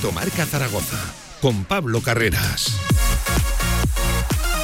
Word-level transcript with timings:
Directo 0.00 0.12
Marca 0.12 0.46
Zaragoza 0.46 0.96
con 1.42 1.64
Pablo 1.64 2.00
Carreras. 2.00 2.74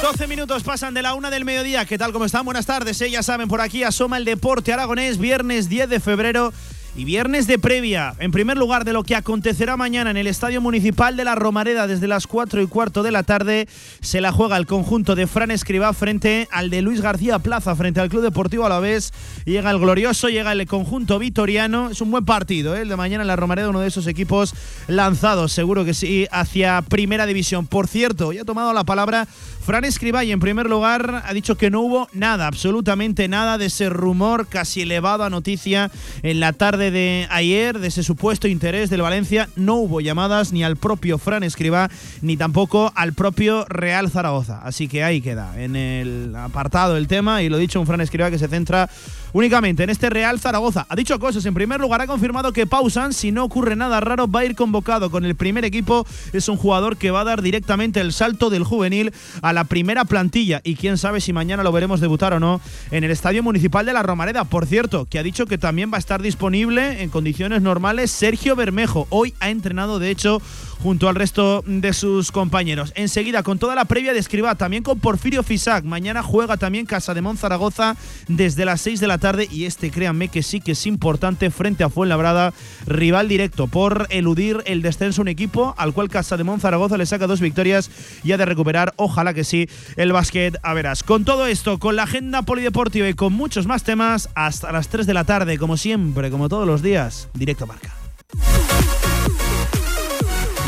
12 0.01 0.25
minutos 0.25 0.63
pasan 0.63 0.95
de 0.95 1.03
la 1.03 1.13
una 1.13 1.29
del 1.29 1.45
mediodía. 1.45 1.85
¿Qué 1.85 1.99
tal? 1.99 2.11
¿Cómo 2.11 2.25
están? 2.25 2.43
Buenas 2.43 2.65
tardes. 2.65 2.99
¿eh? 3.01 3.11
Ya 3.11 3.21
saben, 3.21 3.47
por 3.47 3.61
aquí 3.61 3.83
asoma 3.83 4.17
el 4.17 4.25
deporte 4.25 4.73
aragonés, 4.73 5.19
viernes 5.19 5.69
10 5.69 5.89
de 5.89 5.99
febrero 5.99 6.53
y 6.97 7.05
viernes 7.05 7.45
de 7.45 7.59
previa, 7.59 8.15
en 8.17 8.31
primer 8.31 8.57
lugar, 8.57 8.83
de 8.83 8.91
lo 8.91 9.03
que 9.03 9.15
acontecerá 9.15 9.77
mañana 9.77 10.09
en 10.09 10.17
el 10.17 10.25
Estadio 10.25 10.61
Municipal 10.61 11.15
de 11.15 11.23
la 11.23 11.35
Romareda 11.35 11.85
desde 11.85 12.07
las 12.07 12.25
4 12.25 12.59
y 12.63 12.67
cuarto 12.67 13.03
de 13.03 13.11
la 13.11 13.21
tarde, 13.21 13.67
se 14.01 14.19
la 14.19 14.31
juega 14.31 14.57
el 14.57 14.65
conjunto 14.65 15.13
de 15.13 15.27
Fran 15.27 15.51
Escribá 15.51 15.93
frente 15.93 16.47
al 16.51 16.71
de 16.71 16.81
Luis 16.81 17.01
García 17.01 17.37
Plaza, 17.37 17.75
frente 17.75 17.99
al 17.99 18.09
Club 18.09 18.23
Deportivo 18.23 18.65
Alavés. 18.65 19.13
Llega 19.45 19.69
el 19.69 19.77
glorioso, 19.77 20.29
llega 20.29 20.51
el 20.51 20.65
conjunto 20.65 21.19
vitoriano. 21.19 21.91
Es 21.91 22.01
un 22.01 22.09
buen 22.09 22.25
partido, 22.25 22.75
¿eh? 22.75 22.81
el 22.81 22.89
de 22.89 22.95
mañana 22.95 23.23
en 23.23 23.27
la 23.27 23.35
Romareda, 23.35 23.69
uno 23.69 23.81
de 23.81 23.89
esos 23.89 24.07
equipos 24.07 24.55
lanzados, 24.87 25.51
seguro 25.51 25.85
que 25.85 25.93
sí, 25.93 26.27
hacia 26.31 26.81
Primera 26.81 27.27
División. 27.27 27.67
Por 27.67 27.87
cierto, 27.87 28.33
ya 28.33 28.41
ha 28.41 28.45
tomado 28.45 28.73
la 28.73 28.85
palabra 28.85 29.27
Fran 29.67 29.85
Escribá 29.85 30.23
y 30.23 30.31
en 30.31 30.39
primer 30.39 30.67
lugar 30.67 31.21
ha 31.25 31.33
dicho 31.33 31.57
que 31.57 31.69
no 31.69 31.81
hubo 31.81 32.09
nada, 32.13 32.47
absolutamente 32.47 33.27
nada 33.27 33.59
de 33.59 33.67
ese 33.67 33.89
rumor 33.89 34.47
casi 34.47 34.81
elevado 34.81 35.23
a 35.23 35.29
noticia 35.29 35.91
en 36.23 36.39
la 36.39 36.53
tarde 36.53 36.86
de 36.91 37.27
ayer, 37.29 37.79
de 37.79 37.87
ese 37.87 38.03
supuesto 38.03 38.47
interés 38.47 38.89
del 38.89 39.01
Valencia, 39.01 39.49
no 39.55 39.75
hubo 39.75 40.01
llamadas 40.01 40.53
ni 40.53 40.63
al 40.63 40.77
propio 40.77 41.17
Fran 41.17 41.43
Escribá 41.43 41.89
ni 42.21 42.37
tampoco 42.37 42.91
al 42.95 43.13
propio 43.13 43.65
Real 43.65 44.09
Zaragoza. 44.09 44.61
Así 44.63 44.87
que 44.87 45.03
ahí 45.03 45.21
queda, 45.21 45.61
en 45.61 45.75
el 45.75 46.35
apartado 46.35 46.97
el 46.97 47.07
tema, 47.07 47.43
y 47.43 47.49
lo 47.49 47.57
dicho, 47.57 47.79
un 47.79 47.87
Fran 47.87 48.01
Escribá 48.01 48.31
que 48.31 48.39
se 48.39 48.47
centra 48.47 48.89
únicamente 49.33 49.83
en 49.83 49.89
este 49.89 50.09
Real 50.09 50.39
Zaragoza. 50.39 50.85
Ha 50.89 50.95
dicho 50.95 51.19
cosas. 51.19 51.45
En 51.45 51.53
primer 51.53 51.79
lugar, 51.79 52.01
ha 52.01 52.07
confirmado 52.07 52.53
que 52.53 52.67
Pausan, 52.67 53.13
si 53.13 53.31
no 53.31 53.43
ocurre 53.43 53.75
nada 53.75 53.99
raro, 53.99 54.27
va 54.27 54.41
a 54.41 54.45
ir 54.45 54.55
convocado 54.55 55.09
con 55.09 55.25
el 55.25 55.35
primer 55.35 55.65
equipo. 55.65 56.05
Es 56.33 56.49
un 56.49 56.57
jugador 56.57 56.97
que 56.97 57.11
va 57.11 57.21
a 57.21 57.25
dar 57.25 57.41
directamente 57.41 57.99
el 57.99 58.13
salto 58.13 58.49
del 58.49 58.63
juvenil 58.63 59.13
a 59.41 59.53
la 59.53 59.63
primera 59.63 60.05
plantilla. 60.05 60.61
Y 60.63 60.75
quién 60.75 60.97
sabe 60.97 61.21
si 61.21 61.33
mañana 61.33 61.63
lo 61.63 61.71
veremos 61.71 61.99
debutar 61.99 62.33
o 62.33 62.39
no 62.39 62.61
en 62.91 63.03
el 63.03 63.11
Estadio 63.11 63.43
Municipal 63.43 63.85
de 63.85 63.93
la 63.93 64.03
Romareda. 64.03 64.43
Por 64.45 64.65
cierto, 64.65 65.05
que 65.05 65.19
ha 65.19 65.23
dicho 65.23 65.45
que 65.45 65.57
también 65.57 65.91
va 65.91 65.97
a 65.97 65.99
estar 65.99 66.21
disponible 66.21 67.01
en 67.01 67.09
condiciones 67.09 67.61
normales 67.61 68.11
Sergio 68.11 68.55
Bermejo. 68.55 69.07
Hoy 69.09 69.33
ha 69.39 69.49
entrenado, 69.49 69.99
de 69.99 70.09
hecho, 70.09 70.41
junto 70.81 71.09
al 71.09 71.15
resto 71.15 71.63
de 71.65 71.93
sus 71.93 72.31
compañeros. 72.31 72.93
Enseguida, 72.95 73.43
con 73.43 73.59
toda 73.59 73.75
la 73.75 73.85
previa 73.85 74.13
de 74.13 74.19
Escribá, 74.19 74.55
también 74.55 74.83
con 74.83 74.99
Porfirio 74.99 75.43
Fisac. 75.43 75.83
Mañana 75.83 76.23
juega 76.23 76.57
también 76.57 76.85
Casa 76.85 77.13
de 77.13 77.23
Zaragoza 77.37 77.97
desde 78.27 78.65
las 78.65 78.81
6 78.81 78.99
de 78.99 79.07
la 79.07 79.17
tarde 79.17 79.47
y 79.51 79.65
este, 79.65 79.91
créanme 79.91 80.29
que 80.29 80.43
sí 80.43 80.61
que 80.61 80.71
es 80.71 80.85
importante 80.87 81.51
frente 81.51 81.83
a 81.83 81.89
Fuenlabrada, 81.89 82.53
rival 82.85 83.27
directo 83.27 83.67
por 83.67 84.07
eludir 84.09 84.63
el 84.65 84.81
descenso 84.81 85.21
un 85.21 85.27
equipo 85.27 85.75
al 85.77 85.93
cual 85.93 86.09
Casa 86.09 86.37
de 86.37 86.45
Zaragoza 86.59 86.97
le 86.97 87.05
saca 87.05 87.27
dos 87.27 87.41
victorias 87.41 87.91
y 88.23 88.31
ha 88.31 88.37
de 88.37 88.45
recuperar, 88.45 88.93
ojalá 88.95 89.33
que 89.33 89.43
sí, 89.43 89.69
el 89.95 90.13
básquet 90.13 90.57
a 90.63 90.73
verás. 90.73 91.03
Con 91.03 91.25
todo 91.25 91.47
esto, 91.47 91.79
con 91.79 91.95
la 91.95 92.03
agenda 92.03 92.41
polideportiva 92.41 93.07
y 93.07 93.13
con 93.13 93.33
muchos 93.33 93.67
más 93.67 93.83
temas, 93.83 94.29
hasta 94.35 94.71
las 94.71 94.87
3 94.89 95.05
de 95.05 95.13
la 95.13 95.23
tarde, 95.23 95.57
como 95.57 95.77
siempre, 95.77 96.31
como 96.31 96.49
todos 96.49 96.67
los 96.67 96.81
días, 96.81 97.29
directo 97.33 97.67
marca. 97.67 97.93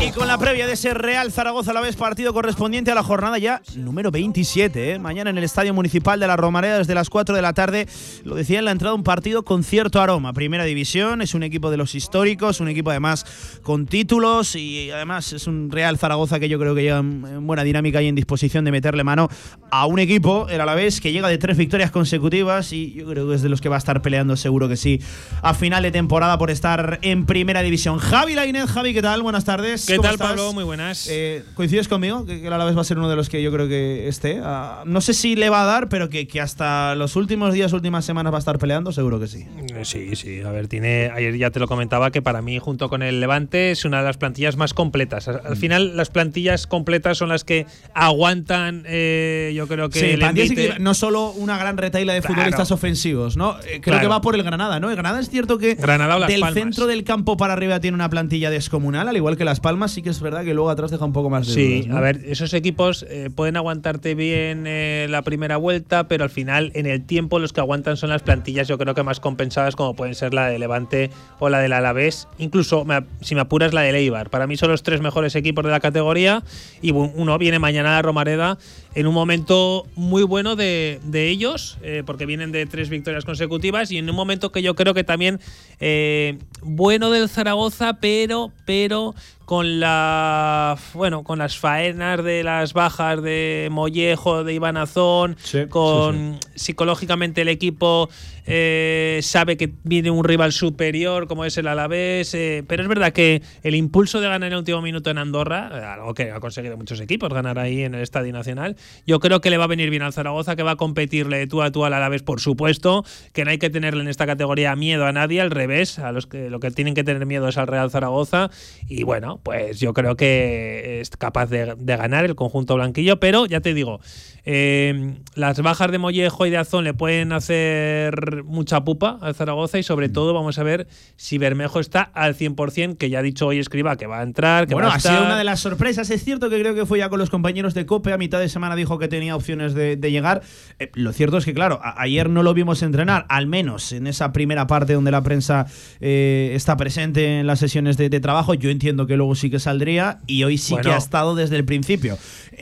Y 0.00 0.12
con 0.12 0.28
la 0.28 0.36
previa 0.36 0.66
de 0.66 0.74
ese 0.74 0.92
Real 0.92 1.32
Zaragoza 1.32 1.70
a 1.70 1.74
la 1.74 1.80
vez 1.80 1.96
partido 1.96 2.34
correspondiente 2.34 2.90
a 2.90 2.94
la 2.94 3.02
jornada 3.02 3.38
ya 3.38 3.62
número 3.74 4.10
27. 4.10 4.92
¿eh? 4.92 4.98
Mañana 4.98 5.30
en 5.30 5.38
el 5.38 5.44
Estadio 5.44 5.72
Municipal 5.72 6.20
de 6.20 6.26
la 6.26 6.36
Romareda 6.36 6.78
desde 6.78 6.94
las 6.94 7.08
4 7.08 7.34
de 7.34 7.40
la 7.40 7.54
tarde. 7.54 7.88
Lo 8.24 8.34
decía 8.34 8.58
en 8.58 8.66
la 8.66 8.72
entrada, 8.72 8.94
un 8.94 9.02
partido 9.02 9.44
con 9.44 9.64
cierto 9.64 10.02
aroma. 10.02 10.34
Primera 10.34 10.64
división, 10.64 11.22
es 11.22 11.34
un 11.34 11.42
equipo 11.42 11.70
de 11.70 11.78
los 11.78 11.94
históricos, 11.94 12.60
un 12.60 12.68
equipo 12.68 12.90
además 12.90 13.24
con 13.62 13.86
títulos 13.86 14.54
y 14.56 14.90
además 14.90 15.32
es 15.32 15.46
un 15.46 15.70
Real 15.70 15.96
Zaragoza 15.96 16.38
que 16.38 16.50
yo 16.50 16.58
creo 16.58 16.74
que 16.74 16.82
llega 16.82 16.98
en 16.98 17.46
buena 17.46 17.64
dinámica 17.64 18.02
y 18.02 18.08
en 18.08 18.14
disposición 18.14 18.66
de 18.66 18.72
meterle 18.72 19.04
mano 19.04 19.28
a 19.70 19.86
un 19.86 19.98
equipo, 20.00 20.48
el 20.50 20.60
Alavés, 20.60 21.00
que 21.00 21.12
llega 21.12 21.28
de 21.28 21.38
tres 21.38 21.56
victorias 21.56 21.90
consecutivas 21.90 22.72
y 22.74 22.92
yo 22.92 23.06
creo 23.06 23.26
que 23.26 23.36
es 23.36 23.42
de 23.42 23.48
los 23.48 23.62
que 23.62 23.70
va 23.70 23.76
a 23.76 23.78
estar 23.78 24.02
peleando 24.02 24.36
seguro 24.36 24.68
que 24.68 24.76
sí 24.76 25.00
a 25.42 25.54
final 25.54 25.82
de 25.82 25.92
temporada 25.92 26.36
por 26.36 26.50
estar 26.50 26.98
en 27.00 27.24
primera 27.24 27.62
división. 27.62 27.98
Javi 27.98 28.34
Lainez, 28.34 28.65
Javi, 28.66 28.94
¿qué 28.94 29.02
tal? 29.02 29.22
Buenas 29.22 29.44
tardes. 29.44 29.84
¿Qué 29.84 29.98
tal, 29.98 30.16
Pablo? 30.16 30.52
Muy 30.52 30.64
buenas. 30.64 31.08
Eh, 31.10 31.42
¿Coincides 31.54 31.88
conmigo? 31.88 32.24
Que, 32.24 32.40
que 32.40 32.46
el 32.46 32.52
Alavés 32.52 32.76
va 32.76 32.80
a 32.80 32.84
ser 32.84 32.96
uno 32.96 33.08
de 33.10 33.16
los 33.16 33.28
que 33.28 33.42
yo 33.42 33.52
creo 33.52 33.68
que 33.68 34.08
esté. 34.08 34.40
Ah, 34.42 34.84
no 34.86 35.00
sé 35.00 35.12
si 35.12 35.36
le 35.36 35.50
va 35.50 35.62
a 35.62 35.66
dar, 35.66 35.88
pero 35.88 36.08
que, 36.08 36.28
que, 36.28 36.40
hasta 36.40 36.94
los 36.94 37.16
últimos 37.16 37.52
días, 37.52 37.72
últimas 37.72 38.04
semanas 38.04 38.32
va 38.32 38.38
a 38.38 38.38
estar 38.38 38.58
peleando, 38.58 38.92
seguro 38.92 39.20
que 39.20 39.26
sí. 39.26 39.46
Eh, 39.74 39.84
sí, 39.84 40.16
sí. 40.16 40.40
A 40.42 40.50
ver, 40.50 40.68
tiene. 40.68 41.10
Ayer 41.12 41.36
ya 41.36 41.50
te 41.50 41.58
lo 41.58 41.66
comentaba 41.66 42.10
que 42.10 42.22
para 42.22 42.42
mí, 42.42 42.58
junto 42.58 42.88
con 42.88 43.02
el 43.02 43.20
Levante, 43.20 43.72
es 43.72 43.84
una 43.84 43.98
de 43.98 44.04
las 44.04 44.16
plantillas 44.16 44.56
más 44.56 44.72
completas. 44.72 45.28
Al 45.28 45.42
mm. 45.52 45.56
final, 45.56 45.96
las 45.96 46.10
plantillas 46.10 46.66
completas 46.66 47.18
son 47.18 47.28
las 47.28 47.44
que 47.44 47.66
aguantan, 47.92 48.84
eh, 48.86 49.52
yo 49.54 49.66
creo 49.66 49.90
que. 49.90 49.98
Sí, 49.98 50.06
el 50.06 50.82
no 50.82 50.94
solo 50.94 51.32
una 51.32 51.58
gran 51.58 51.76
retaila 51.76 52.14
de 52.14 52.22
futbolistas 52.22 52.70
ofensivos, 52.70 53.36
¿no? 53.36 53.56
creo 53.82 54.00
que 54.00 54.06
va 54.06 54.20
por 54.20 54.34
el 54.34 54.42
Granada, 54.42 54.80
¿no? 54.80 54.90
El 54.90 54.96
Granada 54.96 55.20
es 55.20 55.28
cierto 55.28 55.58
que 55.58 55.66
que 55.74 55.74
Granada 55.74 56.16
o 56.16 56.18
Las 56.18 56.28
del 56.28 56.40
Palmas. 56.40 56.62
centro 56.62 56.86
del 56.86 57.04
campo 57.04 57.36
para 57.36 57.54
arriba 57.54 57.80
tiene 57.80 57.94
una 57.94 58.08
plantilla 58.08 58.50
descomunal, 58.56 59.08
al 59.08 59.16
igual 59.16 59.36
que 59.36 59.44
Las 59.44 59.60
Palmas, 59.60 59.92
sí 59.92 60.02
que 60.02 60.10
es 60.10 60.20
verdad 60.20 60.44
que 60.44 60.52
luego 60.54 60.70
atrás 60.70 60.90
deja 60.90 61.04
un 61.04 61.12
poco 61.12 61.30
más 61.30 61.46
de 61.46 61.52
Sí, 61.54 61.74
dudas, 61.82 61.86
¿no? 61.88 61.96
a 61.96 62.00
ver, 62.00 62.20
esos 62.26 62.52
equipos 62.54 63.06
eh, 63.08 63.30
pueden 63.34 63.56
aguantarte 63.56 64.14
bien 64.14 64.64
eh, 64.66 65.06
la 65.08 65.22
primera 65.22 65.56
vuelta, 65.56 66.08
pero 66.08 66.24
al 66.24 66.30
final, 66.30 66.72
en 66.74 66.86
el 66.86 67.04
tiempo, 67.06 67.38
los 67.38 67.52
que 67.52 67.60
aguantan 67.60 67.96
son 67.96 68.10
las 68.10 68.22
plantillas, 68.22 68.68
yo 68.68 68.78
creo 68.78 68.94
que 68.94 69.02
más 69.02 69.20
compensadas, 69.20 69.76
como 69.76 69.94
pueden 69.94 70.14
ser 70.14 70.34
la 70.34 70.48
de 70.48 70.58
Levante 70.58 71.10
o 71.38 71.48
la 71.48 71.60
del 71.60 71.72
Alavés. 71.72 72.28
Incluso, 72.38 72.84
me- 72.84 73.04
si 73.20 73.34
me 73.34 73.40
apuras, 73.42 73.72
la 73.72 73.82
del 73.82 73.94
Eibar. 73.94 74.30
Para 74.30 74.46
mí 74.46 74.56
son 74.56 74.70
los 74.70 74.82
tres 74.82 75.00
mejores 75.00 75.34
equipos 75.36 75.64
de 75.64 75.70
la 75.70 75.80
categoría 75.80 76.42
y 76.82 76.90
uno 76.92 77.38
viene 77.38 77.58
mañana 77.58 77.98
a 77.98 78.02
Romareda 78.02 78.58
en 78.96 79.06
un 79.06 79.12
momento 79.12 79.86
muy 79.94 80.22
bueno 80.22 80.56
de, 80.56 81.00
de 81.04 81.28
ellos, 81.28 81.76
eh, 81.82 82.02
porque 82.06 82.24
vienen 82.24 82.50
de 82.50 82.64
tres 82.64 82.88
victorias 82.88 83.26
consecutivas 83.26 83.90
y 83.92 83.98
en 83.98 84.08
un 84.08 84.16
momento 84.16 84.50
que 84.50 84.62
yo 84.62 84.74
creo 84.74 84.94
que 84.94 85.04
también 85.04 85.38
eh, 85.80 86.38
bueno 86.62 87.10
del 87.10 87.28
Zaragoza, 87.28 87.98
pero, 88.00 88.52
pero 88.64 89.14
con 89.46 89.80
la 89.80 90.76
bueno, 90.92 91.22
con 91.22 91.38
las 91.38 91.56
faenas 91.56 92.22
de 92.22 92.42
las 92.42 92.74
bajas 92.74 93.22
de 93.22 93.68
Mollejo, 93.70 94.44
de 94.44 94.52
Iván 94.52 94.76
Azón, 94.76 95.36
Sí, 95.42 95.66
con 95.68 96.38
psicológicamente 96.56 97.42
el 97.42 97.48
equipo 97.48 98.10
eh, 98.48 99.20
sabe 99.22 99.56
que 99.56 99.72
viene 99.82 100.10
un 100.10 100.24
rival 100.24 100.52
superior 100.52 101.26
como 101.26 101.44
es 101.44 101.58
el 101.58 101.66
Alavés, 101.66 102.32
eh, 102.34 102.64
pero 102.66 102.82
es 102.82 102.88
verdad 102.88 103.12
que 103.12 103.42
el 103.62 103.74
impulso 103.74 104.20
de 104.20 104.28
ganar 104.28 104.46
en 104.46 104.52
el 104.52 104.58
último 104.58 104.80
minuto 104.82 105.10
en 105.10 105.18
Andorra, 105.18 105.70
eh, 105.72 105.84
algo 105.84 106.14
que 106.14 106.30
ha 106.30 106.38
conseguido 106.38 106.76
muchos 106.76 107.00
equipos, 107.00 107.32
ganar 107.32 107.58
ahí 107.58 107.82
en 107.82 107.94
el 107.94 108.02
Estadio 108.02 108.32
Nacional, 108.32 108.76
yo 109.06 109.18
creo 109.18 109.40
que 109.40 109.50
le 109.50 109.58
va 109.58 109.64
a 109.64 109.68
venir 109.68 109.90
bien 109.90 110.02
al 110.02 110.12
Zaragoza, 110.12 110.54
que 110.54 110.62
va 110.62 110.72
a 110.72 110.76
competirle 110.76 111.38
de 111.38 111.46
tú 111.46 111.62
a 111.62 111.72
tú 111.72 111.84
al 111.84 111.94
Alavés, 111.94 112.22
por 112.22 112.40
supuesto, 112.40 113.04
que 113.32 113.44
no 113.44 113.50
hay 113.50 113.58
que 113.58 113.70
tenerle 113.70 114.02
en 114.02 114.08
esta 114.08 114.26
categoría 114.26 114.76
miedo 114.76 115.06
a 115.06 115.12
nadie, 115.12 115.40
al 115.40 115.50
revés, 115.50 115.98
a 115.98 116.12
los 116.12 116.26
que 116.26 116.48
lo 116.48 116.60
que 116.60 116.70
tienen 116.70 116.94
que 116.94 117.02
tener 117.02 117.26
miedo 117.26 117.48
es 117.48 117.58
al 117.58 117.66
Real 117.66 117.90
Zaragoza, 117.90 118.50
y 118.88 119.02
bueno, 119.02 119.35
pues 119.42 119.80
yo 119.80 119.94
creo 119.94 120.16
que 120.16 121.00
es 121.00 121.10
capaz 121.10 121.46
de, 121.46 121.74
de 121.78 121.96
ganar 121.96 122.24
el 122.24 122.34
conjunto 122.34 122.74
blanquillo, 122.74 123.18
pero 123.20 123.46
ya 123.46 123.60
te 123.60 123.74
digo, 123.74 124.00
eh, 124.44 125.14
las 125.34 125.60
bajas 125.60 125.90
de 125.90 125.98
Mollejo 125.98 126.46
y 126.46 126.50
de 126.50 126.56
Azón 126.58 126.84
le 126.84 126.94
pueden 126.94 127.32
hacer 127.32 128.44
mucha 128.44 128.84
pupa 128.84 129.18
al 129.20 129.34
Zaragoza 129.34 129.78
y 129.78 129.80
Mm. 129.80 129.84
sobre 129.84 130.08
todo 130.08 130.34
vamos 130.34 130.58
a 130.58 130.62
ver 130.62 130.86
si 131.16 131.38
Bermejo 131.38 131.80
está 131.80 132.02
al 132.02 132.34
100%, 132.34 132.96
que 132.96 133.10
ya 133.10 133.20
ha 133.20 133.22
dicho 133.22 133.46
hoy 133.46 133.58
Escriba 133.58 133.96
que 133.96 134.06
va 134.06 134.20
a 134.20 134.22
entrar, 134.22 134.66
que 134.66 134.74
Bueno, 134.74 134.88
va 134.88 134.94
a 134.94 134.96
ha 134.96 135.00
sido 135.00 135.22
una 135.24 135.36
de 135.38 135.44
las 135.44 135.60
sorpresas. 135.60 136.10
Es 136.10 136.24
cierto 136.24 136.50
que 136.50 136.58
creo 136.60 136.74
que 136.74 136.86
fue 136.86 136.98
ya 136.98 137.08
con 137.08 137.18
los 137.18 137.30
compañeros 137.30 137.74
de 137.74 137.86
COPE. 137.86 138.12
A 138.12 138.18
mitad 138.18 138.38
de 138.40 138.48
semana 138.48 138.76
dijo 138.76 138.98
que 138.98 139.08
tenía 139.08 139.34
opciones 139.36 139.74
de, 139.74 139.96
de 139.96 140.10
llegar. 140.10 140.42
Eh, 140.78 140.90
lo 140.94 141.12
cierto 141.12 141.38
es 141.38 141.44
que, 141.44 141.54
claro, 141.54 141.80
ayer 141.82 142.28
no 142.30 142.42
lo 142.42 142.54
vimos 142.54 142.82
entrenar, 142.82 143.26
al 143.28 143.46
menos 143.46 143.92
en 143.92 144.06
esa 144.06 144.32
primera 144.32 144.66
parte 144.66 144.92
donde 144.94 145.10
la 145.10 145.22
prensa 145.22 145.66
eh, 146.00 146.52
está 146.54 146.76
presente 146.76 147.40
en 147.40 147.46
las 147.46 147.58
sesiones 147.58 147.96
de, 147.96 148.08
de 148.08 148.20
trabajo. 148.20 148.54
Yo 148.54 148.70
entiendo 148.70 149.06
que 149.06 149.16
luego 149.16 149.25
sí 149.34 149.50
que 149.50 149.58
saldría 149.58 150.18
y 150.26 150.44
hoy 150.44 150.58
sí 150.58 150.74
que 150.82 150.88
ha 150.94 150.96
estado 150.98 151.34
desde 151.34 151.56
el 151.56 151.64
principio. 151.64 152.18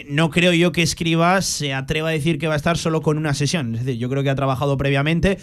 No 0.08 0.30
creo 0.30 0.52
yo 0.52 0.72
que 0.72 0.82
Escriba 0.82 1.40
se 1.42 1.72
atreva 1.74 2.08
a 2.08 2.12
decir 2.12 2.38
que 2.38 2.46
va 2.48 2.54
a 2.54 2.56
estar 2.56 2.76
solo 2.78 3.02
con 3.02 3.18
una 3.18 3.34
sesión. 3.34 3.74
Es 3.74 3.84
decir, 3.84 4.00
yo 4.00 4.08
creo 4.08 4.22
que 4.22 4.30
ha 4.30 4.34
trabajado 4.34 4.76
previamente. 4.76 5.38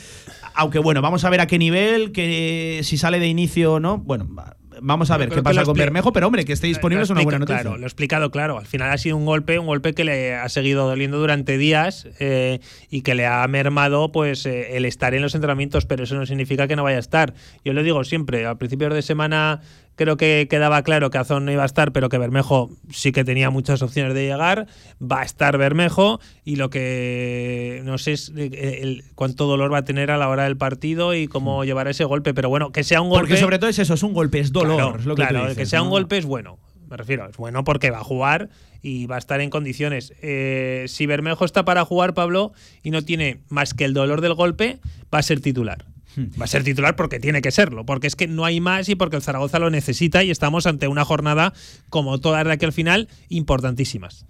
Aunque 0.53 0.79
bueno, 0.79 1.01
vamos 1.01 1.23
a 1.23 1.29
ver 1.29 1.39
a 1.41 1.47
qué 1.47 1.57
nivel, 1.57 2.12
que 2.12 2.81
si 2.83 2.97
sale 2.97 3.19
de 3.19 3.27
inicio 3.27 3.73
o 3.73 3.79
no. 3.79 3.97
Bueno, 4.00 4.27
va- 4.38 4.57
vamos 4.83 5.12
a 5.12 5.18
ver 5.18 5.29
qué 5.29 5.44
pasa 5.44 5.63
con 5.63 5.75
Bermejo, 5.77 6.12
pero 6.12 6.25
hombre, 6.27 6.44
que 6.44 6.53
esté 6.53 6.65
disponible 6.68 7.03
es 7.03 7.09
una 7.12 7.21
buena 7.21 7.38
noticia. 7.39 7.62
Claro, 7.62 7.77
lo 7.77 7.83
he 7.83 7.88
explicado 7.88 8.31
claro. 8.31 8.57
Al 8.57 8.65
final 8.65 8.89
ha 8.89 8.97
sido 8.97 9.15
un 9.15 9.25
golpe, 9.25 9.59
un 9.59 9.68
golpe 9.68 9.94
que 9.94 10.03
le 10.03 10.33
ha 10.35 10.50
seguido 10.50 10.88
doliendo 10.88 11.19
durante 11.19 11.57
días 11.59 12.07
eh, 12.19 12.59
y 12.89 13.01
que 13.01 13.13
le 13.15 13.27
ha 13.27 13.47
mermado 13.47 14.12
pues 14.12 14.45
eh, 14.47 14.75
el 14.77 14.85
estar 14.85 15.13
en 15.13 15.21
los 15.21 15.35
entrenamientos, 15.35 15.85
pero 15.85 16.03
eso 16.03 16.15
no 16.15 16.25
significa 16.25 16.68
que 16.68 16.75
no 16.75 16.83
vaya 16.83 16.97
a 16.97 17.01
estar. 17.01 17.33
Yo 17.63 17.73
lo 17.73 17.83
digo 17.83 18.03
siempre, 18.03 18.45
a 18.47 18.56
principios 18.56 18.94
de 18.94 19.03
semana 19.03 19.62
creo 20.01 20.18
que 20.18 20.48
quedaba 20.50 20.81
claro 20.81 21.09
que 21.12 21.18
Azón 21.19 21.45
no 21.45 21.51
iba 21.51 21.63
a 21.63 21.65
estar, 21.68 21.92
pero 21.92 22.09
que 22.09 22.18
Bermejo 22.18 22.71
sí 22.89 23.12
que 23.12 23.24
tenía 23.24 23.50
muchas 23.51 23.81
opciones 23.83 24.13
de 24.15 24.25
llegar. 24.25 24.65
Va 25.01 25.21
a 25.21 25.24
estar 25.24 25.57
Bermejo 25.59 26.19
y 26.44 26.56
lo 26.56 26.69
que 26.69 27.81
no 27.86 27.98
sé 27.98 28.13
es 28.13 28.31
eh, 28.36 28.80
el- 28.81 29.03
cuánto 29.15 29.45
dolor 29.45 29.71
va 29.71 29.80
a 29.80 29.86
tener 29.86 30.09
a 30.12 30.18
la 30.18 30.27
hora 30.30 30.45
del 30.45 30.57
partido 30.57 31.13
y 31.13 31.27
cómo 31.27 31.63
llevar 31.63 31.88
ese 31.88 32.03
golpe. 32.03 32.33
Pero 32.33 32.50
bueno, 32.50 32.71
que 32.71 32.83
sea 32.83 33.01
un 33.01 33.09
golpe. 33.09 33.27
Porque 33.27 33.38
sobre 33.42 33.59
todo 33.59 33.69
es 33.69 33.77
eso, 33.80 33.94
es 33.94 34.03
un 34.03 34.13
golpe, 34.13 34.39
es 34.39 34.51
dolor. 34.51 34.75
Claro, 34.77 35.00
es 35.00 35.06
lo 35.06 35.15
que, 35.15 35.21
tú 35.24 35.27
claro, 35.30 35.45
dices, 35.45 35.57
que 35.57 35.65
sea 35.68 35.80
¿no? 35.80 35.86
un 35.86 35.92
golpe 35.92 36.18
es 36.18 36.25
bueno. 36.25 36.57
Me 36.89 36.97
refiero, 36.97 37.30
es 37.30 37.38
bueno 37.38 37.63
porque 37.63 37.89
va 37.92 38.00
a 38.00 38.04
jugar 38.04 38.50
y 38.81 39.06
va 39.06 39.15
a 39.15 39.19
estar 39.19 39.39
en 39.39 39.50
condiciones. 39.50 40.13
Eh, 40.21 40.86
si 40.88 41.06
Bermejo 41.06 41.45
está 41.45 41.63
para 41.63 41.86
jugar, 41.86 42.13
Pablo, 42.13 42.51
y 42.83 42.89
no 42.92 43.01
tiene 43.04 43.42
más 43.47 43.74
que 43.74 43.86
el 43.86 43.94
dolor 43.94 44.19
del 44.19 44.33
golpe, 44.33 44.80
va 45.13 45.19
a 45.19 45.24
ser 45.24 45.39
titular. 45.39 45.86
Hmm. 46.16 46.25
Va 46.40 46.46
a 46.46 46.48
ser 46.48 46.63
titular 46.63 46.96
porque 46.96 47.19
tiene 47.19 47.42
que 47.42 47.52
serlo, 47.52 47.86
porque 47.86 48.08
es 48.08 48.16
que 48.16 48.28
no 48.28 48.46
hay 48.46 48.60
más 48.60 48.90
y 48.90 48.96
porque 48.96 49.16
el 49.16 49.22
Zaragoza 49.22 49.60
lo 49.60 49.69
necesita 49.69 50.24
y 50.24 50.31
estamos 50.31 50.66
ante 50.66 50.88
una 50.88 51.06
jornada, 51.06 51.54
como 51.90 52.19
todas 52.19 52.46
de 52.46 52.54
aquí 52.54 52.66
al 52.66 52.74
final, 52.74 53.08
importantísimas. 53.30 54.25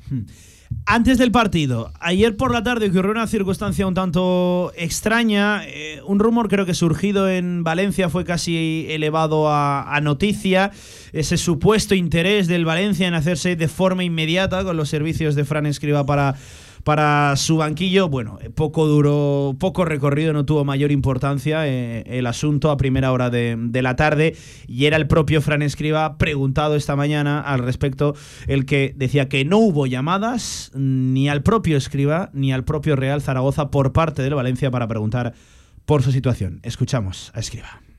Antes 0.86 1.18
del 1.18 1.32
partido, 1.32 1.92
ayer 2.00 2.36
por 2.36 2.52
la 2.54 2.64
tarde 2.64 2.88
ocurrió 2.90 3.12
una 3.12 3.28
circunstancia 3.28 3.86
un 3.86 3.94
tanto 3.94 4.72
extraña. 4.76 5.64
eh, 5.68 6.02
un 6.06 6.20
rumor 6.20 6.48
creo 6.48 6.66
que 6.66 6.74
surgido 6.74 7.30
en 7.30 7.64
Valencia 7.64 8.10
fue 8.10 8.26
casi 8.26 8.88
elevado 8.90 9.50
a 9.50 10.00
noticia. 10.02 10.72
Ese 11.14 11.38
supuesto 11.38 11.94
interés 11.94 12.48
del 12.48 12.66
Valencia 12.66 13.08
en 13.08 13.14
hacerse 13.14 13.56
de 13.56 13.68
forma 13.68 14.04
inmediata 14.04 14.64
con 14.64 14.78
los 14.78 14.90
servicios 14.90 15.36
de 15.36 15.46
Fran 15.46 15.66
Escriba 15.66 16.06
para, 16.06 16.36
para 16.84 17.36
su 17.36 17.58
banquillo. 17.58 18.10
Bueno, 18.10 18.40
eh, 18.42 18.50
poco 18.50 18.88
duró, 18.88 19.56
poco 19.60 19.86
recorrido, 19.86 20.34
no 20.34 20.46
tuvo 20.46 20.66
mayor 20.66 20.92
importancia 20.92 21.68
eh, 21.68 22.04
el 22.06 22.28
asunto 22.28 22.72
a 22.72 22.78
primera 22.78 23.12
hora 23.12 23.30
de, 23.30 23.56
de 23.58 23.82
la 23.82 23.96
tarde. 23.96 24.36
Y 24.68 24.86
era 24.86 24.98
el 24.98 25.08
propio 25.08 25.42
Fran 25.42 25.62
Escriba 25.62 26.18
preguntado 26.18 26.76
esta 26.76 26.96
mañana 26.96 27.42
al 27.42 27.60
respecto, 27.60 28.16
el 28.48 28.66
que 28.66 28.94
decía 28.96 29.30
que 29.30 29.46
no 29.46 29.58
hubo 29.58 29.88
llamadas 29.88 30.72
ni 30.74 31.30
al 31.30 31.44
propio 31.44 31.78
Escriba 31.78 32.30
ni 32.34 32.54
al 32.54 32.64
propio 32.64 32.96
Real 32.96 33.22
Zaragoza 33.22 33.72
por 33.72 33.94
parte 33.94 34.22
del 34.22 34.36
Valencia 34.36 34.72
para 34.72 34.88
preguntar 34.88 35.34
por 35.86 36.04
su 36.04 36.12
situación. 36.12 36.60
Escuchamos 36.64 37.32
a 37.36 37.40
Escriba. 37.40 37.91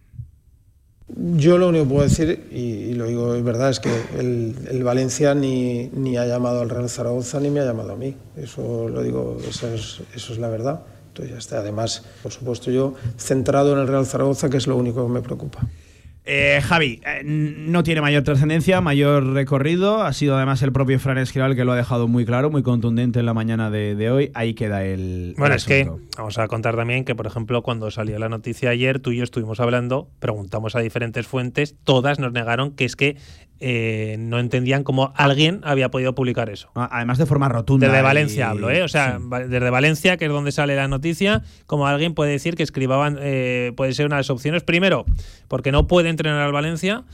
Yo 1.15 1.59
lo 1.59 1.69
único 1.69 1.85
que 1.85 1.91
puedo 1.91 2.03
decir, 2.05 2.49
y, 2.51 2.61
y 2.61 2.95
lo 2.95 3.07
digo 3.07 3.35
es 3.35 3.45
verdad, 3.45 3.71
es 3.71 3.81
que 3.81 3.91
el, 4.19 4.55
el 4.71 4.83
Valencia 4.83 5.35
ni, 5.35 5.89
ni 5.93 6.17
ha 6.17 6.27
llamado 6.27 6.63
al 6.63 6.71
Real 6.71 6.89
Zaragoza 6.89 7.39
ni 7.41 7.51
me 7.51 7.61
ha 7.61 7.65
llamado 7.65 7.93
a 7.93 7.97
mí. 7.97 8.17
Eso 8.37 8.89
lo 8.89 9.03
digo, 9.03 9.37
eso 9.47 9.69
es, 9.75 10.01
eso 10.15 10.33
es 10.33 10.39
la 10.39 10.49
verdad. 10.49 10.83
Entonces 11.09 11.33
ya 11.33 11.39
está. 11.39 11.59
Además, 11.59 12.03
por 12.23 12.33
supuesto, 12.33 12.71
yo 12.71 12.95
centrado 13.19 13.73
en 13.75 13.81
el 13.81 13.89
Real 13.89 14.07
Zaragoza, 14.07 14.49
que 14.49 14.57
es 14.57 14.67
lo 14.67 14.77
único 14.77 15.07
que 15.07 15.13
me 15.13 15.21
preocupa. 15.21 15.61
Eh, 16.25 16.61
Javi, 16.63 17.01
eh, 17.05 17.23
no 17.25 17.83
tiene 17.83 18.01
mayor 18.01 18.23
trascendencia, 18.23 18.81
mayor 18.81 19.33
recorrido. 19.33 20.03
Ha 20.03 20.13
sido 20.13 20.37
además 20.37 20.63
el 20.63 20.73
propio 20.73 21.01
Fran 21.01 21.19
Escribal 21.19 21.51
el 21.51 21.57
que 21.57 21.65
lo 21.65 21.73
ha 21.73 21.77
dejado 21.77 22.07
muy 22.07 22.25
claro, 22.25 22.49
muy 22.49 22.63
contundente 22.63 23.19
en 23.19 23.27
la 23.27 23.35
mañana 23.35 23.71
de, 23.71 23.97
de 23.97 24.11
hoy. 24.11 24.31
Ahí 24.35 24.55
queda 24.55 24.85
el. 24.85 25.35
Bueno, 25.37 25.55
el 25.55 25.59
es 25.59 25.65
que 25.65 25.91
vamos 26.17 26.39
a 26.39 26.47
contar 26.47 26.77
también 26.77 27.05
que, 27.05 27.17
por 27.17 27.27
ejemplo, 27.27 27.63
cuando 27.63 27.91
salió 27.91 28.19
la 28.21 28.29
noticia 28.29 28.71
ayer, 28.71 29.01
tú 29.01 29.11
y 29.11 29.17
yo 29.17 29.25
estuvimos 29.25 29.59
hablando, 29.59 30.09
preguntamos 30.21 30.77
a 30.77 30.81
diferentes 30.81 31.27
fuentes, 31.27 31.75
todas 31.83 32.21
nos 32.21 32.33
negaron 32.33 32.71
que 32.71 32.85
es 32.85 32.95
que 32.95 33.17
eh, 33.65 34.17
no 34.19 34.41
entendían 34.41 34.83
cómo 34.83 35.13
alguien 35.17 35.61
había 35.63 35.89
podido 35.91 36.15
publicar 36.17 36.51
eso. 36.51 36.71
Ah, 36.75 36.89
Además 36.93 37.19
de 37.19 37.27
forma 37.27 37.49
rotunda. 37.49 37.87
Desde 37.87 38.01
y- 38.01 38.03
Valencia 38.03 38.51
hablo, 38.51 38.71
¿eh? 38.71 38.83
O 38.83 38.89
sea, 38.89 39.19
sí. 39.19 39.25
desde 39.49 39.71
Valencia, 39.71 40.17
que 40.17 40.25
es 40.27 40.31
donde 40.33 40.51
sale 40.51 40.75
la 40.75 40.89
noticia, 40.89 41.43
como 41.67 41.87
alguien 41.87 42.13
puede 42.15 42.33
decir 42.33 42.57
que 42.57 42.65
escribaban, 42.65 43.19
eh, 43.21 43.73
puede 43.77 43.93
ser 43.95 44.07
una 44.07 44.17
de 44.17 44.21
las 44.21 44.31
opciones. 44.31 44.65
Primero, 44.65 45.05
porque 45.47 45.71
no 45.71 45.87
puede 45.87 46.09
entrenar 46.09 46.41
al 46.43 46.53
Valencia. 46.53 47.05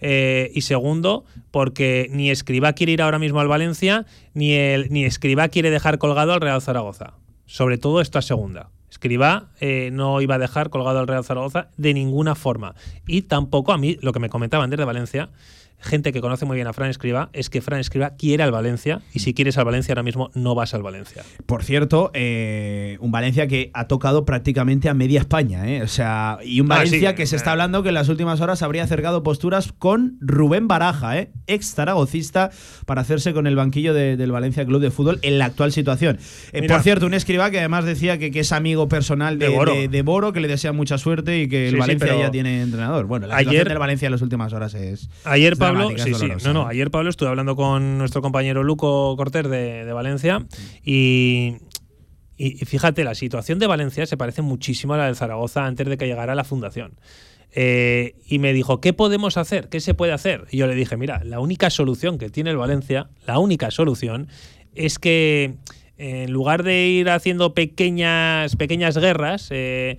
eh, 0.00 0.50
y 0.54 0.60
segundo, 0.60 1.24
porque 1.50 2.08
ni 2.10 2.30
Escriba 2.30 2.74
quiere 2.74 2.92
ir 2.92 3.00
ahora 3.02 3.18
mismo 3.18 3.40
al 3.40 3.48
Valencia, 3.48 4.04
ni, 4.34 4.52
el, 4.52 4.88
ni 4.92 5.04
Escriba 5.06 5.48
quiere 5.48 5.70
dejar 5.70 5.96
colgado 5.98 6.32
al 6.34 6.40
Real 6.42 6.60
Zaragoza. 6.60 7.14
Sobre 7.46 7.78
todo 7.78 8.00
esta 8.02 8.20
segunda. 8.22 8.68
Escriba 8.90 9.48
eh, 9.60 9.90
no 9.92 10.20
iba 10.20 10.34
a 10.34 10.38
dejar 10.38 10.68
colgado 10.70 10.98
al 11.00 11.06
Real 11.06 11.24
Zaragoza 11.24 11.68
de 11.78 11.94
ninguna 11.94 12.34
forma. 12.34 12.74
Y 13.06 13.22
tampoco 13.22 13.72
a 13.72 13.78
mí, 13.78 13.96
lo 14.02 14.12
que 14.12 14.20
me 14.20 14.28
comentaban 14.28 14.68
desde 14.70 14.84
Valencia, 14.84 15.30
gente 15.78 16.12
que 16.12 16.20
conoce 16.20 16.44
muy 16.46 16.56
bien 16.56 16.66
a 16.66 16.72
Fran 16.72 16.90
Escriba, 16.90 17.28
es 17.32 17.50
que 17.50 17.60
Fran 17.60 17.78
Escriba 17.80 18.10
quiere 18.16 18.42
al 18.42 18.50
Valencia 18.50 19.02
y 19.12 19.20
si 19.20 19.34
quieres 19.34 19.56
al 19.58 19.64
Valencia 19.66 19.92
ahora 19.92 20.02
mismo 20.02 20.30
no 20.34 20.54
vas 20.54 20.74
al 20.74 20.82
Valencia. 20.82 21.22
Por 21.46 21.62
cierto, 21.64 22.10
eh, 22.14 22.96
un 23.00 23.10
Valencia 23.12 23.46
que 23.46 23.70
ha 23.74 23.86
tocado 23.86 24.24
prácticamente 24.24 24.88
a 24.88 24.94
media 24.94 25.20
España, 25.20 25.68
¿eh? 25.70 25.82
O 25.82 25.88
sea, 25.88 26.38
y 26.44 26.60
un 26.60 26.70
Ah, 26.72 26.76
Valencia 26.78 27.10
sí, 27.10 27.16
que 27.16 27.26
se 27.26 27.36
está 27.36 27.52
hablando 27.52 27.82
que 27.82 27.88
en 27.90 27.94
las 27.94 28.08
últimas 28.08 28.40
horas 28.40 28.62
habría 28.62 28.82
acercado 28.84 29.22
posturas 29.22 29.72
con 29.72 30.16
Rubén 30.20 30.66
Baraja, 30.68 31.18
¿eh? 31.18 31.30
Ex 31.46 31.74
zaragocista, 31.74 32.50
para 32.86 33.02
hacerse 33.02 33.32
con 33.32 33.46
el 33.46 33.54
banquillo 33.56 33.94
de- 33.94 34.16
del 34.16 34.32
Valencia 34.32 34.64
Club 34.64 34.80
de 34.80 34.90
Fútbol 34.90 35.18
en 35.22 35.38
la 35.38 35.44
actual 35.46 35.72
situación. 35.72 36.18
Eh, 36.52 36.62
Mira. 36.62 36.74
por 36.74 36.82
cierto, 36.82 37.06
un 37.06 37.14
escriba 37.14 37.50
que 37.50 37.58
además 37.58 37.84
decía 37.84 38.18
que, 38.18 38.30
que 38.30 38.40
es 38.40 38.52
amigo 38.52 38.88
personal 38.88 39.38
de, 39.38 39.48
De 39.48 39.54
Boro. 39.54 39.74
de- 39.74 39.88
de 39.88 40.02
Boro, 40.02 40.32
que 40.32 40.40
le 40.40 40.48
desea 40.48 40.72
mucha 40.72 40.98
suerte 40.98 41.40
y 41.42 41.48
que 41.48 41.66
el 41.68 41.74
Sí, 41.74 41.78
Valencia 41.80 42.18
ya 42.18 42.30
tiene 42.30 42.62
entrenador. 42.62 43.06
Bueno, 43.06 43.26
la 43.26 43.34
ayer- 43.36 43.44
situación 43.50 43.68
del 43.68 43.78
Valencia 43.78 44.06
en 44.06 44.12
las 44.12 44.22
últimas 44.22 44.52
horas 44.52 44.74
es. 44.74 45.08
Ayer 45.24 45.52
es 45.52 45.58
Pablo, 45.72 45.90
sí, 45.98 46.14
sí, 46.14 46.28
no, 46.44 46.52
no, 46.52 46.66
ayer 46.66 46.90
Pablo 46.90 47.10
estuve 47.10 47.28
hablando 47.28 47.56
con 47.56 47.98
nuestro 47.98 48.22
compañero 48.22 48.62
Luco 48.62 49.14
Cortés 49.16 49.48
de, 49.48 49.84
de 49.84 49.92
Valencia 49.92 50.46
y, 50.84 51.56
fíjate, 52.64 53.04
la 53.04 53.14
situación 53.14 53.58
de 53.58 53.66
Valencia 53.66 54.06
se 54.06 54.16
parece 54.16 54.42
muchísimo 54.42 54.94
a 54.94 54.98
la 54.98 55.06
del 55.06 55.16
Zaragoza 55.16 55.64
antes 55.66 55.88
de 55.88 55.96
que 55.96 56.06
llegara 56.06 56.34
la 56.34 56.44
fundación. 56.44 56.98
Eh, 57.58 58.16
y 58.26 58.38
me 58.38 58.52
dijo, 58.52 58.82
¿qué 58.82 58.92
podemos 58.92 59.38
hacer? 59.38 59.68
¿Qué 59.70 59.80
se 59.80 59.94
puede 59.94 60.12
hacer? 60.12 60.44
Y 60.50 60.58
yo 60.58 60.66
le 60.66 60.74
dije, 60.74 60.96
mira, 60.98 61.24
la 61.24 61.40
única 61.40 61.70
solución 61.70 62.18
que 62.18 62.28
tiene 62.28 62.50
el 62.50 62.58
Valencia, 62.58 63.08
la 63.26 63.38
única 63.38 63.70
solución 63.70 64.28
es 64.74 64.98
que 64.98 65.54
en 65.96 66.30
lugar 66.30 66.62
de 66.62 66.86
ir 66.86 67.08
haciendo 67.08 67.54
pequeñas, 67.54 68.56
pequeñas 68.56 68.98
guerras, 68.98 69.48
eh, 69.50 69.96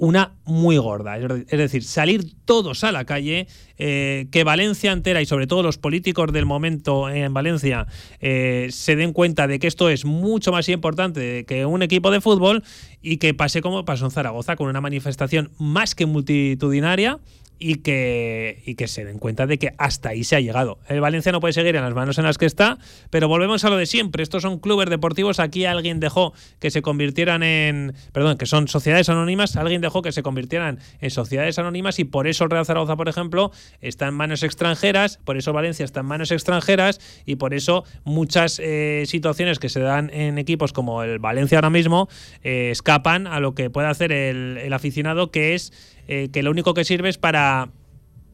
una 0.00 0.32
muy 0.46 0.78
gorda. 0.78 1.18
Es 1.18 1.58
decir, 1.58 1.84
salir 1.84 2.24
todos 2.46 2.84
a 2.84 2.90
la 2.90 3.04
calle, 3.04 3.46
eh, 3.76 4.28
que 4.32 4.44
Valencia 4.44 4.92
entera 4.92 5.20
y 5.20 5.26
sobre 5.26 5.46
todo 5.46 5.62
los 5.62 5.76
políticos 5.76 6.32
del 6.32 6.46
momento 6.46 7.10
en 7.10 7.34
Valencia 7.34 7.86
eh, 8.18 8.68
se 8.70 8.96
den 8.96 9.12
cuenta 9.12 9.46
de 9.46 9.58
que 9.58 9.66
esto 9.66 9.90
es 9.90 10.06
mucho 10.06 10.52
más 10.52 10.70
importante 10.70 11.44
que 11.44 11.66
un 11.66 11.82
equipo 11.82 12.10
de 12.10 12.22
fútbol 12.22 12.64
y 13.02 13.18
que 13.18 13.34
pase 13.34 13.60
como 13.60 13.84
pasó 13.84 14.06
en 14.06 14.10
Zaragoza 14.10 14.56
con 14.56 14.68
una 14.68 14.80
manifestación 14.80 15.50
más 15.58 15.94
que 15.94 16.06
multitudinaria 16.06 17.18
y 17.62 17.76
que, 17.76 18.62
y 18.64 18.74
que 18.74 18.88
se 18.88 19.04
den 19.04 19.18
cuenta 19.18 19.46
de 19.46 19.58
que 19.58 19.74
hasta 19.76 20.08
ahí 20.08 20.24
se 20.24 20.34
ha 20.34 20.40
llegado. 20.40 20.78
El 20.88 21.00
Valencia 21.00 21.30
no 21.30 21.40
puede 21.40 21.52
seguir 21.52 21.76
en 21.76 21.82
las 21.82 21.94
manos 21.94 22.16
en 22.18 22.24
las 22.24 22.38
que 22.38 22.46
está, 22.46 22.78
pero 23.10 23.28
volvemos 23.28 23.64
a 23.64 23.70
lo 23.70 23.76
de 23.76 23.84
siempre. 23.84 24.22
Estos 24.22 24.42
son 24.42 24.58
clubes 24.58 24.88
deportivos. 24.88 25.38
Aquí 25.38 25.66
alguien 25.66 26.00
dejó 26.00 26.32
que 26.58 26.70
se 26.70 26.80
convirtieran 26.80 27.42
en. 27.42 27.94
Perdón, 28.12 28.38
que 28.38 28.46
son 28.46 28.66
sociedades 28.66 29.10
anónimas. 29.10 29.56
Alguien 29.56 29.82
dejó 29.82 30.00
que 30.00 30.10
se 30.10 30.22
convirtieran 30.22 30.78
en 31.00 31.10
sociedades 31.10 31.58
anónimas 31.58 31.98
y 31.98 32.04
por 32.04 32.26
eso 32.26 32.44
el 32.44 32.50
Real 32.50 32.64
Zaragoza, 32.64 32.96
por 32.96 33.10
ejemplo, 33.10 33.52
está 33.82 34.08
en 34.08 34.14
manos 34.14 34.42
extranjeras, 34.42 35.18
por 35.18 35.36
eso 35.36 35.52
Valencia 35.52 35.84
está 35.84 36.00
en 36.00 36.06
manos 36.06 36.30
extranjeras 36.30 36.98
y 37.26 37.36
por 37.36 37.52
eso 37.52 37.84
muchas 38.04 38.58
eh, 38.58 39.04
situaciones 39.06 39.58
que 39.58 39.68
se 39.68 39.80
dan 39.80 40.08
en 40.14 40.38
equipos 40.38 40.72
como 40.72 41.02
el 41.02 41.18
Valencia 41.18 41.58
ahora 41.58 41.68
mismo 41.68 42.08
eh, 42.42 42.70
escapan 42.70 43.26
a 43.26 43.38
lo 43.38 43.54
que 43.54 43.68
puede 43.68 43.88
hacer 43.88 44.12
el, 44.12 44.56
el 44.56 44.72
aficionado, 44.72 45.30
que 45.30 45.54
es 45.54 45.72
eh, 46.12 46.28
que 46.32 46.42
lo 46.42 46.50
único 46.50 46.74
que 46.74 46.84
sirve 46.84 47.08
es 47.08 47.18
para 47.18 47.68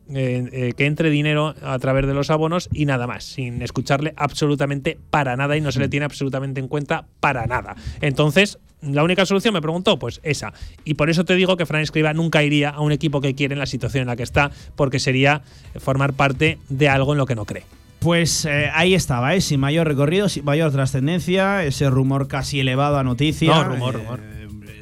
eh, 0.09 0.49
eh, 0.51 0.73
que 0.79 0.87
entre 0.87 1.11
dinero 1.11 1.55
a 1.63 1.79
través 1.79 2.07
de 2.07 2.15
los 2.15 2.31
abonos 2.31 2.71
y 2.73 2.87
nada 2.87 3.07
más, 3.07 3.23
sin 3.25 3.61
escucharle 3.61 4.15
absolutamente 4.17 4.99
para 5.11 5.37
nada 5.37 5.59
y 5.59 5.61
no 5.61 5.71
se 5.71 5.81
le 5.81 5.91
tiene 5.91 6.07
absolutamente 6.07 6.59
en 6.59 6.69
cuenta 6.69 7.05
para 7.21 7.45
nada. 7.45 7.77
Entonces, 8.01 8.59
la 8.81 9.05
única 9.05 9.27
solución, 9.27 9.53
me 9.53 9.61
preguntó, 9.61 9.99
pues 9.99 10.21
esa. 10.23 10.55
Y 10.87 10.95
por 10.95 11.11
eso 11.11 11.27
te 11.27 11.35
digo 11.35 11.59
que 11.59 11.67
Fran 11.67 11.83
Escriba 11.83 12.15
nunca 12.15 12.43
iría 12.43 12.71
a 12.71 12.81
un 12.81 12.93
equipo 12.93 13.21
que 13.21 13.35
quiere 13.35 13.53
en 13.53 13.59
la 13.59 13.67
situación 13.67 14.01
en 14.01 14.09
la 14.09 14.17
que 14.17 14.23
está, 14.23 14.51
porque 14.75 14.99
sería 14.99 15.43
formar 15.79 16.15
parte 16.15 16.59
de 16.71 16.89
algo 16.89 17.13
en 17.13 17.19
lo 17.19 17.27
que 17.27 17.35
no 17.35 17.45
cree. 17.45 17.65
Pues 17.99 18.49
ahí 18.73 18.95
estaba, 18.95 19.35
¿eh? 19.35 19.43
sin 19.43 19.61
mayor 19.61 19.87
recorrido, 19.87 20.31
sin 20.31 20.47
mayor 20.47 20.73
trascendencia, 20.73 21.63
ese 21.63 21.91
rumor 21.91 22.27
casi 22.27 22.59
elevado 22.59 22.97
a 22.97 23.05
noticia. 23.05 23.55
No, 23.55 23.65
rumor, 23.65 23.95
rumor 23.97 24.36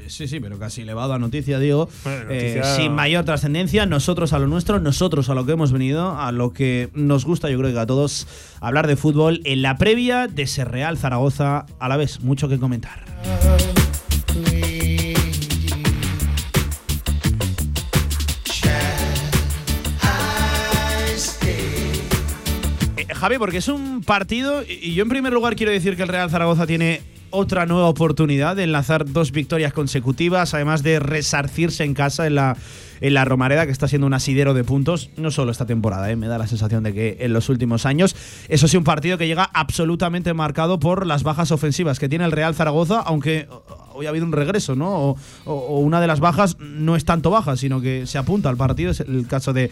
sí, 0.09 0.29
sí, 0.29 0.41
pero 0.41 0.59
casi 0.59 0.83
elevado 0.83 1.13
a 1.13 1.19
noticia, 1.19 1.59
digo, 1.59 1.89
eh, 2.31 2.61
sin 2.77 2.95
mayor 2.95 3.25
trascendencia, 3.25 3.87
nosotros 3.87 4.33
a 4.33 4.39
lo 4.39 4.47
nuestro, 4.47 4.81
nosotros 4.81 5.29
a 5.29 5.35
lo 5.35 5.47
que 5.47 5.53
hemos 5.53 5.73
venido, 5.73 6.19
a 6.19 6.33
lo 6.33 6.53
que 6.53 6.91
nos 6.95 7.25
gusta, 7.25 7.51
yo 7.51 7.59
creo 7.59 7.73
que 7.73 7.79
a 7.79 7.87
todos, 7.87 8.27
hablar 8.61 8.87
de 8.87 8.97
fútbol 8.97 9.41
en 9.45 9.63
la 9.63 9.77
previa 9.77 10.27
de 10.29 10.43
ese 10.43 10.65
Real 10.65 10.99
Zaragoza, 10.99 11.67
a 11.79 11.89
la 11.89 11.97
vez, 11.97 12.21
mucho 12.21 12.49
que 12.49 12.59
comentar. 12.59 13.05
Eh, 22.97 23.07
Javi, 23.15 23.39
porque 23.39 23.59
es 23.59 23.69
un 23.69 24.03
partido, 24.03 24.63
y 24.63 24.95
yo 24.95 25.03
en 25.03 25.09
primer 25.09 25.33
lugar 25.33 25.57
quiero 25.57 25.73
decir 25.73 25.97
que 25.97 26.03
el 26.03 26.09
Real 26.09 26.31
Zaragoza 26.31 26.67
tiene 26.67 27.15
otra 27.35 27.67
nueva 27.67 27.89
oportunidad 27.89 28.57
de 28.57 28.63
enlazar 28.63 29.11
dos 29.11 29.33
victorias 29.33 29.73
consecutivas, 29.73 30.55
además 30.55 30.83
de 30.83 31.01
resarcirse 31.01 31.85
en 31.85 31.95
casa 31.95 32.27
en 32.27 32.37
la, 32.37 32.57
en 33.01 33.15
la 33.15 33.25
Romareda, 33.25 33.67
que 33.67 33.73
está 33.73 33.89
siendo 33.89 34.07
un 34.07 34.15
asidero 34.15 34.55
de 34.55 34.65
puntos, 34.65 35.11
no 35.17 35.31
solo 35.31 35.51
esta 35.51 35.67
temporada, 35.67 36.11
¿eh? 36.11 36.17
me 36.17 36.29
da 36.29 36.39
la 36.39 36.47
sensación 36.47 36.83
de 36.85 36.93
que 36.93 37.17
en 37.21 37.33
los 37.33 37.49
últimos 37.49 37.87
años. 37.87 38.17
Eso 38.49 38.69
sí, 38.69 38.77
un 38.77 38.85
partido 38.85 39.19
que 39.19 39.27
llega 39.27 39.51
absolutamente 39.53 40.35
marcado 40.35 40.79
por 40.79 41.07
las 41.07 41.23
bajas 41.23 41.51
ofensivas 41.51 41.99
que 41.99 42.09
tiene 42.09 42.25
el 42.25 42.33
Real 42.33 42.55
Zaragoza, 42.55 43.01
aunque 43.01 43.49
hoy 43.95 44.07
ha 44.07 44.09
habido 44.09 44.27
un 44.27 44.33
regreso, 44.33 44.75
¿no? 44.75 45.17
O, 45.45 45.79
una 45.79 46.01
de 46.01 46.07
las 46.07 46.21
bajas 46.21 46.57
no 46.59 46.97
es 46.97 47.05
tanto 47.05 47.31
baja, 47.31 47.57
sino 47.57 47.81
que 47.81 48.07
se 48.07 48.19
apunta 48.19 48.49
al 48.49 48.57
partido, 48.57 48.91
es 48.91 49.01
el 49.01 49.27
caso 49.27 49.53
de, 49.53 49.71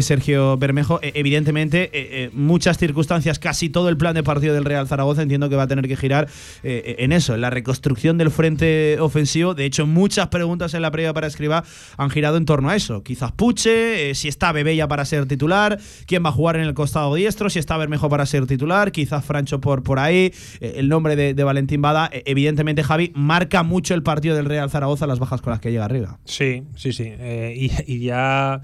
Sergio 0.00 0.56
Bermejo. 0.56 0.98
E, 1.02 1.12
evidentemente, 1.14 1.84
eh, 1.84 1.90
eh, 1.92 2.30
muchas 2.32 2.78
circunstancias, 2.78 3.38
casi 3.38 3.68
todo 3.68 3.88
el 3.88 3.96
plan 3.96 4.14
de 4.14 4.22
partido 4.22 4.54
del 4.54 4.64
Real 4.64 4.88
Zaragoza 4.88 5.22
entiendo 5.22 5.48
que 5.48 5.56
va 5.56 5.64
a 5.64 5.68
tener 5.68 5.86
que 5.86 5.96
girar 5.96 6.28
en 6.62 7.12
eso, 7.12 7.34
en 7.34 7.40
la 7.40 7.50
reconstrucción 7.50 8.18
del 8.18 8.30
frente 8.30 8.98
ofensivo. 9.00 9.54
De 9.54 9.64
hecho, 9.64 9.86
muchas 9.86 10.28
preguntas 10.28 10.74
en 10.74 10.82
la 10.82 10.90
previa 10.90 11.12
para 11.12 11.26
escriba 11.26 11.64
han 11.96 12.10
girado 12.10 12.36
en 12.36 12.44
torno 12.44 12.59
a 12.68 12.76
eso. 12.76 13.02
Quizás 13.02 13.32
Puche, 13.32 14.14
si 14.14 14.28
está 14.28 14.52
Bebella 14.52 14.88
para 14.88 15.04
ser 15.04 15.26
titular, 15.26 15.78
quién 16.06 16.24
va 16.24 16.28
a 16.28 16.32
jugar 16.32 16.56
en 16.56 16.62
el 16.62 16.74
costado 16.74 17.14
diestro, 17.14 17.50
si 17.50 17.58
está 17.58 17.76
Bermejo 17.76 18.08
para 18.08 18.26
ser 18.26 18.46
titular, 18.46 18.92
quizás 18.92 19.24
Francho 19.24 19.60
por, 19.60 19.82
por 19.82 19.98
ahí, 19.98 20.32
el 20.60 20.88
nombre 20.88 21.16
de, 21.16 21.44
Valentín 21.44 21.80
Bada. 21.82 22.10
evidentemente, 22.12 22.82
Javi 22.82 23.12
marca 23.14 23.62
mucho 23.62 23.94
el 23.94 24.02
partido 24.02 24.36
del 24.36 24.44
Real 24.44 24.70
Zaragoza 24.70 25.06
las 25.06 25.18
bajas 25.18 25.40
con 25.40 25.52
las 25.52 25.60
que 25.60 25.70
llega 25.70 25.84
arriba. 25.84 26.18
Sí, 26.24 26.64
sí, 26.76 26.92
sí. 26.92 27.04
Eh, 27.06 27.70
y, 27.86 28.00
ya 28.00 28.60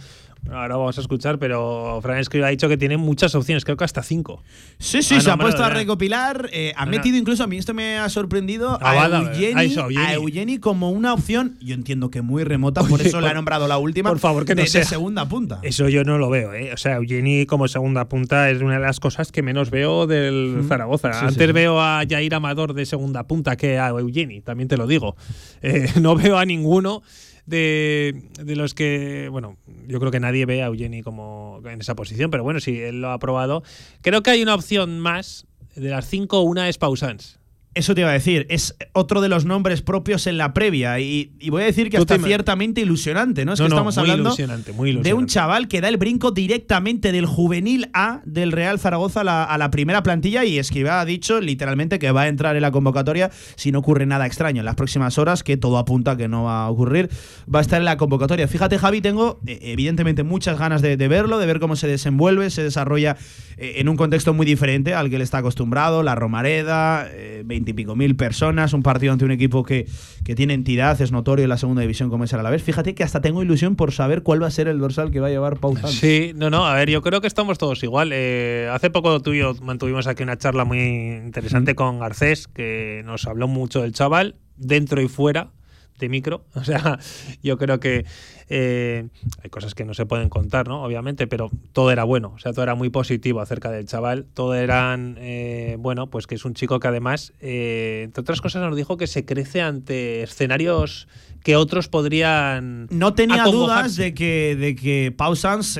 ahora 0.50 0.76
vamos 0.76 0.98
a 0.98 1.00
escuchar, 1.00 1.38
pero 1.38 1.98
Fran 2.02 2.18
Escriba 2.18 2.46
ha 2.46 2.50
dicho 2.50 2.68
que 2.68 2.76
tiene 2.76 2.96
muchas 2.96 3.34
opciones, 3.34 3.64
creo 3.64 3.76
que 3.76 3.84
hasta 3.84 4.02
cinco. 4.02 4.42
Sí, 4.78 5.02
sí, 5.02 5.16
ah, 5.16 5.20
se 5.20 5.30
ha 5.30 5.36
puesto 5.36 5.64
a 5.64 5.70
recopilar. 5.70 6.48
Eh, 6.52 6.72
ha 6.76 6.86
metido 6.86 7.16
incluso, 7.16 7.44
a 7.44 7.46
mí 7.46 7.56
esto 7.56 7.74
me 7.74 7.98
ha 7.98 8.08
sorprendido, 8.08 8.78
a, 8.80 10.14
Eugeni, 10.14 10.58
como 10.58 10.90
una 10.90 11.12
opción, 11.12 11.56
yo 11.60 11.74
entiendo 11.74 12.10
que 12.10 12.22
muy 12.22 12.44
remota, 12.44 12.82
por 12.82 13.00
eso 13.00 13.20
la 13.20 13.30
ha 13.30 13.34
nombrado 13.34 13.68
la 13.68 13.78
última. 13.78 14.10
Por 14.10 14.18
favor, 14.18 14.44
que 14.44 14.54
no 14.54 14.66
sea. 14.66 14.84
segunda 14.84 15.28
punta. 15.28 15.60
Eso 15.62 15.88
yo 15.88 16.04
no 16.04 16.18
lo 16.18 16.30
veo, 16.30 16.54
¿eh? 16.54 16.72
O 16.72 16.76
sea, 16.76 16.96
Eugeni 16.96 17.46
como 17.46 17.68
segunda 17.68 18.08
punta 18.08 18.50
es 18.50 18.60
una 18.60 18.74
de 18.74 18.80
las 18.80 19.00
cosas 19.00 19.32
que 19.32 19.42
menos 19.42 19.70
veo 19.70 20.06
del 20.06 20.64
Zaragoza. 20.68 21.26
Antes 21.26 21.52
veo 21.52 21.80
a 21.80 22.02
Jair 22.08 22.34
Amador 22.34 22.74
de 22.74 22.86
segunda 22.86 23.26
punta 23.26 23.56
que 23.56 23.78
a 23.78 23.88
Eugeni, 23.88 24.40
también 24.40 24.68
te 24.68 24.76
lo 24.76 24.86
digo. 24.86 25.16
Eh, 25.62 25.90
no 26.00 26.14
veo 26.16 26.38
a 26.38 26.44
ninguno 26.44 27.02
de, 27.46 28.28
de, 28.42 28.56
los 28.56 28.74
que, 28.74 29.28
bueno, 29.30 29.56
yo 29.86 29.98
creo 30.00 30.10
que 30.10 30.20
nadie 30.20 30.46
ve 30.46 30.62
a 30.62 30.66
Eugeni 30.66 31.02
como 31.02 31.60
en 31.64 31.80
esa 31.80 31.94
posición, 31.94 32.30
pero 32.30 32.42
bueno, 32.42 32.60
si 32.60 32.80
él 32.80 33.00
lo 33.00 33.10
ha 33.10 33.18
probado. 33.18 33.62
Creo 34.02 34.22
que 34.22 34.30
hay 34.30 34.42
una 34.42 34.54
opción 34.54 35.00
más, 35.00 35.46
de 35.74 35.88
las 35.88 36.08
cinco, 36.08 36.40
una 36.40 36.68
es 36.68 36.78
Pausans. 36.78 37.38
Eso 37.76 37.94
te 37.94 38.00
iba 38.00 38.08
a 38.08 38.14
decir, 38.14 38.46
es 38.48 38.74
otro 38.94 39.20
de 39.20 39.28
los 39.28 39.44
nombres 39.44 39.82
propios 39.82 40.26
en 40.26 40.38
la 40.38 40.54
previa 40.54 40.98
y, 40.98 41.30
voy 41.50 41.62
a 41.62 41.66
decir 41.66 41.90
que 41.90 41.98
está 41.98 42.18
ciertamente 42.18 42.80
ilusionante, 42.80 43.44
¿no? 43.44 43.52
Es 43.52 43.60
que 43.60 43.66
estamos 43.66 43.98
hablando 43.98 44.34
de 44.34 45.12
un 45.12 45.26
chaval 45.26 45.68
que 45.68 45.82
da 45.82 45.88
el 45.88 45.98
brinco 45.98 46.30
directamente 46.30 47.12
del 47.12 47.26
juvenil 47.26 47.90
A 47.92 48.22
del 48.24 48.52
Real 48.52 48.78
Zaragoza 48.78 49.20
a 49.20 49.58
la, 49.58 49.70
primera 49.70 50.02
plantilla 50.02 50.42
y 50.46 50.58
Escribá 50.58 51.02
ha 51.02 51.04
dicho 51.04 51.38
literalmente 51.38 51.98
que 51.98 52.10
va 52.12 52.22
a 52.22 52.28
entrar 52.28 52.56
en 52.56 52.62
la 52.62 52.70
convocatoria 52.70 53.30
si 53.56 53.72
no 53.72 53.80
ocurre 53.80 54.06
nada 54.06 54.24
extraño 54.24 54.60
en 54.60 54.64
las 54.64 54.74
próximas 54.74 55.18
horas, 55.18 55.42
que 55.42 55.58
todo 55.58 55.76
apunta 55.76 56.16
que 56.16 56.28
no 56.28 56.44
va 56.44 56.64
a 56.64 56.70
ocurrir, 56.70 57.10
va 57.52 57.58
a 57.58 57.62
estar 57.62 57.78
en 57.78 57.84
la 57.84 57.98
convocatoria. 57.98 58.48
Fíjate 58.48 58.78
Javi, 58.78 59.02
tengo 59.02 59.38
eh, 59.46 59.58
evidentemente 59.60 60.22
muchas 60.22 60.58
ganas 60.58 60.80
de, 60.80 60.96
verlo, 60.96 61.38
de 61.38 61.44
ver 61.44 61.60
cómo 61.60 61.76
se 61.76 61.88
desenvuelve, 61.88 62.48
se 62.48 62.62
desarrolla 62.62 63.18
eh, 63.58 63.74
en 63.76 63.90
un 63.90 63.96
contexto 63.96 64.32
muy 64.32 64.46
diferente 64.46 64.94
al 64.94 65.10
que 65.10 65.16
él 65.16 65.22
está 65.22 65.38
acostumbrado, 65.38 66.02
la 66.02 66.14
Romareda, 66.14 67.06
eh, 67.12 67.42
veintipico 67.66 67.96
mil 67.96 68.14
personas, 68.14 68.72
un 68.72 68.82
partido 68.82 69.12
ante 69.12 69.24
un 69.24 69.32
equipo 69.32 69.64
que, 69.64 69.86
que 70.24 70.34
tiene 70.36 70.54
entidad, 70.54 71.00
es 71.00 71.10
notorio 71.10 71.44
en 71.44 71.48
la 71.48 71.58
segunda 71.58 71.82
división 71.82 72.08
como 72.08 72.24
es 72.24 72.32
el 72.32 72.38
Alavés. 72.38 72.62
Fíjate 72.62 72.94
que 72.94 73.02
hasta 73.02 73.20
tengo 73.20 73.42
ilusión 73.42 73.74
por 73.74 73.90
saber 73.92 74.22
cuál 74.22 74.40
va 74.42 74.46
a 74.46 74.50
ser 74.50 74.68
el 74.68 74.78
dorsal 74.78 75.10
que 75.10 75.18
va 75.18 75.26
a 75.26 75.30
llevar 75.30 75.58
Pau 75.58 75.76
Sí, 75.88 76.32
no, 76.36 76.48
no, 76.48 76.64
a 76.64 76.74
ver, 76.74 76.88
yo 76.88 77.02
creo 77.02 77.20
que 77.20 77.26
estamos 77.26 77.58
todos 77.58 77.82
igual. 77.82 78.10
Eh, 78.12 78.70
hace 78.72 78.90
poco 78.90 79.20
tú 79.20 79.34
y 79.34 79.40
yo 79.40 79.54
mantuvimos 79.62 80.06
aquí 80.06 80.22
una 80.22 80.38
charla 80.38 80.64
muy 80.64 80.78
interesante 80.78 81.74
con 81.74 81.98
Garcés, 81.98 82.46
que 82.46 83.02
nos 83.04 83.26
habló 83.26 83.48
mucho 83.48 83.82
del 83.82 83.92
chaval, 83.92 84.36
dentro 84.56 85.02
y 85.02 85.08
fuera 85.08 85.50
de 85.98 86.08
micro. 86.08 86.44
O 86.56 86.64
sea, 86.64 86.98
yo 87.42 87.58
creo 87.58 87.78
que 87.78 88.04
eh, 88.48 89.08
hay 89.42 89.50
cosas 89.50 89.74
que 89.74 89.84
no 89.84 89.94
se 89.94 90.06
pueden 90.06 90.28
contar, 90.28 90.66
¿no? 90.66 90.82
Obviamente, 90.82 91.26
pero 91.26 91.50
todo 91.72 91.90
era 91.90 92.02
bueno. 92.02 92.32
O 92.34 92.38
sea, 92.38 92.52
todo 92.52 92.62
era 92.64 92.74
muy 92.74 92.88
positivo 92.88 93.40
acerca 93.40 93.70
del 93.70 93.86
chaval. 93.86 94.26
Todo 94.34 94.54
eran, 94.54 95.16
eh, 95.20 95.76
bueno, 95.78 96.08
pues 96.08 96.26
que 96.26 96.34
es 96.34 96.44
un 96.44 96.54
chico 96.54 96.80
que 96.80 96.88
además, 96.88 97.34
eh, 97.40 98.02
entre 98.04 98.22
otras 98.22 98.40
cosas, 98.40 98.62
nos 98.62 98.74
dijo 98.74 98.96
que 98.96 99.06
se 99.06 99.24
crece 99.24 99.60
ante 99.60 100.22
escenarios 100.22 101.06
que 101.44 101.56
otros 101.56 101.88
podrían. 101.88 102.88
No 102.90 103.14
tenía 103.14 103.44
dudas 103.44 103.96
de 103.96 104.14
que, 104.14 104.56
de 104.56 104.74
que 104.74 105.14
Pau 105.16 105.36
Sanz 105.36 105.78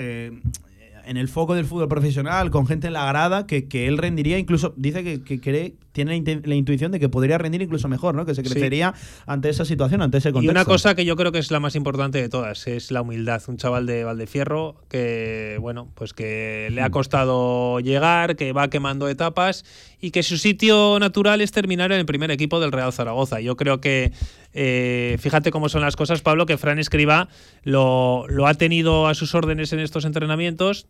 en 1.06 1.16
el 1.16 1.28
foco 1.28 1.54
del 1.54 1.64
fútbol 1.64 1.88
profesional, 1.88 2.50
con 2.50 2.66
gente 2.66 2.88
en 2.88 2.92
la 2.92 3.06
grada, 3.06 3.46
que, 3.46 3.68
que 3.68 3.86
él 3.86 3.96
rendiría, 3.96 4.38
incluso 4.38 4.74
dice 4.76 5.04
que, 5.04 5.22
que 5.22 5.40
cree 5.40 5.76
tiene 5.96 6.22
la, 6.44 6.54
intuición 6.54 6.92
de 6.92 7.00
que 7.00 7.08
podría 7.08 7.38
rendir 7.38 7.62
incluso 7.62 7.88
mejor, 7.88 8.14
¿no? 8.14 8.26
Que 8.26 8.34
se 8.34 8.42
crecería 8.42 8.92
ante 9.24 9.48
esa 9.48 9.64
situación, 9.64 10.02
ante 10.02 10.18
ese 10.18 10.30
contexto. 10.30 10.52
Y 10.52 10.54
una 10.54 10.66
cosa 10.66 10.94
que 10.94 11.06
yo 11.06 11.16
creo 11.16 11.32
que 11.32 11.38
es 11.38 11.50
la 11.50 11.58
más 11.58 11.74
importante 11.74 12.20
de 12.20 12.28
todas, 12.28 12.66
es 12.66 12.90
la 12.90 13.00
humildad. 13.00 13.42
Un 13.48 13.56
chaval 13.56 13.86
de 13.86 14.04
Valdefierro 14.04 14.76
que, 14.90 15.56
bueno, 15.58 15.88
pues 15.94 16.12
que 16.12 16.68
le 16.70 16.82
ha 16.82 16.90
mm. 16.90 16.92
costado 16.92 17.80
llegar, 17.80 18.36
que 18.36 18.52
va 18.52 18.68
quemando 18.68 19.08
etapas 19.08 19.64
y 19.98 20.10
que 20.10 20.22
su 20.22 20.36
sitio 20.36 20.98
natural 21.00 21.40
es 21.40 21.50
terminar 21.50 21.90
en 21.92 21.98
el 21.98 22.04
primer 22.04 22.30
equipo 22.30 22.60
del 22.60 22.72
Real 22.72 22.92
Zaragoza. 22.92 23.40
Yo 23.40 23.56
creo 23.56 23.80
que, 23.80 24.12
eh, 24.52 25.16
fíjate 25.18 25.50
cómo 25.50 25.70
son 25.70 25.80
las 25.80 25.96
cosas, 25.96 26.20
Pablo, 26.20 26.44
que 26.44 26.58
Fran 26.58 26.78
Escriba 26.78 27.28
lo, 27.62 28.26
lo 28.28 28.46
ha 28.46 28.52
tenido 28.52 29.06
a 29.06 29.14
sus 29.14 29.34
órdenes 29.34 29.72
en 29.72 29.78
estos 29.78 30.04
entrenamientos 30.04 30.88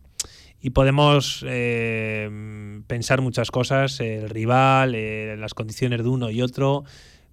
y 0.61 0.71
podemos 0.71 1.45
eh, 1.47 2.81
pensar 2.87 3.21
muchas 3.21 3.51
cosas, 3.51 3.99
el 3.99 4.29
rival, 4.29 4.95
eh, 4.95 5.35
las 5.37 5.53
condiciones 5.53 6.03
de 6.03 6.09
uno 6.09 6.29
y 6.29 6.41
otro, 6.41 6.83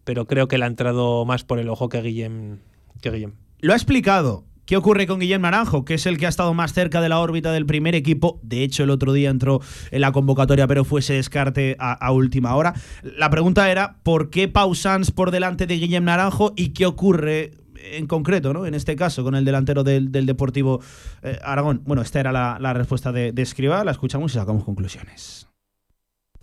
pero 0.05 0.27
creo 0.27 0.49
que 0.49 0.59
le 0.59 0.65
ha 0.65 0.69
entrado 0.69 1.25
más 1.25 1.45
por 1.45 1.59
el 1.59 1.69
ojo 1.69 1.89
que 1.89 2.03
Guillem. 2.03 2.59
Que 3.01 3.11
Guillem. 3.11 3.33
Lo 3.61 3.73
ha 3.73 3.77
explicado. 3.77 4.45
¿Qué 4.67 4.79
ocurre 4.79 5.07
con 5.07 5.21
Guillem 5.21 5.43
Naranjo? 5.43 5.85
Que 5.85 5.95
es 5.95 6.07
el 6.07 6.17
que 6.17 6.25
ha 6.25 6.31
estado 6.31 6.55
más 6.55 6.73
cerca 6.73 7.03
de 7.03 7.11
la 7.11 7.21
órbita 7.21 7.53
del 7.53 7.67
primer 7.67 7.95
equipo. 7.95 8.41
De 8.43 8.63
hecho, 8.63 8.85
el 8.85 8.91
otro 8.91 9.13
día 9.13 9.29
entró 9.29 9.61
en 9.91 10.01
la 10.01 10.11
convocatoria, 10.11 10.67
pero 10.67 10.85
fue 10.85 11.01
ese 11.01 11.15
descarte 11.15 11.77
a, 11.79 12.11
última 12.13 12.57
hora. 12.57 12.73
La 13.03 13.29
pregunta 13.29 13.71
era: 13.71 13.99
¿por 14.03 14.31
qué 14.31 14.49
Pausans 14.49 15.11
por 15.11 15.33
delante 15.33 15.67
de 15.67 15.77
Guillem 15.77 16.05
Naranjo 16.05 16.55
y 16.57 16.71
qué 16.71 16.87
ocurre 16.87 17.53
en 17.93 18.07
concreto, 18.07 18.53
¿no? 18.53 18.67
En 18.67 18.75
este 18.75 18.97
caso, 18.97 19.23
con 19.23 19.35
el 19.35 19.45
delantero 19.45 19.85
del, 19.85 20.11
Deportivo 20.11 20.81
eh, 21.23 21.39
Aragón. 21.43 21.83
Bueno, 21.85 22.03
esta 22.03 22.21
era 22.21 22.33
la, 22.33 22.73
respuesta 22.73 23.13
de, 23.13 23.33
de, 23.33 23.85
la 23.85 23.91
escuchamos 23.91 24.33
y 24.33 24.35
sacamos 24.35 24.65
conclusiones. 24.65 25.47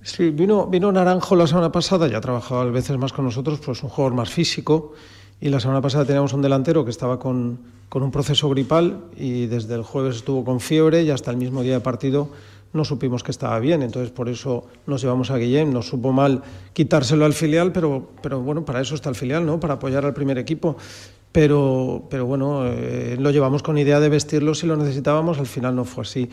Sí, 0.04 0.32
vino, 0.32 0.92
Naranjo 0.92 1.36
la 1.36 1.46
semana 1.46 1.72
pasada, 1.72 2.08
ya 2.08 2.18
ha 2.18 2.22
trabajado 2.22 2.62
a 2.62 2.66
veces 2.66 2.98
más 2.98 3.14
con 3.14 3.26
nosotros, 3.26 3.60
pues 3.64 3.84
un 3.84 3.90
jugador 3.90 4.16
más 4.16 4.30
físico. 4.30 4.94
Y 5.40 5.50
la 5.50 5.60
semana 5.60 5.82
pasada 5.82 6.06
teníamos 6.06 6.34
un 6.34 6.42
delantero 6.42 6.86
que 6.86 6.92
estaba 6.92 7.20
con, 7.20 7.60
con 7.90 8.04
un 8.04 8.12
proceso 8.12 8.50
gripal 8.50 9.06
y 9.18 9.48
desde 9.48 9.76
el 9.76 9.84
jueves 9.84 10.18
estuvo 10.18 10.44
con 10.44 10.60
fiebre 10.60 11.04
y 11.04 11.10
hasta 11.10 11.32
el 11.32 11.38
mismo 11.38 11.64
día 11.64 11.74
de 11.74 11.80
partido 11.80 12.30
no 12.74 12.86
supimos 12.86 13.24
que 13.24 13.32
estaba 13.32 13.60
bien, 13.60 13.82
entonces 13.82 14.12
por 14.12 14.30
eso 14.30 14.66
nos 14.88 15.02
llevamos 15.02 15.30
a 15.30 15.38
Guillem. 15.38 15.74
Nos 15.74 15.88
supo 15.88 16.12
mal 16.12 16.42
quitárselo 16.74 17.26
al 17.26 17.34
filial, 17.34 17.72
pero, 17.72 18.10
pero 18.22 18.40
bueno, 18.40 18.64
para 18.64 18.82
eso 18.82 18.96
está 18.96 19.10
el 19.10 19.16
filial, 19.16 19.46
¿no? 19.46 19.60
Para 19.60 19.76
apoyar 19.76 20.06
al 20.06 20.14
primer 20.14 20.38
equipo 20.38 20.78
pero, 21.32 22.08
pero 22.10 22.26
bueno, 22.26 22.66
eh, 22.66 23.16
lo 23.20 23.32
llevamos 23.32 23.64
con 23.64 23.78
idea 23.78 24.00
de 24.00 24.10
vestirlo 24.10 24.54
si 24.54 24.68
lo 24.68 24.76
necesitábamos, 24.76 25.40
al 25.40 25.48
final 25.48 25.76
no 25.76 25.86
fue 25.86 26.04
así. 26.04 26.30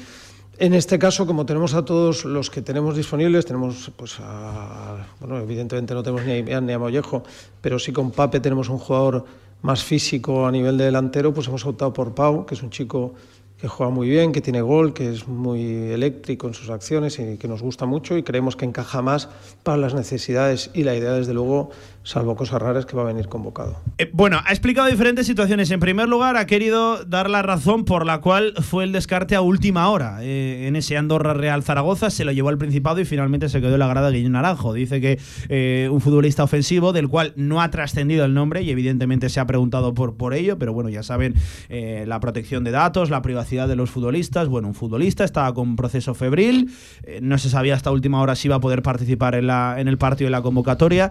En 0.61 0.75
este 0.75 0.99
caso, 0.99 1.25
como 1.25 1.47
tenemos 1.47 1.75
a 1.75 1.85
todos 1.85 2.25
los 2.25 2.51
que 2.51 2.63
tenemos 2.63 2.97
disponibles, 2.97 3.47
tenemos, 3.47 3.93
pues, 3.97 4.17
a, 4.21 5.07
bueno, 5.21 5.39
evidentemente 5.39 5.95
no 5.95 6.03
tenemos 6.03 6.25
ni 6.25 6.53
a, 6.53 6.61
ni 6.61 6.73
a 6.73 6.79
Mollejo, 6.81 7.23
pero 7.61 7.79
sí 7.79 7.93
con 7.93 8.11
Pape 8.11 8.41
tenemos 8.41 8.69
un 8.69 8.79
jugador 8.79 9.25
más 9.63 9.85
físico 9.85 10.47
a 10.47 10.51
nivel 10.51 10.77
de 10.77 10.87
delantero, 10.87 11.33
pues 11.33 11.47
hemos 11.47 11.65
optado 11.65 11.93
por 11.93 12.13
Pau, 12.13 12.45
que 12.45 12.55
es 12.55 12.63
un 12.63 12.71
chico 12.71 13.15
que 13.61 13.67
juega 13.67 13.93
muy 13.93 14.09
bien, 14.09 14.31
que 14.33 14.41
tiene 14.41 14.61
gol, 14.61 14.95
que 14.95 15.11
es 15.11 15.27
muy 15.27 15.91
eléctrico 15.91 16.47
en 16.47 16.55
sus 16.55 16.71
acciones 16.71 17.19
y 17.19 17.37
que 17.39 17.49
nos 17.49 17.61
gusta 17.61 17.87
mucho 17.87 18.17
y 18.17 18.23
creemos 18.23 18.55
que 18.55 18.65
encaja 18.65 19.03
más 19.03 19.29
para 19.65 19.77
las 19.77 19.95
necesidades 19.95 20.71
y 20.75 20.85
la 20.85 20.95
idea, 20.95 21.13
desde 21.13 21.35
luego, 21.35 21.71
salvo 22.09 22.35
cosas 22.37 22.63
raras, 22.63 22.87
que 22.87 22.97
va 22.97 23.03
a 23.03 23.05
venir 23.05 23.29
convocado. 23.29 23.83
Eh, 23.99 24.09
bueno, 24.15 24.41
ha 24.43 24.51
explicado 24.51 24.89
diferentes 24.89 25.27
situaciones. 25.27 25.71
En 25.71 25.79
primer 25.79 26.09
lugar, 26.09 26.39
ha 26.39 26.47
querido 26.47 27.05
dar 27.05 27.29
la 27.29 27.43
razón 27.43 27.85
por 27.85 28.07
la 28.07 28.23
cual 28.23 28.55
fue 28.63 28.85
el 28.85 28.93
descarte 28.93 29.37
a 29.37 29.43
última 29.43 29.91
hora. 29.91 30.21
Eh, 30.23 30.67
en 30.67 30.75
ese 30.75 30.97
Andorra 30.97 31.35
Real 31.35 31.63
Zaragoza 31.63 32.09
se 32.09 32.25
lo 32.25 32.33
llevó 32.33 32.49
al 32.49 32.57
Principado 32.57 32.99
y 32.99 33.05
finalmente 33.05 33.51
se 33.51 33.61
quedó 33.61 33.75
en 33.75 33.81
la 33.81 33.89
grada 33.89 34.09
Guillermo 34.09 34.39
Naranjo. 34.39 34.73
Dice 34.73 35.03
que 35.03 35.21
eh, 35.51 35.91
un 35.93 36.01
futbolista 36.01 36.43
ofensivo 36.43 36.95
del 36.95 37.09
cual 37.09 37.35
no 37.37 37.61
ha 37.61 37.71
trascendido 37.71 38.25
el 38.25 38.33
nombre 38.33 38.63
y 38.63 38.71
evidentemente 38.71 39.29
se 39.29 39.39
ha 39.39 39.47
preguntado 39.47 39.93
por, 39.93 40.17
por 40.17 40.33
ello, 40.33 40.59
pero 40.59 40.73
bueno, 40.73 40.89
ya 40.89 41.03
saben, 41.03 41.35
la 41.69 42.21
protección 42.21 42.65
de 42.65 42.71
datos, 42.71 43.11
la 43.11 43.21
privacidad 43.21 43.69
de 43.69 43.77
los 43.77 43.91
futbolistas. 43.91 44.49
Bueno, 44.49 44.69
un 44.69 44.75
futbolista 44.75 45.25
estaba 45.25 45.53
con 45.53 45.69
un 45.69 45.77
proceso 45.77 46.15
febril, 46.15 46.71
no 47.21 47.37
se 47.37 47.51
sabía 47.51 47.75
hasta 47.75 47.91
última 47.91 48.23
hora 48.23 48.35
si 48.35 48.49
iba 48.49 48.57
a 48.57 48.61
poder 48.61 48.83
participar 48.83 49.35
en, 49.35 49.47
la, 49.47 49.77
en 49.79 49.89
el 49.89 49.99
partido 49.99 50.29
de 50.29 50.33
la 50.33 50.43
convocatoria. 50.43 51.11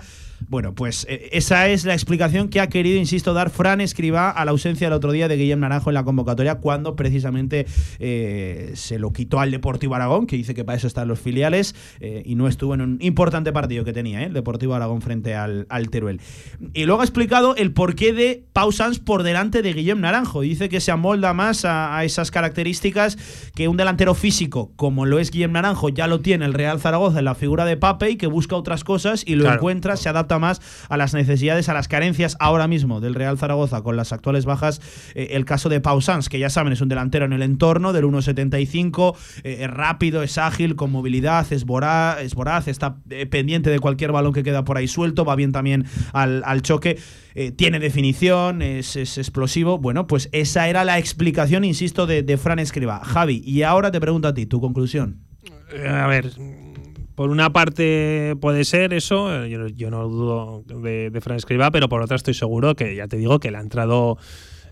Bueno, 0.49 0.73
pues 0.73 0.86
eh, 1.07 1.29
esa 1.31 1.67
es 1.67 1.85
la 1.85 1.93
explicación 1.93 2.49
que 2.49 2.59
ha 2.59 2.67
querido, 2.67 2.97
insisto, 2.97 3.33
dar 3.33 3.49
Fran 3.49 3.81
Escribá 3.81 4.29
a 4.29 4.45
la 4.45 4.51
ausencia 4.51 4.87
el 4.87 4.93
otro 4.93 5.11
día 5.11 5.27
de 5.27 5.35
Guillermo 5.35 5.61
Naranjo 5.61 5.89
en 5.89 5.95
la 5.95 6.03
convocatoria 6.03 6.55
cuando 6.55 6.95
precisamente 6.95 7.65
eh, 7.99 8.71
se 8.75 8.99
lo 8.99 9.11
quitó 9.11 9.39
al 9.39 9.51
Deportivo 9.51 9.95
Aragón, 9.95 10.27
que 10.27 10.35
dice 10.35 10.53
que 10.53 10.63
para 10.63 10.77
eso 10.77 10.87
están 10.87 11.07
los 11.07 11.19
filiales, 11.19 11.75
eh, 11.99 12.23
y 12.25 12.35
no 12.35 12.47
estuvo 12.47 12.73
en 12.73 12.81
un 12.81 12.97
importante 13.01 13.51
partido 13.51 13.83
que 13.83 13.93
tenía 13.93 14.23
el 14.23 14.33
Deportivo 14.33 14.73
Aragón 14.75 15.01
frente 15.01 15.35
al, 15.35 15.65
al, 15.69 15.89
Teruel. 15.89 16.21
Y 16.73 16.85
luego 16.85 17.01
ha 17.01 17.05
explicado 17.05 17.55
el 17.55 17.71
porqué 17.73 18.13
de 18.13 18.43
Pausans 18.53 18.99
por 18.99 19.23
delante 19.23 19.61
de 19.61 19.73
Guillermo 19.73 20.01
Naranjo. 20.01 20.41
Dice 20.41 20.69
que 20.69 20.79
se 20.79 20.91
amolda 20.91 21.33
más 21.33 21.65
a, 21.65 22.03
esas 22.03 22.31
características 22.31 23.17
que 23.55 23.67
un 23.67 23.77
delantero 23.77 24.13
físico, 24.13 24.71
como 24.75 25.05
lo 25.05 25.19
es 25.19 25.31
Guillermo 25.31 25.53
Naranjo, 25.53 25.89
ya 25.89 26.07
lo 26.07 26.21
tiene 26.21 26.45
el 26.45 26.53
Real 26.53 26.79
Zaragoza 26.79 27.19
en 27.19 27.25
la 27.25 27.35
figura 27.35 27.65
de 27.65 27.77
Pape 27.77 28.11
y 28.11 28.15
que 28.17 28.27
busca 28.27 28.55
otras 28.55 28.83
cosas 28.83 29.23
y 29.25 29.35
lo 29.35 29.51
encuentra, 29.51 29.97
se 29.97 30.09
adapta 30.09 30.39
más 30.39 30.61
a 30.89 30.97
las 30.97 31.13
necesidades, 31.13 31.69
a 31.69 31.73
las 31.73 31.87
carencias 31.87 32.37
ahora 32.39 32.67
mismo 32.67 33.01
del 33.01 33.15
Real 33.15 33.37
Zaragoza 33.37 33.81
con 33.81 33.95
las 33.95 34.13
actuales 34.13 34.45
bajas. 34.45 34.81
Eh, 35.15 35.29
el 35.31 35.45
caso 35.45 35.69
de 35.69 35.81
Pausans, 35.81 36.29
que 36.29 36.39
ya 36.39 36.49
saben, 36.49 36.73
es 36.73 36.81
un 36.81 36.89
delantero 36.89 37.25
en 37.25 37.33
el 37.33 37.41
entorno 37.41 37.93
del 37.93 38.05
1.75, 38.05 39.15
eh, 39.43 39.57
es 39.61 39.69
rápido, 39.69 40.23
es 40.23 40.37
ágil, 40.37 40.75
con 40.75 40.91
movilidad, 40.91 41.45
es 41.51 41.65
voraz, 41.65 42.21
es 42.21 42.35
voraz 42.35 42.67
está 42.67 42.97
eh, 43.09 43.25
pendiente 43.25 43.69
de 43.69 43.79
cualquier 43.79 44.11
balón 44.11 44.33
que 44.33 44.43
queda 44.43 44.63
por 44.63 44.77
ahí 44.77 44.87
suelto, 44.87 45.25
va 45.25 45.35
bien 45.35 45.51
también 45.51 45.85
al, 46.13 46.61
choque. 46.61 46.97
tiene 47.55 47.79
definición, 47.79 48.61
es, 48.61 48.95
explosivo. 48.95 49.77
Bueno, 49.77 50.07
pues 50.07 50.29
esa 50.31 50.67
era 50.67 50.83
la 50.83 50.97
explicación, 50.97 51.63
insisto, 51.63 52.07
de, 52.07 52.23
de 52.23 52.37
Fran 52.37 52.59
Escriba. 52.59 53.01
Javi, 53.03 53.41
y 53.45 53.61
ahora 53.61 53.91
te 53.91 53.99
pregunto 53.99 54.27
a 54.27 54.33
ti, 54.33 54.45
tu 54.45 54.59
conclusión. 54.59 55.27
A 55.87 56.07
ver, 56.07 56.31
por 57.17 57.31
una 57.31 57.51
parte 57.51 58.35
puede 58.39 58.63
ser 58.63 58.93
eso, 58.93 59.43
yo, 59.47 59.89
no 59.89 60.07
dudo 60.07 60.63
de, 60.67 61.19
Fran 61.19 61.37
Escriba, 61.37 61.71
pero 61.71 61.89
por 61.89 62.03
otra 62.03 62.15
estoy 62.15 62.35
seguro 62.35 62.75
que 62.75 62.95
ya 62.95 63.07
te 63.07 63.17
digo 63.17 63.39
que 63.39 63.49
le 63.49 63.57
ha 63.57 63.61
entrado 63.61 64.19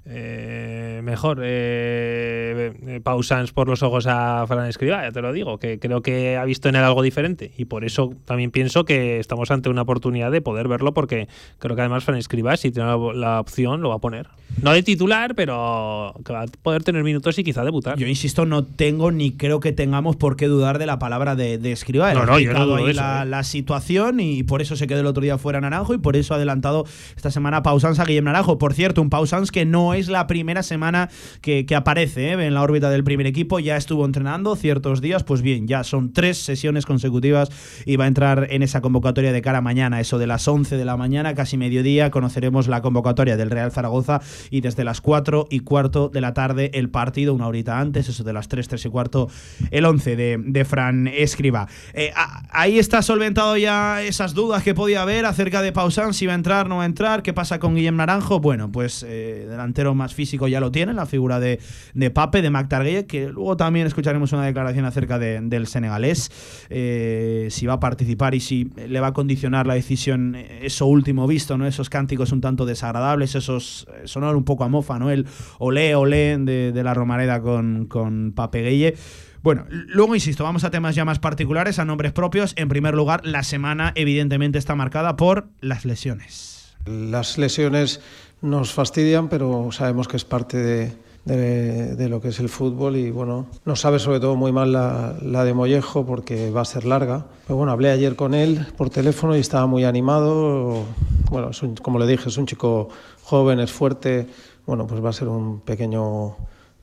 eh, 0.05 1.01
mejor 1.03 1.39
eh, 1.41 2.71
eh, 2.85 3.01
Pausans 3.03 3.51
por 3.51 3.67
los 3.67 3.81
ojos 3.81 4.05
a 4.05 4.45
Fran 4.45 4.67
Escriba, 4.67 5.01
ya 5.01 5.11
te 5.11 5.23
lo 5.23 5.33
digo, 5.33 5.57
que 5.57 5.79
creo 5.79 6.03
que 6.03 6.37
ha 6.37 6.45
visto 6.45 6.69
en 6.69 6.75
él 6.75 6.83
algo 6.83 7.01
diferente 7.01 7.51
y 7.57 7.65
por 7.65 7.83
eso 7.83 8.13
también 8.25 8.51
pienso 8.51 8.85
que 8.85 9.17
estamos 9.17 9.49
ante 9.49 9.69
una 9.69 9.81
oportunidad 9.81 10.29
de 10.29 10.41
poder 10.41 10.67
verlo 10.67 10.93
porque 10.93 11.27
creo 11.57 11.75
que 11.75 11.81
además 11.81 12.03
Fran 12.03 12.19
Escriba 12.19 12.57
si 12.57 12.69
tiene 12.69 12.89
la, 13.15 13.39
opción 13.39 13.81
lo 13.81 13.89
va 13.89 13.95
a 13.95 13.99
poner. 13.99 14.27
No 14.61 14.71
de 14.71 14.83
titular, 14.83 15.35
pero 15.35 16.13
que 16.23 16.31
va 16.31 16.43
a 16.43 16.45
poder 16.47 16.83
tener 16.83 17.03
minutos 17.03 17.37
y 17.37 17.43
quizá 17.43 17.63
debutar. 17.63 17.97
Yo 17.97 18.07
insisto, 18.07 18.45
no 18.45 18.63
tengo 18.63 19.11
ni 19.11 19.31
creo 19.31 19.59
que 19.59 19.73
tengamos 19.73 20.15
por 20.15 20.37
qué 20.37 20.47
dudar 20.47 20.79
de 20.79 20.85
la 20.85 20.97
palabra 20.97 21.35
de, 21.35 21.57
de 21.57 21.71
Escriba. 21.71 22.13
No, 22.13 22.25
no, 22.25 22.39
yo 22.39 22.53
no 22.53 22.75
ahí 22.75 22.93
la, 22.93 23.25
la, 23.25 23.43
situación 23.43 24.19
y 24.19 24.43
por 24.43 24.61
eso 24.61 24.75
se 24.75 24.87
quedó 24.87 25.01
el 25.01 25.05
otro 25.07 25.21
día 25.21 25.37
fuera 25.37 25.59
Naranjo 25.59 25.93
y 25.93 25.97
por 25.97 26.15
eso 26.15 26.33
ha 26.33 26.37
adelantado 26.37 26.85
esta 27.15 27.31
semana 27.31 27.63
Pausans 27.63 27.99
a 27.99 28.05
Guillermo 28.05 28.27
Naranjo. 28.27 28.57
Por 28.57 28.73
cierto, 28.73 29.01
un 29.01 29.09
Pausans 29.09 29.51
que 29.51 29.65
no 29.65 29.93
es 29.93 30.07
la 30.07 30.25
primera 30.25 30.63
semana 30.63 31.09
que, 31.41 31.65
aparece 31.75 32.29
¿eh? 32.29 32.45
en 32.45 32.53
la 32.53 32.61
órbita 32.61 32.89
del 32.89 33.03
primer 33.03 33.27
equipo. 33.27 33.59
Ya 33.59 33.75
estuvo 33.75 34.05
entrenando 34.05 34.55
ciertos 34.55 35.01
días, 35.01 35.23
pues 35.23 35.41
bien, 35.41 35.67
ya 35.67 35.83
son 35.83 36.13
tres 36.13 36.37
sesiones 36.37 36.85
consecutivas 36.85 37.49
y 37.85 37.97
va 37.97 38.05
a 38.05 38.07
entrar 38.07 38.47
en 38.49 38.63
esa 38.63 38.81
convocatoria 38.81 39.33
de 39.33 39.41
cara 39.41 39.57
a 39.57 39.61
mañana, 39.61 39.99
eso 39.99 40.17
de 40.17 40.27
las 40.27 40.47
11 40.47 40.77
de 40.77 40.85
la 40.85 40.95
mañana, 40.95 41.35
casi 41.35 41.57
mediodía, 41.57 42.09
conoceremos 42.09 42.67
la 42.67 42.81
convocatoria 42.81 43.35
del 43.35 43.51
Real 43.51 43.71
Zaragoza 43.71 44.21
y 44.49 44.61
desde 44.61 44.83
las 44.83 45.01
4 45.01 45.47
y 45.49 45.61
cuarto 45.61 46.09
de 46.09 46.21
la 46.21 46.33
tarde 46.33 46.71
el 46.73 46.89
partido, 46.89 47.33
una 47.33 47.47
horita 47.47 47.79
antes, 47.79 48.09
eso 48.09 48.23
de 48.23 48.33
las 48.33 48.47
3, 48.47 48.67
3 48.67 48.85
y 48.85 48.89
cuarto, 48.89 49.29
el 49.71 49.85
11 49.85 50.15
de, 50.15 50.65
Fran 50.65 51.07
Escriba. 51.07 51.67
Eh, 51.93 52.11
ahí 52.49 52.79
está 52.79 53.01
solventado 53.01 53.57
ya 53.57 54.01
esas 54.01 54.33
dudas 54.33 54.63
que 54.63 54.73
podía 54.73 55.01
haber 55.01 55.25
acerca 55.25 55.61
de 55.61 55.71
Pausan, 55.71 56.13
si 56.13 56.25
va 56.25 56.33
a 56.33 56.35
entrar, 56.35 56.67
no 56.67 56.77
va 56.77 56.83
a 56.83 56.87
entrar, 56.87 57.23
qué 57.23 57.33
pasa 57.33 57.59
con 57.59 57.75
Guillem 57.75 57.95
Naranjo. 57.95 58.39
Bueno, 58.39 58.71
pues 58.71 59.05
eh, 59.07 59.45
delantero 59.49 59.95
más 59.95 60.13
físico 60.13 60.47
ya 60.47 60.59
lo 60.59 60.71
tiene, 60.71 60.93
la 60.93 61.05
figura 61.05 61.39
de, 61.39 61.59
de 61.93 62.11
Pape, 62.11 62.41
de 62.41 62.49
Mac 62.49 62.67
que 63.07 63.29
luego 63.31 63.55
también 63.57 63.87
escucharemos 63.87 64.33
una 64.33 64.45
declaración 64.45 64.85
acerca 64.85 65.17
del 65.19 65.67
senegalés, 65.67 66.31
eh, 66.69 67.47
si 67.51 67.65
va 67.65 67.73
a 67.73 67.79
participar 67.79 68.35
y 68.35 68.39
si 68.39 68.69
le 68.87 68.99
va 68.99 69.07
a 69.07 69.13
condicionar 69.13 69.65
la 69.65 69.75
decisión 69.75 70.35
eso 70.35 70.87
último 70.87 71.27
visto, 71.27 71.57
¿no? 71.57 71.65
esos 71.65 71.89
cánticos 71.89 72.31
un 72.31 72.41
tanto 72.41 72.65
desagradables, 72.65 73.35
esos 73.35 73.87
eh, 73.93 74.07
un 74.33 74.45
poco 74.45 74.63
a 74.63 74.69
mofa, 74.69 74.97
¿no? 74.97 75.11
el 75.11 75.27
olé, 75.59 75.95
olé 75.95 76.37
de, 76.37 76.83
la 76.83 76.93
Romareda 76.93 77.41
con, 77.41 77.85
con 77.85 78.31
Pape 78.33 78.63
Gueye. 78.63 78.95
Bueno, 79.43 79.65
luego 79.69 80.15
insisto, 80.15 80.43
vamos 80.43 80.63
a 80.63 80.71
temas 80.71 80.95
ya 80.95 81.05
más 81.05 81.19
particulares, 81.19 81.77
a 81.77 81.85
nombres 81.85 82.13
propios. 82.13 82.53
En 82.55 82.67
primer 82.67 82.95
lugar, 82.95 83.21
la 83.25 83.43
semana 83.43 83.91
evidentemente 83.93 84.57
está 84.57 84.73
marcada 84.73 85.17
por 85.17 85.49
las 85.61 85.85
lesiones. 85.85 86.75
Las 86.85 87.37
lesiones 87.37 88.01
nos 88.41 88.73
fastidian, 88.73 89.29
pero 89.29 89.69
sabemos 89.71 90.07
que 90.07 90.17
es 90.17 90.25
parte 90.25 90.57
de, 90.57 90.93
de, 91.25 92.07
lo 92.07 92.21
que 92.21 92.29
es 92.29 92.39
el 92.39 92.49
fútbol 92.49 92.95
y 92.95 93.09
bueno, 93.09 93.47
no 93.65 93.75
sabe 93.75 93.99
sobre 93.99 94.19
todo 94.19 94.35
muy 94.35 94.51
mal 94.51 94.71
la, 94.71 95.15
la, 95.21 95.43
de 95.43 95.53
Mollejo 95.53 96.05
porque 96.05 96.51
va 96.51 96.61
a 96.61 96.65
ser 96.65 96.85
larga. 96.85 97.25
Pero 97.47 97.57
bueno, 97.57 97.71
hablé 97.71 97.89
ayer 97.89 98.15
con 98.15 98.33
él 98.33 98.65
por 98.77 98.89
teléfono 98.89 99.35
y 99.35 99.39
estaba 99.39 99.65
muy 99.65 99.83
animado. 99.83 100.83
Bueno, 101.31 101.49
como 101.81 101.99
le 101.99 102.07
dije, 102.07 102.29
es 102.29 102.37
un 102.37 102.45
chico 102.45 102.89
joven, 103.23 103.59
es 103.59 103.71
fuerte. 103.71 104.27
Bueno, 104.65 104.85
pues 104.87 105.03
va 105.03 105.09
a 105.09 105.13
ser 105.13 105.27
un 105.27 105.59
pequeño 105.61 106.35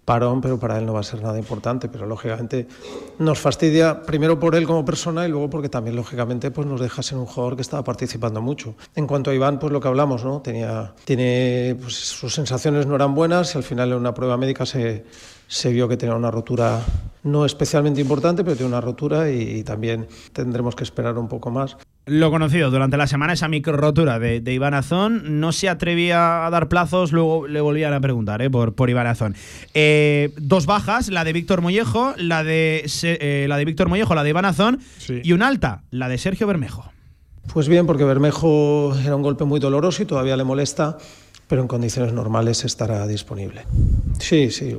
parón, 0.05 0.41
pero 0.41 0.59
para 0.59 0.79
él 0.79 0.87
no 0.87 0.93
va 0.93 1.01
a 1.01 1.05
ser 1.05 1.23
nada 1.23 1.39
importante. 1.39 1.89
Pero 1.89 2.07
lógicamente 2.07 2.67
nos 3.19 3.39
fastidia 3.39 4.03
primero 4.03 4.39
por 4.39 4.55
él 4.55 4.67
como 4.67 4.85
persona 4.85 5.27
y 5.27 5.31
luego 5.31 5.49
porque 5.51 5.69
también 5.69 5.97
lógicamente 5.97 6.51
pues 6.51 6.67
nos 6.67 6.81
deja 6.81 7.03
ser 7.03 7.19
un 7.19 7.27
jugador 7.27 7.57
que 7.57 7.63
estaba 7.63 7.85
participando 7.85 8.41
mucho. 8.41 8.75
En 8.95 9.07
cuanto 9.07 9.31
a 9.31 9.35
Iván, 9.35 9.59
pues 9.59 9.73
lo 9.73 9.81
que 9.81 9.89
hablamos, 9.89 10.25
¿no? 10.25 10.41
Tenía, 10.41 10.95
tiene, 11.05 11.77
pues 11.81 11.95
sus 11.95 12.35
sensaciones 12.35 12.87
no 12.87 12.95
eran 12.95 13.15
buenas 13.15 13.55
y 13.55 13.59
al 13.59 13.65
final 13.65 13.93
en 13.93 13.99
una 13.99 14.15
prueba 14.15 14.37
médica 14.37 14.67
se, 14.67 15.05
se 15.53 15.71
vio 15.71 15.87
que 15.87 15.99
tenía 15.99 16.15
una 16.15 16.31
rotura 16.31 16.81
no 17.25 17.45
especialmente 17.45 18.01
importante, 18.01 18.43
pero 18.43 18.57
tiene 18.57 18.69
una 18.71 18.81
rotura 18.81 19.31
y, 19.31 19.63
también 19.65 20.09
tendremos 20.33 20.75
que 20.75 20.83
esperar 20.83 21.19
un 21.19 21.29
poco 21.29 21.51
más. 21.51 21.77
Lo 22.07 22.31
conocido 22.31 22.71
durante 22.71 22.97
la 22.97 23.07
semana, 23.07 23.35
esa 23.35 23.49
micro 23.49 23.77
rotura 23.77 24.19
de, 24.19 24.41
de 24.41 24.55
Iván 24.55 24.73
Azón, 24.73 25.41
no 25.41 25.53
se 25.53 25.69
atrevía 25.69 26.47
a 26.47 26.51
dar 26.51 26.69
plazos, 26.69 27.13
luego 27.13 27.47
le 27.47 27.61
volvían 27.61 27.93
a 27.93 28.01
preguntar 28.01 28.41
¿eh? 28.41 28.49
por, 28.51 28.75
por 28.75 28.89
Iván 28.89 29.07
Azón. 29.07 29.37
Eh, 29.75 30.33
dos 30.39 30.65
bajas, 30.65 31.11
la 31.11 31.23
de 31.23 31.35
Víctor 31.35 31.61
Mollejo, 31.61 32.15
la 32.17 32.43
de, 32.43 32.91
eh, 33.03 33.47
la 33.47 33.59
de 33.59 33.65
Víctor 33.67 33.91
Mollejo, 33.91 34.15
la 34.15 34.25
de 34.25 34.31
Iván 34.31 34.47
Azón, 34.47 34.81
y 35.23 35.33
una 35.33 35.49
alta, 35.49 35.85
la 35.91 36.09
de 36.09 36.17
Sergio 36.17 36.47
Bermejo. 36.47 36.91
Pues 37.53 37.69
bien, 37.69 37.87
porque 37.87 38.05
Bermejo 38.05 38.97
era 39.05 39.15
un 39.15 39.23
golpe 39.23 39.45
muy 39.45 39.61
doloroso 39.61 40.03
y 40.03 40.07
todavía 40.07 40.37
le 40.37 40.45
molesta 40.45 40.97
pero 41.53 41.61
en 41.61 41.69
condiciones 41.69 42.15
normales 42.15 42.65
estará 42.65 43.07
disponible. 43.07 43.67
Sí, 44.19 44.51
sí, 44.51 44.75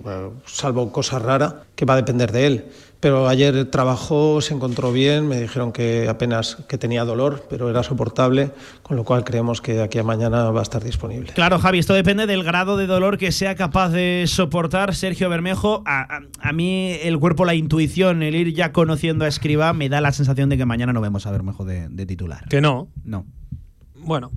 salvo 0.48 0.92
cosa 0.92 1.20
rara 1.20 1.66
que 1.76 1.86
va 1.86 1.94
a 1.94 1.98
depender 1.98 2.32
de 2.32 2.48
él. 2.48 2.66
Pero 3.00 3.28
ayer 3.28 3.66
trabajó, 3.66 4.42
se 4.42 4.56
encontró 4.56 4.92
bien, 4.92 5.28
me 5.28 5.40
dijeron 5.40 5.72
que 5.72 6.10
apenas 6.10 6.56
que 6.68 6.80
tenía 6.80 7.06
dolor, 7.06 7.46
pero 7.48 7.70
era 7.70 7.84
soportable, 7.84 8.50
con 8.82 8.98
lo 8.98 9.04
cual 9.04 9.24
creemos 9.24 9.62
que 9.62 9.76
de 9.76 9.84
aquí 9.84 10.00
a 10.00 10.04
mañana 10.04 10.50
va 10.50 10.62
a 10.62 10.64
estar 10.64 10.84
disponible. 10.84 11.32
Claro, 11.34 11.60
Javi, 11.60 11.78
esto 11.78 11.94
depende 11.94 12.26
del 12.26 12.44
grado 12.44 12.76
de 12.76 12.88
dolor 12.88 13.20
que 13.20 13.32
sea 13.32 13.54
capaz 13.54 13.90
de 13.90 14.24
soportar 14.26 14.96
Sergio 14.96 15.30
Bermejo. 15.30 15.84
A, 15.86 16.22
a 16.40 16.54
mí 16.54 16.98
el 17.04 17.20
cuerpo, 17.20 17.46
la 17.46 17.54
intuición, 17.54 18.24
el 18.24 18.34
ir 18.34 18.52
ya 18.56 18.72
conociendo 18.72 19.26
a 19.26 19.28
Escriba, 19.28 19.74
me 19.74 19.90
da 19.90 20.02
la 20.02 20.12
sensación 20.12 20.50
de 20.50 20.58
que 20.58 20.66
mañana 20.66 20.92
no 20.92 21.02
vemos 21.02 21.28
a 21.28 21.32
Bermejo 21.32 21.66
de, 21.66 21.88
de 21.88 22.08
titular. 22.08 22.48
Que 22.50 22.62
no. 22.62 22.88
No. 23.04 23.28
Bueno, 23.96 24.32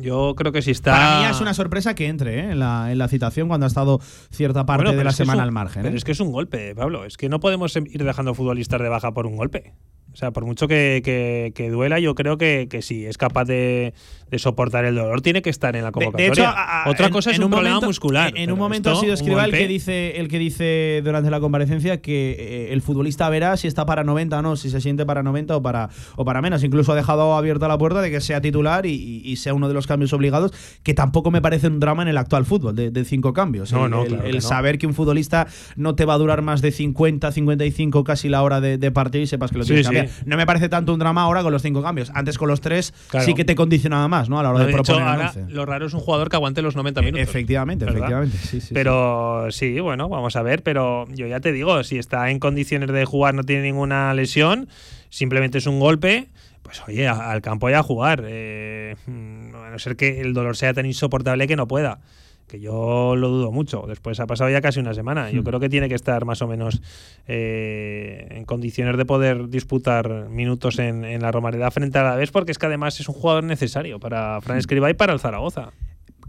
yo 0.00 0.34
creo 0.36 0.52
que 0.52 0.62
si 0.62 0.70
está. 0.70 0.92
Para 0.92 1.20
mí 1.20 1.26
es 1.26 1.40
una 1.40 1.54
sorpresa 1.54 1.94
que 1.94 2.06
entre 2.06 2.40
¿eh? 2.40 2.50
en, 2.52 2.58
la, 2.58 2.92
en, 2.92 2.98
la, 2.98 3.08
citación 3.08 3.48
cuando 3.48 3.66
ha 3.66 3.68
estado 3.68 4.00
cierta 4.30 4.66
parte 4.66 4.94
de 4.94 5.04
la 5.04 5.12
semana 5.12 5.42
al 5.42 5.52
margen. 5.52 5.82
Pero 5.82 5.94
¿eh? 5.94 5.98
es 5.98 6.04
que 6.04 6.12
es 6.12 6.20
un 6.20 6.32
golpe, 6.32 6.74
Pablo. 6.74 7.04
Es 7.04 7.16
que 7.16 7.28
no 7.28 7.40
podemos 7.40 7.74
ir 7.76 8.04
dejando 8.04 8.34
futbolistas 8.34 8.80
de 8.80 8.88
baja 8.88 9.12
por 9.12 9.26
un 9.26 9.36
golpe. 9.36 9.74
O 10.12 10.16
sea, 10.16 10.30
por 10.30 10.44
mucho 10.44 10.68
que, 10.68 11.52
que, 11.54 11.70
duela, 11.70 11.98
yo 11.98 12.14
creo 12.14 12.38
que, 12.38 12.68
que 12.70 12.82
si 12.82 13.04
es 13.04 13.18
capaz 13.18 13.46
de, 13.46 13.94
de, 14.30 14.38
soportar 14.38 14.84
el 14.84 14.94
dolor, 14.94 15.20
tiene 15.20 15.42
que 15.42 15.50
estar 15.50 15.76
en 15.76 15.84
la 15.84 15.92
convocatoria. 15.92 16.26
De, 16.26 16.32
hecho, 16.32 16.44
a, 16.46 16.84
Otra 16.88 17.10
cosa 17.10 17.30
es 17.30 17.38
un, 17.38 17.50
problema 17.50 17.80
muscular. 17.80 18.32
En, 18.36 18.50
un 18.50 18.58
momento 18.58 18.90
ha 18.90 18.96
sido 18.96 19.14
Escriba 19.14 19.44
el 19.44 19.52
que, 19.52 19.68
dice, 19.68 20.20
el 20.20 20.28
que 20.28 20.38
dice 20.38 21.02
durante 21.04 21.30
la 21.30 21.40
comparecencia 21.40 22.00
que 22.00 22.36
eh, 22.38 22.72
el 22.72 22.82
futbolista 22.82 23.28
verá 23.28 23.56
si 23.56 23.68
está 23.68 23.86
para 23.86 24.04
90 24.04 24.38
o 24.38 24.42
no, 24.42 24.56
si 24.56 24.70
se 24.70 24.80
siente 24.80 25.06
para 25.06 25.22
90 25.22 25.56
o 25.56 25.62
para, 25.62 25.90
o 26.16 26.24
para 26.24 26.42
menos. 26.42 26.64
Incluso 26.64 26.92
ha 26.92 26.96
dejado 26.96 27.34
abierta 27.34 27.68
la 27.68 27.78
puerta 27.78 28.00
de 28.00 28.10
que 28.10 28.20
sea 28.20 28.40
titular 28.40 28.86
y, 28.86 29.22
y, 29.24 29.36
sea 29.36 29.54
uno 29.54 29.68
de 29.68 29.74
los 29.74 29.86
cambios 29.86 30.12
obligados, 30.12 30.52
que 30.82 30.94
tampoco 30.94 31.30
me 31.30 31.42
parece 31.42 31.66
un 31.66 31.80
drama 31.80 32.02
en 32.02 32.08
el 32.08 32.18
actual 32.18 32.44
fútbol, 32.44 32.74
de, 32.74 33.04
cinco 33.04 33.32
cambios. 33.32 33.72
No, 33.72 33.84
el, 33.84 33.90
no, 33.90 34.02
el, 34.04 34.08
claro 34.08 34.54
saber 34.54 34.78
que 34.78 34.86
un 34.86 34.94
futbolista 34.94 35.48
no 35.76 35.94
te 35.94 36.04
va 36.04 36.14
a 36.14 36.18
durar 36.18 36.42
más 36.42 36.62
de 36.62 36.70
50, 36.70 37.32
55 37.32 38.04
casi 38.04 38.28
la 38.28 38.42
hora 38.42 38.60
de, 38.60 38.90
partido 38.92 39.24
y 39.24 39.26
sepas 39.26 39.50
que 39.50 39.58
lo 39.58 39.64
tienes 39.64 39.86
sí, 39.86 39.90
que 39.90 39.96
cambiar. 39.96 40.16
Sí. 40.16 40.22
No 40.26 40.36
me 40.36 40.46
parece 40.46 40.68
tanto 40.68 40.92
un 40.92 41.00
drama 41.00 41.22
ahora 41.22 41.42
con 41.42 41.52
los 41.52 41.62
cinco 41.62 41.82
cambios. 41.82 42.12
Antes 42.14 42.38
con 42.38 42.48
los 42.48 42.60
tres 42.60 42.94
claro. 43.08 43.26
sí 43.26 43.34
que 43.34 43.44
te 43.44 43.56
condicionaba 43.56 44.06
más, 44.06 44.13
¿no? 44.28 44.38
A 44.38 44.42
la 44.42 44.50
hora 44.50 44.58
no, 44.60 44.64
de, 44.64 44.66
de 44.66 44.72
proponer 44.72 45.02
hecho, 45.02 45.10
ahora, 45.10 45.32
Lo 45.48 45.66
raro 45.66 45.86
es 45.86 45.94
un 45.94 46.00
jugador 46.00 46.28
que 46.28 46.36
aguante 46.36 46.62
los 46.62 46.76
90 46.76 47.02
minutos. 47.02 47.28
Efectivamente, 47.28 47.84
¿verdad? 47.84 47.98
efectivamente. 47.98 48.38
Sí, 48.38 48.60
sí, 48.60 48.74
pero 48.74 49.46
sí. 49.50 49.74
sí, 49.74 49.80
bueno, 49.80 50.08
vamos 50.08 50.36
a 50.36 50.42
ver. 50.42 50.62
Pero 50.62 51.06
yo 51.08 51.26
ya 51.26 51.40
te 51.40 51.52
digo, 51.52 51.82
si 51.84 51.98
está 51.98 52.30
en 52.30 52.38
condiciones 52.38 52.90
de 52.90 53.04
jugar, 53.04 53.34
no 53.34 53.42
tiene 53.42 53.62
ninguna 53.62 54.14
lesión, 54.14 54.68
simplemente 55.10 55.58
es 55.58 55.66
un 55.66 55.80
golpe 55.80 56.28
pues 56.62 56.80
oye, 56.88 57.06
al 57.06 57.42
campo 57.42 57.68
ya 57.68 57.80
a 57.80 57.82
jugar. 57.82 58.24
Eh, 58.26 58.96
a 59.06 59.70
no 59.70 59.78
ser 59.78 59.96
que 59.96 60.22
el 60.22 60.32
dolor 60.32 60.56
sea 60.56 60.72
tan 60.72 60.86
insoportable 60.86 61.46
que 61.46 61.56
no 61.56 61.68
pueda 61.68 62.00
que 62.46 62.60
yo 62.60 63.16
lo 63.16 63.28
dudo 63.28 63.52
mucho. 63.52 63.84
Después 63.86 64.20
ha 64.20 64.26
pasado 64.26 64.50
ya 64.50 64.60
casi 64.60 64.80
una 64.80 64.94
semana. 64.94 65.30
Yo 65.30 65.42
creo 65.44 65.60
que 65.60 65.68
tiene 65.68 65.88
que 65.88 65.94
estar 65.94 66.24
más 66.24 66.42
o 66.42 66.46
menos 66.46 66.82
eh, 67.26 68.28
en 68.30 68.44
condiciones 68.44 68.96
de 68.96 69.04
poder 69.04 69.48
disputar 69.48 70.28
minutos 70.28 70.78
en, 70.78 71.04
en 71.04 71.22
la 71.22 71.32
Romareda 71.32 71.70
frente 71.70 71.98
a 71.98 72.02
la 72.02 72.16
vez, 72.16 72.30
porque 72.30 72.52
es 72.52 72.58
que 72.58 72.66
además 72.66 73.00
es 73.00 73.08
un 73.08 73.14
jugador 73.14 73.44
necesario 73.44 73.98
para 73.98 74.40
Fran 74.40 74.58
Escribá 74.58 74.90
y 74.90 74.94
para 74.94 75.12
el 75.12 75.20
Zaragoza. 75.20 75.72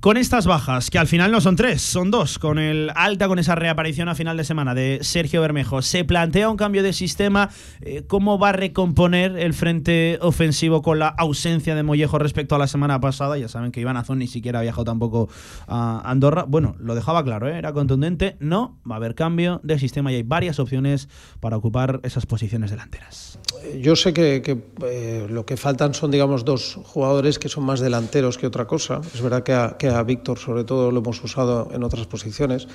Con 0.06 0.18
estas 0.18 0.46
bajas, 0.46 0.92
que 0.92 1.00
al 1.00 1.08
final 1.08 1.32
no 1.32 1.42
son 1.42 1.56
tres, 1.56 1.82
son 1.82 2.12
dos, 2.12 2.38
con 2.38 2.60
el 2.60 2.92
alta, 2.94 3.28
con 3.28 3.40
esa 3.40 3.56
reaparición 3.56 4.08
a 4.08 4.14
final 4.14 4.38
de 4.38 4.44
semana 4.44 4.76
de 4.76 5.00
Sergio 5.02 5.42
Bermejo, 5.42 5.82
¿se 5.82 6.06
plantea 6.06 6.48
un 6.48 6.58
cambio 6.58 6.84
de 6.84 6.94
sistema? 6.94 7.50
Eh, 7.82 8.04
¿Cómo 8.08 8.38
va 8.38 8.50
a 8.50 8.52
recomponer 8.52 9.36
el 9.36 9.56
frente 9.56 10.20
ofensivo 10.22 10.84
con 10.84 11.00
la 11.00 11.08
ausencia 11.08 11.74
de 11.74 11.82
Mollejo 11.82 12.20
respecto 12.20 12.54
a 12.54 12.60
la 12.60 12.68
semana 12.68 13.00
pasada? 13.00 13.36
Ya 13.40 13.48
saben 13.48 13.72
que 13.72 13.82
Iván 13.82 13.98
Azón 13.98 14.20
ni 14.20 14.28
siquiera 14.28 14.60
ha 14.60 14.62
viajado 14.62 14.84
tampoco 14.84 15.28
a 15.68 16.08
Andorra. 16.08 16.46
Bueno, 16.48 16.76
lo 16.78 16.94
dejaba 16.94 17.24
claro, 17.24 17.48
¿eh? 17.48 17.58
era 17.58 17.74
contundente. 17.74 18.38
No, 18.40 18.78
va 18.88 18.94
a 18.94 18.98
haber 18.98 19.16
cambio 19.16 19.60
de 19.64 19.80
sistema 19.80 20.12
y 20.12 20.18
hay 20.18 20.24
varias 20.24 20.60
opciones 20.60 21.10
para 21.40 21.58
ocupar 21.58 22.00
esas 22.04 22.28
posiciones 22.28 22.70
delanteras. 22.70 23.40
Yo 23.82 23.96
sé 23.96 24.14
que, 24.14 24.62
eh, 24.84 25.26
lo 25.28 25.48
que 25.48 25.58
faltan 25.58 25.96
son, 25.96 26.12
digamos, 26.12 26.46
dos 26.46 26.78
jugadores 26.84 27.40
que 27.40 27.50
son 27.50 27.64
más 27.64 27.80
delanteros 27.80 28.38
que 28.38 28.46
otra 28.46 28.68
cosa. 28.68 29.02
Es 29.12 29.22
verdad 29.24 29.42
que 29.42 29.95
a 29.95 29.95
Víctor, 30.04 30.40
sobre 30.40 30.64
todo, 30.64 30.92
lo 30.92 31.00
hemos 31.00 31.24
usado 31.24 31.70
en 31.72 31.84
otras 31.84 32.08
posiciones, 32.08 32.68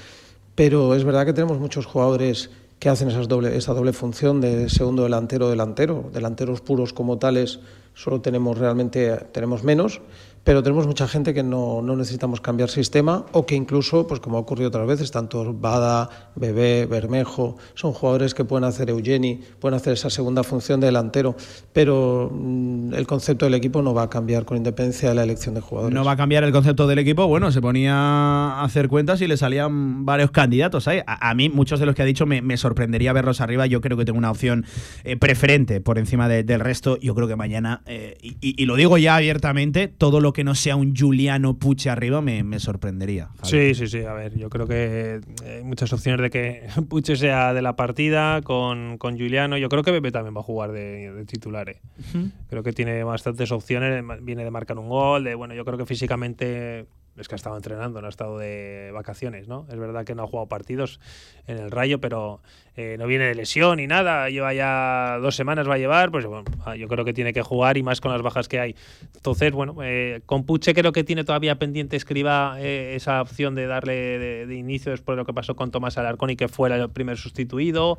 pero 0.55 0.95
es 0.95 1.05
verdad 1.05 1.27
que 1.27 1.33
tenemos 1.33 1.59
muchos 1.59 1.87
jugadores 1.87 2.51
que 2.79 2.89
hacen 2.89 3.09
esas 3.09 3.29
doble, 3.29 3.57
esa 3.57 3.75
doble 3.75 3.93
función 3.93 4.41
de 4.41 4.69
segundo 4.71 5.03
delantero 5.03 5.51
delantero. 5.51 6.11
Delanteros 6.13 6.63
puros 6.63 6.93
como 6.95 7.19
tales 7.19 7.61
solo 7.95 8.23
tenemos 8.23 8.57
realmente 8.57 9.15
tenemos 9.33 9.63
menos 9.63 10.01
pero 10.45 10.63
tenemos 10.63 10.87
mucha 10.87 11.07
gente 11.07 11.35
que 11.35 11.43
no, 11.43 11.83
no, 11.83 11.97
necesitamos 11.97 12.41
cambiar 12.41 12.71
sistema 12.71 13.27
o 13.33 13.45
que 13.45 13.55
incluso, 13.55 14.07
pues 14.07 14.21
como 14.21 14.37
ha 14.37 14.41
ocurrido 14.41 14.69
otras 14.69 14.87
veces, 14.87 15.11
tanto 15.11 15.53
Bada, 15.53 16.09
Bebé, 16.35 16.87
Bermejo, 16.87 17.57
son 17.75 17.93
jugadores 17.93 18.35
que 18.35 18.45
pueden 18.45 18.65
hacer 18.65 18.91
Eugeni, 18.91 19.41
pueden 19.59 19.77
hacer 19.77 19.93
esa 19.93 20.09
segunda 20.09 20.43
función 20.43 20.81
de 20.81 20.87
delantero, 20.87 21.37
pero 21.73 22.31
mmm, 22.33 22.95
el 22.95 23.07
concepto 23.07 23.45
del 23.45 23.55
equipo 23.55 23.83
no 23.83 23.93
va 23.93 24.05
a 24.05 24.11
cambiar 24.11 24.45
con 24.45 24.57
independencia 24.57 25.11
de 25.11 25.15
la 25.15 25.25
elección 25.25 25.55
de 25.55 25.61
jugadores. 25.61 25.95
No 25.95 26.05
va 26.05 26.13
a 26.13 26.17
cambiar 26.17 26.45
el 26.45 26.53
concepto 26.53 26.87
del 26.87 26.99
equipo, 26.99 27.27
bueno, 27.27 27.53
se 27.53 27.61
ponía 27.61 27.95
a 27.95 28.65
hacer 28.65 28.89
cuentas 28.89 29.21
y 29.21 29.27
le 29.27 29.37
salían 29.37 30.07
varios 30.07 30.31
candidatos 30.31 30.89
ahí. 30.89 31.01
A, 31.07 31.31
a 31.31 31.35
mí, 31.35 31.49
muchos 31.49 31.81
de 31.81 31.87
los 31.87 31.95
que 31.95 32.03
ha 32.03 32.07
dicho, 32.07 32.27
me, 32.27 32.41
me, 32.43 32.57
sorprendería 32.57 33.13
verlos 33.13 33.41
arriba, 33.41 33.67
yo 33.67 33.81
creo 33.81 33.97
que 33.97 34.05
tengo 34.05 34.19
una 34.19 34.31
opción 34.31 34.65
eh, 35.05 35.17
preferente 35.17 35.81
por 35.81 35.99
encima 35.99 36.29
de, 36.29 36.45
del 36.45 36.61
resto, 36.61 36.99
yo 36.99 37.15
creo 37.15 37.29
que 37.29 37.37
mañana, 37.37 37.83
eh, 37.87 38.17
y, 38.23 38.37
y, 38.41 38.67
lo 38.67 38.77
digo 38.77 38.99
ya 38.99 39.17
abiertamente, 39.17 39.89
todo 39.89 40.21
lo 40.21 40.30
que 40.33 40.45
no 40.45 40.55
sea 40.55 40.77
un 40.77 40.95
Juliano 40.97 41.55
Puche 41.59 41.91
arriba 41.91 42.21
me, 42.21 42.43
me 42.43 42.59
sorprendería. 42.61 43.31
Sí, 43.43 43.75
sí, 43.75 43.87
sí. 43.87 44.01
A 44.01 44.13
ver, 44.13 44.37
yo 44.37 44.51
creo 44.51 44.67
que 44.67 45.21
hay 45.45 45.63
muchas 45.63 45.93
opciones 45.93 46.21
de 46.21 46.31
que 46.31 46.67
Puche 46.89 47.17
sea 47.17 47.53
de 47.55 47.63
la 47.63 47.77
partida 47.77 48.43
con, 48.43 48.99
con 48.99 49.19
Juliano. 49.19 49.57
Yo 49.57 49.69
creo 49.69 49.83
que 49.83 49.93
Pepe 49.93 50.13
también 50.13 50.35
va 50.37 50.41
a 50.41 50.45
jugar 50.45 50.73
de, 50.73 51.13
de 51.13 51.25
titular. 51.25 51.69
Eh. 51.69 51.81
Uh 51.99 52.03
-huh. 52.19 52.31
Creo 52.49 52.63
que 52.63 52.73
tiene 52.73 53.05
bastantes 53.05 53.53
opciones. 53.53 54.05
Viene 54.23 54.45
de 54.45 54.51
marcar 54.51 54.79
un 54.79 54.89
gol. 54.89 55.25
De, 55.25 55.35
bueno, 55.35 55.55
yo 55.55 55.65
creo 55.65 55.79
que 55.79 55.87
físicamente 55.87 56.87
es 57.17 57.29
que 57.29 57.35
ha 57.35 57.37
estado 57.37 57.57
entrenando, 57.57 58.01
no 58.01 58.07
ha 58.07 58.11
estado 58.11 58.39
de 58.39 58.91
vacaciones, 58.93 59.49
¿no? 59.49 59.67
Es 59.69 59.79
verdad 59.79 60.05
que 60.05 60.15
no 60.15 60.23
ha 60.23 60.27
jugado 60.27 60.49
partidos 60.49 61.01
en 61.47 61.59
el 61.59 61.71
Rayo, 61.71 62.01
pero 62.01 62.41
eh, 62.81 62.97
no 62.99 63.07
viene 63.07 63.27
de 63.27 63.35
lesión 63.35 63.77
ni 63.77 63.87
nada, 63.87 64.31
lleva 64.31 64.55
ya 64.55 65.19
dos 65.21 65.37
semanas 65.37 65.69
va 65.69 65.75
a 65.75 65.79
llevar, 65.79 66.11
pues 66.11 66.25
bueno, 66.25 66.45
yo 66.77 66.89
creo 66.89 67.05
que 67.05 67.13
tiene 67.13 67.35
que 67.35 67.43
jugar 67.43 67.77
y 67.77 67.83
más 67.83 68.01
con 68.01 68.11
las 68.11 68.23
bajas 68.23 68.49
que 68.49 68.59
hay. 68.59 68.75
Entonces, 69.15 69.53
bueno, 69.53 69.77
eh, 69.83 70.23
con 70.25 70.45
Puche 70.45 70.73
creo 70.73 70.93
que 70.93 71.05
tiene 71.05 71.25
todavía 71.25 71.59
pendiente 71.59 71.97
escriba 71.97 72.57
eh, 72.59 72.95
esa 72.97 73.21
opción 73.21 73.55
de 73.55 73.67
darle 73.67 74.19
de, 74.19 74.47
de, 74.47 74.55
inicio 74.55 74.93
después 74.93 75.15
de 75.15 75.21
lo 75.21 75.27
que 75.27 75.35
pasó 75.35 75.55
con 75.57 75.71
Tomás 75.71 75.99
Alarcón 75.99 76.31
y 76.31 76.37
que 76.37 76.49
fuera 76.49 76.77
el 76.77 76.89
primer 76.91 77.19
sustituido. 77.19 77.99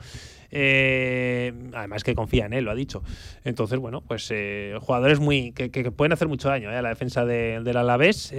Eh, 0.49 1.53
además 1.73 2.03
que 2.03 2.15
confía 2.15 2.47
en 2.47 2.53
él, 2.53 2.65
lo 2.65 2.71
ha 2.71 2.75
dicho. 2.75 3.03
Entonces, 3.43 3.77
bueno, 3.77 4.01
pues 4.01 4.33
jugadores 4.79 5.19
muy 5.19 5.51
que, 5.51 5.69
pueden 5.91 6.13
hacer 6.13 6.27
mucho 6.27 6.49
daño 6.49 6.69
a 6.69 6.81
la 6.81 6.89
defensa 6.89 7.23
de, 7.23 7.61
del 7.63 7.77
Alavés. 7.77 8.33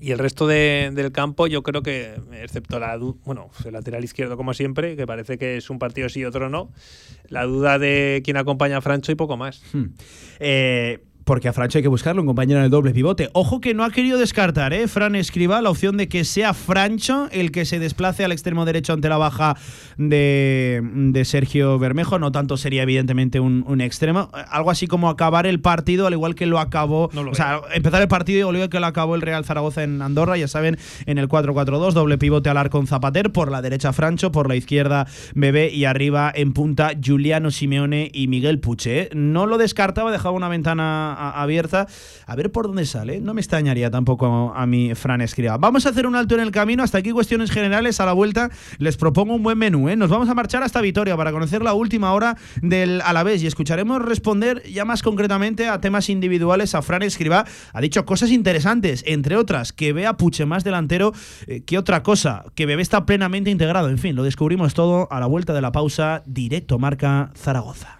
Y 0.00 0.12
el 0.12 0.18
resto 0.18 0.46
de, 0.46 0.90
del 0.94 1.12
campo, 1.12 1.46
yo 1.46 1.62
creo 1.62 1.82
que, 1.82 2.14
excepto 2.32 2.80
la 2.80 2.96
bueno, 2.96 3.50
el 3.64 3.72
lateral 3.72 4.02
izquierdo, 4.02 4.38
como 4.38 4.54
siempre, 4.54 4.96
que 4.96 5.06
parece 5.06 5.36
que 5.36 5.58
es 5.58 5.68
un 5.68 5.78
partido 5.78 6.08
sí 6.08 6.20
y 6.20 6.24
otro 6.24 6.48
no, 6.48 6.72
la 7.28 7.44
duda 7.44 7.78
de 7.78 8.22
quién 8.24 8.38
acompaña 8.38 8.78
a 8.78 8.80
Francho 8.80 9.12
y 9.12 9.14
poco 9.14 9.36
más. 9.36 9.62
Hmm. 9.72 9.88
Eh, 10.38 11.04
porque 11.30 11.46
a 11.46 11.52
Francho 11.52 11.78
hay 11.78 11.82
que 11.82 11.88
buscarlo, 11.88 12.22
un 12.22 12.26
compañero 12.26 12.58
en 12.58 12.64
el 12.64 12.70
doble 12.72 12.90
pivote. 12.90 13.30
Ojo 13.34 13.60
que 13.60 13.72
no 13.72 13.84
ha 13.84 13.90
querido 13.90 14.18
descartar, 14.18 14.72
¿eh? 14.72 14.88
Fran 14.88 15.14
escriba 15.14 15.62
la 15.62 15.70
opción 15.70 15.96
de 15.96 16.08
que 16.08 16.24
sea 16.24 16.54
Francho 16.54 17.28
el 17.30 17.52
que 17.52 17.64
se 17.66 17.78
desplace 17.78 18.24
al 18.24 18.32
extremo 18.32 18.64
derecho 18.64 18.94
ante 18.94 19.08
la 19.08 19.16
baja 19.16 19.56
de, 19.96 20.82
de 20.82 21.24
Sergio 21.24 21.78
Bermejo. 21.78 22.18
No 22.18 22.32
tanto 22.32 22.56
sería, 22.56 22.82
evidentemente, 22.82 23.38
un, 23.38 23.64
un, 23.68 23.80
extremo. 23.80 24.28
Algo 24.32 24.72
así 24.72 24.88
como 24.88 25.08
acabar 25.08 25.46
el 25.46 25.60
partido, 25.60 26.08
al 26.08 26.14
igual 26.14 26.34
que 26.34 26.46
lo 26.46 26.58
acabó. 26.58 27.10
No 27.12 27.22
lo 27.22 27.30
o 27.30 27.34
sea, 27.36 27.60
empezar 27.74 28.02
el 28.02 28.08
partido 28.08 28.48
al 28.48 28.56
igual 28.56 28.68
que 28.68 28.80
lo 28.80 28.86
acabó 28.86 29.14
el 29.14 29.22
Real 29.22 29.44
Zaragoza 29.44 29.84
en 29.84 30.02
Andorra, 30.02 30.36
ya 30.36 30.48
saben, 30.48 30.78
en 31.06 31.18
el 31.18 31.28
4-4-2, 31.28 31.92
doble 31.92 32.18
pivote 32.18 32.50
al 32.50 32.70
con 32.70 32.88
Zapater, 32.88 33.30
por 33.30 33.52
la 33.52 33.62
derecha 33.62 33.92
Francho, 33.92 34.32
por 34.32 34.48
la 34.48 34.56
izquierda 34.56 35.06
Bebé 35.36 35.70
y 35.70 35.84
arriba 35.84 36.32
en 36.34 36.54
punta 36.54 36.90
Juliano 37.00 37.52
Simeone 37.52 38.10
y 38.12 38.26
Miguel 38.26 38.58
Puche. 38.58 39.02
¿eh? 39.02 39.10
No 39.14 39.46
lo 39.46 39.58
descartaba, 39.58 40.10
dejaba 40.10 40.34
una 40.34 40.48
ventana 40.48 41.19
abierta. 41.28 41.86
A 42.26 42.36
ver 42.36 42.50
por 42.50 42.66
dónde 42.66 42.86
sale. 42.86 43.20
No 43.20 43.34
me 43.34 43.40
extrañaría 43.40 43.90
tampoco 43.90 44.52
a, 44.54 44.66
mi 44.66 44.94
Fran 44.94 45.20
Escriba. 45.20 45.58
Vamos 45.58 45.86
a 45.86 45.90
hacer 45.90 46.06
un 46.06 46.16
alto 46.16 46.34
en 46.34 46.40
el 46.40 46.50
camino. 46.50 46.82
Hasta 46.82 46.98
aquí 46.98 47.10
cuestiones 47.10 47.50
generales. 47.50 48.00
A 48.00 48.06
la 48.06 48.12
vuelta 48.12 48.50
les 48.78 48.96
propongo 48.96 49.34
un 49.34 49.42
buen 49.42 49.58
menú. 49.58 49.88
¿eh? 49.88 49.96
Nos 49.96 50.10
vamos 50.10 50.28
a 50.28 50.34
marchar 50.34 50.62
hasta 50.62 50.80
Vitoria 50.80 51.16
para 51.16 51.32
conocer 51.32 51.62
la 51.62 51.74
última 51.74 52.12
hora 52.12 52.36
del 52.62 53.00
Alavés 53.02 53.42
y 53.42 53.46
escucharemos 53.46 54.02
responder 54.02 54.62
ya 54.64 54.84
más 54.84 55.02
concretamente 55.02 55.68
a 55.68 55.80
temas 55.80 56.08
individuales 56.08 56.74
a 56.74 56.82
Fran 56.82 57.02
Escriba. 57.02 57.44
Ha 57.72 57.80
dicho 57.80 58.04
cosas 58.04 58.30
interesantes, 58.30 59.02
entre 59.06 59.36
otras, 59.36 59.72
que 59.72 59.92
vea 59.92 60.16
Puche 60.16 60.46
más 60.46 60.64
delantero 60.64 61.12
eh, 61.46 61.62
que 61.62 61.78
otra 61.78 62.02
cosa, 62.02 62.44
que 62.54 62.66
Bebé 62.66 62.82
está 62.82 63.06
plenamente 63.06 63.50
integrado. 63.50 63.88
En 63.88 63.98
fin, 63.98 64.16
lo 64.16 64.22
descubrimos 64.22 64.74
todo 64.74 65.08
a 65.10 65.20
la 65.20 65.26
vuelta 65.26 65.52
de 65.52 65.60
la 65.60 65.72
pausa. 65.72 66.22
Directo 66.26 66.78
marca 66.78 67.32
Zaragoza. 67.34 67.99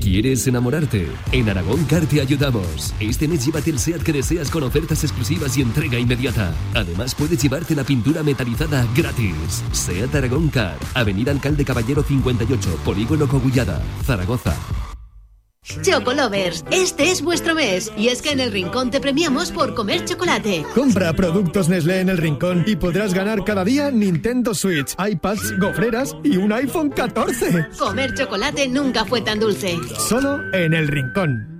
¿Quieres 0.00 0.46
enamorarte? 0.46 1.08
En 1.30 1.50
Aragón 1.50 1.84
Car 1.84 2.06
te 2.06 2.22
ayudamos. 2.22 2.94
Este 3.00 3.28
mes 3.28 3.44
llévate 3.44 3.68
el 3.68 3.78
SEAT 3.78 4.02
que 4.02 4.14
deseas 4.14 4.50
con 4.50 4.62
ofertas 4.62 5.04
exclusivas 5.04 5.58
y 5.58 5.60
entrega 5.60 5.98
inmediata. 5.98 6.54
Además 6.74 7.14
puedes 7.14 7.40
llevarte 7.42 7.76
la 7.76 7.84
pintura 7.84 8.22
metalizada 8.22 8.86
gratis. 8.96 9.62
SEAT 9.72 10.14
Aragón 10.14 10.48
Car, 10.48 10.78
Avenida 10.94 11.32
Alcalde 11.32 11.66
Caballero 11.66 12.02
58, 12.02 12.78
Polígono 12.82 13.28
Cogullada, 13.28 13.82
Zaragoza. 14.02 14.56
Chocolovers, 15.82 16.64
este 16.70 17.10
es 17.10 17.22
vuestro 17.22 17.54
mes 17.54 17.92
y 17.96 18.08
es 18.08 18.22
que 18.22 18.32
en 18.32 18.40
el 18.40 18.50
Rincón 18.50 18.90
te 18.90 19.00
premiamos 19.00 19.52
por 19.52 19.74
comer 19.74 20.04
chocolate. 20.04 20.64
Compra 20.74 21.12
productos 21.12 21.68
Nestlé 21.68 22.00
en 22.00 22.08
el 22.08 22.18
Rincón 22.18 22.64
y 22.66 22.76
podrás 22.76 23.14
ganar 23.14 23.44
cada 23.44 23.64
día 23.64 23.90
Nintendo 23.90 24.54
Switch, 24.54 24.94
iPads, 24.98 25.58
gofreras 25.58 26.16
y 26.24 26.36
un 26.38 26.52
iPhone 26.52 26.90
14. 26.90 27.68
Comer 27.78 28.14
chocolate 28.14 28.68
nunca 28.68 29.04
fue 29.04 29.20
tan 29.20 29.38
dulce. 29.38 29.76
Solo 30.08 30.40
en 30.52 30.74
el 30.74 30.88
Rincón. 30.88 31.59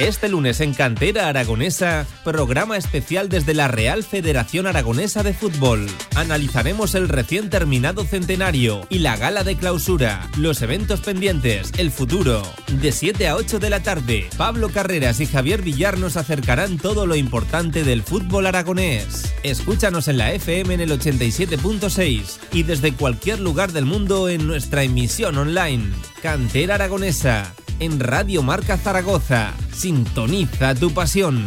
Este 0.00 0.30
lunes 0.30 0.62
en 0.62 0.72
Cantera 0.72 1.28
Aragonesa, 1.28 2.06
programa 2.24 2.78
especial 2.78 3.28
desde 3.28 3.52
la 3.52 3.68
Real 3.68 4.02
Federación 4.02 4.66
Aragonesa 4.66 5.22
de 5.22 5.34
Fútbol. 5.34 5.86
Analizaremos 6.14 6.94
el 6.94 7.06
recién 7.06 7.50
terminado 7.50 8.06
centenario 8.06 8.86
y 8.88 9.00
la 9.00 9.18
gala 9.18 9.44
de 9.44 9.56
clausura, 9.56 10.30
los 10.38 10.62
eventos 10.62 11.00
pendientes, 11.00 11.72
el 11.76 11.90
futuro. 11.90 12.42
De 12.80 12.92
7 12.92 13.28
a 13.28 13.36
8 13.36 13.58
de 13.58 13.68
la 13.68 13.82
tarde, 13.82 14.30
Pablo 14.38 14.70
Carreras 14.70 15.20
y 15.20 15.26
Javier 15.26 15.60
Villar 15.60 15.98
nos 15.98 16.16
acercarán 16.16 16.78
todo 16.78 17.04
lo 17.04 17.14
importante 17.14 17.84
del 17.84 18.02
fútbol 18.02 18.46
aragonés. 18.46 19.34
Escúchanos 19.42 20.08
en 20.08 20.16
la 20.16 20.32
FM 20.32 20.72
en 20.72 20.80
el 20.80 20.98
87.6 20.98 22.38
y 22.52 22.62
desde 22.62 22.94
cualquier 22.94 23.38
lugar 23.40 23.72
del 23.72 23.84
mundo 23.84 24.30
en 24.30 24.46
nuestra 24.46 24.82
emisión 24.82 25.36
online. 25.36 25.90
Cantera 26.22 26.76
Aragonesa, 26.76 27.52
en 27.80 28.00
Radio 28.00 28.42
Marca 28.42 28.78
Zaragoza. 28.78 29.52
Sintoniza 29.90 30.72
tu 30.76 30.94
pasión. 30.94 31.44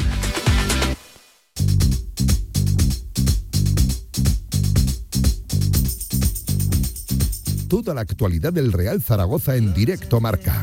Toda 7.69 7.93
la 7.93 8.01
actualidad 8.01 8.51
del 8.51 8.73
Real 8.73 9.01
Zaragoza 9.01 9.55
en 9.55 9.73
directo 9.73 10.19
marca. 10.19 10.61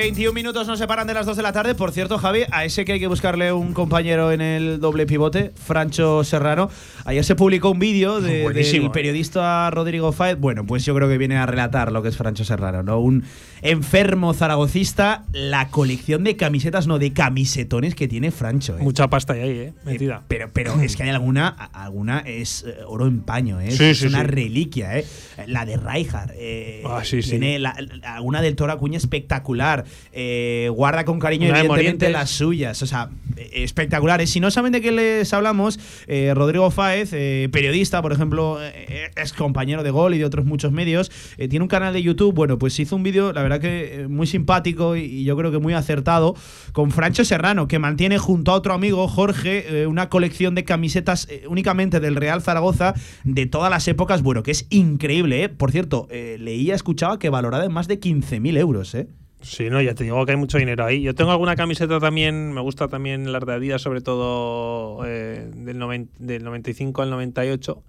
21 0.00 0.32
minutos 0.32 0.66
nos 0.66 0.78
separan 0.78 1.06
de 1.06 1.12
las 1.12 1.26
2 1.26 1.36
de 1.36 1.42
la 1.42 1.52
tarde. 1.52 1.74
Por 1.74 1.92
cierto, 1.92 2.16
Javi, 2.16 2.44
a 2.50 2.64
ese 2.64 2.86
que 2.86 2.92
hay 2.92 3.00
que 3.00 3.06
buscarle 3.06 3.52
un 3.52 3.74
compañero 3.74 4.32
en 4.32 4.40
el 4.40 4.80
doble 4.80 5.04
pivote, 5.04 5.52
Francho 5.54 6.24
Serrano. 6.24 6.70
Ayer 7.04 7.22
se 7.22 7.34
publicó 7.34 7.70
un 7.70 7.78
vídeo 7.78 8.22
de, 8.22 8.48
del 8.48 8.56
¿eh? 8.86 8.90
periodista 8.90 9.68
Rodrigo 9.70 10.10
Faez. 10.12 10.38
Bueno, 10.38 10.64
pues 10.64 10.86
yo 10.86 10.94
creo 10.94 11.06
que 11.06 11.18
viene 11.18 11.36
a 11.36 11.44
relatar 11.44 11.92
lo 11.92 12.02
que 12.02 12.08
es 12.08 12.16
Francho 12.16 12.44
Serrano, 12.46 12.82
¿no? 12.82 12.98
Un 12.98 13.24
enfermo 13.60 14.32
zaragocista, 14.32 15.24
la 15.32 15.68
colección 15.68 16.24
de 16.24 16.34
camisetas, 16.36 16.86
no, 16.86 16.98
de 16.98 17.12
camisetones 17.12 17.94
que 17.94 18.08
tiene 18.08 18.30
Francho. 18.30 18.78
¿eh? 18.78 18.82
Mucha 18.82 19.08
pasta 19.08 19.34
ahí, 19.34 19.50
¿eh? 19.50 19.72
Metida. 19.84 20.22
pero, 20.28 20.48
pero 20.50 20.80
es 20.80 20.96
que 20.96 21.02
hay 21.02 21.10
alguna, 21.10 21.48
alguna 21.48 22.20
es 22.20 22.64
eh, 22.66 22.74
oro 22.86 23.06
en 23.06 23.20
paño, 23.20 23.60
¿eh? 23.60 23.70
Sí, 23.70 23.84
es 23.84 23.98
sí, 23.98 24.06
una 24.06 24.20
sí. 24.22 24.26
reliquia, 24.28 24.98
¿eh? 24.98 25.04
La 25.46 25.66
de 25.66 25.76
Rijkaard. 25.76 26.30
eh, 26.36 26.82
Ah, 26.86 27.02
sí, 27.04 27.20
sí. 27.22 27.30
tiene 27.32 27.58
la- 27.58 27.76
alguna 28.04 28.40
del 28.40 28.56
Toro 28.56 28.72
Acuña 28.72 28.96
espectacular. 28.96 29.84
Eh, 30.12 30.70
guarda 30.74 31.04
con 31.04 31.18
cariño, 31.18 31.48
evidentemente, 31.48 32.10
las 32.10 32.30
suyas. 32.30 32.82
O 32.82 32.86
sea, 32.86 33.10
espectaculares. 33.36 34.30
Si 34.30 34.40
no 34.40 34.50
saben 34.50 34.72
de 34.72 34.80
qué 34.80 34.92
les 34.92 35.32
hablamos, 35.32 35.78
eh, 36.06 36.32
Rodrigo 36.34 36.70
Fáez, 36.70 37.12
eh, 37.12 37.48
periodista, 37.52 38.02
por 38.02 38.12
ejemplo, 38.12 38.58
es 38.62 39.32
compañero 39.32 39.82
de 39.82 39.90
Gol 39.90 40.14
y 40.14 40.18
de 40.18 40.24
otros 40.24 40.44
muchos 40.44 40.72
medios, 40.72 41.10
tiene 41.36 41.60
un 41.60 41.68
canal 41.68 41.92
de 41.92 42.02
YouTube. 42.02 42.34
Bueno, 42.34 42.58
pues 42.58 42.78
hizo 42.80 42.96
un 42.96 43.02
vídeo, 43.02 43.32
la 43.32 43.42
verdad 43.42 43.60
que 43.60 44.06
muy 44.08 44.26
simpático 44.26 44.96
y, 44.96 45.02
y 45.02 45.24
yo 45.24 45.36
creo 45.36 45.50
que 45.50 45.58
muy 45.58 45.74
acertado, 45.74 46.34
con 46.72 46.90
Francho 46.90 47.24
Serrano, 47.24 47.68
que 47.68 47.78
mantiene 47.78 48.18
junto 48.18 48.52
a 48.52 48.54
otro 48.54 48.74
amigo, 48.74 49.06
Jorge, 49.08 49.86
una 49.86 50.08
colección 50.08 50.54
de 50.54 50.64
camisetas 50.64 51.28
únicamente 51.48 52.00
del 52.00 52.16
Real 52.16 52.42
Zaragoza 52.42 52.94
de 53.24 53.46
todas 53.46 53.70
las 53.70 53.86
épocas. 53.88 54.22
Bueno, 54.22 54.42
que 54.42 54.50
es 54.50 54.66
increíble, 54.70 55.44
¿eh? 55.44 55.48
Por 55.48 55.72
cierto, 55.72 56.08
leía, 56.10 56.74
escuchaba 56.74 57.18
que 57.18 57.30
valorada 57.30 57.64
en 57.64 57.72
más 57.72 57.88
de 57.88 58.00
15.000 58.00 58.58
euros, 58.58 58.94
¿eh? 58.94 59.08
Sí, 59.42 59.70
no, 59.70 59.80
ya 59.80 59.94
te 59.94 60.04
digo 60.04 60.24
que 60.26 60.32
hay 60.32 60.36
mucho 60.38 60.58
dinero 60.58 60.84
ahí. 60.84 61.02
Yo 61.02 61.14
tengo 61.14 61.30
alguna 61.30 61.56
camiseta 61.56 61.98
también, 61.98 62.52
me 62.52 62.60
gusta 62.60 62.88
también 62.88 63.32
las 63.32 63.44
de 63.44 63.52
Adidas, 63.54 63.80
sobre 63.82 64.00
todo 64.00 65.04
eh, 65.06 65.48
del, 65.54 65.78
noven- 65.78 66.10
del 66.18 66.44
95 66.44 67.02
al 67.02 67.10
98. 67.10 67.82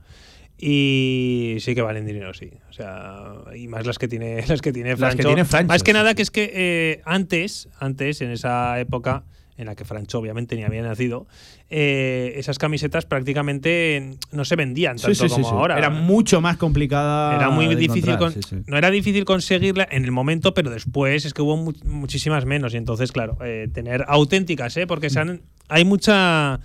Y 0.64 1.58
sí 1.60 1.74
que 1.74 1.82
valen 1.82 2.06
dinero, 2.06 2.34
sí. 2.34 2.52
O 2.70 2.74
sea, 2.74 3.34
y 3.56 3.68
más 3.68 3.86
las 3.88 3.98
que 3.98 4.08
tiene 4.08 4.44
las 4.48 4.62
que 4.62 4.72
tiene 4.72 4.92
Las 4.92 5.00
Francho. 5.00 5.18
que 5.18 5.24
tiene 5.24 5.46
Francho, 5.46 5.68
Más 5.68 5.84
que 5.84 5.92
sí. 5.92 5.94
nada 5.98 6.14
que 6.14 6.22
es 6.22 6.32
que 6.32 6.52
eh, 6.54 7.02
antes, 7.06 7.68
antes, 7.80 8.22
en 8.22 8.32
esa 8.32 8.80
época 8.80 9.24
en 9.62 9.68
la 9.68 9.76
que 9.76 9.86
Francho 9.86 10.20
obviamente 10.20 10.56
ni 10.56 10.64
había 10.64 10.82
nacido, 10.82 11.28
eh, 11.70 12.34
esas 12.36 12.58
camisetas 12.58 13.06
prácticamente 13.06 14.18
no 14.32 14.44
se 14.46 14.56
vendían 14.56 14.98
tanto 14.98 15.24
como 15.30 15.48
ahora. 15.60 15.78
Era 15.78 15.90
mucho 15.90 16.42
más 16.42 16.58
complicada. 16.58 17.36
Era 17.36 17.50
muy 17.50 17.66
difícil, 17.76 18.18
con- 18.18 18.34
sí, 18.34 18.42
sí. 18.48 18.56
no 18.68 18.78
era 18.78 18.90
difícil 18.92 19.24
conseguirla 19.26 19.88
en 19.90 20.04
el 20.04 20.12
momento, 20.12 20.54
pero 20.54 20.70
después 20.70 21.26
es 21.26 21.34
que 21.34 21.42
hubo 21.42 21.56
mu- 21.58 21.74
muchísimas 21.86 22.46
menos 22.46 22.74
y 22.74 22.78
entonces, 22.78 23.12
claro, 23.12 23.38
eh, 23.44 23.70
tener 23.74 24.04
auténticas, 24.08 24.76
¿eh? 24.78 24.88
porque 24.88 25.10
se 25.10 25.20
han- 25.20 25.42
hay 25.70 25.86
mucha 25.86 26.60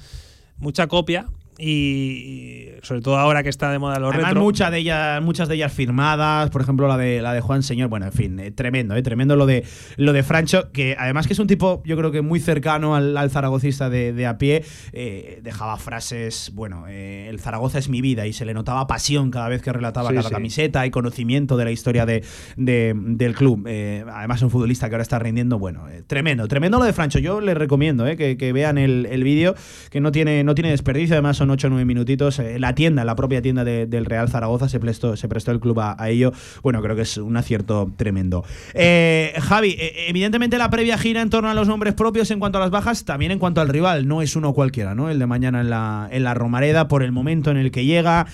mucha 0.58 0.86
copia 0.86 1.26
y, 1.58 1.66
y 1.66 2.68
sobre 2.82 3.00
todo 3.00 3.16
ahora 3.18 3.42
que 3.42 3.48
está 3.48 3.70
de 3.70 3.78
moda 3.78 3.98
los 3.98 4.10
Además, 4.12 4.30
retro. 4.30 4.42
muchas 4.42 4.70
de 4.70 4.78
ellas, 4.78 5.22
muchas 5.22 5.48
de 5.48 5.54
ellas 5.56 5.72
firmadas, 5.72 6.50
por 6.50 6.62
ejemplo 6.62 6.86
la 6.88 6.96
de 6.96 7.22
la 7.22 7.32
de 7.32 7.40
Juan 7.40 7.62
Señor, 7.62 7.88
bueno, 7.88 8.06
en 8.06 8.12
fin, 8.12 8.38
eh, 8.40 8.50
tremendo, 8.50 8.94
eh, 8.94 9.02
tremendo 9.02 9.36
lo 9.36 9.46
de 9.46 9.64
lo 9.96 10.12
de 10.12 10.22
Francho, 10.22 10.70
que 10.72 10.96
además 10.98 11.26
que 11.26 11.32
es 11.32 11.38
un 11.38 11.46
tipo, 11.46 11.82
yo 11.84 11.96
creo 11.96 12.10
que 12.12 12.22
muy 12.22 12.40
cercano 12.40 12.94
al, 12.94 13.16
al 13.16 13.30
zaragocista 13.30 13.88
de, 13.90 14.12
de 14.12 14.26
a 14.26 14.38
pie, 14.38 14.64
eh, 14.92 15.40
dejaba 15.42 15.76
frases, 15.78 16.50
bueno, 16.54 16.84
eh, 16.88 17.26
el 17.28 17.40
Zaragoza 17.40 17.78
es 17.78 17.88
mi 17.88 18.00
vida 18.00 18.26
y 18.26 18.32
se 18.32 18.44
le 18.44 18.54
notaba 18.54 18.86
pasión 18.86 19.30
cada 19.30 19.48
vez 19.48 19.62
que 19.62 19.72
relataba 19.72 20.10
Sí, 20.10 20.14
cada 20.16 20.28
sí. 20.28 20.34
camiseta 20.34 20.86
y 20.86 20.90
conocimiento 20.90 21.56
de 21.56 21.64
la 21.64 21.70
historia 21.70 22.06
de, 22.06 22.22
de- 22.56 22.94
del 22.96 23.34
club. 23.34 23.66
Además, 23.66 24.42
un 24.42 24.50
futbolista 24.50 24.88
que 24.88 24.94
ahora 24.94 25.02
está 25.02 25.18
rindiendo, 25.18 25.58
bueno, 25.58 25.84
tremendo, 26.06 26.46
tremendo 26.48 26.78
lo 26.78 26.84
de 26.84 26.92
Francho. 26.92 27.18
Yo 27.18 27.40
les 27.40 27.56
recomiendo 27.56 28.06
eh, 28.06 28.16
que, 28.16 28.36
que 28.36 28.52
vean 28.52 28.78
el, 28.78 29.06
el 29.10 29.24
vídeo, 29.24 29.54
que 29.90 30.00
no 30.00 30.12
tiene, 30.12 30.44
no 30.44 30.54
tiene 30.54 30.70
desperdicio, 30.70 31.14
además 31.14 31.36
son 31.36 31.45
8 31.50 31.66
o 31.66 31.70
9 31.70 31.84
minutitos. 31.84 32.38
Eh, 32.38 32.58
la 32.58 32.74
tienda, 32.74 33.02
en 33.02 33.06
la 33.06 33.16
propia 33.16 33.42
tienda 33.42 33.64
del 33.64 34.04
Real 34.04 34.28
Zaragoza, 34.28 34.68
se 34.68 34.80
prestó, 34.80 35.16
se 35.16 35.28
prestó 35.28 35.50
el 35.50 35.60
club 35.60 35.80
a, 35.80 35.96
ello. 36.08 36.32
Bueno, 36.62 36.82
creo 36.82 36.94
que 36.94 37.02
es 37.02 37.16
un 37.16 37.36
acierto 37.36 37.90
tremendo. 37.96 38.44
Eh, 38.74 39.34
Javi, 39.40 39.76
eh, 39.78 40.06
evidentemente 40.08 40.58
la 40.58 40.70
previa 40.70 40.98
gira 40.98 41.22
en 41.22 41.30
torno 41.30 41.50
a 41.50 41.54
los 41.54 41.68
nombres 41.68 41.94
propios 41.94 42.30
en 42.30 42.38
cuanto 42.38 42.58
a 42.58 42.60
las 42.60 42.70
bajas, 42.70 43.04
también 43.04 43.32
en 43.32 43.38
cuanto 43.38 43.60
al 43.60 43.68
rival. 43.68 44.06
No 44.06 44.22
es 44.22 44.36
uno 44.36 44.52
cualquiera, 44.52 44.94
¿no? 44.94 45.10
El 45.10 45.18
de 45.18 45.26
mañana 45.26 45.60
en 45.60 45.70
la, 45.70 46.08
en 46.10 46.22
la 46.24 46.34
Romareda, 46.34 46.88
por 46.88 47.02
el 47.02 47.12
momento 47.12 47.50
en 47.50 47.56
el 47.56 47.70
que 47.70 47.84
llega, 47.84 48.26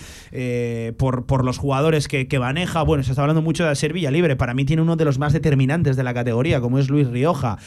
por, 0.96 1.26
por 1.26 1.44
los 1.44 1.58
jugadores 1.58 2.08
que, 2.08 2.26
maneja. 2.38 2.82
Bueno, 2.82 3.04
se 3.04 3.12
está 3.12 3.22
hablando 3.22 3.42
mucho 3.42 3.64
de 3.64 3.74
Servilla 3.76 4.10
Libre. 4.10 4.36
Para 4.36 4.54
mí 4.54 4.64
tiene 4.64 4.82
uno 4.82 4.96
de 4.96 5.04
los 5.04 5.18
más 5.18 5.32
determinantes 5.32 5.96
de 5.96 6.02
la 6.02 6.12
categoría, 6.14 6.60
como 6.60 6.78
es 6.78 6.90
Luis 6.90 7.08
Rioja. 7.08 7.58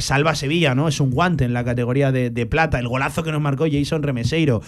salva 0.00 0.34
Sevilla, 0.34 0.74
¿no? 0.74 0.88
Es 0.88 1.00
un 1.00 1.10
guante 1.10 1.44
en 1.44 1.52
la 1.52 1.64
categoría 1.64 2.12
de 2.12 2.46
plata. 2.46 2.78
El 2.78 2.88
golazo 2.88 3.22
que 3.22 3.32
nos 3.32 3.40
marcó 3.40 3.66
Jason 3.70 4.02
Remeseiro. 4.02 4.62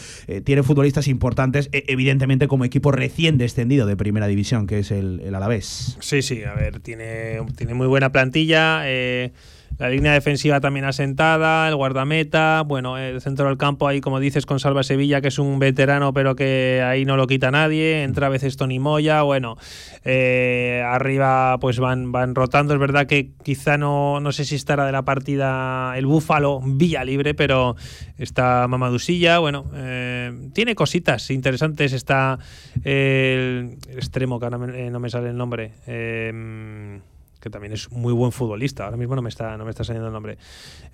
Tiene 0.45 0.63
futbolistas 0.63 1.09
importantes, 1.09 1.69
e, 1.73 1.85
evidentemente 1.89 2.49
como 2.49 2.65
equipo 2.65 2.93
recién 2.93 3.39
descendido 3.39 3.87
de 3.87 3.97
primera 3.97 4.27
división, 4.27 4.67
que 4.67 4.79
es 4.81 4.91
el, 4.91 5.21
el 5.21 5.35
Alavés. 5.35 5.97
Sí, 6.01 6.23
sí, 6.23 6.43
a 6.45 6.55
ver, 6.55 6.81
tiene, 6.81 7.41
tiene 7.57 7.75
muy 7.75 7.87
buena 7.87 8.13
plantilla. 8.13 8.83
Eh, 8.85 9.33
la 9.79 9.89
línea 9.89 10.13
defensiva 10.13 10.61
también 10.61 10.85
asentada, 10.85 11.69
el 11.69 11.77
guardameta, 11.77 12.63
bueno, 12.67 12.99
el 12.99 13.21
centro 13.21 13.47
del 13.47 13.57
campo 13.57 13.89
ahí, 13.89 14.01
como 14.01 14.21
dices, 14.21 14.47
con 14.47 14.61
Salva 14.61 14.83
Sevilla, 14.83 15.21
que 15.21 15.29
es 15.29 15.39
un 15.39 15.59
veterano, 15.59 16.13
pero 16.13 16.37
que 16.37 16.83
ahí 16.85 17.05
no 17.05 17.17
lo 17.17 17.27
quita 17.27 17.51
nadie, 17.51 18.03
entra 18.03 18.27
a 18.27 18.31
veces 18.31 18.57
Tony 18.57 18.79
Moya, 18.79 19.23
bueno, 19.23 19.57
eh, 20.05 20.83
arriba 20.87 21.59
pues 21.61 21.79
van, 21.79 22.13
van 22.13 22.35
rotando, 22.35 22.75
es 22.75 22.81
verdad 22.81 23.07
que 23.07 23.31
quizá 23.43 23.79
no, 23.79 24.21
no 24.21 24.33
sé 24.33 24.45
si 24.45 24.55
estará 24.55 24.87
de 24.87 24.93
la 24.93 25.03
partida 25.03 25.97
el 25.97 26.07
Búfalo, 26.07 26.61
Villa 26.65 27.05
Libre, 27.05 27.35
pero 27.35 27.77
está 28.19 28.67
Mamadusilla, 28.69 29.39
bueno, 29.39 29.67
eh, 29.75 30.51
tiene 30.53 30.75
cositas 30.75 31.31
interesantes, 31.31 31.93
está 31.93 32.39
el 32.85 33.79
extremo, 33.91 34.39
que 34.39 34.47
ahora 34.47 34.59
no 34.59 35.01
me 35.01 35.11
sale 35.11 35.31
el 35.31 35.37
nombre, 35.37 35.73
eh, 35.87 37.01
que 37.43 37.51
también 37.51 37.73
es 37.73 37.91
muy 37.91 38.13
buen 38.13 38.31
futbolista. 38.31 38.85
Ahora 38.85 38.97
mismo 38.97 39.17
no 39.17 39.23
me 39.23 39.29
está, 39.29 39.57
no 39.57 39.65
me 39.65 39.71
está 39.71 39.83
saliendo 39.83 40.07
el 40.07 40.13
nombre. 40.13 40.39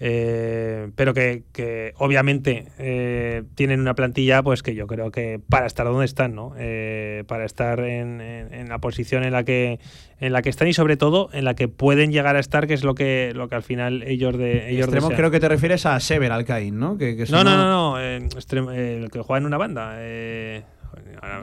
Eh, 0.00 0.90
pero 0.96 1.12
que, 1.12 1.92
obviamente 1.98 2.68
eh, 2.78 3.44
tienen 3.54 3.80
una 3.80 3.94
plantilla 3.94 4.42
pues 4.42 4.62
que 4.62 4.74
yo 4.74 4.86
creo 4.86 5.10
que 5.10 5.40
para 5.48 5.66
estar 5.66 5.86
donde 5.86 6.06
están, 6.06 6.34
¿no? 6.34 6.54
Eh, 6.56 7.24
para 7.28 7.44
estar 7.44 7.80
en, 7.80 8.68
la 8.68 8.78
posición 8.78 9.24
en 9.24 9.32
la 9.32 9.44
que 9.44 9.78
en 10.20 10.32
la 10.32 10.42
que 10.42 10.48
están 10.48 10.66
y 10.66 10.72
sobre 10.72 10.96
todo 10.96 11.28
en 11.32 11.44
la 11.44 11.54
que 11.54 11.68
pueden 11.68 12.10
llegar 12.10 12.34
a 12.36 12.40
estar, 12.40 12.66
que 12.66 12.74
es 12.74 12.82
lo 12.82 12.94
que 12.94 13.32
lo 13.34 13.48
que 13.48 13.54
al 13.54 13.62
final 13.62 14.02
ellos 14.04 14.36
de 14.36 14.70
ellos 14.70 14.88
Extremo, 14.88 15.10
creo 15.10 15.30
que 15.30 15.40
te 15.40 15.48
refieres 15.48 15.84
a 15.86 16.00
Sever 16.00 16.32
Alcaín, 16.32 16.78
¿no? 16.78 16.96
Que, 16.96 17.26
no, 17.30 17.44
no, 17.44 17.56
no, 17.56 17.68
no, 17.68 17.98
el 18.00 19.10
que 19.10 19.20
juega 19.20 19.38
en 19.38 19.46
una 19.46 19.58
banda. 19.58 19.98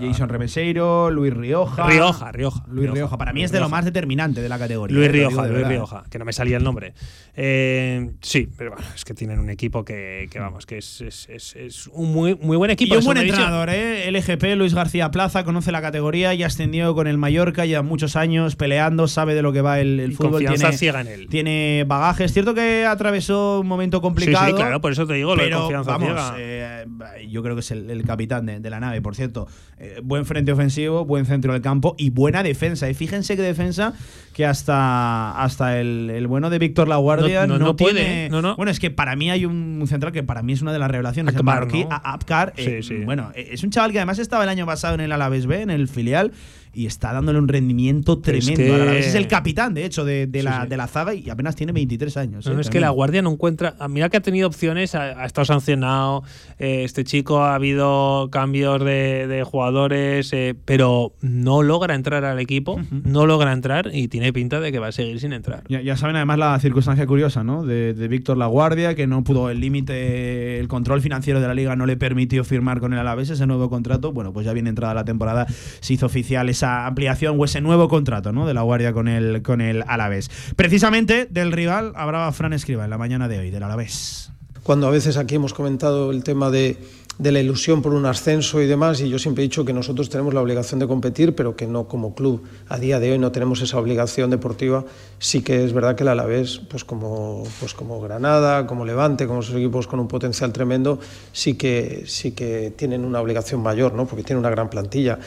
Jason 0.01 0.29
Remeseiro, 0.29 1.11
Luis 1.11 1.33
Rioja. 1.33 1.87
Rioja, 1.87 2.31
Rioja. 2.31 2.63
Luis 2.67 2.89
Rioja. 2.89 3.17
Para 3.17 3.33
mí 3.33 3.43
es 3.43 3.51
de 3.51 3.59
lo 3.59 3.69
más 3.69 3.85
determinante 3.85 4.41
de 4.41 4.49
la 4.49 4.57
categoría. 4.57 4.97
Luis 4.97 5.11
Rioja, 5.11 5.47
Luis 5.47 5.67
Rioja, 5.67 6.03
que 6.09 6.19
no 6.19 6.25
me 6.25 6.33
salía 6.33 6.57
el 6.57 6.63
nombre. 6.63 6.93
Eh, 7.35 8.11
sí, 8.21 8.47
pero 8.57 8.71
bueno, 8.71 8.85
es 8.95 9.03
que 9.03 9.13
tienen 9.13 9.39
un 9.39 9.49
equipo 9.49 9.83
que, 9.83 10.29
vamos, 10.39 10.65
que 10.65 10.77
es, 10.77 11.01
es, 11.01 11.87
un 11.91 12.13
muy, 12.13 12.35
muy 12.35 12.57
buen 12.57 12.71
equipo. 12.71 12.95
Y 12.95 12.97
un 12.97 13.05
buen 13.05 13.17
entrenador, 13.17 13.69
¿eh? 13.69 14.09
LGP, 14.11 14.55
Luis 14.55 14.73
García 14.73 15.11
Plaza, 15.11 15.43
conoce 15.43 15.71
la 15.71 15.81
categoría 15.81 16.33
y 16.33 16.43
ascendió 16.43 16.95
con 16.95 17.07
el 17.07 17.17
Mallorca 17.17 17.65
ya 17.65 17.81
muchos 17.81 18.15
años 18.15 18.55
peleando, 18.55 19.07
sabe 19.07 19.35
de 19.35 19.41
lo 19.41 19.51
que 19.51 19.61
va 19.61 19.79
el, 19.79 20.13
fútbol. 20.13 20.31
Confianza 20.31 20.67
tiene, 20.67 20.77
ciega 20.77 21.01
en 21.01 21.07
él. 21.07 21.27
Tiene 21.27 21.83
bagaje. 21.87 22.25
Es 22.25 22.33
cierto 22.33 22.53
que 22.53 22.85
atravesó 22.85 23.61
un 23.61 23.67
momento 23.67 24.01
complicado. 24.01 24.45
Sí, 24.45 24.51
sí 24.51 24.57
claro, 24.57 24.81
por 24.81 24.91
eso 24.91 25.05
te 25.05 25.13
digo, 25.13 25.35
pero, 25.35 25.49
lo 25.49 25.55
de 25.55 25.61
confianza 25.61 25.91
vamos, 25.91 26.07
ciega. 26.09 26.35
Eh, 26.37 27.27
yo 27.29 27.43
creo 27.43 27.55
que 27.55 27.61
es 27.61 27.71
el, 27.71 28.03
capitán 28.05 28.45
de, 28.45 28.59
de, 28.59 28.69
la 28.69 28.79
nave, 28.79 29.01
por 29.01 29.15
cierto. 29.15 29.34
Eh, 29.77 29.99
buen 30.01 30.25
frente 30.25 30.53
ofensivo, 30.53 31.03
buen 31.03 31.25
centro 31.25 31.51
del 31.51 31.61
campo 31.61 31.95
y 31.97 32.09
buena 32.09 32.43
defensa. 32.43 32.89
Y 32.89 32.93
fíjense 32.93 33.35
que 33.35 33.41
defensa 33.41 33.93
que 34.33 34.45
hasta, 34.45 35.41
hasta 35.41 35.79
el, 35.79 36.25
bueno 36.27 36.49
de 36.49 36.59
Víctor 36.59 36.87
Laguardia 36.87 37.45
no, 37.45 37.59
no, 37.59 37.75
tiene. 37.75 38.29
Bueno, 38.55 38.71
es 38.71 38.79
que 38.79 38.89
para 38.89 39.17
mí 39.17 39.29
hay 39.29 39.45
un 39.45 39.83
central 39.87 40.13
que 40.13 40.23
para 40.23 40.41
mí 40.43 40.53
es 40.53 40.61
una 40.61 40.71
de 40.71 40.79
las 40.79 40.89
revelaciones. 40.89 41.35
Akbar, 41.35 41.63
el 41.63 41.67
marroquí, 41.67 41.85
Apcar. 41.89 42.53
Eh, 42.55 43.03
bueno, 43.05 43.31
es 43.35 43.63
un 43.63 43.69
chaval 43.69 43.91
que 43.91 43.99
además 43.99 44.19
estaba 44.19 44.43
el 44.43 44.49
año 44.49 44.65
pasado 44.65 44.95
en 44.95 45.01
el 45.01 45.11
Alavés 45.11 45.45
B, 45.45 45.61
en 45.61 45.69
el 45.69 45.89
filial 45.89 46.31
y 46.75 46.85
está 46.85 47.13
dándole 47.13 47.39
un 47.39 47.47
rendimiento 47.47 48.19
tremendo. 48.19 48.91
Es, 48.91 49.07
es 49.07 49.15
el 49.15 49.27
capitán, 49.27 49.73
de 49.73 49.85
hecho, 49.85 50.03
de, 50.03 50.27
la, 50.43 50.65
de 50.65 50.77
la 50.77 50.87
zaga 50.87 51.13
y 51.13 51.29
apenas 51.29 51.55
tiene 51.55 51.71
23 51.71 52.17
años. 52.17 52.45
No, 52.45 52.57
¿eh? 52.57 52.61
es 52.61 52.69
que 52.69 52.79
la 52.79 52.89
Guardia 52.89 53.21
no 53.21 53.31
encuentra. 53.31 53.75
Ah, 53.79 53.87
mira 53.87 54.09
que 54.09 54.17
ha 54.17 54.21
tenido 54.21 54.47
opciones, 54.47 54.93
ha, 54.93 55.25
estado 55.25 55.45
sancionado. 55.45 56.23
Eh, 56.59 56.83
este 56.83 57.03
chico 57.03 57.39
ha 57.39 57.55
habido 57.55 58.29
cambios 58.31 58.83
de, 58.83 59.43
jugadores, 59.45 60.33
eh, 60.33 60.55
pero 60.65 61.13
no 61.21 61.63
logra 61.63 61.95
entrar 61.95 62.25
al 62.25 62.39
equipo, 62.39 62.79
no 63.03 63.25
logra 63.25 63.53
entrar 63.53 63.91
y 63.93 64.07
tiene 64.07 64.33
pinta 64.33 64.59
de 64.59 64.71
que 64.71 64.79
va 64.79 64.87
a 64.87 64.91
seguir 64.91 65.19
sin 65.19 65.33
entrar. 65.33 65.63
Ya, 65.69 65.95
saben 65.95 66.15
además 66.15 66.39
la 66.39 66.59
circunstancia 66.59 67.05
curiosa, 67.07 67.43
¿no? 67.43 67.65
De, 67.65 67.93
de 67.93 68.07
Víctor 68.07 68.37
La 68.37 68.47
Guardia, 68.47 68.95
que 68.95 69.07
no 69.07 69.23
pudo 69.23 69.49
el 69.49 69.59
límite, 69.59 70.59
el 70.59 70.67
control 70.67 71.01
financiero 71.01 71.39
de 71.39 71.47
la 71.47 71.53
liga 71.53 71.75
no 71.75 71.85
le 71.85 71.95
permitió 71.95 72.43
firmar 72.43 72.79
con 72.79 72.93
el 72.93 72.99
Alavés 72.99 73.29
ese 73.29 73.47
nuevo 73.47 73.69
contrato. 73.69 74.11
Bueno, 74.11 74.33
pues 74.33 74.45
ya 74.45 74.53
viene 74.53 74.69
entrada 74.69 74.93
la 74.93 75.05
temporada, 75.05 75.47
se 75.79 75.93
hizo 75.93 76.05
oficial 76.05 76.49
esa 76.49 76.64
ampliación 76.65 77.39
o 77.39 77.45
ese 77.45 77.61
nuevo 77.61 77.87
contrato 77.87 78.31
¿no? 78.31 78.45
de 78.45 78.53
la 78.53 78.61
Guardia 78.61 78.93
con 78.93 79.07
el, 79.07 79.41
con 79.41 79.61
el 79.61 79.83
Alavés. 79.87 80.29
Precisamente 80.55 81.27
del 81.29 81.51
rival 81.51 81.93
hablaba 81.95 82.31
Fran 82.31 82.53
Escriba 82.53 82.83
en 82.83 82.89
la 82.89 82.97
mañana 82.97 83.27
de 83.27 83.39
hoy, 83.39 83.51
del 83.51 83.63
Alavés. 83.63 84.31
Cuando 84.63 84.87
a 84.87 84.91
veces 84.91 85.17
aquí 85.17 85.35
hemos 85.35 85.53
comentado 85.53 86.11
el 86.11 86.23
tema 86.23 86.49
de, 86.49 86.77
de 87.17 87.31
la 87.31 87.39
ilusión 87.39 87.81
por 87.81 87.93
un 87.93 88.05
ascenso 88.05 88.61
y 88.61 88.67
demás, 88.67 88.99
y 88.99 89.09
yo 89.09 89.19
siempre 89.19 89.43
he 89.43 89.47
dicho 89.47 89.63
que 89.63 89.73
nosotros 89.73 90.09
tenemos 90.09 90.33
la 90.33 90.41
obligación 90.41 90.79
de 90.79 90.87
competir, 90.87 91.33
pero 91.33 91.55
que 91.55 91.65
no 91.65 91.87
como 91.87 92.13
club 92.13 92.43
a 92.67 92.77
día 92.77 92.99
de 92.99 93.11
hoy 93.11 93.19
no 93.19 93.31
tenemos 93.31 93.61
esa 93.61 93.77
obligación 93.77 94.29
deportiva. 94.29 94.83
Sí 95.19 95.41
que 95.41 95.63
es 95.63 95.71
verdad 95.71 95.95
que 95.95 96.03
el 96.03 96.09
Alavés, 96.09 96.61
pues 96.69 96.83
como, 96.83 97.43
pues 97.59 97.73
como 97.73 98.01
Granada, 98.01 98.67
como 98.67 98.85
Levante, 98.85 99.27
como 99.27 99.39
esos 99.39 99.55
equipos 99.55 99.87
con 99.87 99.99
un 99.99 100.07
potencial 100.07 100.51
tremendo, 100.51 100.99
sí 101.31 101.55
que, 101.55 102.03
sí 102.07 102.31
que 102.31 102.73
tienen 102.75 103.05
una 103.05 103.21
obligación 103.21 103.61
mayor, 103.61 103.93
¿no? 103.93 104.05
porque 104.05 104.23
tienen 104.23 104.39
una 104.39 104.49
gran 104.49 104.69
plantilla. 104.69 105.19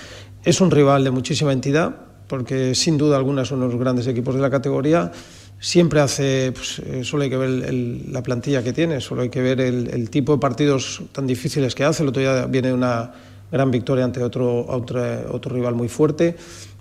Es 0.49 0.63
un 0.63 0.71
rival 0.71 1.05
de 1.05 1.11
muchísima 1.11 1.53
entidad, 1.53 1.95
porque 2.27 2.75
sin 2.75 2.97
duda 2.97 3.19
alguna 3.19 3.45
son 3.45 3.61
los 3.61 3.77
grandes 3.77 4.07
equipos 4.07 4.35
de 4.35 4.41
la 4.41 4.49
categoría. 4.49 5.13
Siempre 5.61 6.01
hace, 6.01 6.53
pues, 6.53 6.79
eh, 6.79 7.05
solo 7.05 7.25
hay 7.25 7.29
que 7.29 7.37
ver 7.37 7.75
la 8.09 8.23
plantilla 8.23 8.63
que 8.63 8.73
tiene, 8.73 9.03
solo 9.03 9.21
hay 9.21 9.29
que 9.29 9.43
ver 9.43 9.61
el, 9.61 10.09
tipo 10.09 10.33
de 10.33 10.39
partidos 10.39 11.03
tan 11.13 11.27
difíciles 11.27 11.75
que 11.75 11.85
hace. 11.85 12.03
El 12.03 12.09
otro 12.09 12.23
día 12.23 12.47
viene 12.47 12.73
una 12.73 13.13
gran 13.53 13.71
victoria 13.71 14.07
ante 14.07 14.23
otro, 14.23 14.65
otro 14.67 15.55
rival 15.55 15.75
muy 15.75 15.91
fuerte 15.91 16.35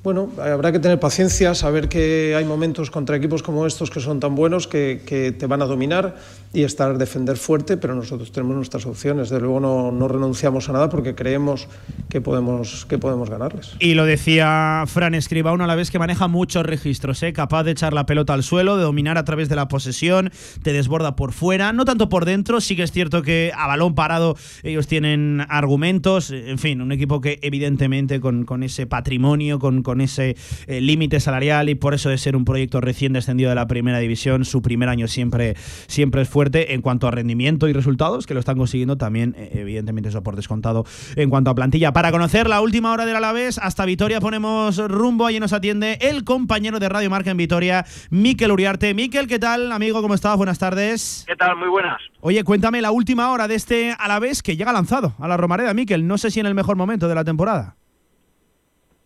bueno, 0.08 0.30
habrá 0.42 0.72
que 0.72 0.80
tener 0.80 1.02
paciencia, 1.02 1.54
saber 1.54 1.90
que 1.90 2.34
hay 2.34 2.46
momentos 2.46 2.90
contra 2.90 3.18
equipos 3.18 3.44
como 3.44 3.68
estos 3.68 3.92
que 3.92 4.00
son 4.00 4.22
tan 4.22 4.36
buenos 4.36 4.66
que, 4.66 5.36
te 5.38 5.48
van 5.48 5.62
a 5.62 5.66
dominar 5.66 6.16
y 6.54 6.64
estar 6.64 6.98
defender 6.98 7.36
fuerte, 7.36 7.76
pero 7.76 7.94
nosotros 7.94 8.32
tenemos 8.32 8.56
nuestras 8.56 8.86
opciones. 8.86 9.30
De 9.30 9.42
luego 9.42 9.60
no, 9.60 10.08
renunciamos 10.08 10.70
a 10.70 10.72
nada 10.72 10.88
porque 10.88 11.14
creemos 11.14 11.68
que 12.08 12.22
podemos, 12.22 12.86
que 12.86 12.98
podemos 12.98 13.30
ganarles. 13.30 13.76
Y 13.82 13.96
lo 13.96 14.06
decía 14.06 14.86
Fran 14.88 15.14
Escriba, 15.14 15.52
uno 15.52 15.66
a 15.66 15.68
la 15.68 15.76
vez 15.76 15.92
que 15.92 16.00
maneja 16.00 16.30
muchos 16.30 16.66
registros, 16.66 17.22
¿eh? 17.24 17.34
capaz 17.34 17.66
de 17.66 17.72
echar 17.72 17.92
la 17.92 18.06
pelota 18.06 18.34
al 18.34 18.44
suelo, 18.44 18.78
de 18.78 18.84
dominar 18.84 19.18
a 19.18 19.26
través 19.26 19.50
de 19.50 19.58
la 19.58 19.68
posesión, 19.68 20.32
te 20.64 20.72
desborda 20.72 21.18
por 21.18 21.34
fuera, 21.34 21.74
no 21.74 21.84
tanto 21.84 22.08
por 22.08 22.24
dentro, 22.24 22.62
sí 22.62 22.78
que 22.78 22.84
es 22.84 22.94
cierto 22.94 23.24
que 23.24 23.52
a 23.54 23.68
balón 23.68 23.94
parado 23.94 24.38
ellos 24.64 24.88
tienen 24.88 25.46
argumentos, 25.50 26.32
en 26.32 26.60
fin, 26.60 26.80
un 26.80 26.94
equipo 26.94 27.20
que 27.20 27.40
evidentemente 27.42 28.22
con, 28.22 28.46
con 28.46 28.64
ese 28.64 28.88
patrimonio, 28.88 29.60
con 29.60 29.84
ese 30.02 30.36
eh, 30.68 30.82
límite 30.82 31.20
salarial 31.20 31.70
y 31.70 31.76
por 31.76 31.94
eso 31.94 32.10
de 32.10 32.18
ser 32.18 32.36
un 32.36 32.46
proyecto 32.46 32.82
recién 32.82 33.14
descendido 33.14 33.50
de 33.50 33.56
la 33.56 33.68
primera 33.68 34.00
división, 34.00 34.46
su 34.46 34.62
primer 34.62 34.90
año 34.90 35.08
siempre, 35.08 35.56
siempre 35.88 36.22
es 36.22 36.30
fuerte 36.30 36.74
en 36.74 36.82
cuanto 36.82 37.08
a 37.08 37.12
rendimiento 37.12 37.68
y 37.68 37.74
resultados, 37.74 38.26
que 38.26 38.34
lo 38.34 38.40
están 38.40 38.58
consiguiendo 38.58 38.98
también, 38.98 39.36
eh, 39.38 39.52
evidentemente 39.54 40.10
eso 40.10 40.24
por 40.24 40.36
descontado 40.36 40.86
en 41.16 41.30
cuanto 41.30 41.52
a 41.52 41.56
plantilla. 41.56 41.94
Para 41.94 42.12
conocer 42.12 42.48
la 42.48 42.62
última 42.62 42.92
hora 42.92 43.06
del 43.06 43.16
Alavés, 43.16 43.58
hasta 43.58 43.86
Vitoria 43.86 44.20
ponemos 44.20 44.78
rumbo, 44.78 45.26
allí 45.26 45.40
nos 45.40 45.54
atiende 45.54 45.98
el 46.02 46.24
compañero 46.24 46.80
de 46.80 46.90
Radio 46.90 47.10
Marca 47.10 47.32
en 47.32 47.38
Vitoria, 47.38 47.86
Miquel 48.10 48.52
Uriarte. 48.52 48.94
Miquel, 48.94 49.28
¿qué 49.28 49.40
tal, 49.40 49.72
amigo? 49.72 50.02
¿Cómo 50.02 50.14
estás? 50.14 50.38
Buenas 50.38 50.60
tardes. 50.60 51.24
¿Qué 51.28 51.36
tal? 51.36 51.56
Muy 51.58 51.70
buenas. 51.70 52.00
Oye, 52.22 52.44
cuéntame 52.44 52.82
la 52.82 52.92
última 52.92 53.32
hora 53.32 53.48
de 53.48 53.56
este 53.56 53.96
Alavés 53.98 54.44
que 54.44 54.58
llega 54.58 54.74
lanzado 54.74 55.14
a 55.20 55.28
la 55.28 55.38
Romareda, 55.38 55.74
Miquel. 55.74 56.08
No 56.08 56.18
sé 56.18 56.32
si 56.32 56.40
en 56.40 56.46
el 56.46 56.56
mejor 56.56 56.76
momento 56.76 57.08
de 57.08 57.16
la 57.16 57.24
temporada. 57.24 57.76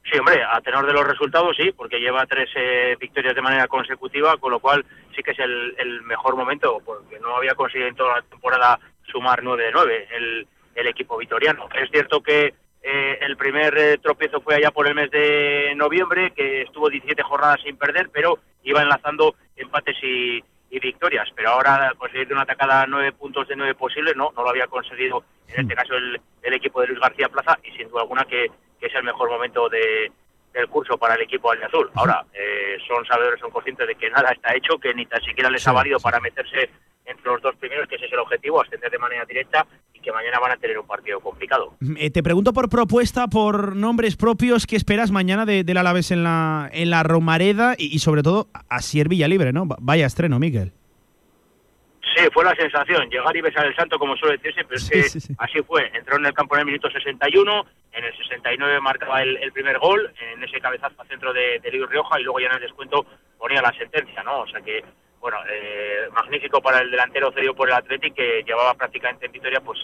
Sí, 0.09 0.17
hombre, 0.17 0.43
a 0.43 0.59
tenor 0.61 0.85
de 0.85 0.93
los 0.93 1.07
resultados 1.07 1.55
sí, 1.55 1.71
porque 1.71 1.99
lleva 1.99 2.25
tres 2.25 2.49
eh, 2.55 2.97
victorias 2.99 3.35
de 3.35 3.41
manera 3.41 3.67
consecutiva, 3.67 4.35
con 4.37 4.51
lo 4.51 4.59
cual 4.59 4.85
sí 5.15 5.21
que 5.21 5.31
es 5.31 5.39
el, 5.39 6.01
mejor 6.03 6.35
momento, 6.35 6.81
porque 6.83 7.19
no 7.19 7.35
había 7.35 7.55
conseguido 7.55 7.87
en 7.87 7.95
toda 7.95 8.15
la 8.15 8.21
temporada 8.23 8.79
sumar 9.03 9.41
9 9.43 9.63
de 9.63 9.71
9 9.71 10.07
el, 10.11 10.47
el 10.75 10.87
equipo 10.87 11.17
vitoriano. 11.17 11.67
Es 11.73 11.89
cierto 11.91 12.21
que 12.21 12.53
eh, 12.83 13.19
el 13.21 13.37
primer 13.37 13.77
eh, 13.77 13.97
tropiezo 13.99 14.41
fue 14.41 14.55
allá 14.55 14.71
por 14.71 14.87
el 14.87 14.95
mes 14.95 15.11
de 15.11 15.73
noviembre, 15.75 16.31
que 16.31 16.63
estuvo 16.63 16.89
17 16.89 17.21
jornadas 17.21 17.61
sin 17.63 17.77
perder, 17.77 18.09
pero 18.11 18.39
iba 18.63 18.81
enlazando 18.81 19.35
empates 19.55 19.97
y, 20.03 20.43
victorias, 20.79 21.27
pero 21.35 21.50
ahora 21.50 21.93
conseguir 21.98 22.27
de 22.27 22.33
una 22.33 22.43
atacada 22.43 22.85
nueve 22.87 23.12
puntos 23.12 23.48
de 23.48 23.56
nueve 23.56 23.75
posibles, 23.75 24.15
no, 24.15 24.31
no 24.35 24.43
lo 24.43 24.50
había 24.50 24.67
conseguido 24.67 25.23
en 25.48 25.62
este 25.62 25.75
caso 25.75 25.96
el, 25.96 26.19
equipo 26.54 26.81
de 26.81 26.87
Luis 26.87 27.00
García 27.00 27.29
Plaza 27.29 27.58
y 27.63 27.71
sin 27.71 27.89
duda 27.89 28.02
alguna 28.02 28.25
que, 28.25 28.50
es 28.79 28.96
el 28.96 29.04
mejor 29.04 29.29
momento 29.29 29.69
de, 29.69 30.12
del 30.54 30.67
curso 30.67 30.98
para 30.98 31.13
el 31.13 31.21
equipo 31.21 31.52
azul. 31.52 31.91
Ahora, 31.93 32.25
eh, 32.33 32.77
son 32.87 33.06
sabedores, 33.06 33.39
son 33.39 33.52
conscientes 33.52 33.87
de 33.87 33.96
que 33.96 34.10
nada 34.10 34.31
está 34.31 34.56
hecho, 34.56 34.79
que 34.79 34.93
ni 34.93 35.06
tan 35.06 35.21
siquiera 35.21 35.52
les 35.52 35.67
ha 35.67 35.71
valido 35.71 36.00
para 36.00 36.19
meterse 36.19 36.69
entre 37.06 37.25
los 37.31 37.41
dos 37.41 37.56
primeros, 37.58 37.87
que 37.87 37.96
ese 37.96 38.06
es 38.06 38.13
el 38.13 38.19
objetivo, 38.19 38.62
ascender 38.62 38.89
de 38.89 38.98
manera 38.98 39.23
directa 39.25 39.67
y 39.90 39.90
que 40.02 40.12
mañana 40.12 40.39
van 40.39 40.52
a 40.52 40.58
tener 40.58 40.77
un 40.77 40.87
partido 40.87 41.19
complicado. 41.19 41.73
Eh, 41.97 42.10
te 42.10 42.23
pregunto 42.23 42.54
por 42.54 42.69
propuesta, 42.69 43.27
por 43.27 43.75
nombres 43.75 44.17
propios, 44.17 44.65
¿qué 44.65 44.75
esperas 44.75 45.12
mañana 45.12 45.45
de, 45.45 45.63
del 45.63 45.77
Alavés 45.77 46.12
en 46.12 46.23
la, 46.23 46.69
en 46.73 46.89
la 46.89 47.04
Romareda 47.04 47.75
y, 47.77 47.99
sobre 47.99 48.23
todo 48.23 48.47
a 48.69 48.81
Sier 48.81 49.08
Villalibre, 49.08 49.54
¿no? 49.54 49.65
Vaya 49.79 50.06
estreno, 50.06 50.39
Miguel. 50.39 50.73
Sí, 52.15 52.25
fue 52.33 52.43
la 52.43 52.54
sensación, 52.56 53.10
llegar 53.10 53.35
y 53.37 53.41
besar 53.41 53.65
el 53.65 53.75
santo, 53.75 53.97
como 53.97 54.17
suele 54.17 54.37
decirse, 54.37 54.65
pero 54.65 54.77
es 54.77 54.89
que 54.89 55.33
así 55.37 55.62
fue. 55.65 55.89
Entró 55.93 56.17
en 56.17 56.25
el 56.25 56.33
campo 56.33 56.56
en 56.56 56.62
el 56.62 56.65
minuto 56.65 56.89
61, 56.91 57.65
en 57.93 58.04
el 58.04 58.17
69 58.17 58.81
marcaba 58.81 59.21
el, 59.21 59.52
primer 59.54 59.79
gol, 59.79 60.12
en 60.19 60.43
ese 60.43 60.60
cabezazo 60.60 61.02
al 61.02 61.08
centro 61.08 61.31
de, 61.31 61.60
de 61.60 61.71
Luis 61.71 61.89
Rioja, 61.89 62.19
y 62.19 62.23
luego 62.23 62.39
ya 62.39 62.47
en 62.47 62.56
el 62.56 62.62
descuento 62.62 63.06
ponía 63.37 63.62
la 63.62 63.71
sentencia, 63.73 64.23
¿no? 64.23 64.41
O 64.41 64.47
sea 64.47 64.60
que 64.62 64.83
bueno, 65.22 65.38
eh, 65.48 66.10
magnífico 66.12 66.60
para 66.62 66.80
el 66.80 66.90
delantero 66.90 67.32
cedido 67.32 67.54
por 67.54 67.69
el 67.69 67.76
Athletic 67.76 68.15
que 68.15 68.44
llevaba 68.44 68.74
prácticamente 68.74 69.28
en 69.28 69.32
victoria 69.32 69.62
pues 69.62 69.80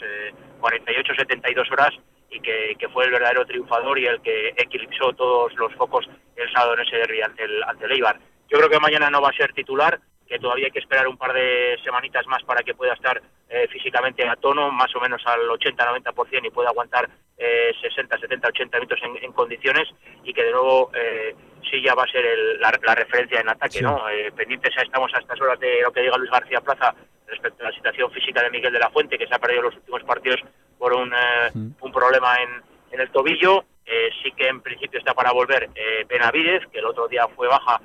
48-72 0.60 1.46
eh, 1.46 1.72
horas 1.72 1.94
y 2.30 2.40
que, 2.42 2.90
fue 2.92 3.06
el 3.06 3.12
verdadero 3.12 3.46
triunfador 3.46 4.00
y 4.00 4.08
el 4.08 4.20
que 4.22 4.50
eclipsó 4.58 5.14
todos 5.14 5.54
los 5.54 5.74
focos 5.76 6.10
el 6.36 6.52
sábado 6.52 6.74
en 6.74 6.88
ese 6.88 6.98
derby 6.98 7.22
ante 7.22 7.44
el, 7.44 7.64
ante 7.64 7.86
el 7.86 7.92
Eibar. 7.92 8.20
Yo 8.50 8.58
creo 8.58 8.70
que 8.70 8.80
mañana 8.80 9.10
no 9.12 9.22
va 9.22 9.30
a 9.30 9.38
ser 9.38 9.54
titular, 9.54 10.00
que 10.28 10.40
todavía 10.40 10.66
hay 10.66 10.72
que 10.72 10.80
esperar 10.80 11.08
un 11.08 11.18
par 11.18 11.34
de 11.34 11.78
semanitas 11.84 12.26
más 12.28 12.44
para 12.44 12.64
que 12.64 12.76
pueda 12.76 12.94
estar 12.94 13.22
eh, 13.50 13.68
físicamente 13.70 14.28
a 14.28 14.36
tono, 14.36 14.72
más 14.72 14.94
o 14.96 15.00
menos 15.00 15.22
al 15.26 15.48
80-90% 15.48 16.46
y 16.46 16.52
pueda 16.52 16.70
aguantar 16.70 17.10
60, 17.38 18.18
70, 18.18 18.48
80 18.48 18.78
minutos 18.80 19.00
en, 19.22 19.32
condiciones 19.32 19.88
y 20.24 20.34
que 20.34 20.44
de 20.44 20.52
nuevo 20.52 20.90
eh, 20.96 21.36
sí 21.70 21.82
ya 21.82 21.94
va 21.94 22.04
a 22.04 22.12
ser 22.12 22.26
la, 22.60 22.96
referencia 22.96 23.40
en 23.40 23.50
ataque, 23.50 23.82
¿no? 23.82 24.10
Eh, 24.10 24.32
pendientes 24.36 24.74
estamos 24.78 25.14
a 25.14 25.20
estas 25.20 25.40
horas 25.42 25.60
de 25.60 25.82
lo 25.82 25.92
que 25.92 26.02
diga 26.02 26.18
Luis 26.18 26.32
García 26.32 26.62
Plaza 26.62 26.96
respecto 27.28 27.64
a 27.64 27.70
la 27.70 27.76
situación 27.76 28.12
física 28.12 28.42
de 28.42 28.50
Miguel 28.50 28.74
de 28.74 28.80
la 28.80 28.90
Fuente, 28.90 29.18
que 29.18 29.28
se 29.28 29.36
ha 29.36 29.40
perdido 29.40 29.64
los 29.64 29.76
últimos 29.76 30.04
partidos 30.04 30.40
por 30.78 30.94
un, 30.94 31.14
eh, 31.14 31.52
un 31.54 31.92
problema 31.92 32.38
en, 32.38 32.62
en, 32.92 33.02
el 33.02 33.12
tobillo. 33.12 33.66
Eh, 33.86 34.10
sí 34.24 34.32
que 34.32 34.48
en 34.48 34.62
principio 34.62 35.00
está 35.00 35.14
para 35.14 35.32
volver 35.32 35.70
Benavides, 36.08 36.66
que 36.68 36.80
el 36.80 36.86
otro 36.86 37.08
día 37.08 37.28
fue 37.36 37.48
baja 37.48 37.82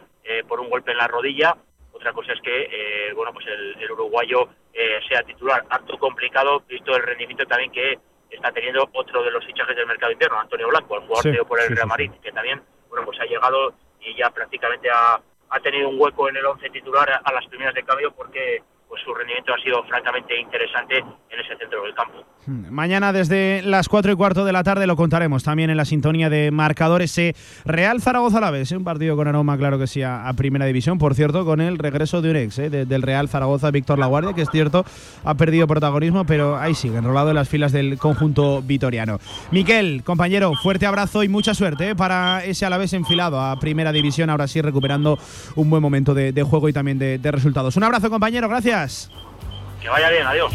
por 0.49 0.61
un 0.61 0.70
golpe 0.70 0.93
en 0.93 0.99
la 0.99 1.07
rodilla. 1.07 1.57
Otra 2.03 2.15
cosa 2.15 2.33
es 2.33 2.41
que, 2.41 3.13
bueno, 3.15 3.33
pues 3.33 3.47
el, 3.47 3.93
uruguayo 3.93 4.49
sea 5.09 5.23
titular. 5.23 5.65
Harto 5.71 5.97
complicado, 5.99 6.65
visto 6.67 6.97
el 6.97 7.03
rendimiento 7.05 7.47
también 7.47 7.71
que 7.71 7.97
está 8.29 8.51
teniendo 8.51 8.89
otro 8.93 9.23
de 9.23 9.31
los 9.31 9.47
fichajes 9.47 9.77
del 9.77 9.87
mercado 9.87 10.11
interno, 10.11 10.41
Antonio 10.41 10.67
Blanco, 10.67 10.97
el 10.97 11.07
jugador 11.07 11.47
por 11.47 11.61
el 11.61 11.77
Real 11.77 11.87
Madrid, 11.87 12.11
que 12.21 12.33
también 12.33 12.61
bueno, 12.89 13.07
pues 13.07 13.21
ha 13.21 13.25
llegado 13.25 13.75
y 14.01 14.17
ya 14.17 14.31
prácticamente 14.31 14.91
ha, 14.91 15.21
ha 15.49 15.61
tenido 15.61 15.91
un 15.91 16.01
hueco 16.01 16.29
en 16.29 16.39
el 16.39 16.47
once 16.47 16.69
titular 16.71 17.09
a, 17.23 17.33
las 17.33 17.47
primeras 17.47 17.73
de 17.73 17.85
cambio 17.85 18.11
porque 18.11 18.65
pues 18.93 19.01
su 19.05 19.14
rendimiento 19.14 19.55
ha 19.55 19.62
sido 19.62 19.82
francamente 19.84 20.38
interesante 20.38 20.99
en 20.99 21.40
ese 21.40 21.57
centro 21.57 21.82
del 21.82 21.95
campo. 21.95 22.18
Hmm. 22.45 22.66
Mañana 22.68 23.14
desde 23.14 23.62
las 23.62 23.88
4 23.88 24.12
y 24.12 24.16
cuarto 24.16 24.45
de 24.45 24.53
la 24.53 24.62
tarde 24.64 24.86
lo 24.86 24.97
contaremos 24.97 25.43
también 25.43 25.70
en 25.70 25.78
la 25.78 25.86
sintonía 25.86 26.28
de 26.28 26.51
marcadores 26.51 27.18
Real 27.64 28.03
Zaragoza 28.03 28.36
a 28.36 28.40
la 28.43 28.51
vez, 28.51 28.70
un 28.72 28.84
partido 28.84 29.16
con 29.16 29.28
aroma 29.28 29.57
claro 29.57 29.78
que 29.78 29.86
sí 29.86 30.03
a, 30.03 30.30
primera 30.36 30.66
división, 30.66 30.99
por 30.99 31.14
cierto 31.14 31.47
con 31.47 31.62
el 31.62 31.78
regreso 31.78 32.20
de 32.20 32.30
un 32.32 32.36
ex 32.36 32.59
¿eh? 32.59 32.68
del 32.68 33.01
Real 33.01 33.30
Zaragoza, 33.30 33.70
Víctor 33.70 33.99
Laguardia, 33.99 34.34
que 34.34 34.43
es 34.43 34.51
cierto 34.51 34.84
ha 35.24 35.34
perdido 35.36 35.66
protagonismo, 35.66 36.26
pero 36.26 36.59
ahí 36.59 36.74
sigue, 36.74 36.99
enrolado 36.99 37.30
en 37.30 37.36
las 37.36 37.49
filas 37.49 37.72
del 37.72 37.97
conjunto 37.97 38.61
vitoriano. 38.61 39.20
Miquel, 39.53 40.03
compañero, 40.05 40.53
fuerte 40.62 40.84
abrazo 40.84 41.22
y 41.22 41.30
mucha 41.30 41.55
suerte 41.55 41.90
¿eh? 41.90 41.97
para 41.97 42.45
ese 42.45 42.66
Alavés 42.66 42.93
enfilado 42.93 43.40
a 43.40 43.59
primera 43.59 43.90
división, 43.90 44.28
ahora 44.28 44.49
sí 44.49 44.61
recuperando 44.61 45.18
un 45.57 45.70
buen 45.70 45.80
momento 45.80 46.12
de, 46.12 46.43
juego 46.43 46.68
y 46.68 46.74
también 46.74 46.99
de 46.99 47.30
resultados. 47.30 47.74
Un 47.78 47.84
abrazo 47.84 48.11
compañero, 48.11 48.51
gracias. 48.51 48.82
Que 49.80 49.89
vaya 49.89 50.11
bien, 50.11 50.26
adiós. 50.26 50.53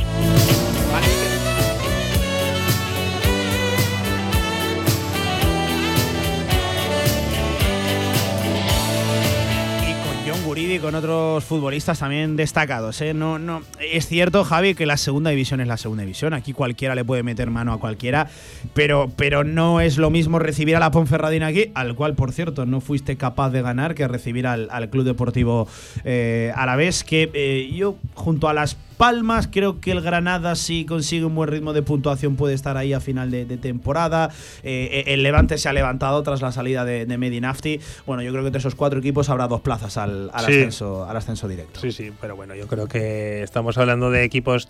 Y 10.58 10.80
con 10.80 10.96
otros 10.96 11.44
futbolistas 11.44 12.00
también 12.00 12.36
destacados. 12.36 13.00
¿eh? 13.02 13.14
No, 13.14 13.38
no, 13.38 13.62
es 13.80 14.08
cierto, 14.08 14.44
Javi, 14.44 14.74
que 14.74 14.88
la 14.88 14.98
segunda 14.98 15.30
división 15.30 15.62
es 15.62 15.68
la 15.68 15.78
segunda 15.78 16.02
división. 16.02 16.34
Aquí 16.34 16.52
cualquiera 16.52 16.96
le 16.96 17.06
puede 17.06 17.22
meter 17.22 17.52
mano 17.52 17.74
a 17.74 17.80
cualquiera, 17.80 18.28
pero, 18.74 19.12
pero 19.16 19.44
no 19.44 19.82
es 19.82 20.00
lo 20.00 20.10
mismo 20.10 20.40
recibir 20.40 20.76
a 20.76 20.80
la 20.80 20.90
Ponferradina 20.90 21.48
aquí, 21.48 21.72
al 21.76 21.94
cual, 21.96 22.16
por 22.16 22.32
cierto, 22.32 22.66
no 22.66 22.82
fuiste 22.82 23.18
capaz 23.18 23.52
de 23.52 23.62
ganar, 23.62 23.94
que 23.94 24.08
recibir 24.08 24.48
al, 24.48 24.90
Club 24.90 25.04
Deportivo 25.06 25.68
eh, 26.04 26.52
Alavés, 26.56 27.04
que 27.04 27.30
eh, 27.34 27.72
yo, 27.76 27.96
junto 28.16 28.50
a 28.50 28.54
las 28.54 28.78
Palmas. 28.98 29.48
Creo 29.52 29.80
que 29.80 29.92
el 29.92 30.02
Granada, 30.02 30.56
si 30.56 30.86
consigue 30.86 31.26
un 31.26 31.36
buen 31.36 31.50
ritmo 31.50 31.74
de 31.74 31.82
puntuación, 31.82 32.36
puede 32.36 32.54
estar 32.54 32.78
ahí 32.78 32.94
a 32.94 33.00
final 33.00 33.32
de, 33.32 33.46
temporada. 33.58 34.30
Eh, 34.64 35.06
el 35.08 35.24
Levante 35.24 35.58
se 35.58 35.70
ha 35.70 35.74
levantado 35.74 36.22
tras 36.24 36.42
la 36.42 36.52
salida 36.52 36.86
de, 36.86 37.06
de 37.06 37.18
Medinafti. 37.18 37.80
Bueno, 38.06 38.24
yo 38.24 38.32
creo 38.32 38.44
que 38.44 38.48
entre 38.48 38.60
esos 38.60 38.76
cuatro 38.76 39.00
equipos 39.00 39.30
habrá 39.30 39.48
dos 39.48 39.62
plazas 39.62 39.98
al, 39.98 40.30
ascenso, 40.34 41.06
al 41.08 41.16
ascenso 41.16 41.48
directo. 41.48 41.80
Sí, 41.80 41.92
sí, 41.92 42.12
pero 42.20 42.36
bueno, 42.36 42.56
yo 42.56 42.68
creo 42.68 42.88
que 42.88 43.44
estamos 43.44 43.78
hablando 43.78 44.12
de 44.12 44.24
equipos 44.24 44.68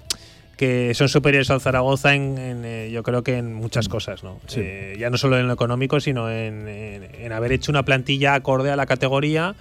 que 0.58 0.94
son 0.96 1.08
superiores 1.08 1.50
al 1.52 1.62
Zaragoza 1.62 2.16
en, 2.16 2.36
eh, 2.66 2.90
yo 2.92 3.04
creo 3.04 3.24
que 3.24 3.38
en 3.38 3.54
muchas 3.54 3.88
cosas, 3.88 4.24
¿no? 4.24 4.42
Eh, 4.56 4.98
ya 5.00 5.12
no 5.12 5.18
solo 5.18 5.38
en 5.38 5.48
lo 5.48 5.54
económico, 5.54 6.00
sino 6.00 6.30
en, 6.32 7.32
haber 7.32 7.52
hecho 7.52 7.72
una 7.72 7.84
plantilla 7.84 8.34
acorde 8.34 8.72
a 8.72 8.76
la 8.76 8.88
categoría 8.88 9.56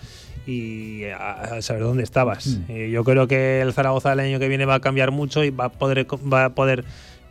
y 0.47 1.05
a, 1.05 1.61
saber 1.61 1.83
dónde 1.83 2.03
estabas. 2.03 2.47
Mm. 2.47 2.71
Eh, 2.71 2.91
yo 2.91 3.05
creo 3.05 3.27
que 3.27 3.61
el 3.61 3.73
Zaragoza 3.73 4.11
del 4.11 4.21
año 4.21 4.39
que 4.39 4.49
viene 4.49 4.65
va 4.65 4.77
a 4.77 4.81
cambiar 4.81 5.11
mucho 5.11 5.45
y 5.45 5.51
va 5.51 5.67
a 5.67 5.69
poder, 5.69 6.07
va 6.33 6.47
a 6.47 6.51
poder 6.51 6.85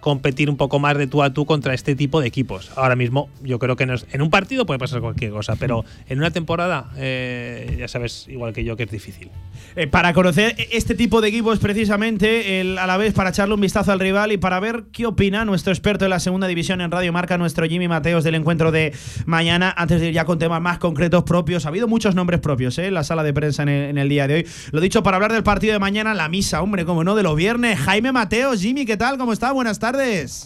competir 0.06 0.51
un 0.51 0.56
poco 0.56 0.78
más 0.78 0.95
de 0.99 1.08
tú 1.08 1.24
a 1.24 1.34
tú 1.34 1.47
contra 1.47 1.74
este 1.74 1.95
tipo 1.95 2.22
de 2.22 2.28
equipos. 2.28 2.72
Ahora 2.76 2.95
mismo, 2.95 3.28
yo 3.41 3.58
creo 3.58 3.76
que 3.76 3.88
en 4.12 4.22
un 4.22 4.30
partido 4.30 4.68
puede 4.68 4.78
pasar 4.78 5.01
cualquier 5.01 5.32
cosa, 5.32 5.56
pero 5.56 5.84
en 6.08 6.20
una 6.20 6.30
temporada, 6.30 6.91
eh, 6.95 7.76
ya 7.80 7.88
sabes, 7.88 8.28
igual 8.30 8.53
que 8.53 8.64
yo, 8.64 8.78
que 8.78 8.84
es 8.84 8.91
difícil. 8.91 9.32
Eh, 9.76 9.88
para 9.88 10.14
conocer 10.14 10.56
este 10.72 10.93
tipo 10.93 11.22
de 11.22 11.30
equipos, 11.30 11.58
precisamente, 11.58 12.62
el, 12.62 12.78
a 12.78 12.86
la 12.86 12.97
vez 12.97 13.16
para 13.16 13.32
echarle 13.32 13.56
un 13.56 13.62
vistazo 13.62 13.91
al 13.91 13.99
rival 13.99 14.32
y 14.32 14.38
para 14.38 14.60
ver 14.60 14.84
qué 14.91 15.08
opina 15.08 15.43
nuestro 15.43 15.74
experto 15.74 16.06
en 16.06 16.12
la 16.12 16.20
segunda 16.20 16.45
división 16.45 16.82
en 16.82 16.91
Radio 16.91 17.12
Marca, 17.12 17.39
nuestro 17.39 17.66
Jimmy 17.66 17.88
Mateos 17.88 18.24
del 18.24 18.36
encuentro 18.36 18.72
de 18.72 18.93
mañana, 19.26 19.74
antes 19.76 19.99
de 19.99 20.10
ir 20.10 20.14
ya 20.14 20.26
con 20.26 20.38
temas 20.38 20.62
más 20.62 20.78
concretos 20.78 21.24
propios. 21.24 21.66
Ha 21.66 21.70
habido 21.70 21.88
muchos 21.88 22.14
nombres 22.14 22.41
propios 22.41 22.78
¿eh? 22.78 22.86
en 22.86 22.93
la 22.93 23.03
sala 23.03 23.24
de 23.24 23.34
prensa 23.34 23.64
en 23.64 23.70
el, 23.70 23.89
en 23.89 23.97
el 23.97 24.08
día 24.08 24.28
de 24.28 24.36
hoy. 24.36 24.47
Lo 24.70 24.82
dicho, 24.82 25.01
para 25.01 25.18
hablar 25.18 25.34
del 25.34 25.41
partido 25.41 25.74
de 25.74 25.80
mañana, 25.80 26.14
la 26.14 26.30
misa, 26.30 26.62
hombre, 26.62 26.86
como 26.86 27.03
no, 27.03 27.16
de 27.16 27.24
los 27.24 27.36
viernes. 27.36 27.80
Jaime 27.80 28.12
Mateos, 28.12 28.62
Jimmy, 28.62 28.86
¿qué 28.86 28.97
tal? 28.97 29.18
¿Cómo 29.18 29.34
está? 29.34 29.51
Buenas 29.51 29.80
tardes. 29.80 29.95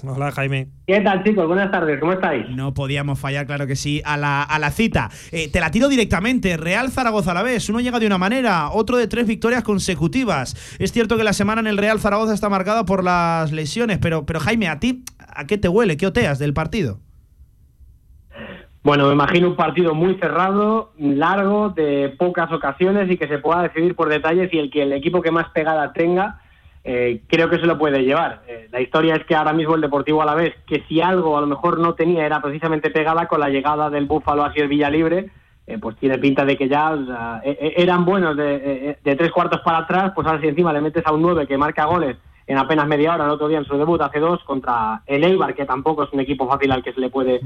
Hola, 0.04 0.32
Jaime. 0.32 0.68
¿Qué 0.86 1.02
tal, 1.02 1.24
chicos? 1.24 1.47
Buenas 1.47 1.72
tardes, 1.72 2.00
¿cómo 2.00 2.14
estáis? 2.14 2.47
No 2.50 2.74
podíamos 2.76 3.20
fallar, 3.20 3.47
claro 3.47 3.66
que 3.66 3.76
sí, 3.76 4.02
a 4.06 4.16
la, 4.16 4.43
a 4.43 4.60
la 4.60 4.70
cita. 4.70 5.10
Eh, 5.32 5.50
te 5.52 5.60
la 5.60 5.72
tiro 5.72 5.88
directamente. 5.88 6.56
Real 6.56 6.91
Zaragoza 6.91 7.32
a 7.32 7.34
la 7.34 7.41
vez. 7.41 7.68
Uno 7.68 7.80
llega 7.80 8.00
de 8.00 8.06
una 8.06 8.20
manera, 8.20 8.70
otro 8.70 8.97
de 8.97 9.08
tres 9.08 9.26
victorias 9.26 9.64
consecutivas. 9.64 10.78
Es 10.78 10.91
cierto 10.91 11.18
que 11.18 11.24
la 11.24 11.34
semana 11.34 11.62
en 11.62 11.68
el 11.68 11.78
Real 11.78 12.00
Zaragoza 12.00 12.34
está 12.34 12.47
marcada 12.47 12.86
por 12.86 13.04
las 13.04 13.52
lesiones, 13.52 13.97
pero, 13.97 14.26
pero 14.26 14.39
Jaime, 14.39 14.68
¿a 14.68 14.80
ti 14.80 15.04
a 15.18 15.47
qué 15.47 15.58
te 15.58 15.68
huele? 15.68 15.97
¿Qué 15.97 16.06
oteas 16.06 16.38
del 16.38 16.54
partido? 16.54 17.00
Bueno, 18.84 19.08
me 19.08 19.14
imagino 19.14 19.47
un 19.47 19.56
partido 19.56 19.95
muy 19.95 20.16
cerrado, 20.20 20.93
largo, 20.97 21.70
de 21.70 22.16
pocas 22.18 22.52
ocasiones 22.52 23.10
y 23.10 23.18
que 23.18 23.28
se 23.28 23.39
pueda 23.39 23.64
decidir 23.64 23.95
por 23.95 24.10
detalles 24.10 24.54
y 24.54 24.60
el 24.60 24.70
que 24.70 24.84
el 24.84 24.93
equipo 24.93 25.22
que 25.22 25.32
más 25.32 25.50
pegada 25.50 25.91
tenga 25.91 26.39
eh, 26.92 27.22
creo 27.28 27.52
que 27.52 27.60
se 27.60 27.68
lo 27.68 27.78
puede 27.78 28.04
llevar. 28.04 28.42
Eh, 28.48 28.68
la 28.72 28.82
historia 28.82 29.14
es 29.14 29.24
que 29.26 29.36
ahora 29.36 29.54
mismo 29.54 29.76
el 29.76 29.82
Deportivo 29.82 30.24
a 30.24 30.26
la 30.26 30.34
vez, 30.34 30.56
que 30.66 30.84
si 30.88 31.00
algo 31.02 31.38
a 31.38 31.42
lo 31.42 31.46
mejor 31.46 31.78
no 31.78 31.94
tenía 31.94 32.26
era 32.26 32.42
precisamente 32.42 32.90
pegada 32.90 33.28
con 33.28 33.42
la 33.42 33.50
llegada 33.50 33.92
del 33.92 34.08
Búfalo 34.08 34.44
a 34.44 34.52
el 34.56 34.68
Villa 34.68 34.90
Libre, 34.90 35.30
eh, 35.68 35.78
pues 35.78 35.98
tiene 35.98 36.18
pinta 36.18 36.44
de 36.46 36.58
que 36.58 36.68
ya 36.68 36.98
eran 37.44 38.06
buenos 38.06 38.36
de, 38.36 38.98
tres 39.04 39.32
cuartos 39.32 39.62
para 39.62 39.78
atrás, 39.78 40.14
pues 40.16 40.26
ahora 40.26 40.42
si 40.42 40.48
encima 40.48 40.74
le 40.74 40.82
metes 40.82 41.06
a 41.06 41.14
un 41.14 41.22
9 41.22 41.46
que 41.46 41.60
marca 41.60 41.86
goles 41.86 42.18
en 42.48 42.58
apenas 42.58 42.88
media 42.88 43.14
hora, 43.14 43.26
el 43.26 43.30
otro 43.30 43.50
día 43.50 43.60
en 43.60 43.66
su 43.66 43.78
debut 43.78 44.02
hace 44.02 44.18
dos, 44.20 44.44
contra 44.44 45.04
el 45.06 45.24
Eibar, 45.24 45.54
que 45.54 45.66
tampoco 45.66 46.06
es 46.06 46.10
un 46.12 46.22
equipo 46.22 46.48
fácil 46.48 46.72
al 46.72 46.82
que 46.82 46.94
se 46.94 47.02
le 47.02 47.12
puede 47.12 47.40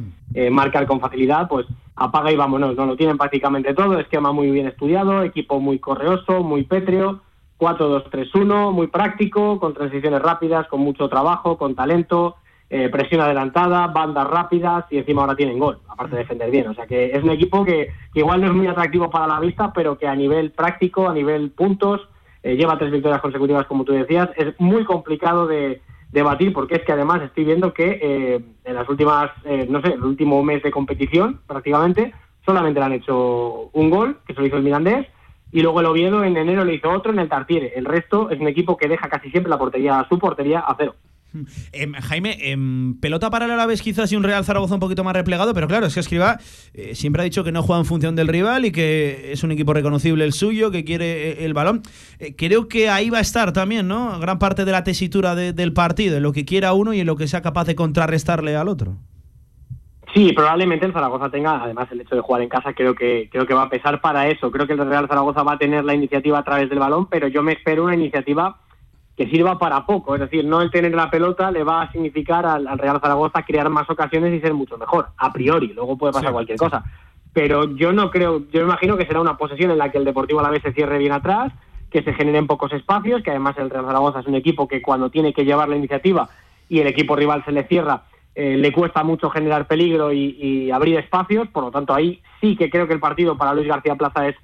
marcar 0.51 0.87
con 0.87 1.01
facilidad, 1.01 1.49
pues 1.49 1.65
apaga 1.97 2.31
y 2.31 2.37
vámonos, 2.37 2.77
no 2.77 2.85
lo 2.85 2.95
tienen 2.95 3.17
prácticamente 3.17 3.73
todo, 3.73 3.99
esquema 3.99 4.31
muy 4.31 4.49
bien 4.51 4.67
estudiado, 4.67 5.21
equipo 5.21 5.59
muy 5.59 5.79
correoso, 5.79 6.43
muy 6.43 6.63
pétreo, 6.63 7.19
4-2-3-1, 7.59 8.71
muy 8.71 8.87
práctico, 8.87 9.59
con 9.59 9.73
transiciones 9.73 10.21
rápidas, 10.21 10.67
con 10.67 10.81
mucho 10.81 11.07
trabajo, 11.09 11.57
con 11.57 11.75
talento, 11.75 12.35
eh, 12.69 12.89
presión 12.89 13.21
adelantada, 13.21 13.87
bandas 13.87 14.27
rápidas 14.27 14.85
y 14.89 14.97
encima 14.97 15.21
ahora 15.21 15.35
tienen 15.35 15.59
gol, 15.59 15.79
aparte 15.87 16.15
de 16.15 16.23
defender 16.23 16.49
bien. 16.49 16.67
O 16.67 16.73
sea 16.73 16.87
que 16.87 17.05
es 17.05 17.23
un 17.23 17.29
equipo 17.29 17.63
que, 17.63 17.89
igual 18.13 18.41
no 18.41 18.47
es 18.47 18.53
muy 18.53 18.67
atractivo 18.67 19.09
para 19.09 19.27
la 19.27 19.39
vista, 19.39 19.71
pero 19.73 19.97
que 19.97 20.07
a 20.07 20.15
nivel 20.15 20.51
práctico, 20.51 21.07
a 21.07 21.13
nivel 21.13 21.51
puntos, 21.51 22.01
eh, 22.41 22.55
lleva 22.55 22.77
tres 22.77 22.91
victorias 22.91 23.21
consecutivas, 23.21 23.65
como 23.67 23.85
tú 23.85 23.93
decías. 23.93 24.29
Es 24.35 24.59
muy 24.59 24.83
complicado 24.85 25.47
de, 25.47 25.81
debatir 26.13 26.53
porque 26.53 26.75
es 26.75 26.83
que 26.83 26.91
además 26.91 27.21
estoy 27.23 27.43
viendo 27.43 27.73
que 27.73 27.99
eh, 28.01 28.39
en 28.63 28.75
las 28.75 28.87
últimas, 28.87 29.31
eh, 29.43 29.65
no 29.69 29.81
sé, 29.81 29.93
el 29.93 30.03
último 30.03 30.41
mes 30.43 30.61
de 30.61 30.71
competición 30.71 31.41
prácticamente, 31.47 32.13
solamente 32.45 32.79
le 32.79 32.85
han 32.85 32.93
hecho 32.93 33.69
un 33.73 33.89
gol, 33.89 34.19
que 34.25 34.33
se 34.33 34.39
lo 34.39 34.45
hizo 34.45 34.57
el 34.57 34.63
Mirandés, 34.63 35.07
y 35.53 35.61
luego 35.61 35.79
el 35.79 35.85
Oviedo 35.85 36.23
en 36.23 36.35
enero 36.35 36.65
le 36.65 36.73
hizo 36.73 36.89
otro 36.89 37.13
en 37.13 37.19
el 37.19 37.29
Tartiere. 37.29 37.73
El 37.75 37.85
resto 37.85 38.29
es 38.31 38.39
un 38.41 38.47
equipo 38.47 38.75
que 38.75 38.87
deja 38.87 39.07
casi 39.07 39.29
siempre 39.29 39.51
la 39.51 39.59
portería, 39.59 40.05
su 40.09 40.17
portería 40.17 40.59
a 40.59 40.75
cero. 40.77 40.95
Em, 41.71 41.93
Jaime, 41.93 42.51
en 42.51 42.99
pelota 42.99 43.29
paralela 43.29 43.65
ves 43.65 43.81
quizás 43.81 44.11
y 44.11 44.15
un 44.15 44.23
Real 44.23 44.45
Zaragoza 44.45 44.75
un 44.75 44.79
poquito 44.79 45.03
más 45.03 45.15
replegado, 45.15 45.53
pero 45.53 45.67
claro, 45.67 45.87
es 45.87 45.93
que 45.93 45.99
Escriba 45.99 46.39
eh, 46.73 46.93
siempre 46.93 47.21
ha 47.21 47.25
dicho 47.25 47.43
que 47.43 47.51
no 47.51 47.63
juega 47.63 47.79
en 47.79 47.85
función 47.85 48.15
del 48.15 48.27
rival 48.27 48.65
y 48.65 48.71
que 48.71 49.31
es 49.31 49.43
un 49.43 49.51
equipo 49.51 49.73
reconocible 49.73 50.25
el 50.25 50.33
suyo, 50.33 50.69
que 50.69 50.83
quiere 50.83 51.31
eh, 51.31 51.45
el 51.45 51.53
balón. 51.53 51.81
Eh, 52.19 52.35
creo 52.35 52.67
que 52.67 52.89
ahí 52.89 53.09
va 53.09 53.19
a 53.19 53.21
estar 53.21 53.51
también, 53.51 53.87
¿no? 53.87 54.19
Gran 54.19 54.37
parte 54.37 54.65
de 54.65 54.71
la 54.71 54.83
tesitura 54.83 55.35
del 55.35 55.73
partido, 55.73 56.17
en 56.17 56.23
lo 56.23 56.33
que 56.33 56.45
quiera 56.45 56.73
uno 56.73 56.93
y 56.93 56.99
en 56.99 57.07
lo 57.07 57.15
que 57.15 57.27
sea 57.27 57.41
capaz 57.41 57.65
de 57.65 57.75
contrarrestarle 57.75 58.55
al 58.55 58.67
otro. 58.67 58.97
Sí, 60.13 60.31
probablemente 60.33 60.85
el 60.85 60.93
Zaragoza 60.93 61.31
tenga, 61.31 61.63
además 61.63 61.91
el 61.91 62.01
hecho 62.01 62.15
de 62.15 62.21
jugar 62.21 62.43
en 62.43 62.49
casa 62.49 62.73
creo 62.73 62.93
que 62.93 63.29
creo 63.31 63.47
que 63.47 63.53
va 63.55 63.63
a 63.63 63.69
pesar 63.69 63.99
para 63.99 64.27
eso. 64.27 64.51
Creo 64.51 64.67
que 64.67 64.73
el 64.73 64.87
Real 64.87 65.07
Zaragoza 65.07 65.41
va 65.41 65.53
a 65.53 65.57
tener 65.57 65.83
la 65.83 65.95
iniciativa 65.95 66.37
a 66.37 66.43
través 66.43 66.69
del 66.69 66.77
balón, 66.77 67.07
pero 67.07 67.27
yo 67.27 67.41
me 67.41 67.53
espero 67.53 67.85
una 67.85 67.95
iniciativa 67.95 68.57
que 69.17 69.27
sirva 69.27 69.57
para 69.57 69.85
poco. 69.87 70.13
Es 70.13 70.21
decir, 70.21 70.45
no 70.45 70.61
el 70.61 70.69
tener 70.69 70.93
la 70.93 71.09
pelota 71.09 71.49
le 71.49 71.63
va 71.63 71.81
a 71.81 71.91
significar 71.91 72.45
al, 72.45 72.67
Real 72.77 72.99
Zaragoza 73.01 73.43
crear 73.43 73.69
más 73.69 73.89
ocasiones 73.89 74.33
y 74.33 74.39
ser 74.39 74.53
mucho 74.53 74.77
mejor, 74.77 75.07
a 75.17 75.33
priori. 75.33 75.73
Luego 75.73 75.97
puede 75.97 76.13
pasar 76.13 76.31
cualquier 76.31 76.59
cosa. 76.59 76.83
Pero 77.33 77.75
yo 77.75 77.91
no 77.91 78.11
creo, 78.11 78.47
yo 78.51 78.61
imagino 78.61 78.95
que 78.95 79.07
será 79.07 79.19
una 79.19 79.37
posesión 79.37 79.71
en 79.71 79.79
la 79.79 79.91
que 79.91 79.97
el 79.97 80.05
Deportivo 80.05 80.41
a 80.41 80.43
la 80.43 80.51
vez 80.51 80.61
se 80.61 80.73
cierre 80.73 80.99
bien 80.99 81.11
atrás, 81.11 81.51
que 81.89 82.03
se 82.03 82.13
generen 82.13 82.45
pocos 82.45 82.71
espacios, 82.73 83.23
que 83.23 83.31
además 83.31 83.55
el 83.57 83.71
Real 83.71 83.85
Zaragoza 83.85 84.19
es 84.19 84.27
un 84.27 84.35
equipo 84.35 84.67
que 84.67 84.81
cuando 84.81 85.09
tiene 85.09 85.33
que 85.33 85.43
llevar 85.45 85.69
la 85.69 85.75
iniciativa 85.75 86.29
y 86.69 86.79
el 86.79 86.87
equipo 86.87 87.15
rival 87.15 87.43
se 87.45 87.51
le 87.51 87.63
cierra, 87.63 88.03
eh, 88.35 88.57
le 88.57 88.71
cuesta 88.71 89.03
mucho 89.03 89.29
generar 89.29 89.67
peligro 89.67 90.11
y, 90.11 90.37
y, 90.39 90.71
abrir 90.71 90.97
espacios, 90.97 91.47
por 91.49 91.63
lo 91.63 91.71
tanto 91.71 91.93
ahí 91.93 92.21
sí 92.41 92.55
que 92.55 92.69
creo 92.69 92.87
que 92.87 92.93
el 92.93 92.99
partido 92.99 93.37
para 93.37 93.53
Luis 93.53 93.67
García 93.67 93.95
Plaza 93.95 94.27
es 94.27 94.35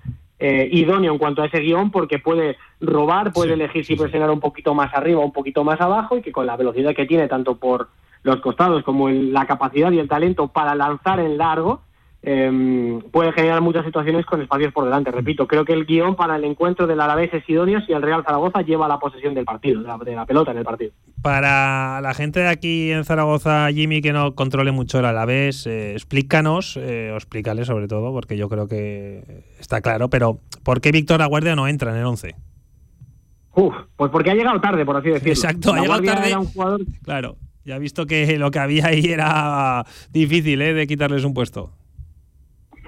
eh, 0.41 0.69
idóneo 0.71 1.11
en 1.11 1.17
cuanto 1.17 1.41
a 1.41 1.47
ese 1.47 1.59
guion 1.59 1.91
porque 1.91 2.17
puede 2.17 2.57
robar, 2.79 3.33
puede 3.33 3.53
elegir 3.53 3.85
si 3.85 3.97
presionar 3.97 4.29
un 4.29 4.39
poquito 4.39 4.73
más 4.73 4.93
arriba 4.93 5.19
o 5.19 5.25
un 5.25 5.33
poquito 5.33 5.65
más 5.65 5.81
abajo 5.81 6.17
y 6.17 6.21
que 6.21 6.31
con 6.31 6.45
la 6.45 6.55
velocidad 6.55 6.95
que 6.95 7.05
tiene 7.05 7.27
tanto 7.27 7.57
por 7.57 7.89
los 8.23 8.39
costados 8.39 8.83
como 8.83 9.09
la 9.09 9.45
capacidad 9.45 9.91
y 9.91 9.99
el 9.99 10.07
talento 10.07 10.47
para 10.47 10.75
lanzar 10.75 11.19
en 11.19 11.37
largo, 11.37 11.81
eh, 12.21 12.99
puede 13.11 13.31
generar 13.31 13.61
muchas 13.61 13.85
situaciones 13.85 14.25
con 14.25 14.41
espacios 14.41 14.73
por 14.73 14.83
delante. 14.83 15.11
Repito, 15.11 15.47
creo 15.47 15.63
que 15.63 15.73
el 15.73 15.85
guion 15.85 16.15
para 16.15 16.35
el 16.35 16.43
encuentro 16.43 16.85
del 16.85 16.99
Alavés 16.99 17.33
es 17.33 17.47
idóneo 17.47 17.79
si 17.81 17.93
el 17.93 18.01
Real 18.01 18.23
Zaragoza 18.25 18.61
lleva 18.61 18.87
la 18.87 18.99
posesión 18.99 19.33
del 19.33 19.45
partido, 19.45 19.81
de 19.81 20.15
la, 20.15 20.25
pelota 20.25 20.51
en 20.51 20.57
el 20.57 20.65
partido. 20.65 20.91
Para 21.21 22.01
la 22.01 22.13
gente 22.13 22.41
de 22.41 22.49
aquí 22.49 22.91
en 22.91 23.05
Zaragoza, 23.05 23.71
Jimmy, 23.71 24.01
que 24.01 24.11
no 24.11 24.35
controle 24.35 24.71
mucho 24.71 24.99
el 24.99 25.05
Alavés, 25.05 25.65
eh, 25.65 25.93
explícanos, 25.93 26.77
eh, 26.77 27.11
o 27.13 27.15
explícale 27.15 27.63
sobre 27.63 27.87
todo, 27.87 28.11
porque 28.11 28.35
yo 28.35 28.49
creo 28.49 28.67
que 28.67 29.45
está 29.59 29.79
claro, 29.81 30.09
pero 30.09 30.39
¿por 30.63 30.81
qué 30.81 30.91
Víctor 30.91 31.21
Aguardia 31.21 31.55
no 31.55 31.67
entra 31.67 31.91
en 31.91 31.97
el 31.97 32.05
11? 32.05 32.35
Uf, 33.55 33.73
pues 33.95 34.11
porque 34.11 34.31
ha 34.31 34.35
llegado 34.35 34.59
tarde, 34.59 34.85
por 34.85 34.97
así 34.97 35.09
decirlo. 35.09 35.31
Exacto, 35.31 35.73
ha 35.73 35.81
llegado 35.81 36.03
tarde. 36.03 36.35
Claro, 37.03 37.37
ya 37.63 37.77
he 37.77 37.79
visto 37.79 38.05
que 38.05 38.37
lo 38.37 38.51
que 38.51 38.59
había 38.59 38.87
ahí 38.87 39.05
era 39.05 39.85
difícil 40.11 40.61
¿eh? 40.61 40.73
de 40.73 40.85
quitarles 40.85 41.23
un 41.23 41.33
puesto. 41.33 41.71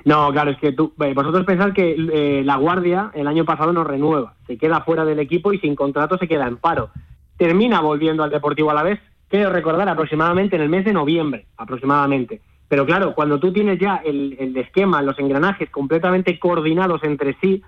No, 0.05 0.31
claro, 0.31 0.51
es 0.51 0.57
que 0.57 0.71
tú, 0.71 0.93
vosotros 0.95 1.45
pensáis 1.45 1.73
que 1.73 1.95
eh, 1.95 2.43
la 2.43 2.55
Guardia 2.55 3.11
el 3.13 3.27
año 3.27 3.45
pasado 3.45 3.71
no 3.71 3.83
renueva, 3.83 4.35
se 4.47 4.57
queda 4.57 4.81
fuera 4.81 5.05
del 5.05 5.19
equipo 5.19 5.53
y 5.53 5.59
sin 5.59 5.75
contrato 5.75 6.17
se 6.17 6.27
queda 6.27 6.47
en 6.47 6.57
paro. 6.57 6.89
Termina 7.37 7.81
volviendo 7.81 8.23
al 8.23 8.31
Deportivo 8.31 8.71
a 8.71 8.73
la 8.73 8.83
vez, 8.83 8.99
quiero 9.27 9.51
recordar, 9.51 9.87
aproximadamente 9.89 10.55
en 10.55 10.63
el 10.63 10.69
mes 10.69 10.85
de 10.85 10.93
noviembre, 10.93 11.45
aproximadamente. 11.57 12.41
Pero 12.67 12.85
claro, 12.85 13.13
cuando 13.13 13.39
tú 13.39 13.51
tienes 13.51 13.79
ya 13.79 14.01
el, 14.03 14.55
esquema, 14.55 15.01
los 15.01 15.19
engranajes 15.19 15.69
completamente 15.69 16.39
coordinados 16.39 17.03
entre 17.03 17.35
sí, 17.41 17.61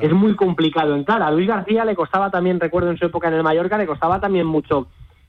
es 0.00 0.12
muy 0.12 0.36
complicado 0.36 0.94
entrar. 0.94 1.22
A 1.22 1.30
Luis 1.30 1.48
García 1.48 1.84
le 1.84 1.94
costaba 1.96 2.30
también, 2.30 2.60
recuerdo 2.60 2.90
en 2.90 2.98
su 2.98 3.06
época 3.06 3.28
en 3.28 3.34
el 3.34 3.42
Mallorca, 3.42 3.78
le 3.78 3.86
costaba 3.86 4.20
también 4.20 4.46
mucho 4.46 4.88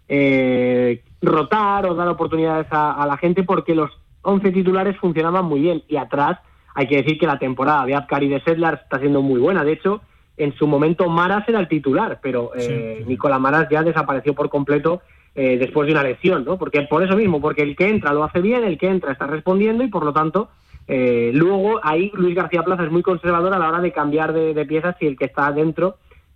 eh, 0.10 1.04
rotar 1.22 1.86
o 1.86 1.96
dar 1.96 2.10
oportunidades 2.10 2.68
a 2.70 3.06
la 3.08 3.16
gente 3.16 3.44
porque 3.44 3.76
los 3.76 3.92
11 4.28 4.52
titulares 4.52 4.98
funcionaban 4.98 5.46
muy 5.46 5.62
bien 5.62 5.84
y 5.88 5.96
atrás 5.96 6.38
hay 6.76 6.86
que 6.88 6.98
decir 6.98 7.18
que 7.18 7.26
la 7.26 7.40
temporada 7.40 7.86
de 7.86 7.96
Apcar 7.96 8.24
y 8.24 8.28
de 8.28 8.42
Sedlar 8.42 8.82
está 8.84 9.00
siendo 9.00 9.22
muy 9.22 9.40
buena. 9.40 9.64
De 9.64 9.72
hecho, 9.72 10.02
en 10.36 10.54
su 10.56 10.68
momento 10.68 11.10
Maras 11.10 11.48
era 11.48 11.60
el 11.60 11.70
titular, 11.70 12.20
pero 12.22 12.52
eh, 12.56 13.04
Nicolás 13.08 13.40
Maras 13.40 13.68
ya 13.72 13.84
desapareció 13.84 14.36
por 14.36 14.50
completo 14.50 15.02
eh, 15.34 15.58
después 15.58 15.88
de 15.88 15.94
una 15.94 16.04
lesión, 16.04 16.44
¿no? 16.44 16.58
Porque 16.58 16.82
por 16.82 17.02
eso 17.04 17.16
mismo, 17.16 17.40
porque 17.40 17.62
el 17.62 17.76
que 17.76 17.88
entra 17.88 18.14
lo 18.14 18.26
hace 18.26 18.42
bien, 18.42 18.66
el 18.66 18.78
que 18.78 18.90
entra 18.90 19.14
está 19.14 19.28
respondiendo 19.28 19.84
y 19.84 19.88
por 19.88 20.04
lo 20.04 20.12
tanto 20.12 20.50
eh, 20.88 21.32
luego 21.34 21.80
ahí 21.82 22.12
Luis 22.14 22.36
García 22.36 22.64
Plaza 22.64 22.84
es 22.84 22.92
muy 22.92 23.04
conservador 23.04 23.54
a 23.54 23.60
la 23.60 23.70
hora 23.70 23.80
de 23.80 23.94
cambiar 23.94 24.34
de, 24.34 24.54
de 24.54 24.66
piezas 24.66 24.96
si 25.00 25.08
el 25.08 25.18
que 25.18 25.26
está 25.26 25.52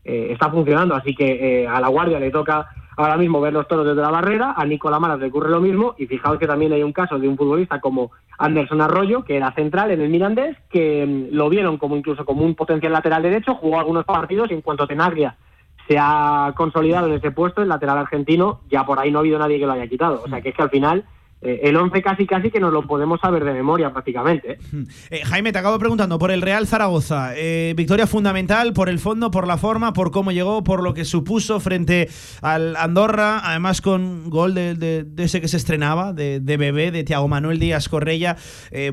dentro 0.04 0.34
está 0.34 0.50
funcionando. 0.50 0.96
Así 0.96 1.16
que 1.16 1.68
a 1.68 1.80
la 1.80 1.88
guardia 1.88 2.20
le 2.20 2.32
toca 2.32 2.70
ahora 2.98 3.18
mismo 3.18 3.42
ver 3.42 3.54
los 3.54 3.68
toros 3.68 3.86
desde 3.86 4.02
la 4.02 4.12
barrera, 4.12 4.54
a 4.56 4.66
Nicolás 4.66 5.00
Maras 5.00 5.20
le 5.20 5.28
ocurre 5.28 5.50
lo 5.50 5.62
mismo 5.62 5.96
y 5.98 6.08
fijaos 6.08 6.38
que 6.38 6.48
también 6.48 6.74
hay 6.74 6.84
un 6.84 6.94
caso 6.94 7.18
de 7.18 7.28
un 7.28 7.38
futbolista 7.38 7.80
como 7.80 8.12
Anderson 8.38 8.82
Arroyo, 8.82 9.24
que 9.24 9.38
era 9.38 9.54
central 9.54 9.92
en 9.92 10.02
el 10.02 10.10
Mirandés, 10.10 10.58
que 10.70 11.06
mm, 11.06 11.36
lo 11.36 11.50
vieron 11.50 11.78
como 11.78 11.96
incluso 11.96 12.26
como 12.26 12.44
un 12.44 12.56
potencial 12.56 12.94
lateral 12.94 13.24
derecho, 13.24 13.56
jugó 13.56 13.80
algunos 13.80 14.06
partidos 14.06 14.52
y 14.52 14.56
en 14.56 14.62
cuanto 14.62 14.88
Tenaglia 14.88 15.38
se 15.88 15.98
ha 16.00 16.54
consolidado 16.56 17.08
en 17.08 17.14
ese 17.14 17.32
puesto, 17.32 17.62
el 17.62 17.70
lateral 17.70 17.98
argentino, 17.98 18.62
ya 18.70 18.86
por 18.86 19.00
ahí 19.00 19.12
no 19.12 19.20
ha 19.20 19.22
habido 19.22 19.40
nadie 19.40 19.60
que 19.60 19.66
lo 19.66 19.74
haya 19.74 19.88
quitado. 19.88 20.22
O 20.24 20.30
sea 20.30 20.42
que 20.42 20.50
es 20.50 20.56
que 20.56 20.62
al 20.62 20.70
final 20.70 21.06
eh, 21.42 21.62
el 21.64 21.76
11 21.76 22.02
casi 22.04 22.28
casi 22.28 22.52
que 22.52 22.60
nos 22.60 22.72
lo 22.72 22.86
podemos 22.86 23.20
saber 23.20 23.44
de 23.44 23.54
memoria 23.54 23.92
prácticamente. 23.92 24.60
Eh, 25.10 25.22
Jaime, 25.26 25.52
te 25.52 25.60
acabo 25.60 25.78
preguntando 25.80 26.20
por 26.20 26.32
el 26.32 26.42
Real 26.42 26.68
Zaragoza. 26.68 27.34
Eh, 27.36 27.74
victoria 27.76 28.08
fundamental 28.08 28.74
por 28.74 28.90
el 28.90 29.00
fondo, 29.00 29.32
por 29.32 29.48
la 29.48 29.58
forma, 29.58 29.94
por 29.94 30.12
cómo 30.12 30.32
llegó, 30.32 30.64
por 30.64 30.84
lo 30.84 30.94
que 30.94 31.06
supuso 31.06 31.60
frente 31.60 32.10
al 32.42 32.76
Andorra, 32.76 33.42
además 33.44 33.82
con 33.82 34.30
gol 34.30 34.54
de, 34.54 35.06
ese 35.18 35.42
que 35.42 35.48
se 35.48 35.58
estrenaba, 35.58 36.14
de, 36.14 36.40
bebé, 36.40 36.92
de 36.92 37.04
Tiago 37.04 37.28
Manuel 37.28 37.60
Díaz 37.60 37.90
Correia. 37.90 38.38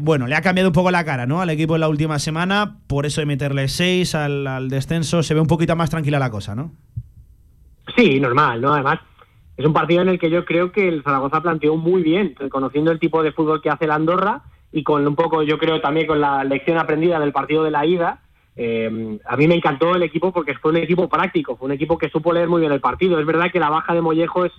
bueno, 0.00 0.26
le 0.26 0.34
ha 0.34 0.42
cambiado 0.42 0.70
un 0.70 0.74
poco 0.74 0.90
la 0.90 1.04
cara 1.04 1.26
¿no? 1.26 1.40
al 1.40 1.50
equipo 1.50 1.74
en 1.74 1.82
la 1.82 1.88
última 1.88 2.18
semana, 2.18 2.78
por 2.86 3.06
eso 3.06 3.20
de 3.20 3.26
meterle 3.26 3.68
6 3.68 4.14
al, 4.14 4.46
al 4.46 4.68
descenso, 4.68 5.22
se 5.22 5.34
ve 5.34 5.40
un 5.40 5.46
poquito 5.46 5.76
más 5.76 5.90
tranquila 5.90 6.18
la 6.18 6.30
cosa, 6.30 6.54
¿no? 6.54 6.72
Sí, 7.96 8.20
normal, 8.20 8.60
¿no? 8.60 8.74
Además, 8.74 9.00
es 9.58 9.66
un 9.66 9.72
partido 9.72 10.02
en 10.02 10.08
el 10.08 10.20
que 10.20 10.30
yo 10.30 10.44
creo 10.44 10.70
que 10.70 10.86
el 10.86 11.02
Zaragoza 11.02 11.42
planteó 11.42 11.76
muy 11.76 12.00
bien, 12.00 12.36
conociendo 12.48 12.92
el 12.92 13.00
tipo 13.00 13.24
de 13.24 13.32
fútbol 13.32 13.60
que 13.60 13.70
hace 13.70 13.88
la 13.88 13.96
Andorra 13.96 14.42
y 14.70 14.84
con 14.84 15.04
un 15.04 15.16
poco, 15.16 15.42
yo 15.42 15.58
creo 15.58 15.80
también 15.80 16.06
con 16.06 16.20
la 16.20 16.44
lección 16.44 16.78
aprendida 16.78 17.18
del 17.18 17.32
partido 17.32 17.64
de 17.64 17.72
la 17.72 17.84
ida. 17.84 18.20
Eh, 18.54 19.18
a 19.26 19.36
mí 19.36 19.48
me 19.48 19.56
encantó 19.56 19.96
el 19.96 20.04
equipo 20.04 20.32
porque 20.32 20.54
fue 20.54 20.70
un 20.70 20.76
equipo 20.76 21.08
práctico, 21.08 21.56
fue 21.56 21.66
un 21.66 21.72
equipo 21.72 21.98
que 21.98 22.08
supo 22.08 22.32
leer 22.32 22.48
muy 22.48 22.60
bien 22.60 22.70
el 22.70 22.80
partido. 22.80 23.18
Es 23.18 23.26
verdad 23.26 23.50
que 23.50 23.58
la 23.58 23.68
baja 23.68 23.94
de 23.94 24.00
Mollejo 24.00 24.44
es, 24.44 24.52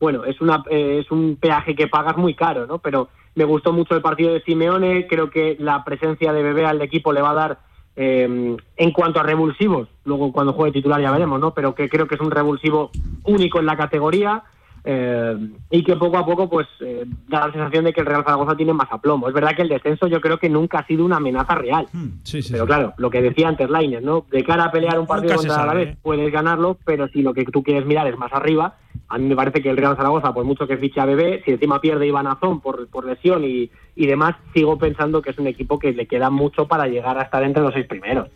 bueno, 0.00 0.24
es, 0.24 0.40
una, 0.40 0.64
eh, 0.68 0.98
es 1.04 1.12
un 1.12 1.36
peaje 1.36 1.76
que 1.76 1.86
pagas 1.86 2.16
muy 2.16 2.34
caro, 2.34 2.66
¿no? 2.66 2.78
Pero 2.78 3.08
me 3.36 3.44
gustó 3.44 3.72
mucho 3.72 3.94
el 3.94 4.02
partido 4.02 4.32
de 4.32 4.42
Simeone, 4.42 5.06
creo 5.06 5.30
que 5.30 5.56
la 5.60 5.84
presencia 5.84 6.32
de 6.32 6.42
Bebé 6.42 6.66
al 6.66 6.82
equipo 6.82 7.12
le 7.12 7.22
va 7.22 7.30
a 7.30 7.34
dar 7.34 7.58
eh, 8.02 8.56
en 8.76 8.92
cuanto 8.92 9.20
a 9.20 9.22
revulsivos, 9.22 9.86
luego 10.04 10.32
cuando 10.32 10.54
juegue 10.54 10.72
titular 10.72 11.02
ya 11.02 11.10
veremos, 11.10 11.38
¿no? 11.38 11.52
Pero 11.52 11.74
que 11.74 11.90
creo 11.90 12.08
que 12.08 12.14
es 12.14 12.20
un 12.22 12.30
revulsivo 12.30 12.90
único 13.24 13.58
en 13.58 13.66
la 13.66 13.76
categoría 13.76 14.42
eh, 14.84 15.36
y 15.70 15.84
que 15.84 15.96
poco 15.96 16.16
a 16.16 16.24
poco 16.24 16.48
pues 16.48 16.66
eh, 16.80 17.04
da 17.28 17.46
la 17.46 17.52
sensación 17.52 17.84
de 17.84 17.92
que 17.92 18.00
el 18.00 18.06
Real 18.06 18.24
Zaragoza 18.24 18.56
tiene 18.56 18.72
más 18.72 18.90
aplomo. 18.90 19.28
Es 19.28 19.34
verdad 19.34 19.54
que 19.54 19.60
el 19.60 19.68
descenso 19.68 20.06
yo 20.06 20.22
creo 20.22 20.38
que 20.38 20.48
nunca 20.48 20.78
ha 20.78 20.86
sido 20.86 21.04
una 21.04 21.16
amenaza 21.16 21.54
real. 21.56 21.88
Hmm, 21.92 22.20
pero 22.50 22.64
claro, 22.64 22.94
lo 22.96 23.10
que 23.10 23.20
decía 23.20 23.48
antes 23.48 23.68
Lainer, 23.68 24.02
¿no? 24.02 24.24
De 24.30 24.44
cara 24.44 24.64
a 24.64 24.72
pelear 24.72 24.98
un 24.98 25.06
partido 25.06 25.36
contra 25.36 25.66
la 25.66 25.74
vez 25.74 25.98
puedes 26.00 26.32
ganarlo, 26.32 26.78
pero 26.86 27.06
si 27.08 27.20
lo 27.20 27.34
que 27.34 27.44
tú 27.44 27.62
quieres 27.62 27.84
mirar 27.84 28.06
es 28.06 28.16
más 28.16 28.32
arriba, 28.32 28.78
a 29.10 29.18
mí 29.18 29.26
me 29.26 29.34
parece 29.34 29.60
que 29.60 29.68
el 29.68 29.76
Real 29.76 29.96
Zaragoza, 29.96 30.32
por 30.32 30.44
mucho 30.44 30.68
que 30.68 30.76
fiche 30.76 31.00
a 31.00 31.04
Bebé, 31.04 31.42
si 31.44 31.50
encima 31.50 31.80
pierde 31.80 32.06
Iván 32.06 32.28
Azón 32.28 32.60
por, 32.60 32.86
por 32.88 33.04
lesión 33.04 33.44
y, 33.44 33.68
y 33.96 34.06
demás, 34.06 34.36
sigo 34.54 34.78
pensando 34.78 35.20
que 35.20 35.30
es 35.30 35.38
un 35.38 35.48
equipo 35.48 35.80
que 35.80 35.92
le 35.92 36.06
queda 36.06 36.30
mucho 36.30 36.68
para 36.68 36.86
llegar 36.86 37.18
a 37.18 37.22
estar 37.22 37.42
entre 37.42 37.60
los 37.60 37.74
seis 37.74 37.86
primeros. 37.86 38.28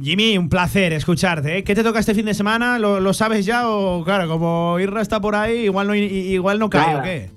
Jimmy, 0.00 0.38
un 0.38 0.48
placer 0.48 0.94
escucharte. 0.94 1.58
¿eh? 1.58 1.64
¿Qué 1.64 1.74
te 1.74 1.84
toca 1.84 1.98
este 1.98 2.14
fin 2.14 2.24
de 2.24 2.32
semana? 2.32 2.78
¿Lo, 2.78 3.12
sabes 3.12 3.44
ya 3.44 3.68
o, 3.68 4.02
claro, 4.02 4.26
como 4.28 4.78
Irra 4.80 5.02
está 5.02 5.20
por 5.20 5.34
ahí, 5.34 5.64
igual 5.64 5.86
no, 5.86 5.94
igual 5.94 6.58
no 6.58 6.70
cae 6.70 6.96
o 6.96 7.02
qué? 7.02 7.30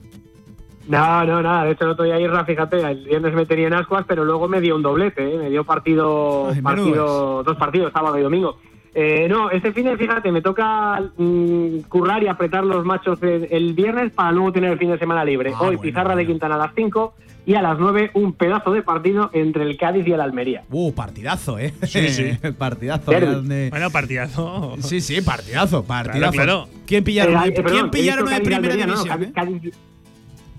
No, 0.87 1.25
no, 1.25 1.41
nada. 1.41 1.65
De 1.65 1.71
hecho, 1.71 1.83
no 1.83 1.91
estoy 1.91 2.11
a 2.11 2.19
Irra, 2.21 2.45
fíjate, 2.45 2.79
el 2.79 3.03
viernes 3.03 3.33
me 3.33 3.45
tenía 3.45 3.67
en 3.67 3.73
ascuas, 3.73 4.05
pero 4.07 4.23
luego 4.23 4.47
me 4.47 4.61
dio 4.61 4.77
un 4.77 4.81
doblete, 4.81 5.35
¿eh? 5.35 5.37
me 5.37 5.49
dio 5.49 5.65
partido, 5.65 6.53
partido 6.63 7.43
dos 7.43 7.57
partidos, 7.57 7.91
sábado 7.91 8.17
y 8.17 8.21
domingo. 8.21 8.57
Eh, 8.97 9.27
no, 9.27 9.51
este 9.51 9.73
fin 9.73 9.83
de, 9.83 9.97
fíjate, 9.97 10.31
me 10.31 10.41
toca 10.41 11.01
mm, 11.17 11.79
currar 11.89 12.23
y 12.23 12.27
apretar 12.27 12.63
los 12.63 12.85
machos 12.85 13.21
el, 13.23 13.47
el 13.51 13.73
viernes 13.73 14.13
para 14.13 14.31
luego 14.31 14.53
tener 14.53 14.71
el 14.71 14.79
fin 14.79 14.89
de 14.89 14.97
semana 14.97 15.25
libre. 15.25 15.51
Ah, 15.53 15.57
Hoy 15.59 15.65
bueno, 15.75 15.81
Pizarra 15.81 16.15
de 16.15 16.25
Quintana 16.25 16.55
a 16.55 16.59
las 16.59 16.71
5 16.75 17.13
y 17.45 17.55
a 17.55 17.61
las 17.61 17.77
9 17.77 18.11
un 18.13 18.31
pedazo 18.31 18.71
de 18.71 18.81
partido 18.83 19.29
entre 19.33 19.63
el 19.63 19.75
Cádiz 19.77 20.07
y 20.07 20.13
el 20.13 20.21
Almería. 20.21 20.63
Uh, 20.71 20.93
partidazo, 20.93 21.59
¿eh? 21.59 21.73
Sí, 21.83 22.07
sí. 22.07 22.37
partidazo. 22.57 23.11
Bueno, 23.11 23.89
partidazo. 23.91 24.75
Sí, 24.79 25.01
sí, 25.01 25.19
partidazo, 25.21 25.83
partidazo. 25.83 26.31
claro. 26.31 26.67
¿Quién 26.87 27.03
pillaron, 27.03 27.35
Eh, 27.35 27.37
hoy? 27.43 27.49
eh, 27.49 27.51
perdón, 27.51 27.71
¿Quién 27.73 27.89
pillaron 27.91 28.25
Cádiz 28.27 28.39
primera 28.39 28.57
Almería, 28.73 28.85
división? 28.85 29.23
Eh? 29.23 29.31
Cádiz- 29.35 29.73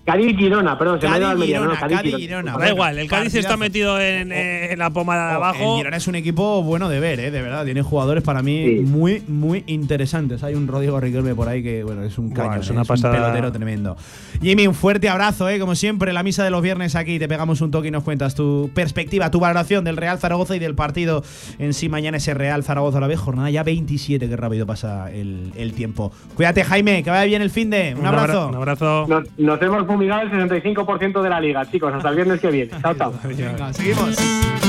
Cádiz 0.07 0.37
Girona, 0.37 0.79
perdón, 0.79 1.01
se 1.01 1.09
me 1.09 1.15
ha 1.15 1.19
ido 1.19 1.27
Cádiz 1.27 1.33
Almería, 1.35 1.57
no, 1.59 1.63
Girona, 1.65 1.81
Cádiz 1.81 1.97
Cádiz 1.97 2.17
Girona. 2.17 2.51
Girona. 2.53 2.65
Da 2.65 2.71
igual, 2.73 2.99
el 2.99 3.09
Cádiz 3.09 3.35
está 3.35 3.57
metido 3.57 4.01
en, 4.01 4.31
eh, 4.33 4.73
en 4.73 4.79
la 4.79 4.91
pomada 4.91 5.29
de 5.31 5.35
Oh, 5.35 5.37
abajo. 5.37 5.73
El 5.73 5.79
Girona 5.79 5.97
es 5.97 6.07
un 6.07 6.15
equipo 6.15 6.63
bueno 6.63 6.89
de 6.89 7.01
ver, 7.01 7.19
¿eh? 7.21 7.31
de 7.31 7.43
verdad. 7.43 7.65
Tiene 7.65 7.83
jugadores 7.83 8.23
para 8.23 8.41
mí 8.43 8.65
Sí. 8.65 8.81
muy, 8.83 9.23
muy 9.27 9.65
interesantes. 9.67 10.43
Hay 10.45 10.55
un 10.55 10.69
Rodrigo 10.69 10.99
Riquelme 11.01 11.35
por 11.35 11.49
ahí 11.49 11.63
que, 11.63 11.83
bueno, 11.83 12.03
es 12.05 12.17
un 12.19 12.31
caño, 12.31 12.61
es 12.61 12.71
una 12.71 12.83
un 12.83 12.87
pasada. 12.87 13.15
pelotero 13.15 13.51
tremendo. 13.53 13.97
Jimmy, 14.41 14.67
un 14.69 14.75
fuerte 14.75 15.09
abrazo, 15.09 15.49
¿eh? 15.49 15.59
como 15.59 15.75
siempre, 15.75 16.13
la 16.13 16.23
misa 16.23 16.45
de 16.45 16.51
los 16.51 16.63
viernes 16.63 16.95
aquí. 16.95 17.19
Te 17.19 17.27
pegamos 17.29 17.61
un 17.61 17.71
toque 17.73 17.89
y 17.89 17.91
nos 17.91 18.05
cuentas 18.05 18.35
tu 18.35 18.71
perspectiva, 18.75 19.31
tu 19.31 19.41
valoración 19.41 19.83
del 19.85 19.97
Real 19.97 20.19
Zaragoza 20.19 20.55
y 20.55 20.59
del 20.61 20.75
partido 20.77 21.25
en 21.59 21.75
sí 21.75 21.89
mañana 21.89 22.19
ese 22.19 22.33
Real 22.33 22.63
Zaragoza 22.63 22.99
a 22.99 23.01
la 23.01 23.07
vez. 23.09 23.19
Jornada 23.19 23.51
ya 23.51 23.63
27, 23.65 24.29
que 24.29 24.37
rápido 24.37 24.67
pasa 24.67 25.11
el, 25.13 25.53
el 25.57 25.73
tiempo. 25.73 26.13
Cuídate, 26.37 26.63
Jaime, 26.65 27.03
que 27.03 27.11
vaya 27.11 27.25
bien 27.25 27.43
el 27.43 27.51
fin 27.51 27.71
de. 27.71 27.95
Un, 27.99 28.07
abra- 28.07 28.21
abrazo. 28.23 28.49
Un 28.49 28.55
abrazo. 28.55 29.07
Nos, 29.09 29.25
nos 29.39 29.63
hemos 29.63 29.87
fumigado 29.97 30.23
el 30.23 30.31
65% 30.31 31.23
de 31.23 31.31
la 31.31 31.41
liga, 31.41 31.65
chicos. 31.71 31.93
Hasta 31.93 32.11
el 32.11 32.17
viernes 32.17 32.41
que 32.41 32.51
viene. 32.51 32.71
Chao, 32.83 32.95
chao. 32.95 33.15
Venga, 33.25 33.73
seguimos. 33.73 34.66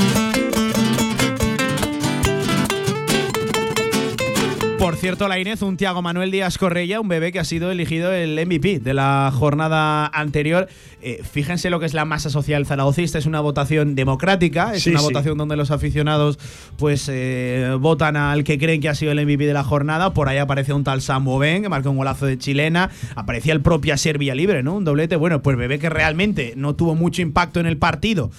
Por 4.78 4.94
cierto, 4.96 5.26
la 5.26 5.38
Inés, 5.40 5.60
un 5.62 5.76
Tiago 5.76 6.02
Manuel 6.02 6.30
Díaz 6.30 6.56
Correia, 6.56 7.00
un 7.00 7.08
bebé 7.08 7.32
que 7.32 7.40
ha 7.40 7.44
sido 7.44 7.70
elegido 7.72 8.12
el 8.12 8.36
MVP 8.46 8.78
de 8.78 8.94
la 8.94 9.30
jornada 9.34 10.06
anterior. 10.06 10.68
Eh, 11.02 11.20
fíjense 11.28 11.68
lo 11.68 11.80
que 11.80 11.86
es 11.86 11.94
la 11.94 12.04
masa 12.04 12.30
social 12.30 12.64
zaragocista, 12.64 13.18
es 13.18 13.26
una 13.26 13.40
votación 13.40 13.96
democrática, 13.96 14.72
es 14.74 14.84
Sí, 14.84 14.90
una 14.90 15.00
sí. 15.00 15.06
votación 15.06 15.36
donde 15.36 15.56
los 15.56 15.72
aficionados 15.72 16.38
pues 16.76 17.08
eh, 17.12 17.76
votan 17.80 18.16
al 18.16 18.44
que 18.44 18.56
creen 18.56 18.80
que 18.80 18.88
ha 18.88 18.94
sido 18.94 19.10
el 19.10 19.20
MVP 19.26 19.46
de 19.46 19.52
la 19.52 19.64
jornada. 19.64 20.14
Por 20.14 20.28
ahí 20.28 20.38
aparece 20.38 20.72
un 20.72 20.84
tal 20.84 21.02
Samu 21.02 21.38
Ben, 21.38 21.62
que 21.62 21.68
marcó 21.68 21.90
un 21.90 21.96
golazo 21.96 22.26
de 22.26 22.38
chilena. 22.38 22.88
Aparecía 23.16 23.52
el 23.54 23.60
propio 23.60 23.96
Serbia 23.98 24.34
libre, 24.36 24.62
¿no? 24.62 24.74
Un 24.76 24.84
doblete. 24.84 25.16
Bueno, 25.16 25.42
pues 25.42 25.56
bebé 25.56 25.80
que 25.80 25.90
realmente 25.90 26.54
no 26.56 26.76
tuvo 26.76 26.94
mucho 26.94 27.20
impacto 27.20 27.58
en 27.58 27.66
el 27.66 27.78
partido 27.78 28.30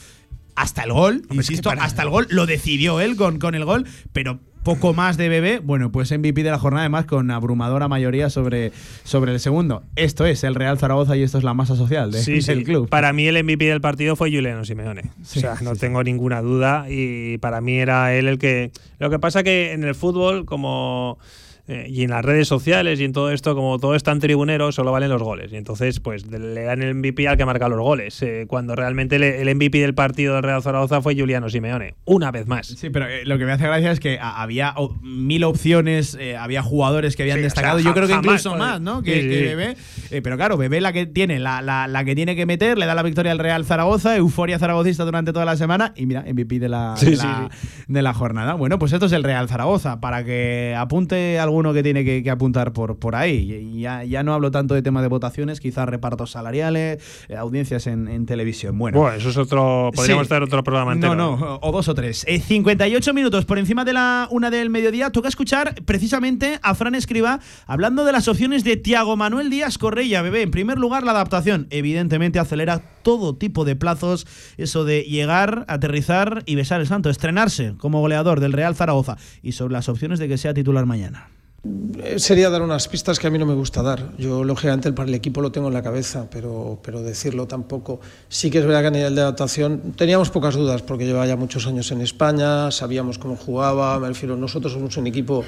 hasta 0.56 0.84
el 0.84 0.92
gol, 0.92 1.22
insisto, 1.32 1.70
hasta 1.70 2.02
el 2.02 2.10
gol, 2.10 2.28
lo 2.32 2.46
decidió 2.46 3.00
él 3.00 3.16
con, 3.16 3.40
con 3.40 3.56
el 3.56 3.64
gol, 3.64 3.86
pero 4.12 4.40
poco 4.76 4.94
más 4.94 5.18
de 5.18 5.30
bebé, 5.30 5.60
bueno, 5.64 5.92
pues 5.92 6.12
MVP 6.12 6.44
de 6.44 6.52
la 6.52 6.60
jornada, 6.60 6.84
además 6.84 7.06
con 7.06 7.32
abrumadora 7.32 7.88
mayoría 7.88 8.30
sobre, 8.30 8.72
sobre 9.04 9.32
el 9.32 9.40
segundo. 9.40 9.82
Esto 9.96 10.26
es 10.28 10.44
el 10.44 10.54
Real 10.54 10.78
Zaragoza 10.78 11.18
y 11.18 11.24
esto 11.24 11.40
es 11.40 11.44
la 11.44 11.54
masa 11.56 11.76
social 11.76 12.12
de- 12.12 12.22
Sí, 12.22 12.42
sí. 12.44 12.64
club. 12.64 12.88
Para 12.88 13.12
mí 13.12 13.26
el 13.28 13.44
MVP 13.44 13.66
del 13.66 13.82
partido 13.82 14.16
fue 14.16 14.32
Juliano 14.32 14.64
Simeone. 14.66 15.10
Sí, 15.24 15.40
o 15.40 15.42
sea, 15.42 15.56
no 15.62 15.76
tengo 15.76 16.04
ninguna 16.04 16.42
duda 16.42 16.86
y 16.88 17.40
para 17.40 17.62
mí 17.62 17.80
era 17.80 18.14
él 18.14 18.28
el 18.28 18.38
que... 18.38 18.72
Lo 19.00 19.10
que 19.10 19.18
pasa 19.18 19.42
que 19.44 19.74
en 19.74 19.84
el 19.84 19.96
fútbol, 19.96 20.46
como... 20.46 21.18
eh, 21.70 21.86
y 21.88 22.04
en 22.04 22.10
las 22.10 22.26
redes 22.26 22.48
sociales 22.48 23.00
y 23.00 23.06
en 23.06 23.14
todo 23.14 23.32
esto, 23.32 23.56
como 23.56 23.78
todo 23.80 23.94
es 23.96 24.04
tan 24.04 24.20
tribunero, 24.20 24.72
solo 24.72 24.92
valen 24.92 25.10
los 25.10 25.22
goles. 25.24 25.54
Y 25.54 25.56
entonces, 25.56 26.00
pues 26.00 26.26
le 26.26 26.64
dan 26.64 26.82
el 26.82 26.96
MVP 26.96 27.28
al 27.28 27.38
que 27.38 27.46
marca 27.46 27.70
los 27.70 27.80
goles. 27.80 28.22
eh, 28.24 28.46
cuando 28.48 28.76
realmente 28.76 29.18
el, 29.18 29.24
el 29.24 29.56
MVP 29.56 29.78
del 29.80 29.94
partido 29.94 30.34
del 30.34 30.44
Real 30.44 30.62
Zaragoza 30.64 31.02
fue 31.02 31.16
Juliano 31.16 31.48
Simeone. 31.50 31.96
Una 32.06 32.32
vez 32.32 32.48
más. 32.48 32.68
Sí, 32.68 32.90
pero 32.90 33.08
eh, 33.08 33.24
lo 33.26 33.38
que 33.38 33.46
me 33.46 33.52
hace 33.52 33.66
gracia 33.66 33.92
es 33.92 34.00
que 34.00 34.18
a- 34.20 34.42
había 34.42 34.74
mil 35.02 35.44
opciones, 35.44 36.18
había 36.40 36.62
jugadores 36.64 37.16
que 37.16 37.24
habían 37.24 37.38
Sí, 37.38 37.42
o 37.42 37.44
destacado, 37.44 37.80
sea, 37.80 37.86
yo 37.88 37.94
creo 37.94 38.08
que 38.08 38.14
incluso 38.16 38.56
más, 38.58 38.82
¿no? 38.82 39.02
Que, 39.04 39.16
Sí, 39.16 39.22
sí, 39.22 39.30
que 39.30 39.36
sí. 39.38 39.44
Bebé. 39.44 39.78
Pero 40.24 40.38
claro, 40.38 40.58
Bebé 40.58 40.82
la 40.82 40.92
que 40.92 41.06
tiene, 41.06 41.40
la, 41.40 41.62
la- 41.62 41.88
la 41.88 42.04
que 42.04 42.16
tiene 42.16 42.36
que 42.36 42.46
meter, 42.46 42.78
le 42.78 42.86
da 42.88 42.96
la 42.96 43.04
victoria 43.04 43.32
al 43.32 43.40
Real 43.40 43.64
Zaragoza, 43.66 44.18
euforia 44.18 44.58
zaragocista 44.60 45.06
durante 45.06 45.34
toda 45.34 45.46
la 45.46 45.56
semana 45.56 45.94
y 45.96 46.06
mira, 46.08 46.24
MVP 46.24 46.60
de 46.60 46.70
la, 46.70 46.96
de, 47.00 47.16
la 47.16 47.50
de 47.88 48.02
la 48.02 48.14
jornada. 48.14 48.54
Bueno, 48.56 48.80
pues 48.80 48.92
esto 48.94 49.06
es 49.06 49.12
el 49.12 49.24
Real 49.24 49.48
Zaragoza, 49.48 50.00
para 50.00 50.24
que 50.24 50.76
apunte 50.78 51.38
alguno 51.60 51.74
que 51.74 51.84
tiene 51.84 52.06
que, 52.06 52.24
que 52.24 52.30
apuntar 52.32 52.72
por, 52.74 52.98
por 52.98 53.16
ahí. 53.16 53.78
Ya, 53.80 54.04
ya 54.04 54.24
no 54.24 54.34
hablo 54.34 54.50
tanto 54.52 54.74
de 54.74 54.82
tema 54.82 55.02
de 55.02 55.08
votaciones, 55.10 55.60
quizás 55.60 55.88
repartos 55.90 56.32
salariales, 56.32 57.02
eh, 57.28 57.36
audiencias 57.36 57.86
en, 57.88 58.08
en 58.08 58.26
televisión. 58.26 58.78
Bueno, 58.78 59.00
Bueno, 59.00 59.18
eso 59.18 59.30
es 59.30 59.38
otro. 59.38 59.92
Podríamos 59.94 60.24
Sí. 60.24 60.26
estar 60.28 60.42
otro 60.44 60.64
programa 60.64 60.94
entero. 60.94 61.16
no, 61.16 61.36
no, 61.38 61.60
o 61.62 61.72
dos 61.72 61.88
o 61.90 61.94
tres. 61.96 62.24
Eh, 62.28 62.40
58 62.40 63.14
minutos 63.14 63.46
por 63.46 63.60
encima 63.60 63.84
de 63.84 63.94
la 63.94 64.28
una 64.32 64.50
del 64.50 64.70
mediodía. 64.70 65.10
Toca 65.12 65.28
escuchar 65.28 65.76
precisamente 65.86 66.60
a 66.62 66.76
Fran 66.76 66.96
Escriba 66.96 67.40
hablando 67.68 68.06
de 68.06 68.12
las 68.14 68.28
opciones 68.28 68.64
de 68.64 68.78
Tiago 68.78 69.18
Manuel 69.18 69.50
Díaz 69.50 69.78
Correia, 69.78 70.22
bebé. 70.22 70.44
En 70.44 70.52
primer 70.52 70.78
lugar, 70.80 71.04
la 71.04 71.12
adaptación. 71.12 71.68
Evidentemente 71.72 72.40
acelera 72.40 72.82
todo 73.04 73.36
tipo 73.36 73.66
de 73.66 73.76
plazos. 73.76 74.26
Eso 74.58 74.86
de 74.86 75.02
llegar, 75.04 75.66
aterrizar 75.68 76.44
y 76.46 76.56
besar 76.56 76.80
el 76.82 76.88
santo. 76.88 77.10
Estrenarse 77.10 77.74
como 77.78 78.00
goleador 78.00 78.40
del 78.40 78.54
Real 78.54 78.76
Zaragoza. 78.76 79.18
Y 79.44 79.52
sobre 79.54 79.74
las 79.74 79.90
opciones 79.90 80.20
de 80.20 80.28
que 80.28 80.38
sea 80.38 80.54
titular 80.54 80.86
mañana. 80.86 81.30
Sería 82.18 82.50
dar 82.50 82.62
unas 82.62 82.88
pistas 82.88 83.20
que 83.20 83.28
a 83.28 83.30
mí 83.30 83.38
no 83.38 83.46
me 83.46 83.54
gusta 83.54 83.82
dar. 83.82 84.16
Yo, 84.18 84.46
lógicamente, 84.46 84.94
para 84.94 85.10
el 85.10 85.16
equipo 85.16 85.42
lo 85.42 85.52
tengo 85.52 85.68
en 85.68 85.74
la 85.74 85.84
cabeza, 85.84 86.28
pero, 86.32 86.80
pero 86.82 87.02
decirlo 87.02 87.48
tampoco. 87.48 88.00
Sí 88.30 88.50
que 88.50 88.60
es 88.60 88.66
verdad 88.66 88.82
que 88.82 88.88
a 88.88 88.92
nivel 88.92 89.16
de 89.16 89.22
adaptación 89.22 89.94
teníamos 89.98 90.30
pocas 90.30 90.56
dudas, 90.56 90.82
porque 90.82 91.06
llevaba 91.06 91.28
ya 91.28 91.36
muchos 91.36 91.68
años 91.68 91.92
en 91.92 92.02
España, 92.02 92.72
sabíamos 92.72 93.20
cómo 93.20 93.36
jugaba. 93.36 94.00
Me 94.00 94.08
refiero, 94.08 94.38
nosotros 94.38 94.72
somos 94.72 94.96
un 94.96 95.08
equipo 95.08 95.44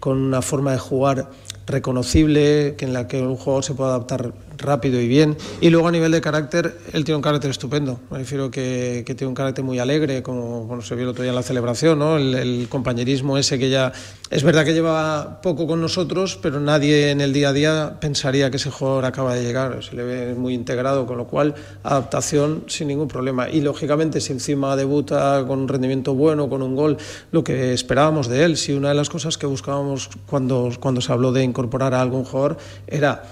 con 0.00 0.18
una 0.18 0.42
forma 0.42 0.72
de 0.72 0.78
jugar 0.78 1.30
reconocible, 1.66 2.74
que 2.76 2.84
en 2.84 2.92
la 2.92 3.08
que 3.08 3.22
un 3.22 3.36
jugador 3.36 3.64
se 3.64 3.72
puede 3.72 3.90
adaptar 3.90 4.34
rápido 4.58 5.00
y 5.00 5.08
bien. 5.08 5.36
Y 5.60 5.70
luego 5.70 5.88
a 5.88 5.92
nivel 5.92 6.12
de 6.12 6.20
carácter, 6.20 6.78
él 6.92 7.04
tiene 7.04 7.16
un 7.16 7.22
carácter 7.22 7.50
estupendo. 7.50 8.00
Me 8.10 8.18
refiero 8.18 8.50
que, 8.50 9.02
que 9.06 9.14
tiene 9.14 9.28
un 9.28 9.34
carácter 9.34 9.64
muy 9.64 9.78
alegre, 9.78 10.22
como 10.22 10.64
bueno, 10.64 10.82
se 10.82 10.94
vio 10.94 11.04
el 11.04 11.10
otro 11.10 11.22
día 11.22 11.30
en 11.30 11.36
la 11.36 11.42
celebración, 11.42 11.98
¿no? 11.98 12.16
el, 12.16 12.34
el 12.34 12.68
compañerismo 12.68 13.38
ese 13.38 13.58
que 13.58 13.70
ya... 13.70 13.92
Es 14.30 14.42
verdad 14.42 14.64
que 14.64 14.72
lleva 14.72 15.40
poco 15.42 15.66
con 15.66 15.80
nosotros, 15.80 16.38
pero 16.40 16.58
nadie 16.58 17.10
en 17.10 17.20
el 17.20 17.32
día 17.32 17.50
a 17.50 17.52
día 17.52 17.96
pensaría 18.00 18.50
que 18.50 18.56
ese 18.56 18.70
jugador 18.70 19.04
acaba 19.04 19.34
de 19.34 19.44
llegar. 19.44 19.82
Se 19.84 19.94
le 19.94 20.02
ve 20.02 20.34
muy 20.34 20.54
integrado, 20.54 21.06
con 21.06 21.18
lo 21.18 21.26
cual 21.26 21.54
adaptación 21.82 22.64
sin 22.66 22.88
ningún 22.88 23.06
problema. 23.06 23.48
Y 23.48 23.60
lógicamente, 23.60 24.20
si 24.20 24.32
encima 24.32 24.74
debuta 24.76 25.44
con 25.46 25.60
un 25.60 25.68
rendimiento 25.68 26.14
bueno, 26.14 26.48
con 26.48 26.62
un 26.62 26.74
gol, 26.74 26.96
lo 27.30 27.44
que 27.44 27.72
esperábamos 27.74 28.28
de 28.28 28.44
él, 28.44 28.56
si 28.56 28.72
una 28.72 28.88
de 28.88 28.94
las 28.94 29.08
cosas 29.08 29.38
que 29.38 29.46
buscábamos 29.46 30.08
cuando, 30.26 30.70
cuando 30.80 31.00
se 31.00 31.12
habló 31.12 31.30
de 31.30 31.44
incorporar 31.44 31.94
a 31.94 32.00
algún 32.00 32.24
jugador 32.24 32.56
era 32.86 33.22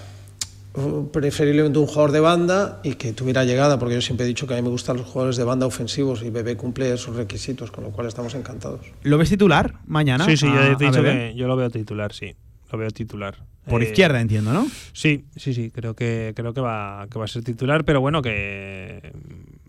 preferiblemente 1.13 1.79
un 1.79 1.87
jugador 1.87 2.13
de 2.13 2.21
banda 2.21 2.81
y 2.83 2.95
que 2.95 3.13
tuviera 3.13 3.45
llegada, 3.45 3.79
porque 3.79 3.95
yo 3.95 4.01
siempre 4.01 4.25
he 4.25 4.29
dicho 4.29 4.47
que 4.47 4.55
a 4.55 4.57
mí 4.57 4.63
me 4.63 4.71
gustan 4.71 4.97
los 4.97 5.07
jugadores 5.07 5.37
de 5.37 5.45
banda 5.45 5.67
ofensivos 5.67 6.23
y 6.23 6.31
Bebé 6.31 6.57
cumple 6.57 6.93
esos 6.93 7.15
requisitos, 7.17 7.71
con 7.71 7.85
lo 7.85 7.91
cual 7.91 8.07
estamos 8.07 8.35
encantados. 8.35 8.81
¿Lo 9.03 9.19
ves 9.19 9.29
titular 9.29 9.75
mañana? 9.87 10.25
Sí, 10.25 10.37
sí, 10.37 10.47
a- 10.47 10.55
yo 10.55 10.61
he 10.63 10.71
a 10.73 10.77
dicho 10.77 11.03
que 11.03 11.35
yo 11.37 11.47
lo 11.47 11.57
veo 11.57 11.71
titular, 11.71 12.13
sí. 12.13 12.35
Lo 12.71 12.79
veo 12.79 12.91
titular. 12.91 13.37
Por 13.69 13.83
Eh, 13.83 13.87
izquierda, 13.87 14.21
entiendo, 14.21 14.53
¿no? 14.53 14.67
Sí, 14.93 15.25
sí, 15.37 15.55
sí, 15.55 15.71
creo 15.71 15.95
que 15.95 16.33
creo 16.35 16.53
que 16.55 16.61
va 16.61 17.07
que 17.11 17.19
va 17.19 17.27
a 17.27 17.29
ser 17.29 17.45
titular, 17.45 17.85
pero 17.85 18.01
bueno, 18.01 18.23
que 18.23 19.13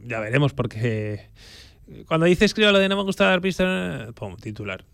ya 0.05 0.19
veremos 0.19 0.53
porque 0.53 1.27
cuando 2.07 2.25
dices 2.25 2.45
escribo 2.45 2.71
lo 2.71 2.79
de 2.79 2.89
no 2.89 2.95
me 2.97 3.03
gusta 3.03 3.25
dar 3.25 3.41
pistas, 3.41 4.11
pum, 4.13 4.35
titular. 4.37 4.83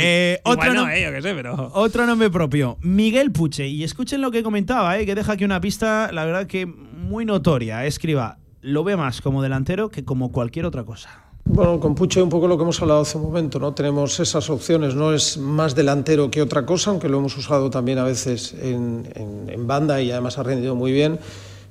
Eh, 0.00 0.40
otro 0.44 0.72
no, 0.74 0.88
eh, 0.88 1.02
yo 1.02 1.12
qué 1.12 1.22
sé, 1.22 1.34
pero 1.34 1.70
Otro 1.74 2.06
nombre 2.06 2.30
propio, 2.30 2.78
Miguel 2.82 3.30
Puche. 3.32 3.66
Y 3.66 3.84
escuchen 3.84 4.20
lo 4.20 4.30
que 4.30 4.42
comentaba, 4.42 4.98
eh, 4.98 5.06
que 5.06 5.14
deja 5.14 5.32
aquí 5.32 5.44
una 5.44 5.60
pista, 5.60 6.10
la 6.12 6.24
verdad 6.24 6.46
que 6.46 6.66
muy 6.66 7.24
notoria. 7.24 7.84
Escriba, 7.86 8.38
lo 8.60 8.84
ve 8.84 8.96
más 8.96 9.20
como 9.20 9.42
delantero 9.42 9.88
que 9.90 10.04
como 10.04 10.32
cualquier 10.32 10.66
otra 10.66 10.84
cosa. 10.84 11.24
Bueno, 11.44 11.80
con 11.80 11.94
Pucho 11.94 12.22
un 12.22 12.28
poco 12.28 12.46
lo 12.46 12.58
que 12.58 12.62
hemos 12.64 12.80
hablado 12.82 13.00
hace 13.00 13.16
un 13.16 13.24
momento, 13.24 13.58
¿no? 13.58 13.72
Tenemos 13.72 14.20
esas 14.20 14.50
opciones, 14.50 14.94
no 14.94 15.14
es 15.14 15.38
más 15.38 15.74
delantero 15.74 16.30
que 16.30 16.42
otra 16.42 16.66
cosa, 16.66 16.90
aunque 16.90 17.08
lo 17.08 17.18
hemos 17.18 17.36
usado 17.38 17.70
también 17.70 17.96
a 17.98 18.04
veces 18.04 18.52
en, 18.60 19.08
en- 19.14 19.48
en 19.48 19.66
banda 19.66 20.00
y 20.02 20.10
además 20.10 20.36
ha 20.38 20.42
rendido 20.42 20.74
muy 20.74 20.92
bien. 20.92 21.18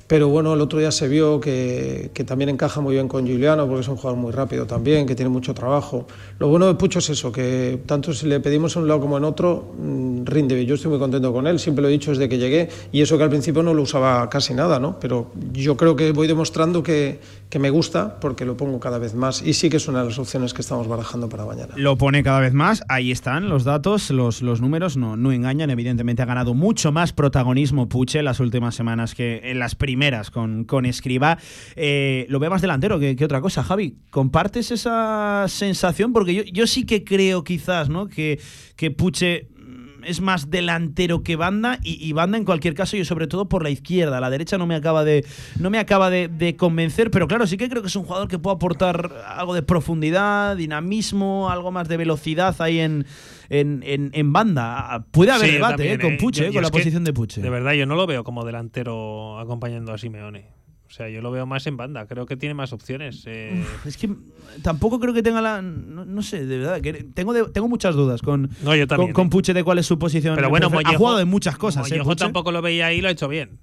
Pero 0.07 0.29
bueno, 0.29 0.53
el 0.53 0.61
otro 0.61 0.79
día 0.79 0.91
se 0.91 1.09
vio 1.09 1.41
que, 1.41 2.11
que 2.13 2.23
también 2.23 2.49
encaja 2.49 2.79
muy 2.79 2.93
bien 2.93 3.09
con 3.09 3.27
Juliano, 3.27 3.67
porque 3.67 3.81
es 3.81 3.87
un 3.89 3.97
jugador 3.97 4.17
muy 4.17 4.31
rápido 4.31 4.65
también, 4.65 5.05
que 5.05 5.15
tiene 5.15 5.27
mucho 5.29 5.53
trabajo. 5.53 6.07
Lo 6.39 6.47
bueno 6.47 6.65
de 6.67 6.75
Pucho 6.75 6.99
es 6.99 7.09
eso, 7.09 7.29
que 7.29 7.81
tanto 7.85 8.13
si 8.13 8.25
le 8.25 8.39
pedimos 8.39 8.75
en 8.77 8.83
un 8.83 8.87
lado 8.87 9.01
como 9.01 9.17
en 9.17 9.25
otro, 9.25 9.73
mm, 9.77 10.23
rinde. 10.23 10.65
Yo 10.65 10.75
estoy 10.75 10.91
muy 10.91 10.99
contento 10.99 11.33
con 11.33 11.45
él, 11.45 11.59
siempre 11.59 11.81
lo 11.81 11.89
he 11.89 11.91
dicho 11.91 12.11
desde 12.11 12.29
que 12.29 12.37
llegué, 12.37 12.69
y 12.93 13.01
eso 13.01 13.17
que 13.17 13.23
al 13.25 13.29
principio 13.29 13.63
no 13.63 13.73
lo 13.73 13.81
usaba 13.81 14.29
casi 14.29 14.53
nada, 14.53 14.79
¿no? 14.79 14.97
Pero 14.97 15.31
yo 15.51 15.75
creo 15.75 15.97
que 15.97 16.13
voy 16.13 16.27
demostrando 16.27 16.81
que, 16.81 17.19
que 17.49 17.59
me 17.59 17.69
gusta 17.69 18.19
porque 18.19 18.45
lo 18.45 18.57
pongo 18.57 18.79
cada 18.79 18.97
vez 18.97 19.13
más 19.13 19.41
y 19.41 19.53
sí 19.53 19.69
que 19.69 19.77
es 19.77 19.87
una 19.87 19.99
de 19.99 20.05
las 20.05 20.19
opciones 20.19 20.53
que 20.53 20.61
estamos 20.61 20.87
barajando 20.87 21.29
para 21.29 21.45
mañana. 21.45 21.73
Lo 21.77 21.97
pone 21.97 22.23
cada 22.23 22.39
vez 22.39 22.53
más, 22.53 22.83
ahí 22.89 23.11
están 23.11 23.47
los 23.49 23.63
datos, 23.63 24.09
los, 24.11 24.41
los 24.41 24.59
números 24.59 24.97
no, 24.97 25.15
no 25.15 25.31
engañan, 25.31 25.69
evidentemente 25.69 26.21
ha 26.21 26.25
ganado 26.25 26.53
mucho 26.53 26.91
más 26.91 27.13
protagonismo 27.13 27.87
Puche 27.87 28.19
en 28.19 28.25
las 28.25 28.39
últimas 28.39 28.75
semanas 28.75 29.15
que 29.15 29.41
en 29.43 29.59
las 29.59 29.75
primeras 29.75 30.31
con, 30.31 30.65
con 30.65 30.85
Escriba. 30.85 31.37
Eh, 31.75 32.25
lo 32.29 32.39
veo 32.39 32.49
más 32.49 32.61
delantero 32.61 32.99
que, 32.99 33.15
que, 33.15 33.25
otra 33.25 33.41
cosa. 33.41 33.63
Javi, 33.63 33.97
¿compartes 34.09 34.71
esa 34.71 35.45
sensación? 35.47 36.13
Porque 36.13 36.33
yo, 36.33 36.43
yo 36.43 36.67
sí 36.67 36.85
que 36.85 37.03
creo 37.03 37.43
quizás 37.43 37.89
¿no? 37.89 38.07
que, 38.07 38.39
que 38.75 38.91
Puche 38.91 39.47
es 40.03 40.21
más 40.21 40.49
delantero 40.49 41.23
que 41.23 41.35
banda 41.35 41.79
y, 41.83 42.11
banda 42.13 42.37
en 42.37 42.45
cualquier 42.45 42.73
caso 42.73 42.97
yo 42.97 43.05
sobre 43.05 43.27
todo 43.27 43.49
por 43.49 43.63
la 43.63 43.69
izquierda. 43.69 44.19
La 44.19 44.29
derecha 44.29 44.57
no 44.57 44.65
me 44.65 44.75
acaba 44.75 45.03
de 45.03 45.25
no 45.59 45.69
me 45.69 45.79
acaba 45.79 46.09
de, 46.09 46.55
convencer, 46.57 47.11
pero 47.11 47.27
claro, 47.27 47.47
sí 47.47 47.57
que 47.57 47.69
creo 47.69 47.81
que 47.81 47.87
es 47.87 47.95
un 47.95 48.03
jugador 48.03 48.27
que 48.27 48.39
puede 48.39 48.55
aportar 48.55 49.11
algo 49.27 49.53
de 49.53 49.61
profundidad, 49.61 50.55
dinamismo, 50.55 51.49
algo 51.49 51.71
más 51.71 51.87
de 51.87 51.97
velocidad 51.97 52.55
ahí 52.59 52.79
en, 52.79 53.05
en, 53.49 54.33
banda. 54.33 55.05
Puede 55.11 55.31
haber 55.31 55.51
debate 55.51 55.93
eh, 55.93 55.99
con 55.99 56.13
¿eh? 56.13 56.17
Puche, 56.19 56.51
con 56.51 56.63
la 56.63 56.69
posición 56.69 57.03
de 57.03 57.13
Puche. 57.13 57.41
De 57.41 57.49
verdad, 57.49 57.73
yo 57.73 57.85
no 57.85 57.95
lo 57.95 58.07
veo 58.07 58.23
como 58.23 58.45
delantero 58.45 59.39
acompañando 59.39 59.93
a 59.93 59.97
Simeone. 59.97 60.57
O 60.87 60.91
sea, 60.91 61.09
yo 61.09 61.21
lo 61.21 61.31
veo 61.31 61.45
más 61.45 61.67
en 61.67 61.75
banda. 61.75 62.05
Creo 62.07 62.25
que 62.25 62.37
tiene 62.37 62.53
más 62.53 62.71
opciones. 62.71 63.23
Eh. 63.25 63.63
es 63.85 63.97
que 63.97 64.09
tampoco 64.61 64.99
creo 64.99 65.13
que 65.13 65.21
tenga 65.21 65.41
la. 65.41 65.61
No, 65.61 66.21
sé, 66.21 66.45
de 66.45 66.59
verdad. 66.59 66.81
Que 66.81 66.93
tengo, 66.93 67.33
tengo 67.51 67.67
muchas 67.67 67.95
dudas 67.95 68.21
con, 68.21 68.49
con, 69.13 69.29
Puche 69.29 69.53
de 69.53 69.63
cuál 69.63 69.79
es 69.79 69.85
su 69.85 69.99
posición. 69.99 70.35
Pero 70.35 70.49
bueno, 70.49 70.69
ha 70.85 70.93
jugado 70.95 71.19
en 71.19 71.27
muchas 71.27 71.57
cosas. 71.57 71.89
Mollejo 71.89 72.15
tampoco 72.15 72.51
lo 72.51 72.61
veía 72.61 72.87
ahí 72.87 72.99
y 72.99 73.01
lo 73.01 73.09
ha 73.09 73.11
hecho 73.11 73.27
bien. 73.27 73.59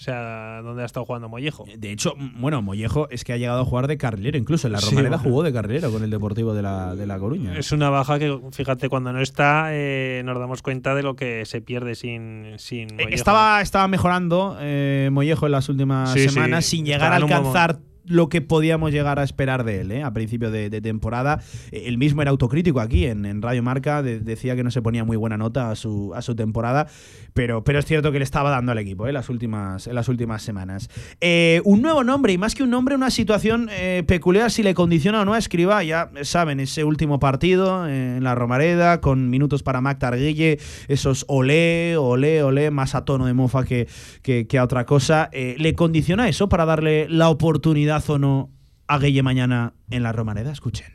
O 0.00 0.02
sea, 0.02 0.62
¿dónde 0.62 0.82
ha 0.82 0.86
estado 0.86 1.04
jugando 1.04 1.28
Mollejo? 1.28 1.66
De 1.76 1.92
hecho, 1.92 2.14
bueno, 2.36 2.62
Mollejo 2.62 3.06
es 3.10 3.22
que 3.22 3.34
ha 3.34 3.36
llegado 3.36 3.60
a 3.60 3.64
jugar 3.66 3.86
de 3.86 3.98
carrilero, 3.98 4.38
incluso 4.38 4.66
en 4.66 4.72
la 4.72 4.80
Romareda 4.80 5.18
jugó 5.18 5.42
de 5.42 5.52
carrilero 5.52 5.92
con 5.92 6.02
el 6.02 6.08
Deportivo 6.08 6.54
de 6.54 6.62
la, 6.62 6.94
de 6.96 7.06
la 7.06 7.18
Coruña. 7.18 7.54
Es 7.58 7.70
una 7.70 7.90
baja 7.90 8.18
que, 8.18 8.40
fíjate, 8.50 8.88
cuando 8.88 9.12
no 9.12 9.20
está, 9.20 9.74
eh, 9.74 10.22
nos 10.24 10.38
damos 10.38 10.62
cuenta 10.62 10.94
de 10.94 11.02
lo 11.02 11.16
que 11.16 11.44
se 11.44 11.60
pierde 11.60 11.94
sin, 11.94 12.54
sin 12.56 12.92
eh, 12.92 12.94
Mollejo. 12.94 13.14
Estaba, 13.14 13.60
estaba 13.60 13.88
mejorando 13.88 14.56
eh, 14.58 15.10
Mollejo 15.12 15.44
en 15.44 15.52
las 15.52 15.68
últimas 15.68 16.12
semanas, 16.12 16.64
sin 16.64 16.86
llegar 16.86 17.12
a 17.12 17.16
alcanzar 17.16 17.80
lo 18.04 18.28
que 18.28 18.40
podíamos 18.40 18.92
llegar 18.92 19.18
a 19.18 19.22
esperar 19.22 19.64
de 19.64 19.80
él 19.80 19.92
¿eh? 19.92 20.02
a 20.02 20.12
principio 20.12 20.50
de, 20.50 20.70
temporada. 20.80 21.40
El 21.72 21.98
mismo 21.98 22.22
era 22.22 22.30
autocrítico 22.30 22.80
aquí 22.80 23.06
en, 23.06 23.42
Radio 23.42 23.62
Marca, 23.62 24.02
decía 24.02 24.56
que 24.56 24.62
no 24.62 24.70
se 24.70 24.82
ponía 24.82 25.04
muy 25.04 25.16
buena 25.16 25.36
nota 25.36 25.70
a 25.70 25.76
su, 25.76 26.12
a 26.14 26.22
su 26.22 26.34
temporada, 26.34 26.86
pero, 27.32 27.64
pero 27.64 27.78
es 27.78 27.86
cierto 27.86 28.12
que 28.12 28.18
le 28.18 28.24
estaba 28.24 28.50
dando 28.50 28.72
al 28.72 28.78
equipo 28.78 29.06
¿eh? 29.06 29.12
las 29.12 29.28
últimas, 29.28 29.86
en 29.86 29.94
las 29.94 30.08
últimas 30.08 30.42
semanas. 30.42 30.88
Eh, 31.20 31.60
un 31.64 31.82
nuevo 31.82 32.04
nombre, 32.04 32.32
y 32.32 32.38
más 32.38 32.54
que 32.54 32.62
un 32.62 32.70
nombre, 32.70 32.94
una 32.94 33.10
situación 33.10 33.68
eh, 33.70 34.02
peculiar 34.06 34.50
si 34.50 34.62
le 34.62 34.74
condiciona 34.74 35.22
o 35.22 35.24
no 35.24 35.34
a 35.34 35.38
Escriba. 35.38 35.82
Ya 35.82 36.10
saben, 36.22 36.60
ese 36.60 36.84
último 36.84 37.18
partido 37.18 37.88
en 37.88 38.22
la 38.22 38.34
Romareda, 38.34 39.00
con 39.00 39.30
minutos 39.30 39.62
para 39.62 39.80
Mac 39.80 39.98
Targuille, 39.98 40.58
esos 40.88 41.24
olé, 41.28 41.96
olé, 41.96 42.42
olé, 42.42 42.70
más 42.70 42.94
a 42.94 43.04
tono 43.04 43.26
de 43.26 43.34
mofa 43.34 43.64
que, 43.64 43.88
que, 44.22 44.46
que 44.46 44.58
a 44.58 44.64
otra 44.64 44.84
cosa. 44.84 45.30
¿Le 45.32 45.74
condiciona 45.74 46.28
eso 46.28 46.48
para 46.48 46.64
darle 46.64 47.08
la 47.08 47.28
oportunidad? 47.28 47.89
O 47.90 48.18
no 48.18 48.50
a 48.86 48.98
Guille 48.98 49.22
mañana 49.22 49.72
en 49.90 50.02
la 50.02 50.12
Romareda? 50.12 50.52
Escuchen. 50.52 50.86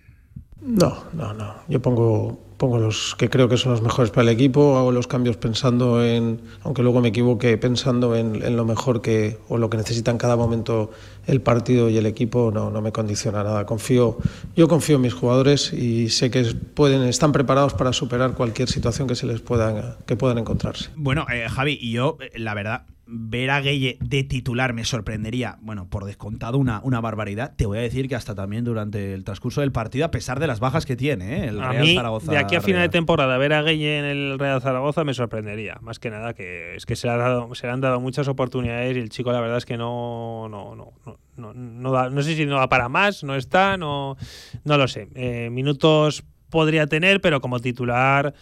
No, 0.61 0.97
no, 1.13 1.33
no. 1.33 1.53
Yo 1.67 1.79
pongo, 1.81 2.39
pongo 2.57 2.79
los 2.79 3.15
que 3.15 3.29
creo 3.29 3.47
que 3.47 3.57
son 3.57 3.73
los 3.73 3.81
mejores 3.83 4.09
para 4.09 4.23
el 4.23 4.29
equipo, 4.29 4.77
hago 4.77 4.91
los 4.91 5.05
cambios 5.05 5.37
pensando 5.37 6.03
en, 6.03 6.41
aunque 6.63 6.81
luego 6.81 7.01
me 7.01 7.09
equivoque, 7.09 7.55
pensando 7.57 8.15
en, 8.15 8.55
lo 8.55 8.65
mejor 8.65 9.01
que 9.01 9.37
o 9.47 9.57
lo 9.57 9.69
que 9.69 9.77
necesita 9.77 10.09
en 10.09 10.17
cada 10.17 10.35
momento 10.35 10.91
el 11.27 11.41
partido 11.41 11.89
y 11.89 11.97
el 11.97 12.05
equipo, 12.07 12.51
no, 12.51 12.71
no 12.71 12.81
me 12.81 12.91
condiciona 12.91 13.43
nada. 13.43 13.65
Confío, 13.65 14.17
yo 14.55 14.67
confío 14.67 14.95
en 14.95 15.03
mis 15.03 15.13
jugadores 15.13 15.71
y 15.71 16.09
sé 16.09 16.31
que 16.31 16.43
pueden, 16.73 17.03
están 17.03 17.31
preparados 17.31 17.73
para 17.75 17.93
superar 17.93 18.33
cualquier 18.33 18.69
situación 18.69 19.07
que 19.07 19.15
se 19.15 19.27
les 19.27 19.41
puedan, 19.41 19.97
que 20.07 20.15
puedan 20.15 20.39
encontrarse. 20.39 20.89
Bueno, 20.95 21.27
eh, 21.31 21.47
Javi, 21.47 21.77
y 21.79 21.91
yo, 21.91 22.17
eh, 22.19 22.39
la 22.39 22.55
verdad, 22.55 22.85
ver 23.07 23.51
a 23.51 23.61
Gueye 23.61 23.97
de 24.01 24.23
titular 24.23 24.73
me 24.73 24.83
sorprendería, 24.83 25.57
bueno, 25.61 25.87
por 25.89 26.05
descontado 26.05 26.57
una, 26.57 26.81
una 26.83 27.01
barbaridad. 27.01 27.53
Te 27.55 27.65
voy 27.65 27.77
a 27.77 27.81
decir 27.81 28.09
que 28.09 28.15
hasta 28.15 28.33
también 28.33 28.63
durante 28.63 29.13
el 29.13 29.23
transcurso 29.23 29.61
del 29.61 29.71
partido, 29.71 30.05
a 30.05 30.11
pesar 30.11 30.39
de 30.39 30.47
las 30.47 30.59
bajas 30.59 30.85
que 30.85 30.95
tiene 30.95 31.37
¿eh? 31.37 31.47
el 31.49 31.61
a 31.61 31.71
Real 31.71 31.87
Zaragoza. 31.95 32.31
De 32.31 32.37
aquí 32.37 32.55
a 32.55 32.61
final 32.61 32.81
de 32.81 32.89
temporada, 32.89 33.37
ver 33.37 33.53
a 33.53 33.61
Gueye 33.61 33.99
en 33.99 34.05
el 34.05 34.39
Real 34.39 34.61
Zaragoza 34.61 35.03
me 35.03 35.13
sorprendería. 35.13 35.77
Más 35.81 35.99
que 35.99 36.09
nada 36.09 36.33
que 36.33 36.75
es 36.75 36.85
que 36.85 36.95
se, 36.95 37.07
ha 37.07 37.17
dado, 37.17 37.53
se 37.53 37.67
le 37.67 37.73
han 37.73 37.81
dado 37.81 37.99
muchas 37.99 38.27
oportunidades 38.27 38.97
y 38.97 38.99
el 38.99 39.09
chico 39.09 39.31
la 39.31 39.39
verdad 39.39 39.57
es 39.57 39.65
que 39.65 39.77
no, 39.77 40.47
no, 40.49 40.75
no, 40.75 40.93
no, 41.37 41.53
no, 41.53 42.09
no 42.09 42.21
sé 42.21 42.35
si 42.35 42.45
no 42.45 42.55
va 42.55 42.69
para 42.69 42.89
más, 42.89 43.23
no 43.23 43.35
está, 43.35 43.77
no, 43.77 44.17
no 44.63 44.77
lo 44.77 44.87
sé. 44.87 45.09
Eh, 45.15 45.49
minutos 45.51 46.23
podría 46.49 46.87
tener, 46.87 47.21
pero 47.21 47.39
como 47.39 47.59
titular, 47.59 48.33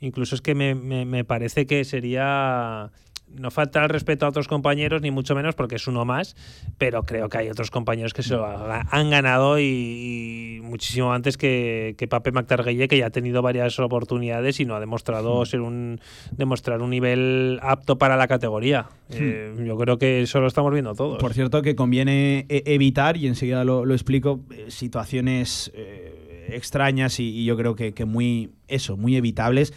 incluso 0.00 0.34
es 0.34 0.42
que 0.42 0.54
me, 0.54 0.74
me, 0.74 1.06
me 1.06 1.24
parece 1.24 1.66
que 1.66 1.84
sería 1.84 2.90
no 3.34 3.50
falta 3.50 3.82
el 3.82 3.88
respeto 3.88 4.26
a 4.26 4.28
otros 4.28 4.48
compañeros, 4.48 5.02
ni 5.02 5.10
mucho 5.10 5.34
menos 5.34 5.54
porque 5.54 5.76
es 5.76 5.86
uno 5.86 6.04
más, 6.04 6.36
pero 6.78 7.02
creo 7.02 7.28
que 7.28 7.38
hay 7.38 7.48
otros 7.48 7.70
compañeros 7.70 8.12
que 8.12 8.22
se 8.22 8.34
lo 8.34 8.46
han 8.46 9.10
ganado 9.10 9.58
y, 9.58 10.60
muchísimo 10.62 11.12
antes 11.12 11.36
que, 11.36 11.94
que 11.98 12.08
Pape 12.08 12.32
Mactarguelle, 12.32 12.88
que 12.88 12.98
ya 12.98 13.06
ha 13.06 13.10
tenido 13.10 13.42
varias 13.42 13.78
oportunidades 13.78 14.60
y 14.60 14.64
no 14.64 14.74
ha 14.74 14.80
demostrado 14.80 15.44
ser 15.46 15.60
un 15.60 16.00
demostrar 16.30 16.82
un 16.82 16.90
nivel 16.90 17.58
apto 17.62 17.98
para 17.98 18.16
la 18.16 18.28
categoría. 18.28 18.86
Eh, 19.10 19.54
yo 19.66 19.76
creo 19.76 19.98
que 19.98 20.22
eso 20.22 20.40
lo 20.40 20.46
estamos 20.46 20.72
viendo 20.72 20.94
todos. 20.94 21.18
Por 21.18 21.34
cierto, 21.34 21.62
que 21.62 21.74
conviene 21.74 22.46
e-, 22.48 22.62
evitar, 22.66 23.16
y 23.16 23.26
enseguida 23.26 23.64
lo, 23.64 23.92
explico, 23.92 24.40
eh, 24.50 24.66
situaciones 24.68 25.70
eh, 25.74 26.48
extrañas 26.52 27.20
y, 27.20 27.44
yo 27.44 27.56
creo 27.56 27.74
que, 27.74 27.92
que 27.92 28.04
muy, 28.04 28.50
eso, 28.68 28.96
muy 28.96 29.16
evitables 29.16 29.72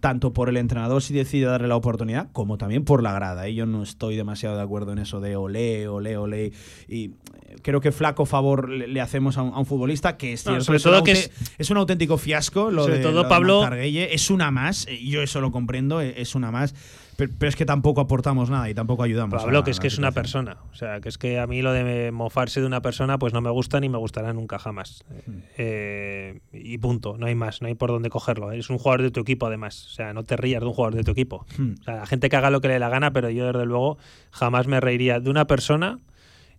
tanto 0.00 0.32
por 0.32 0.48
el 0.48 0.56
entrenador 0.56 1.02
si 1.02 1.14
decide 1.14 1.46
darle 1.46 1.68
la 1.68 1.76
oportunidad, 1.76 2.28
como 2.32 2.58
también 2.58 2.84
por 2.84 3.02
la 3.02 3.12
grada. 3.12 3.48
Y 3.48 3.54
yo 3.54 3.66
no 3.66 3.82
estoy 3.82 4.16
demasiado 4.16 4.56
de 4.56 4.62
acuerdo 4.62 4.92
en 4.92 4.98
eso 4.98 5.20
de 5.20 5.36
olé, 5.36 5.88
olé, 5.88 6.16
olé. 6.16 6.52
Y 6.88 7.04
eh, 7.04 7.56
creo 7.62 7.80
que 7.80 7.92
flaco 7.92 8.26
favor 8.26 8.68
le, 8.68 9.00
hacemos 9.00 9.38
a 9.38 9.42
un, 9.42 9.66
futbolista 9.66 10.16
que 10.16 10.32
es 10.32 10.42
cierto. 10.42 10.64
sobre 10.64 10.80
todo 10.80 11.02
que 11.02 11.30
es, 11.58 11.70
un 11.70 11.76
auténtico 11.76 12.18
fiasco. 12.18 12.70
Lo 12.70 12.84
sobre 12.84 12.98
todo, 12.98 13.28
Pablo. 13.28 13.68
es 13.72 14.30
una 14.30 14.50
más, 14.50 14.86
y 14.88 15.10
yo 15.10 15.22
eso 15.22 15.40
lo 15.40 15.50
comprendo, 15.50 16.00
es 16.00 16.34
una 16.34 16.50
más. 16.50 16.74
Pero, 17.16 17.32
es 17.40 17.56
que 17.56 17.64
tampoco 17.64 18.00
aportamos 18.00 18.50
nada 18.50 18.68
y 18.68 18.74
tampoco 18.74 19.02
ayudamos. 19.02 19.42
Pablo, 19.42 19.64
que 19.64 19.70
es 19.70 19.80
que 19.80 19.86
es 19.86 19.98
una 19.98 20.12
persona. 20.12 20.58
O 20.70 20.74
sea, 20.74 21.00
que 21.00 21.08
es 21.08 21.16
que 21.16 21.38
a 21.38 21.46
mí 21.46 21.62
lo 21.62 21.72
de 21.72 22.12
mofarse 22.12 22.60
de 22.60 22.66
una 22.66 22.82
persona, 22.82 23.18
pues 23.18 23.32
no 23.32 23.40
me 23.40 23.50
gusta 23.50 23.80
ni 23.80 23.88
me 23.88 23.98
gustará 23.98 24.32
nunca 24.32 24.58
jamás. 24.58 25.04
Hmm. 25.26 25.38
Eh, 25.56 26.40
y 26.52 26.76
punto, 26.78 27.16
no 27.16 27.26
hay 27.26 27.34
más, 27.34 27.62
no 27.62 27.68
hay 27.68 27.74
por 27.74 27.90
dónde 27.90 28.10
cogerlo. 28.10 28.52
Es 28.52 28.68
un 28.68 28.78
jugador 28.78 29.02
de 29.02 29.10
tu 29.10 29.20
equipo, 29.20 29.46
además. 29.46 29.86
O 29.86 29.90
sea, 29.90 30.12
no 30.12 30.24
te 30.24 30.36
rías 30.36 30.60
de 30.60 30.66
un 30.66 30.74
jugador 30.74 30.94
de 30.94 31.04
tu 31.04 31.12
equipo. 31.12 31.46
Hmm. 31.56 31.74
O 31.80 31.84
sea, 31.84 31.96
la 31.96 32.06
gente 32.06 32.28
que 32.28 32.36
haga 32.36 32.50
lo 32.50 32.60
que 32.60 32.68
le 32.68 32.74
dé 32.74 32.80
la 32.80 32.90
gana, 32.90 33.12
pero 33.12 33.30
yo 33.30 33.46
desde 33.46 33.64
luego 33.64 33.98
jamás 34.30 34.66
me 34.66 34.80
reiría 34.80 35.18
de 35.20 35.30
una 35.30 35.46
persona 35.46 35.98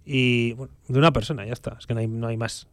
y. 0.05 0.53
de 0.87 0.97
una 0.97 1.11
persona, 1.13 1.45
ya 1.45 1.53
está. 1.53 1.77
Es 1.79 1.85
que 1.85 1.93
no 1.93 1.99
hay, 1.99 2.07
no 2.07 2.27
hay 2.27 2.37
más. 2.37 2.67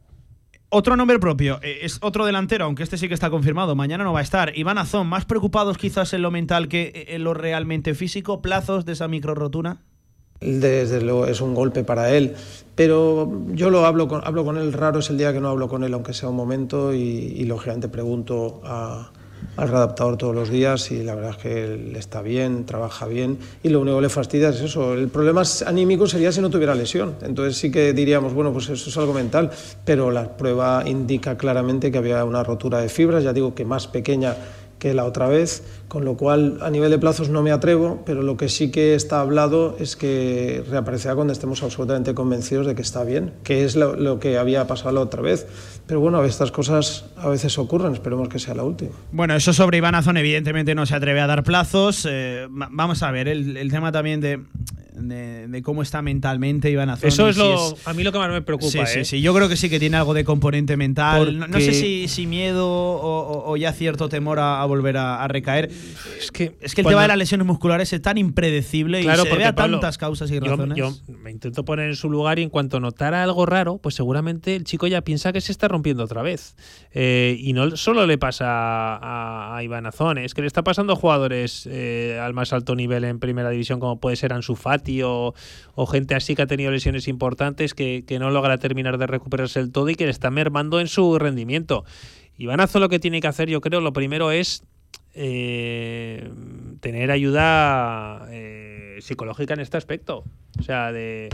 Otro 0.69 0.95
nombre 0.95 1.19
propio, 1.19 1.59
eh, 1.61 1.79
es 1.83 1.99
otro 2.01 2.25
delantero, 2.25 2.65
aunque 2.65 2.83
este 2.83 2.97
sí 2.97 3.07
que 3.07 3.13
está 3.13 3.29
confirmado, 3.29 3.75
mañana 3.75 4.03
no 4.03 4.13
va 4.13 4.19
a 4.19 4.23
estar. 4.23 4.57
Iván 4.57 4.77
Azón, 4.77 5.07
más 5.07 5.25
preocupados 5.25 5.77
quizás 5.77 6.13
en 6.13 6.21
lo 6.21 6.31
mental 6.31 6.67
que 6.67 7.05
en 7.09 7.23
lo 7.23 7.33
realmente 7.33 7.93
físico, 7.93 8.41
plazos 8.41 8.85
de 8.85 8.93
esa 8.93 9.07
micro 9.07 9.35
rotura. 9.35 9.77
Desde 10.41 11.01
luego 11.01 11.27
es 11.27 11.39
un 11.39 11.53
golpe 11.53 11.83
para 11.83 12.11
él, 12.11 12.35
pero 12.75 13.31
yo 13.51 13.69
lo 13.69 13.85
hablo 13.85 14.07
con, 14.07 14.21
hablo 14.25 14.43
con 14.43 14.57
él, 14.57 14.73
raro 14.73 14.99
es 14.99 15.09
el 15.09 15.17
día 15.17 15.31
que 15.31 15.39
no 15.39 15.49
hablo 15.49 15.69
con 15.69 15.83
él, 15.83 15.93
aunque 15.93 16.13
sea 16.13 16.29
un 16.29 16.35
momento, 16.35 16.93
y, 16.93 16.99
y 16.99 17.45
lógicamente 17.45 17.87
pregunto 17.87 18.61
a, 18.65 19.11
al 19.57 19.69
readaptador 19.69 20.17
todos 20.17 20.35
los 20.35 20.49
días 20.49 20.91
y 20.91 21.03
la 21.03 21.15
verdad 21.15 21.31
es 21.31 21.37
que 21.37 21.97
está 21.97 22.21
bien, 22.21 22.65
trabaja 22.65 23.07
bien 23.07 23.37
y 23.63 23.69
lo 23.69 23.81
único 23.81 23.97
que 23.97 24.03
le 24.03 24.09
fastidia 24.09 24.49
es 24.49 24.61
eso. 24.61 24.93
El 24.93 25.09
problema 25.09 25.43
anímico 25.65 26.07
sería 26.07 26.31
si 26.31 26.41
no 26.41 26.49
tuviera 26.49 26.75
lesión. 26.75 27.15
Entonces 27.21 27.57
sí 27.57 27.71
que 27.71 27.93
diríamos, 27.93 28.33
bueno, 28.33 28.51
pues 28.51 28.69
eso 28.69 28.89
es 28.89 28.97
algo 28.97 29.13
mental, 29.13 29.51
pero 29.83 30.11
la 30.11 30.37
prueba 30.37 30.83
indica 30.85 31.37
claramente 31.37 31.91
que 31.91 31.97
había 31.97 32.23
una 32.23 32.43
rotura 32.43 32.79
de 32.79 32.89
fibras, 32.89 33.23
ya 33.23 33.33
digo 33.33 33.55
que 33.55 33.65
más 33.65 33.87
pequeña 33.87 34.35
la 34.93 35.05
otra 35.05 35.27
vez, 35.27 35.63
con 35.87 36.05
lo 36.05 36.17
cual 36.17 36.59
a 36.61 36.69
nivel 36.69 36.91
de 36.91 36.97
plazos 36.97 37.29
no 37.29 37.41
me 37.41 37.51
atrevo, 37.51 38.03
pero 38.05 38.21
lo 38.21 38.37
que 38.37 38.49
sí 38.49 38.71
que 38.71 38.95
está 38.95 39.21
hablado 39.21 39.75
es 39.79 39.95
que 39.95 40.63
reaparecerá 40.69 41.15
cuando 41.15 41.33
estemos 41.33 41.63
absolutamente 41.63 42.13
convencidos 42.13 42.67
de 42.67 42.75
que 42.75 42.81
está 42.81 43.03
bien, 43.03 43.33
que 43.43 43.63
es 43.63 43.75
lo, 43.75 44.19
que 44.19 44.37
había 44.37 44.67
pasado 44.67 44.91
la 44.91 45.01
otra 45.01 45.21
vez. 45.21 45.47
Pero 45.87 45.99
bueno, 45.99 46.23
estas 46.23 46.51
cosas 46.51 47.05
a 47.17 47.29
veces 47.29 47.57
ocurren, 47.57 47.93
esperemos 47.93 48.29
que 48.29 48.39
sea 48.39 48.55
la 48.55 48.63
última. 48.63 48.91
Bueno, 49.11 49.35
eso 49.35 49.53
sobre 49.53 49.77
Iván 49.77 49.95
Azón 49.95 50.17
evidentemente 50.17 50.75
no 50.75 50.85
se 50.85 50.95
atreve 50.95 51.21
a 51.21 51.27
dar 51.27 51.43
plazos. 51.43 52.07
Eh, 52.09 52.47
vamos 52.49 53.03
a 53.03 53.11
ver, 53.11 53.27
el 53.27 53.71
tema 53.71 53.91
también 53.91 54.21
de 54.21 54.41
de, 54.95 55.61
cómo 55.63 55.81
está 55.81 56.01
mentalmente 56.01 56.69
Iván 56.69 56.89
Azón. 56.89 57.07
Eso 57.07 57.29
es, 57.29 57.37
lo, 57.37 57.75
a 57.85 57.93
mí 57.93 58.03
lo 58.03 58.11
que 58.11 58.17
más 58.17 58.29
me 58.29 58.41
preocupa. 58.41 58.85
Sí, 58.85 58.93
sí, 58.93 58.99
¿eh? 58.99 59.05
sí. 59.05 59.21
Yo 59.21 59.33
creo 59.33 59.49
que 59.49 59.55
sí 59.55 59.69
que 59.69 59.79
tiene 59.79 59.97
algo 59.97 60.13
de 60.13 60.23
componente 60.23 60.77
mental. 60.77 61.39
No, 61.49 61.59
sé 61.59 61.73
si, 61.73 62.07
si 62.07 62.27
miedo 62.27 62.67
o, 62.67 63.57
ya 63.57 63.73
cierto 63.73 64.09
temor 64.09 64.39
a, 64.39 64.63
volver 64.65 64.97
a, 64.97 65.27
recaer. 65.27 65.69
Es 66.19 66.31
que, 66.31 66.55
es 66.61 66.75
que 66.75 66.81
el 66.81 66.87
tema 66.87 67.03
de 67.03 67.07
las 67.09 67.17
lesiones 67.17 67.45
musculares 67.45 67.91
es 67.93 68.01
tan 68.01 68.17
impredecible 68.17 69.01
y 69.01 69.03
se 69.03 69.35
ve 69.35 69.45
a 69.45 69.55
tantas 69.55 69.97
causas 69.97 70.31
y 70.31 70.39
razones. 70.39 70.77
Yo, 70.77 70.93
me 71.07 71.31
intento 71.31 71.65
poner 71.65 71.89
en 71.89 71.95
su 71.95 72.09
lugar 72.09 72.39
y 72.39 72.43
en 72.43 72.49
cuanto 72.49 72.79
notara 72.79 73.23
algo 73.23 73.45
raro, 73.45 73.77
pues 73.77 73.95
seguramente 73.95 74.55
el 74.55 74.63
chico 74.63 74.87
ya 74.87 75.01
piensa 75.01 75.33
que 75.33 75.41
se 75.41 75.51
está 75.51 75.67
rompiendo 75.67 76.03
otra 76.03 76.21
vez. 76.21 76.55
Eh, 76.93 77.37
y 77.39 77.53
no 77.53 77.75
solo 77.75 78.05
le 78.05 78.17
pasa 78.17 78.45
a, 78.47 79.63
Iván 79.63 79.85
Azón, 79.85 80.17
es 80.17 80.33
que 80.33 80.41
le 80.41 80.47
está 80.47 80.63
pasando 80.63 80.93
a 80.93 80.95
jugadores 80.95 81.67
eh, 81.71 82.19
al 82.21 82.33
más 82.33 82.53
alto 82.53 82.75
nivel 82.75 83.03
en 83.03 83.19
primera 83.19 83.49
división, 83.49 83.79
como 83.79 83.99
puede 83.99 84.15
ser 84.15 84.33
Ansu 84.33 84.55
Fati 84.55 84.84
o, 85.03 85.33
gente 85.87 86.15
así 86.15 86.35
que 86.35 86.41
ha 86.41 86.47
tenido 86.47 86.71
lesiones 86.71 87.07
importantes 87.07 87.73
que, 87.73 88.03
que 88.07 88.19
no 88.19 88.29
logra 88.29 88.57
terminar 88.57 88.97
de 88.97 89.07
recuperarse 89.07 89.59
el 89.59 89.71
todo 89.71 89.89
y 89.89 89.95
que 89.95 90.05
le 90.05 90.11
está 90.11 90.31
mermando 90.31 90.79
en 90.79 90.87
su 90.87 91.17
rendimiento. 91.19 91.85
Iván 92.37 92.59
Azón 92.59 92.81
lo 92.81 92.89
que 92.89 92.99
tiene 92.99 93.21
que 93.21 93.27
hacer, 93.27 93.49
yo 93.49 93.61
creo, 93.61 93.81
lo 93.81 93.93
primero 93.93 94.31
es 94.31 94.63
eh, 95.13 96.29
tener 96.81 97.09
ayuda 97.09 98.27
eh, 98.31 98.97
psicológica 98.99 99.53
en 99.53 99.61
este 99.61 99.77
aspecto. 99.77 100.25
O 100.59 100.63
sea, 100.63 100.91
de 100.91 101.29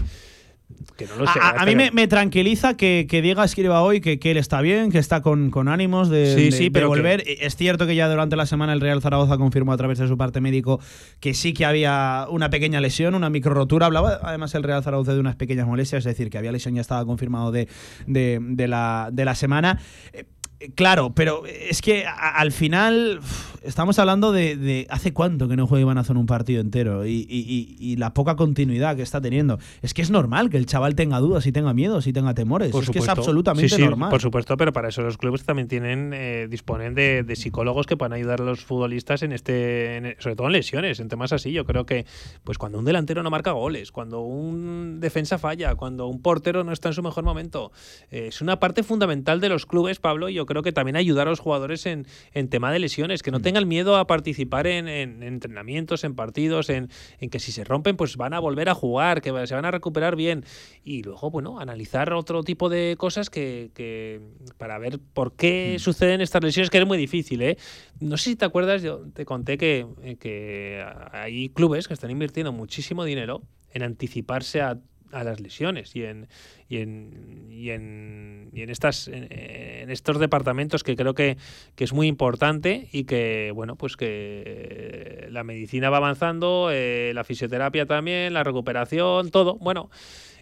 a, 1.58 1.66
mí 1.66 1.76
me, 1.76 2.08
tranquiliza 2.08 2.76
que, 2.76 3.08
que, 3.10 3.22
diga 3.22 3.44
escriba 3.44 3.82
hoy 3.82 4.02
que, 4.02 4.20
él 4.24 4.38
está 4.38 4.62
bien, 4.62 4.92
que 4.92 4.98
está 4.98 5.22
con, 5.22 5.52
ánimos 5.68 6.10
de, 6.10 6.72
volver. 6.86 7.24
Es 7.26 7.56
cierto 7.56 7.88
que 7.88 7.96
ya 7.96 8.10
durante 8.10 8.36
la 8.36 8.46
semana 8.46 8.74
el 8.74 8.82
Real 8.82 9.02
Zaragoza 9.02 9.38
confirmó 9.38 9.74
a 9.74 9.78
través 9.78 10.00
de 10.00 10.08
su 10.08 10.18
parte 10.18 10.42
médico 10.42 10.80
que 11.20 11.34
sí 11.34 11.54
que 11.54 11.66
había 11.66 12.28
una 12.30 12.50
pequeña 12.50 12.82
lesión, 12.82 13.16
una 13.16 13.30
micro 13.30 13.54
rotura. 13.54 13.86
Hablaba 13.88 14.20
además 14.24 14.54
el 14.56 14.64
Real 14.64 14.84
Zaragoza 14.84 15.14
de 15.14 15.20
unas 15.20 15.36
pequeñas 15.36 15.68
molestias, 15.68 16.00
es 16.00 16.06
decir, 16.06 16.30
que 16.30 16.38
había 16.38 16.52
lesión 16.52 16.76
ya 16.76 16.82
estaba 16.82 17.06
confirmado 17.06 17.52
de, 17.52 17.68
de, 18.08 18.68
la, 18.68 19.10
de 19.12 19.26
la 19.26 19.36
semana. 19.36 19.80
Eh, 20.14 20.26
Claro, 20.76 21.14
pero 21.14 21.44
es 21.46 21.82
que 21.82 22.06
al 22.06 22.52
final 22.52 23.20
estamos 23.62 24.00
hablando 24.00 24.32
de, 24.32 24.88
hace 24.90 25.14
cuánto 25.14 25.48
que 25.48 25.56
no 25.56 25.68
juega 25.68 25.82
Iván 25.82 25.98
Azón 25.98 26.18
un 26.18 26.26
partido 26.26 26.62
entero 26.62 27.06
y, 27.06 27.96
la 27.98 28.14
poca 28.14 28.36
continuidad 28.36 28.96
que 28.96 29.02
está 29.04 29.22
teniendo. 29.22 29.60
Es 29.82 29.94
que 29.94 30.02
es 30.02 30.10
normal 30.10 30.50
que 30.50 30.58
el 30.58 30.66
chaval 30.66 30.96
tenga 30.96 31.20
dudas 31.20 31.46
y 31.46 31.52
tenga 31.52 31.74
miedos 31.74 32.08
y 32.08 32.14
tenga 32.14 32.34
temores. 32.34 32.74
es 32.74 32.90
que 32.90 33.00
es 33.00 33.10
absolutamente 33.10 33.78
normal. 33.78 34.10
Por 34.10 34.22
supuesto, 34.22 34.58
pero 34.58 34.74
para 34.74 34.90
eso 34.90 35.02
los 35.02 35.18
clubes 35.18 35.44
también 35.44 35.68
tienen 35.68 36.14
eh, 36.14 36.48
disponen 36.50 36.96
de, 36.96 37.26
psicólogos 37.36 37.88
que 37.88 37.98
puedan 37.98 38.14
ayudar 38.14 38.42
a 38.42 38.44
los 38.44 38.64
futbolistas 38.64 39.24
en 39.24 39.32
este, 39.32 40.16
sobre 40.20 40.36
todo 40.36 40.48
en 40.48 40.54
lesiones, 40.54 41.00
en 41.00 41.10
temas 41.10 41.34
así. 41.34 41.52
Yo 41.52 41.66
creo 41.66 41.86
que 41.86 42.06
pues 42.44 42.58
cuando 42.58 42.80
un 42.80 42.86
delantero 42.86 43.24
no 43.24 43.30
marca 43.30 43.52
goles, 43.52 43.92
cuando 43.92 44.22
un 44.22 45.00
defensa 45.00 45.38
falla, 45.38 45.76
cuando 45.76 46.08
un 46.08 46.22
portero 46.22 46.64
no 46.64 46.72
está 46.72 46.90
en 46.90 46.94
su 46.94 47.04
mejor 47.04 47.24
momento, 47.24 47.72
eh, 48.10 48.28
es 48.28 48.42
una 48.42 48.60
parte 48.60 48.84
fundamental 48.84 49.40
de 49.40 49.50
los 49.50 49.66
clubes, 49.66 50.00
Pablo. 50.00 50.30
Y 50.30 50.36
yo 50.36 50.46
creo 50.52 50.64
que 50.64 50.72
también 50.72 50.96
ayudar 50.96 51.28
a 51.28 51.32
los 51.32 51.40
jugadores 51.40 51.86
en, 51.86 52.06
tema 52.50 52.72
de 52.72 52.80
lesiones, 52.80 53.24
que 53.24 53.32
no 53.32 53.40
mm. 53.40 53.42
tengan 53.42 53.68
miedo 53.68 53.96
a 53.96 54.08
participar 54.08 54.68
en, 54.68 54.88
entrenamientos, 54.88 56.04
en 56.04 56.16
partidos, 56.16 56.70
en, 56.70 56.90
que 57.32 57.40
si 57.40 57.52
se 57.52 57.64
rompen, 57.64 57.98
pues 57.98 58.18
van 58.18 58.34
a 58.34 58.40
volver 58.40 58.70
a 58.70 58.76
jugar, 58.76 59.22
que 59.22 59.30
se 59.48 59.56
van 59.56 59.66
a 59.66 59.72
recuperar 59.72 60.16
bien. 60.16 60.46
Y 60.84 61.04
luego, 61.04 61.32
bueno, 61.32 61.60
analizar 61.60 62.14
otro 62.14 62.44
tipo 62.44 62.70
de 62.70 62.96
cosas 62.98 63.30
que, 63.30 64.22
para 64.58 64.78
ver 64.78 65.00
por 65.14 65.36
qué 65.36 65.76
mm. 65.78 65.80
suceden 65.80 66.22
estas 66.22 66.44
lesiones, 66.44 66.70
que 66.70 66.78
es 66.78 66.88
muy 66.88 66.98
difícil, 66.98 67.42
¿eh? 67.42 67.58
No 68.00 68.18
sé 68.18 68.32
si 68.32 68.36
te 68.36 68.46
acuerdas, 68.46 68.82
yo 68.82 69.02
te 69.14 69.26
conté 69.26 69.58
que, 69.58 69.88
que 70.20 70.84
hay 71.12 71.50
clubes 71.50 71.88
que 71.88 71.94
están 71.94 72.12
invirtiendo 72.12 72.52
muchísimo 72.52 73.04
dinero 73.04 73.42
en 73.74 73.84
anticiparse 73.84 74.62
a 74.62 74.78
a 75.12 75.24
las 75.24 75.40
lesiones 75.40 75.96
y 75.96 76.04
en, 76.04 76.28
y 76.70 76.78
en, 76.78 77.48
y 77.50 77.70
en, 77.70 78.50
y 78.54 78.62
en 78.62 78.70
estas, 78.70 79.08
en, 79.08 79.90
estos 79.90 80.20
departamentos 80.20 80.84
que 80.84 80.96
creo 80.96 81.14
que, 81.14 81.38
que, 81.76 81.84
es 81.84 81.94
muy 81.94 82.08
importante 82.08 82.90
y 82.92 83.04
que, 83.04 83.52
bueno, 83.54 83.76
pues 83.76 83.98
que 83.98 85.28
la 85.32 85.44
medicina 85.44 85.90
va 85.90 85.98
avanzando, 85.98 86.70
eh, 86.72 87.12
la 87.14 87.24
fisioterapia 87.24 87.86
también, 87.86 88.34
la 88.34 88.44
recuperación, 88.44 89.32
todo. 89.32 89.56
Bueno, 89.56 89.90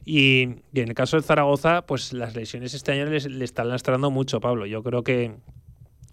y, 0.06 0.42
en 0.42 0.64
el 0.74 0.94
caso 0.94 1.18
de 1.18 1.24
Zaragoza, 1.24 1.86
pues 1.86 2.14
las 2.14 2.36
lesiones 2.36 2.74
este 2.74 2.92
año 2.92 3.06
le 3.06 3.46
están 3.46 3.70
lastrando 3.70 4.12
mucho, 4.12 4.40
Pablo. 4.40 4.66
Yo 4.66 4.84
creo 4.84 5.04
que 5.04 5.36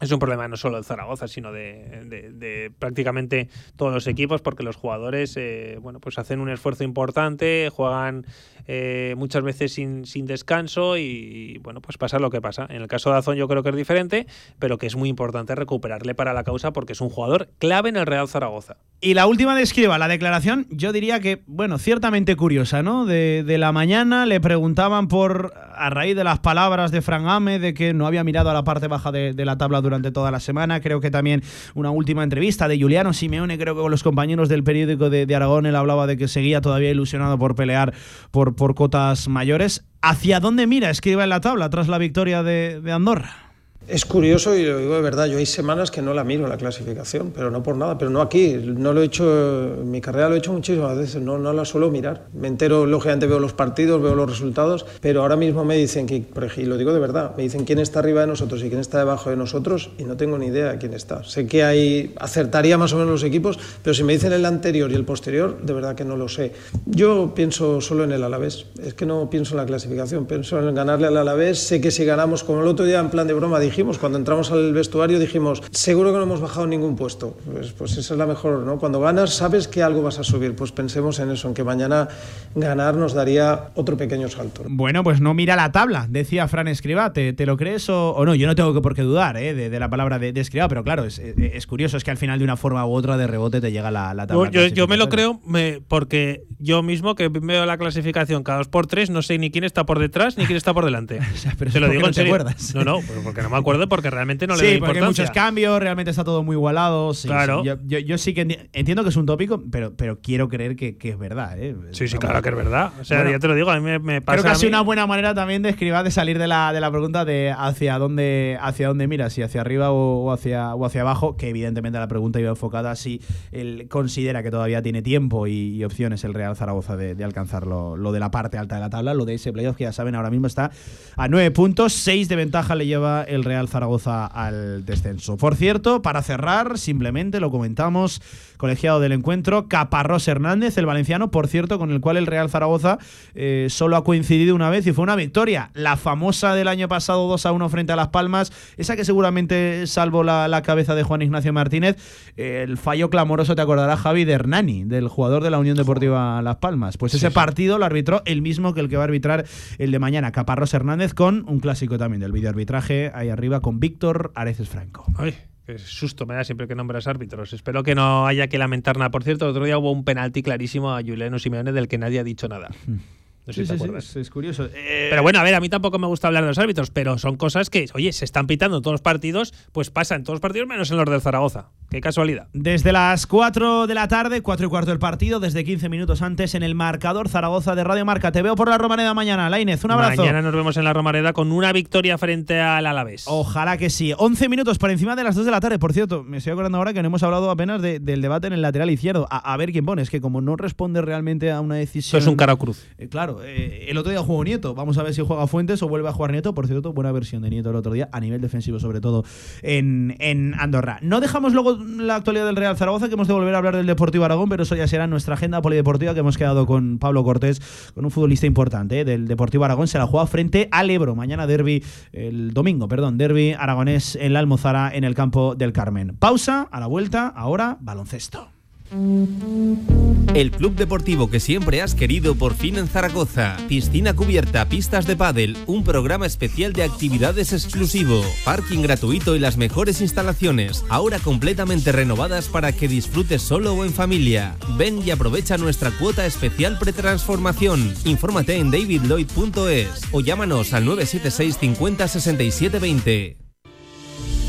es 0.01 0.13
un 0.13 0.19
problema 0.19 0.47
no 0.47 0.57
solo 0.57 0.77
de 0.77 0.85
Zaragoza, 0.85 1.27
sino 1.27 1.53
de, 1.53 2.73
prácticamente 2.79 3.49
todos 3.77 3.93
los 3.93 4.07
equipos, 4.07 4.43
porque 4.43 4.63
los 4.63 4.77
jugadores 4.77 5.37
eh, 5.37 5.79
bueno, 5.81 6.01
pues 6.01 6.19
hacen 6.19 6.41
un 6.41 6.51
esfuerzo 6.51 6.85
importante, 6.85 7.71
juegan 7.73 8.27
eh, 8.67 9.15
muchas 9.17 9.43
veces 9.43 9.73
sin, 9.73 10.07
sin 10.07 10.27
descanso 10.27 10.97
y, 10.97 11.59
bueno, 11.63 11.81
pues 11.81 11.99
pasa 11.99 12.19
lo 12.19 12.31
que 12.31 12.41
pasa. 12.41 12.67
En 12.69 12.83
el 12.83 12.89
caso 12.89 13.11
de 13.11 13.19
Azón 13.19 13.37
yo 13.37 13.49
creo 13.49 13.63
que 13.63 13.71
es 13.71 13.77
diferente, 13.77 14.27
pero 14.59 14.79
que 14.79 14.87
es 14.87 14.97
muy 14.97 15.09
importante 15.09 15.55
recuperarle 15.55 16.15
para 16.15 16.33
la 16.33 16.45
causa 16.45 16.73
porque 16.73 16.93
es 16.93 17.01
un 17.01 17.11
jugador 17.11 17.49
clave 17.59 17.89
en 17.89 17.97
el 17.97 18.07
Real 18.07 18.29
Zaragoza. 18.29 18.77
Y 19.01 19.15
la 19.15 19.27
última 19.27 19.55
de 19.55 19.63
Escriba, 19.63 19.99
la 19.99 20.09
declaración, 20.09 20.67
yo 20.71 20.93
diría 20.93 21.21
que, 21.21 21.43
bueno, 21.47 21.79
ciertamente 21.79 22.35
curiosa, 22.37 22.83
¿no? 22.83 23.05
De, 23.05 23.45
la 23.57 23.73
mañana 23.73 24.27
le 24.27 24.41
preguntaban 24.41 25.09
por, 25.09 25.55
a 25.75 25.89
raíz 25.89 26.15
de 26.15 26.25
las 26.25 26.41
palabras 26.41 26.91
de 26.91 27.01
Fran 27.01 27.27
Ame, 27.27 27.59
de 27.59 27.73
que 27.73 27.95
no 27.95 28.07
había 28.07 28.25
mirado 28.25 28.51
a 28.51 28.55
la 28.55 28.65
parte 28.65 28.87
baja 28.87 29.13
de, 29.13 29.33
de 29.33 29.45
la 29.45 29.57
tabla 29.57 29.81
durante 29.81 30.11
toda 30.11 30.31
la 30.31 30.41
semana. 30.41 30.81
Creo 30.81 31.01
que 31.01 31.11
también 31.11 31.43
una 31.75 31.91
última 31.91 32.23
entrevista 32.23 32.69
de 32.69 32.81
Juliano 32.81 33.13
Simeone, 33.13 33.59
creo 33.59 33.75
que 33.75 33.81
con 33.81 33.91
los 33.91 34.03
compañeros 34.03 34.49
del 34.49 34.65
periódico 34.65 35.11
de, 35.11 35.35
Aragón, 35.35 35.67
él 35.67 35.77
hablaba 35.77 36.07
de 36.07 36.17
que 36.17 36.29
seguía 36.29 36.61
todavía 36.61 36.91
ilusionado 36.91 37.39
por 37.39 37.55
pelear 37.55 37.95
por, 38.31 38.56
por 38.57 38.75
cotas 38.75 39.29
mayores. 39.29 39.85
¿Hacia 40.03 40.41
dónde 40.41 40.67
mira 40.67 40.91
Escriba 40.91 41.25
en 41.25 41.31
la 41.31 41.41
tabla 41.41 41.71
tras 41.71 41.89
la 41.89 41.99
victoria 41.99 42.43
de 42.43 42.93
Andorra? 42.93 43.46
Es 43.89 44.05
curioso 44.05 44.57
y 44.57 44.65
lo 44.65 44.79
digo 44.79 44.97
de 44.97 45.01
verdad, 45.01 45.27
yo 45.27 45.39
hay 45.39 45.47
semanas 45.47 45.93
que 45.93 46.03
no 46.03 46.13
la 46.13 46.25
miro 46.25 46.49
la 46.49 46.57
clasificación, 46.57 47.31
pero 47.33 47.53
no 47.53 47.63
por 47.63 47.77
nada, 47.77 47.97
pero 47.97 48.11
no 48.11 48.21
aquí, 48.21 48.61
no 48.61 48.93
lo 48.93 49.01
he 49.01 49.05
hecho, 49.05 49.77
mi 49.85 50.01
carrera 50.01 50.29
lo 50.29 50.35
he 50.35 50.39
hecho 50.39 50.53
muchísimas 50.53 50.97
veces, 50.99 51.23
no, 51.23 51.39
no 51.39 51.53
la 51.53 51.65
suelo 51.65 51.89
mirar. 51.89 52.27
Me 52.35 52.49
entero, 52.49 52.85
lógicamente 52.85 53.29
veo 53.29 53.39
los 53.39 53.53
partidos, 53.53 54.03
veo 54.03 54.17
los 54.17 54.29
resultados, 54.29 54.87
pero 55.01 55.23
ahora 55.23 55.37
mismo 55.37 55.65
me 55.65 55.77
dicen 55.77 56.07
que, 56.07 56.25
y 56.57 56.65
lo 56.65 56.79
digo 56.79 56.93
de 56.93 56.99
verdad, 56.99 57.37
me 57.37 57.45
dicen 57.45 57.65
quién 57.65 57.79
está 57.79 58.01
arriba 58.01 58.23
de 58.23 58.27
nosotros 58.27 58.61
y 58.65 58.69
quién 58.69 58.81
está 58.81 58.99
debajo 58.99 59.31
de 59.31 59.37
nosotros 59.37 59.91
y 59.99 60.03
no 60.03 60.17
tengo 60.17 60.37
ni 60.37 60.47
idea 60.47 60.73
de 60.73 60.79
quién 60.79 60.93
está. 60.93 61.23
Sé 61.23 61.47
que 61.47 61.63
hay, 61.63 62.13
acertaría 62.19 62.79
más 62.79 62.93
o 62.93 62.97
menos 62.97 63.13
los 63.13 63.23
equipos, 63.23 63.57
pero 63.85 63.95
si 63.95 64.03
me 64.03 64.15
dicen 64.15 64.33
el 64.33 64.47
anterior 64.47 64.91
y 64.91 64.97
el 64.97 65.05
posterior, 65.05 65.63
de 65.63 65.73
verdad 65.73 65.95
que 65.95 66.05
no 66.05 66.17
lo 66.17 66.29
sé. 66.29 66.51
Yo 66.87 67.35
pienso 67.37 67.81
solo 67.81 68.03
en 68.03 68.11
el 68.11 68.25
Alavés, 68.25 68.67
es 68.83 68.95
que 68.95 69.07
no 69.07 69.31
pienso 69.31 69.55
en 69.55 69.59
la 69.59 69.67
clasificación, 69.67 70.27
pienso 70.27 70.59
en 70.59 70.75
ganarle 70.75 71.07
al 71.07 71.17
Alavés, 71.17 71.61
sé 71.61 71.81
que 71.81 71.93
si 71.93 72.05
ganamos, 72.05 72.43
como 72.43 72.63
el 72.63 72.67
otro 72.67 72.85
día 72.85 72.99
en 72.99 73.11
plan 73.11 73.29
de 73.29 73.35
broma 73.35 73.61
dije, 73.61 73.76
cuando 73.85 74.19
entramos 74.19 74.51
al 74.51 74.73
vestuario 74.73 75.19
dijimos, 75.19 75.63
seguro 75.71 76.11
que 76.11 76.17
no 76.17 76.23
hemos 76.25 76.41
bajado 76.41 76.67
ningún 76.67 76.97
puesto. 76.97 77.37
Pues, 77.51 77.73
pues 77.73 77.93
esa 77.93 78.15
es 78.15 78.19
la 78.19 78.27
mejor, 78.27 78.61
¿no? 78.61 78.79
Cuando 78.79 79.01
ganas 79.01 79.35
sabes 79.35 79.69
que 79.69 79.83
algo 79.83 80.03
vas 80.03 80.19
a 80.19 80.25
subir, 80.25 80.55
pues 80.55 80.73
pensemos 80.73 81.19
en 81.19 81.31
eso, 81.31 81.49
en 81.49 81.55
que 81.55 81.63
mañana 81.63 82.09
ganar 82.55 82.97
nos 82.97 83.13
daría 83.13 83.71
otro 83.75 83.97
pequeño 83.97 84.29
salto. 84.29 84.63
Bueno, 84.69 85.05
pues 85.05 85.21
no 85.21 85.35
mira 85.35 85.57
la 85.57 85.73
tabla, 85.73 86.07
decía 86.09 86.49
Fran 86.49 86.69
Escriba, 86.69 87.13
¿te, 87.13 87.35
lo 87.47 87.57
crees 87.57 87.89
o, 87.91 88.25
no? 88.25 88.35
Yo 88.35 88.47
no 88.47 88.55
tengo 88.55 88.73
que 88.73 88.81
por 88.81 88.95
qué 88.95 89.03
dudar 89.03 89.37
¿eh? 89.37 89.55
de, 89.55 89.79
la 89.79 89.91
palabra 89.91 90.19
de, 90.19 90.33
de 90.33 90.41
Escriba, 90.41 90.69
pero 90.69 90.83
claro, 90.83 91.05
es, 91.05 91.67
curioso, 91.67 91.97
es 91.97 92.05
que 92.05 92.11
al 92.11 92.17
final 92.17 92.39
de 92.39 92.45
una 92.45 92.57
forma 92.57 92.87
u 92.87 92.93
otra 92.93 93.17
de 93.17 93.27
rebote 93.27 93.61
te 93.61 93.73
llega 93.73 93.91
la, 93.91 94.27
tabla. 94.27 94.51
Yo, 94.51 94.87
me 94.89 94.97
lo 94.97 95.09
creo 95.09 95.41
porque 95.89 96.45
yo 96.59 96.83
mismo 96.83 97.15
que 97.15 97.29
veo 97.29 97.67
la 97.67 97.77
clasificación 97.77 98.43
cada 98.43 98.59
dos 98.59 98.69
por 98.69 98.87
tres, 98.87 99.11
no 99.11 99.23
sé 99.23 99.39
ni 99.39 99.51
quién 99.51 99.65
está 99.65 99.85
por 99.85 99.99
detrás 99.99 100.39
ni 100.39 100.47
quién 100.47 100.57
está 100.57 100.73
por 100.73 100.85
delante. 100.85 101.21
pero 101.59 101.71
te 101.71 101.81
lo 101.81 101.89
digo 101.89 102.07
en 102.07 102.15
serio. 102.15 102.37
No, 102.75 102.85
no, 102.85 103.01
porque 103.23 103.43
no 103.43 103.51
me 103.51 103.57
acuerdo 103.57 103.66
porque 103.89 104.11
realmente 104.11 104.47
no 104.47 104.57
le 104.57 104.75
sí, 104.75 104.79
porque 104.79 105.01
hay 105.01 105.07
muchos 105.07 105.31
cambios, 105.31 105.81
realmente 105.81 106.11
está 106.11 106.25
todo 106.25 106.43
muy 106.43 106.55
igualado. 106.55 107.13
claro. 107.25 107.63
Yo, 107.65 108.19
sí 108.19 108.35
que 108.35 108.69
entiendo 108.73 109.03
que 109.03 109.11
es 109.11 109.17
un 109.17 109.27
tópico, 109.27 109.63
pero, 109.71 109.95
pero 109.97 110.21
quiero 110.21 110.49
creer 110.49 110.77
que, 110.77 110.97
es 111.01 111.19
verdad. 111.19 111.59
¿eh? 111.59 111.77
Sí, 111.93 112.09
sí, 112.09 112.19
claro 112.19 112.43
que 112.43 112.49
es 112.49 112.57
verdad. 112.57 112.93
O 113.01 113.05
sea, 113.05 113.29
ya 113.29 113.39
te 113.39 113.49
lo 113.49 113.55
digo, 113.55 113.71
a 113.71 113.81
mí 113.81 113.99
me, 113.99 114.21
pasa. 114.21 114.37
Creo 114.37 114.45
que 114.45 114.51
ha 114.51 114.55
sido 114.55 114.71
una 114.71 114.81
buena 114.81 115.07
manera 115.07 115.35
también 115.35 115.63
de 115.63 115.71
escribir, 115.71 115.97
de 116.03 116.11
salir 116.11 116.39
de 116.39 116.47
la, 116.47 116.73
de 116.73 116.81
la 116.81 116.91
pregunta 116.91 117.25
de 117.25 117.55
hacia 117.57 117.99
dónde, 117.99 118.59
hacia 118.61 118.89
dónde 118.89 119.07
miras, 119.07 119.33
si 119.33 119.43
hacia 119.43 119.61
arriba 119.61 119.91
o, 119.91 120.33
hacia, 120.33 120.75
o 120.75 120.85
hacia 120.85 121.03
abajo, 121.03 121.37
que 121.37 121.49
evidentemente 121.49 121.99
la 121.99 122.09
pregunta 122.09 122.41
iba 122.41 122.51
enfocada 122.51 122.95
si 122.97 123.21
él 123.53 123.87
considera 123.89 124.43
que 124.43 124.51
todavía 124.51 124.83
tiene 124.83 125.03
tiempo 125.03 125.47
y, 125.47 125.85
opciones 125.87 126.25
el 126.25 126.35
Real 126.35 126.57
Zaragoza 126.57 126.97
de, 126.97 127.23
alcanzar 127.23 127.67
lo, 127.67 127.97
de 128.11 128.19
la 128.19 128.31
parte 128.31 128.59
alta 128.59 128.75
de 128.75 128.81
la 128.81 128.91
tabla, 128.91 129.15
lo 129.15 129.25
de 129.25 129.35
ese 129.35 129.53
playoff 129.53 129.77
que 129.77 129.85
ya 129.85 129.93
saben 129.93 130.17
ahora 130.17 130.31
mismo 130.31 130.49
está 130.49 130.71
a 131.17 131.29
nueve 131.29 131.51
puntos, 131.53 131.93
seis 131.93 132.29
de 132.29 132.35
ventaja 132.35 132.75
le 132.75 132.87
lleva 132.87 133.23
el 133.23 133.45
Real 133.45 133.56
Real 133.57 133.69
Zaragoza 133.69 134.27
al 134.27 134.85
descenso. 134.85 135.39
Por 135.39 135.55
cierto, 135.55 136.03
para 136.03 136.21
cerrar, 136.21 136.77
simplemente 136.77 137.41
lo 137.41 137.51
comentamos, 137.51 138.21
colegiado 138.59 139.01
del 139.01 139.13
encuentro, 139.13 139.67
Caparrós 139.67 140.29
Hernández, 140.29 140.77
el 140.77 140.85
valenciano, 140.85 141.31
por 141.31 141.49
cierto, 141.49 141.79
con 141.79 141.91
el 141.91 142.03
cual 142.03 142.19
el 142.19 142.27
Real 142.27 142.51
Zaragoza 142.51 142.99
eh, 143.35 143.69
solo 143.71 143.97
ha 143.97 144.05
coincidido 144.05 144.55
una 144.55 144.69
vez 144.69 144.87
y 144.87 144.93
fue 144.93 145.05
una 145.05 145.17
victoria, 145.17 145.71
la 145.73 145.97
famosa 145.97 146.55
del 146.55 146.69
año 146.69 146.87
pasado 146.87 147.27
2 147.29 147.47
a 147.47 147.53
1 147.53 147.69
frente 147.71 147.95
a 147.95 147.97
Las 147.97 148.09
Palmas, 148.09 148.53
esa 148.77 148.95
que 148.95 149.07
seguramente 149.07 149.87
salvo 149.87 150.23
la, 150.23 150.61
cabeza 150.63 150.95
de 150.95 151.03
Juan 151.03 151.23
Ignacio 151.23 151.55
Martínez, 151.55 151.97
el 152.37 152.77
fallo 152.77 153.09
clamoroso, 153.09 153.57
te 153.57 153.63
acordarás, 153.63 154.01
Javi, 154.01 154.27
de 154.27 154.35
Hernani, 154.35 154.85
del 154.85 155.09
jugador 155.09 155.43
de 155.43 155.51
la 155.51 155.59
Unión 155.59 155.79
Deportiva 155.79 156.43
Las 156.43 156.57
Palmas. 156.57 156.99
Pues 156.99 157.15
ese 157.15 157.31
partido 157.31 157.79
lo 157.79 157.87
arbitró 157.87 158.21
el 158.27 158.43
mismo 158.43 158.75
que 158.75 158.81
el 158.81 158.91
que 158.91 158.97
va 158.99 159.05
a 159.05 159.07
arbitrar 159.07 159.47
el 159.79 159.93
de 159.93 159.99
mañana, 159.99 160.33
Caparrós 160.33 160.75
Hernández, 160.75 161.15
con 161.15 161.49
un 161.49 161.61
clásico 161.61 161.97
también 161.97 162.21
del 162.21 162.33
videoarbitraje 162.33 163.07
ahí 163.15 163.31
arriba 163.31 163.46
con 163.61 163.81
Víctor 163.81 164.33
Areces 164.35 164.69
Franco. 164.69 165.07
Ay. 165.17 165.35
Qué 165.67 165.79
susto 165.79 166.27
me 166.27 166.35
da 166.35 166.45
siempre 166.45 166.69
que 166.69 166.77
nombras 166.77 167.09
árbitros. 167.09 167.53
Espero 167.53 167.83
que 167.83 167.97
no 167.97 168.27
haya 168.27 168.47
que 168.47 168.57
lamentar 168.57 168.99
nada. 168.99 169.11
Por 169.11 169.25
cierto, 169.25 169.47
el 169.47 169.51
otro 169.51 169.65
día 169.65 169.77
hubo 169.79 169.91
un 169.91 170.05
penalti 170.05 170.43
clarísimo 170.43 170.95
a 170.95 171.03
Juliano 171.03 171.41
Simeone 171.41 171.73
del 171.73 171.89
que 171.89 171.99
nadie 171.99 172.21
ha 172.21 172.25
dicho 172.25 172.47
nada. 172.47 172.71
Hmm. 172.87 172.99
No 173.47 173.53
sé 173.53 173.65
sí, 173.65 173.67
sí, 173.67 174.19
es, 174.19 174.31
curioso. 174.31 174.69
Eh, 174.75 175.07
pero 175.09 175.23
bueno, 175.23 175.39
a 175.39 175.45
ver, 175.45 175.55
a 175.55 175.61
mí 175.61 175.69
tampoco 175.69 176.01
me 176.01 176.09
gusta 176.09 176.27
hablar 176.27 176.43
de 176.43 176.49
los 176.49 176.59
árbitros, 176.59 176.91
pero 176.91 177.17
son 177.17 177.37
cosas 177.37 177.71
que, 177.71 177.87
oye, 177.95 178.13
se 178.13 178.25
están 178.25 178.49
pitando 178.49 178.79
en 178.79 178.83
todos 178.83 178.95
los 178.95 179.03
partidos, 179.03 179.55
pues 179.73 179.91
pasa 179.91 180.17
en 180.17 180.25
todos 180.25 180.35
los 180.35 180.41
partidos 180.41 180.67
menos 180.67 180.91
en 180.91 180.97
los 180.97 181.07
del 181.09 181.21
Zaragoza. 181.21 181.71
Qué 181.91 182.01
casualidad. 182.01 182.49
Desde 182.53 182.91
las 182.91 183.29
4 183.29 183.87
de 183.87 183.95
la 183.95 184.09
tarde, 184.09 184.43
4 184.43 184.67
y 184.67 184.69
cuarto 184.69 184.91
del 184.91 184.99
partido, 184.99 185.39
desde 185.39 185.65
15 185.65 185.89
minutos 185.89 186.21
antes 186.21 186.57
en 186.57 186.65
el 186.65 186.75
marcador 186.75 187.29
Zaragoza 187.29 187.77
de 187.77 187.85
Radio 187.85 188.05
Marca. 188.05 188.33
Te 188.33 188.43
veo 188.43 188.57
por 188.57 188.69
la 188.69 188.77
Romareda 188.77 189.15
mañana, 189.15 189.49
Lainez. 189.49 189.85
Un 189.85 189.93
abrazo. 189.93 190.23
Mañana 190.23 190.43
nos 190.43 190.53
vemos 190.53 190.77
en 190.77 190.85
la 190.85 190.93
Romareda 190.93 191.33
con 191.33 191.53
una 191.53 191.73
victoria 191.73 192.19
frente 192.19 192.61
al 192.61 192.87
Alavés. 192.87 193.25
Ojalá 193.29 193.77
que 193.79 193.91
sí. 193.91 194.13
11 194.17 194.49
minutos 194.49 194.79
por 194.79 194.91
encima 194.91 195.15
de 195.15 195.23
las 195.23 195.37
2 195.37 195.45
de 195.45 195.51
la 195.53 195.61
tarde. 195.61 195.79
Por 195.79 195.93
cierto, 195.93 196.25
me 196.25 196.39
estoy 196.39 196.53
acordando 196.53 196.79
ahora 196.79 196.93
que 196.93 197.03
no 197.03 197.07
hemos 197.07 197.23
hablado 197.23 197.51
apenas 197.51 197.81
del 197.81 198.21
debate 198.21 198.49
en 198.49 198.55
el 198.55 198.63
lateral 198.63 198.91
izquierdo. 198.91 199.29
A, 199.31 199.57
ver 199.57 199.71
quién 199.71 199.87
pone. 199.87 200.03
Es 200.03 200.11
que 200.11 200.21
como 200.21 200.41
no 200.41 200.57
responde 200.57 201.03
realmente 201.03 201.53
a 201.53 201.61
una 201.61 201.77
decisión. 201.77 202.19
Eso 202.19 202.29
es 202.29 202.31
un 202.31 202.37
cara 202.37 202.57
cruz. 202.57 202.85
Eh, 202.99 203.09
claro, 203.09 203.36
eh, 203.43 203.87
el 203.89 203.99
otro 203.99 204.11
día 204.11 204.21
jugó 204.21 204.45
Nieto. 204.45 204.75
Vamos 204.75 204.99
a 204.99 205.03
ver 205.03 205.15
si 205.15 205.23
juega 205.23 205.47
Fuentes 205.47 205.83
o 205.83 205.89
vuelve 205.89 206.09
a 206.09 206.13
jugar 206.13 206.33
Nieto. 206.33 206.55
Por 206.55 206.67
cierto, 206.67 206.93
buena 206.93 207.13
versión 207.13 207.43
de 207.43 207.51
Nieto 207.51 207.71
el 207.71 207.77
otro 207.77 207.93
día, 207.93 208.09
a 208.13 208.21
nivel 208.21 208.41
defensivo, 208.41 208.79
sobre 208.79 209.01
todo 209.01 209.25
en, 209.63 210.17
en 210.19 210.55
Andorra. 210.59 210.99
No 211.03 211.21
dejamos 211.21 211.53
luego 211.53 211.77
la 211.99 212.17
actualidad 212.17 212.47
del 212.47 212.57
Real 212.57 212.77
Zaragoza, 212.77 213.09
que 213.09 213.15
hemos 213.15 213.29
de 213.29 213.35
volver 213.35 213.55
a 213.55 213.59
hablar 213.59 213.77
del 213.77 213.87
Deportivo 213.87 214.25
Aragón, 214.25 214.49
pero 214.49 214.63
eso 214.63 214.75
ya 214.75 214.87
será 214.87 215.07
nuestra 215.07 215.35
agenda 215.35 215.63
polideportiva 215.63 216.15
que 216.15 216.21
hemos 216.21 216.39
quedado 216.39 216.67
con 216.67 216.99
Pablo 216.99 217.25
Cortés, 217.25 217.61
con 217.95 218.05
un 218.05 218.11
futbolista 218.11 218.47
importante 218.47 219.01
¿eh? 219.01 219.05
del 219.05 219.29
Deportivo 219.29 219.65
Aragón. 219.65 219.89
Se 219.89 219.99
la 219.99 220.07
juega 220.07 220.27
frente 220.27 220.69
al 220.71 220.91
Ebro. 220.91 221.15
Mañana 221.15 221.47
derby, 221.47 221.83
el 222.13 222.53
domingo, 222.53 222.89
perdón, 222.89 223.19
derby 223.19 223.53
aragonés 223.53 224.17
en 224.17 224.33
la 224.33 224.41
Almozara 224.41 224.91
en 224.95 225.05
el 225.05 225.15
campo 225.15 225.55
del 225.55 225.73
Carmen. 225.73 226.17
Pausa, 226.19 226.69
a 226.71 226.81
la 226.81 226.87
vuelta, 226.87 227.29
ahora 227.29 227.79
baloncesto. 227.81 228.56
El 228.91 230.51
club 230.51 230.75
deportivo 230.77 231.29
que 231.31 231.41
siempre 231.41 231.83
has 231.83 231.95
querido 231.95 232.35
por 232.35 232.55
fin 232.55 232.77
en 232.77 232.89
Zaragoza. 232.89 233.57
Piscina 233.69 234.15
cubierta, 234.15 234.69
pistas 234.69 235.07
de 235.07 235.17
pádel, 235.17 235.57
un 235.67 235.83
programa 235.83 236.27
especial 236.27 236.73
de 236.73 236.85
actividades 236.85 237.53
exclusivo, 237.53 238.23
parking 238.45 238.83
gratuito 238.83 239.35
y 239.35 239.39
las 239.39 239.57
mejores 239.57 240.01
instalaciones, 240.01 240.85
ahora 240.89 241.19
completamente 241.19 241.91
renovadas 241.93 242.49
para 242.49 242.73
que 242.73 242.89
disfrutes 242.89 243.43
solo 243.43 243.75
o 243.75 243.85
en 243.85 243.93
familia. 243.93 244.57
Ven 244.77 245.01
y 245.05 245.11
aprovecha 245.11 245.57
nuestra 245.59 245.91
cuota 245.91 246.27
especial 246.27 246.79
pretransformación. 246.79 247.95
Infórmate 248.05 248.57
en 248.57 248.71
davidlloyd.es 248.71 250.03
o 250.13 250.21
llámanos 250.21 250.73
al 250.73 250.85
976 250.85 251.59
50 251.59 252.09
67 252.09 252.79
20. 252.79 253.37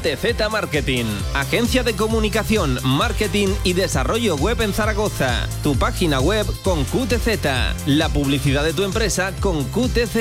QTZ 0.00 0.50
Marketing, 0.50 1.04
agencia 1.34 1.82
de 1.82 1.94
comunicación, 1.94 2.78
marketing 2.82 3.48
y 3.64 3.74
desarrollo 3.74 4.34
web 4.36 4.62
en 4.62 4.72
Zaragoza. 4.72 5.46
Tu 5.62 5.76
página 5.76 6.20
web 6.20 6.46
con 6.62 6.84
QTZ, 6.84 7.86
la 7.86 8.08
publicidad 8.08 8.64
de 8.64 8.72
tu 8.72 8.84
empresa 8.84 9.32
con 9.40 9.62
QTZ. 9.64 10.16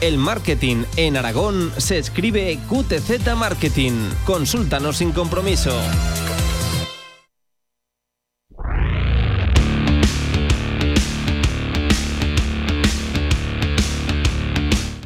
El 0.00 0.16
marketing 0.16 0.84
en 0.96 1.18
Aragón 1.18 1.70
se 1.76 1.98
escribe 1.98 2.58
QTZ 2.70 3.36
Marketing. 3.36 3.92
Consúltanos 4.24 4.96
sin 4.96 5.12
compromiso. 5.12 5.78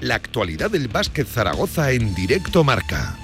La 0.01 0.15
actualidad 0.15 0.71
del 0.71 0.87
básquet 0.87 1.27
Zaragoza 1.27 1.91
en 1.91 2.15
directo 2.15 2.63
marca. 2.63 3.17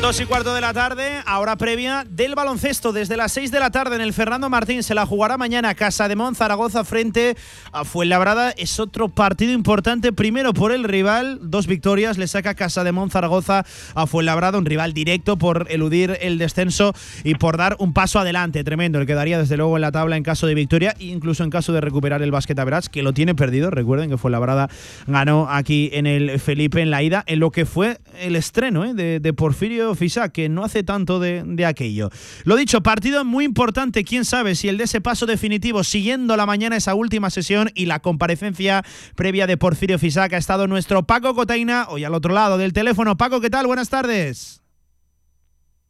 Dos 0.00 0.18
y 0.18 0.24
cuarto 0.24 0.54
de 0.54 0.62
la 0.62 0.72
tarde, 0.72 1.20
ahora 1.26 1.56
previa 1.56 2.06
del 2.08 2.34
baloncesto. 2.34 2.90
Desde 2.90 3.18
las 3.18 3.32
seis 3.32 3.52
de 3.52 3.60
la 3.60 3.70
tarde 3.70 3.96
en 3.96 4.00
el 4.00 4.14
Fernando 4.14 4.48
Martín 4.48 4.82
se 4.82 4.94
la 4.94 5.04
jugará 5.04 5.36
mañana 5.36 5.74
Casa 5.74 6.08
de 6.08 6.16
Mon 6.16 6.34
Zaragoza 6.34 6.84
frente 6.84 7.36
a 7.70 7.84
Fuenlabrada. 7.84 8.50
Es 8.52 8.80
otro 8.80 9.10
partido 9.10 9.52
importante, 9.52 10.10
primero 10.14 10.54
por 10.54 10.72
el 10.72 10.84
rival, 10.84 11.38
dos 11.42 11.66
victorias, 11.66 12.16
le 12.16 12.28
saca 12.28 12.54
Casa 12.54 12.82
de 12.82 12.92
Mon 12.92 13.10
Zaragoza 13.10 13.66
a 13.94 14.06
Fuenlabrada, 14.06 14.56
un 14.56 14.64
rival 14.64 14.94
directo 14.94 15.36
por 15.36 15.66
eludir 15.68 16.16
el 16.22 16.38
descenso 16.38 16.94
y 17.22 17.34
por 17.34 17.58
dar 17.58 17.76
un 17.78 17.92
paso 17.92 18.18
adelante 18.18 18.64
tremendo. 18.64 18.98
El 18.98 19.06
quedaría 19.06 19.38
desde 19.38 19.58
luego 19.58 19.76
en 19.76 19.82
la 19.82 19.92
tabla 19.92 20.16
en 20.16 20.22
caso 20.22 20.46
de 20.46 20.54
victoria 20.54 20.96
e 20.98 21.04
incluso 21.04 21.44
en 21.44 21.50
caso 21.50 21.74
de 21.74 21.82
recuperar 21.82 22.22
el 22.22 22.30
básquet 22.30 22.56
Verás, 22.56 22.88
que 22.88 23.02
lo 23.02 23.12
tiene 23.12 23.34
perdido. 23.34 23.70
Recuerden 23.70 24.08
que 24.08 24.16
Fuenlabrada 24.16 24.70
ganó 25.06 25.46
aquí 25.50 25.90
en 25.92 26.06
el 26.06 26.40
Felipe 26.40 26.80
en 26.80 26.90
la 26.90 27.02
ida, 27.02 27.22
en 27.26 27.38
lo 27.38 27.50
que 27.50 27.66
fue 27.66 27.98
el 28.18 28.34
estreno 28.34 28.86
¿eh? 28.86 28.94
de 28.94 29.32
Porfirio 29.34 29.89
Fisa, 29.94 30.30
que 30.30 30.48
no 30.48 30.64
hace 30.64 30.82
tanto 30.82 31.18
de, 31.18 31.64
aquello. 31.66 32.10
Lo 32.44 32.56
dicho, 32.56 32.82
partido 32.82 33.24
muy 33.24 33.44
importante, 33.44 34.04
quién 34.04 34.24
sabe 34.24 34.54
si 34.54 34.68
el 34.68 34.78
de 34.78 34.84
ese 34.84 35.00
paso 35.00 35.26
definitivo, 35.26 35.84
siguiendo 35.84 36.36
la 36.36 36.46
mañana 36.46 36.76
esa 36.76 36.94
última 36.94 37.30
sesión 37.30 37.70
y 37.74 37.86
la 37.86 38.00
comparecencia 38.00 38.82
previa 39.14 39.46
de 39.46 39.56
Porfirio 39.56 39.98
Fisa, 39.98 40.28
que 40.28 40.36
ha 40.36 40.38
estado 40.38 40.66
nuestro 40.66 41.02
Paco 41.02 41.34
Cotaina, 41.34 41.86
hoy 41.88 42.04
al 42.04 42.14
otro 42.14 42.32
lado 42.32 42.58
del 42.58 42.72
teléfono. 42.72 43.16
Paco, 43.16 43.40
¿qué 43.40 43.50
tal? 43.50 43.66
Buenas 43.66 43.90
tardes. 43.90 44.60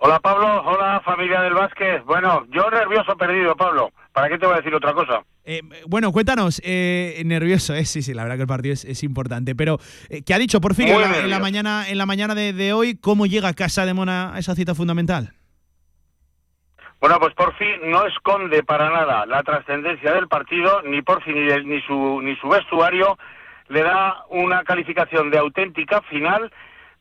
Hola 0.03 0.19
Pablo, 0.19 0.63
hola 0.63 1.03
familia 1.05 1.43
del 1.43 1.53
Vázquez. 1.53 2.03
Bueno, 2.07 2.47
yo 2.49 2.71
nervioso 2.71 3.15
perdido, 3.19 3.55
Pablo. 3.55 3.91
¿Para 4.15 4.31
qué 4.31 4.39
te 4.39 4.47
voy 4.47 4.55
a 4.55 4.59
decir 4.59 4.75
otra 4.75 4.95
cosa? 4.95 5.23
Eh, 5.45 5.63
bueno, 5.87 6.13
cuéntanos, 6.13 6.61
eh, 6.65 7.23
nervioso, 7.25 7.75
eh, 7.75 7.85
sí, 7.85 8.03
sí, 8.03 8.13
la 8.13 8.23
verdad 8.23 8.37
que 8.37 8.43
el 8.43 8.49
partido 8.49 8.75
es, 8.75 9.03
importante, 9.03 9.55
pero 9.55 9.79
eh, 10.11 10.23
¿qué 10.23 10.35
ha 10.35 10.39
dicho 10.39 10.61
por 10.61 10.75
fin 10.75 10.89
en 10.89 11.31
la, 11.31 11.39
mañana, 11.39 11.89
en 11.89 11.97
la 11.97 12.07
mañana 12.07 12.35
de, 12.35 12.73
hoy? 12.73 12.99
¿Cómo 13.01 13.27
llega 13.27 13.55
Casa 13.55 13.87
de 13.87 13.95
Mona 13.95 14.35
a 14.35 14.39
esa 14.39 14.55
cita 14.55 14.75
fundamental? 14.75 15.33
Bueno, 17.01 17.19
pues 17.19 17.35
por 17.35 17.57
fin 17.57 17.91
no 17.91 18.07
esconde 18.07 18.63
para 18.63 18.91
nada 18.91 19.25
la 19.25 19.43
trascendencia 19.43 20.13
del 20.13 20.29
partido, 20.29 20.83
ni 20.83 21.01
por 21.01 21.23
fin 21.25 21.35
ni, 21.67 21.81
su, 21.83 22.21
ni 22.23 22.37
su 22.37 22.49
vestuario, 22.49 23.19
le 23.69 23.83
da 23.83 24.25
una 24.29 24.63
calificación 24.65 25.31
de 25.31 25.39
auténtica 25.39 26.03
final, 26.03 26.53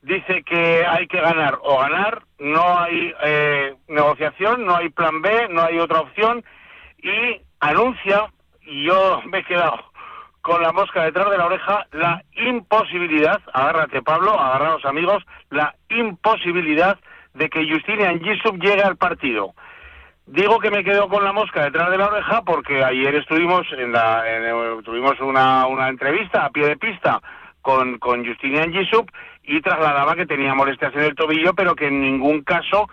dice 0.02 0.44
que 0.44 0.86
hay 0.86 1.08
que 1.08 1.20
ganar 1.20 1.60
o 1.62 1.80
ganar, 1.80 2.24
no 2.40 2.80
hay 2.80 3.14
eh, 3.26 3.76
negociación, 3.90 4.66
no 4.66 4.78
hay 4.78 4.90
plan 4.90 5.22
B, 5.22 5.50
no 5.50 5.64
hay 5.64 5.78
otra 5.80 6.00
opción 6.00 6.46
y 7.04 7.42
anuncia, 7.60 8.26
y 8.62 8.86
yo 8.86 9.22
me 9.26 9.40
he 9.40 9.44
quedado 9.44 9.90
con 10.42 10.62
la 10.62 10.72
mosca 10.72 11.04
detrás 11.04 11.30
de 11.30 11.38
la 11.38 11.46
oreja, 11.46 11.86
la 11.92 12.24
imposibilidad, 12.36 13.42
agárrate 13.54 14.02
Pablo, 14.02 14.40
agarraos 14.40 14.86
amigos, 14.86 15.24
la 15.50 15.76
imposibilidad 15.90 16.98
de 17.34 17.50
que 17.50 17.70
Justinian 17.70 18.20
Gisub 18.22 18.58
llegue 18.60 18.82
al 18.82 18.98
partido. 18.98 19.54
Digo 20.26 20.60
que 20.60 20.72
me 20.72 20.84
quedo 20.84 21.10
con 21.10 21.24
la 21.24 21.34
mosca 21.34 21.64
detrás 21.64 21.90
de 21.90 21.98
la 21.98 22.08
oreja 22.08 22.44
porque 22.44 22.84
ayer 22.84 23.16
estuvimos 23.16 23.66
en 23.72 23.92
la, 23.92 24.24
tuvimos 24.84 25.20
una, 25.22 25.66
una 25.66 25.90
entrevista 25.90 26.46
a 26.46 26.50
pie 26.52 26.68
de 26.68 26.78
pista 26.78 27.20
con, 27.62 27.98
con 27.98 28.26
Justinian 28.26 28.72
Gisub 28.72 29.10
y 29.44 29.62
trasladaba 29.62 30.16
que 30.16 30.28
tenía 30.28 30.54
molestias 30.54 30.94
en 30.94 31.02
el 31.02 31.16
tobillo, 31.16 31.54
pero 31.54 31.76
que 31.76 31.88
en 31.88 32.02
ningún 32.02 32.44
caso 32.44 32.88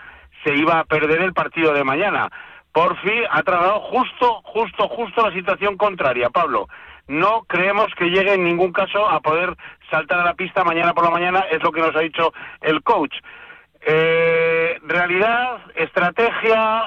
se 0.45 0.55
iba 0.55 0.81
a 0.81 0.85
perder 0.85 1.21
el 1.21 1.35
partido 1.35 1.75
de 1.75 1.85
mañana. 1.85 2.31
Por 2.77 2.95
fin 2.99 3.23
ha 3.31 3.43
trasladado 3.43 3.81
justo, 3.81 4.43
justo, 4.45 4.87
justo 4.89 5.27
la 5.27 5.33
situación 5.33 5.79
contraria, 5.79 6.29
Pablo. 6.29 6.69
No 7.09 7.45
creemos 7.49 7.87
que 7.97 8.11
llegue 8.11 8.35
en 8.35 8.45
ningún 8.45 8.71
caso 8.71 9.09
a 9.09 9.21
poder 9.21 9.57
saltar 9.91 10.21
a 10.21 10.25
la 10.27 10.35
pista 10.35 10.63
mañana 10.63 10.93
por 10.93 11.05
la 11.05 11.11
mañana, 11.11 11.47
es 11.51 11.63
lo 11.63 11.73
que 11.73 11.81
nos 11.81 11.97
ha 11.97 12.01
dicho 12.01 12.35
el 12.61 12.83
coach. 12.83 13.15
Eh, 13.81 14.79
realidad, 14.83 15.57
estrategia, 15.75 16.83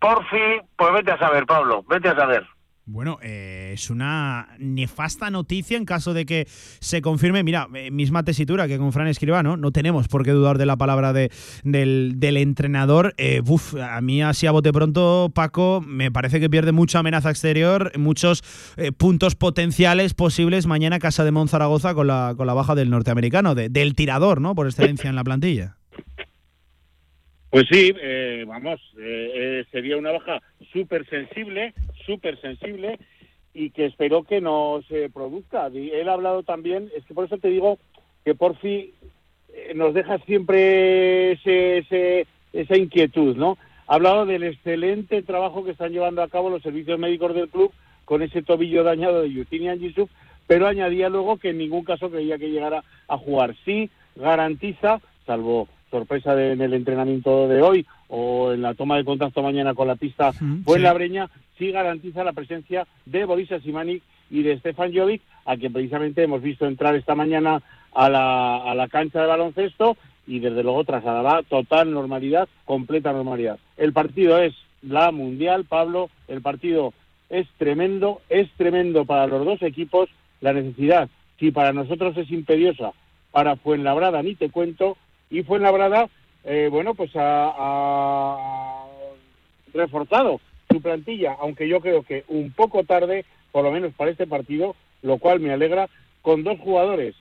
Porfi, 0.00 0.60
pues 0.74 0.92
vete 0.92 1.12
a 1.12 1.18
saber, 1.18 1.46
Pablo, 1.46 1.84
vete 1.86 2.08
a 2.08 2.16
saber. 2.16 2.44
Bueno, 2.86 3.18
eh, 3.22 3.70
es 3.72 3.88
una 3.88 4.48
nefasta 4.58 5.30
noticia 5.30 5.78
en 5.78 5.86
caso 5.86 6.12
de 6.12 6.26
que 6.26 6.46
se 6.80 7.00
confirme. 7.00 7.42
Mira, 7.42 7.66
eh, 7.74 7.90
misma 7.90 8.24
tesitura 8.24 8.68
que 8.68 8.76
con 8.76 8.92
Fran 8.92 9.06
Escribano, 9.06 9.56
no 9.56 9.70
tenemos 9.70 10.06
por 10.06 10.22
qué 10.22 10.32
dudar 10.32 10.58
de 10.58 10.66
la 10.66 10.76
palabra 10.76 11.14
de, 11.14 11.30
del, 11.62 12.36
entrenador. 12.36 13.14
Eh, 13.16 13.40
a 13.80 14.00
mí 14.02 14.22
así 14.22 14.46
a 14.46 14.50
bote 14.50 14.70
pronto, 14.70 15.32
Paco, 15.34 15.82
me 15.86 16.12
parece 16.12 16.40
que 16.40 16.50
pierde 16.50 16.72
mucha 16.72 16.98
amenaza 16.98 17.30
exterior, 17.30 17.90
muchos 17.96 18.42
puntos 18.98 19.34
potenciales 19.34 20.12
posibles 20.12 20.66
mañana 20.66 20.98
Casa 20.98 21.24
de 21.24 21.30
Monzaragoza 21.30 21.94
con 21.94 22.06
la, 22.06 22.34
con 22.36 22.46
la 22.46 22.52
baja 22.52 22.74
del 22.74 22.90
norteamericano, 22.90 23.54
del 23.54 23.94
tirador, 23.94 24.42
¿no? 24.42 24.54
Por 24.54 24.66
excelencia 24.66 25.08
en 25.08 25.16
la 25.16 25.24
plantilla. 25.24 25.78
Pues 27.54 27.68
sí, 27.70 27.94
eh, 28.02 28.44
vamos, 28.48 28.80
eh, 28.98 29.30
eh, 29.32 29.64
sería 29.70 29.96
una 29.96 30.10
baja 30.10 30.42
súper 30.72 31.08
sensible, 31.08 31.72
súper 32.04 32.40
sensible 32.40 32.98
y 33.54 33.70
que 33.70 33.84
espero 33.84 34.24
que 34.24 34.40
no 34.40 34.82
se 34.88 35.08
produzca. 35.08 35.68
él 35.68 36.08
ha 36.08 36.14
hablado 36.14 36.42
también, 36.42 36.90
es 36.96 37.04
que 37.04 37.14
por 37.14 37.26
eso 37.26 37.38
te 37.38 37.46
digo 37.46 37.78
que 38.24 38.34
por 38.34 38.56
fin 38.56 38.90
nos 39.76 39.94
deja 39.94 40.18
siempre 40.26 41.30
ese, 41.30 42.26
esa 42.52 42.76
inquietud, 42.76 43.36
¿no? 43.36 43.56
Ha 43.86 43.94
hablado 43.94 44.26
del 44.26 44.42
excelente 44.42 45.22
trabajo 45.22 45.64
que 45.64 45.70
están 45.70 45.92
llevando 45.92 46.22
a 46.24 46.28
cabo 46.28 46.50
los 46.50 46.60
servicios 46.60 46.98
médicos 46.98 47.36
del 47.36 47.48
club 47.50 47.70
con 48.04 48.22
ese 48.22 48.42
tobillo 48.42 48.82
dañado 48.82 49.22
de 49.22 49.32
Justinian 49.32 49.78
Yusuf, 49.78 50.10
pero 50.48 50.66
añadía 50.66 51.08
luego 51.08 51.36
que 51.36 51.50
en 51.50 51.58
ningún 51.58 51.84
caso 51.84 52.10
creía 52.10 52.36
que 52.36 52.50
llegara 52.50 52.82
a 53.06 53.16
jugar. 53.16 53.54
Sí, 53.64 53.90
garantiza, 54.16 55.00
salvo 55.24 55.68
sorpresa 55.94 56.32
en 56.42 56.60
el 56.60 56.74
entrenamiento 56.74 57.46
de 57.46 57.62
hoy 57.62 57.86
o 58.08 58.52
en 58.52 58.62
la 58.62 58.74
toma 58.74 58.96
de 58.96 59.04
contacto 59.04 59.44
mañana 59.44 59.74
con 59.74 59.86
la 59.86 59.94
pista 59.94 60.32
pues 60.64 60.82
la 60.82 60.92
breña 60.92 61.30
sí 61.56 61.70
garantiza 61.70 62.24
la 62.24 62.32
presencia 62.32 62.84
de 63.06 63.24
Boris 63.24 63.50
Simanic 63.62 64.02
y 64.28 64.42
de 64.42 64.58
Stefan 64.58 64.92
Jovic, 64.92 65.22
a 65.44 65.56
quien 65.56 65.72
precisamente 65.72 66.24
hemos 66.24 66.42
visto 66.42 66.66
entrar 66.66 66.96
esta 66.96 67.14
mañana 67.14 67.62
a 67.92 68.08
la, 68.08 68.56
a 68.56 68.74
la 68.74 68.88
cancha 68.88 69.20
de 69.20 69.28
baloncesto 69.28 69.96
y 70.26 70.40
desde 70.40 70.64
luego 70.64 70.82
trasladará 70.82 71.44
total 71.44 71.92
normalidad, 71.92 72.48
completa 72.64 73.12
normalidad. 73.12 73.60
El 73.76 73.92
partido 73.92 74.38
es 74.38 74.52
la 74.82 75.12
mundial, 75.12 75.64
Pablo, 75.64 76.10
el 76.26 76.40
partido 76.40 76.92
es 77.30 77.46
tremendo, 77.56 78.20
es 78.28 78.50
tremendo 78.56 79.04
para 79.04 79.28
los 79.28 79.44
dos 79.44 79.62
equipos, 79.62 80.08
la 80.40 80.52
necesidad, 80.52 81.08
si 81.38 81.52
para 81.52 81.72
nosotros 81.72 82.16
es 82.16 82.32
imperiosa, 82.32 82.90
para 83.30 83.54
Fuenlabrada 83.54 84.22
ni 84.22 84.34
te 84.34 84.50
cuento, 84.50 84.96
y 85.34 85.42
Fuenlabrada, 85.42 86.08
eh, 86.44 86.68
bueno, 86.70 86.94
pues 86.94 87.10
ha, 87.16 88.84
reforzado 89.72 90.40
su 90.70 90.80
plantilla, 90.80 91.36
aunque 91.40 91.66
yo 91.66 91.80
creo 91.80 92.04
que 92.04 92.22
un 92.28 92.52
poco 92.52 92.84
tarde, 92.84 93.24
por 93.50 93.64
lo 93.64 93.72
menos 93.72 93.92
para 93.94 94.12
este 94.12 94.28
partido, 94.28 94.76
lo 95.02 95.18
cual 95.18 95.40
me 95.40 95.52
alegra, 95.52 95.88
con 96.22 96.44
dos 96.44 96.60
jugadores. 96.60 97.16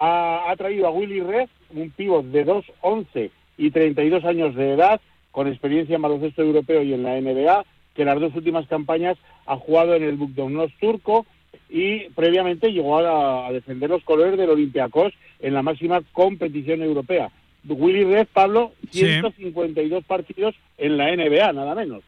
Ha, 0.00 0.52
traído 0.58 0.88
a 0.88 0.90
Willy 0.90 1.20
Red, 1.20 1.48
un 1.70 1.90
pívot 1.90 2.24
de 2.24 2.44
2'11 2.44 3.30
y 3.58 3.70
32 3.70 4.24
años 4.24 4.56
de 4.56 4.72
edad, 4.72 5.00
con 5.30 5.46
experiencia 5.46 5.94
en 5.94 6.02
baloncesto 6.02 6.42
europeo 6.42 6.82
y 6.82 6.94
en 6.94 7.04
la 7.04 7.20
NBA, 7.20 7.64
que 7.94 8.04
las 8.04 8.18
dos 8.18 8.34
últimas 8.34 8.66
campañas 8.66 9.16
ha 9.46 9.56
jugado 9.56 9.94
en 9.94 10.02
el 10.02 10.16
Bukdognos 10.16 10.72
turco 10.80 11.26
y 11.70 12.08
previamente 12.10 12.72
llegó 12.72 12.98
a, 12.98 13.46
a 13.46 13.52
defender 13.52 13.88
los 13.88 14.02
colores 14.02 14.36
del 14.36 14.50
Olympiacos 14.50 15.12
en 15.38 15.54
la 15.54 15.62
máxima 15.62 16.02
competición 16.12 16.82
europea. 16.82 17.30
Willy 17.64 18.04
Red, 18.04 18.26
Pablo, 18.32 18.72
152 18.90 20.04
partidos 20.04 20.54
en 20.78 20.96
la 20.96 21.14
NBA, 21.14 21.52
nada 21.52 21.74
menos. 21.74 22.02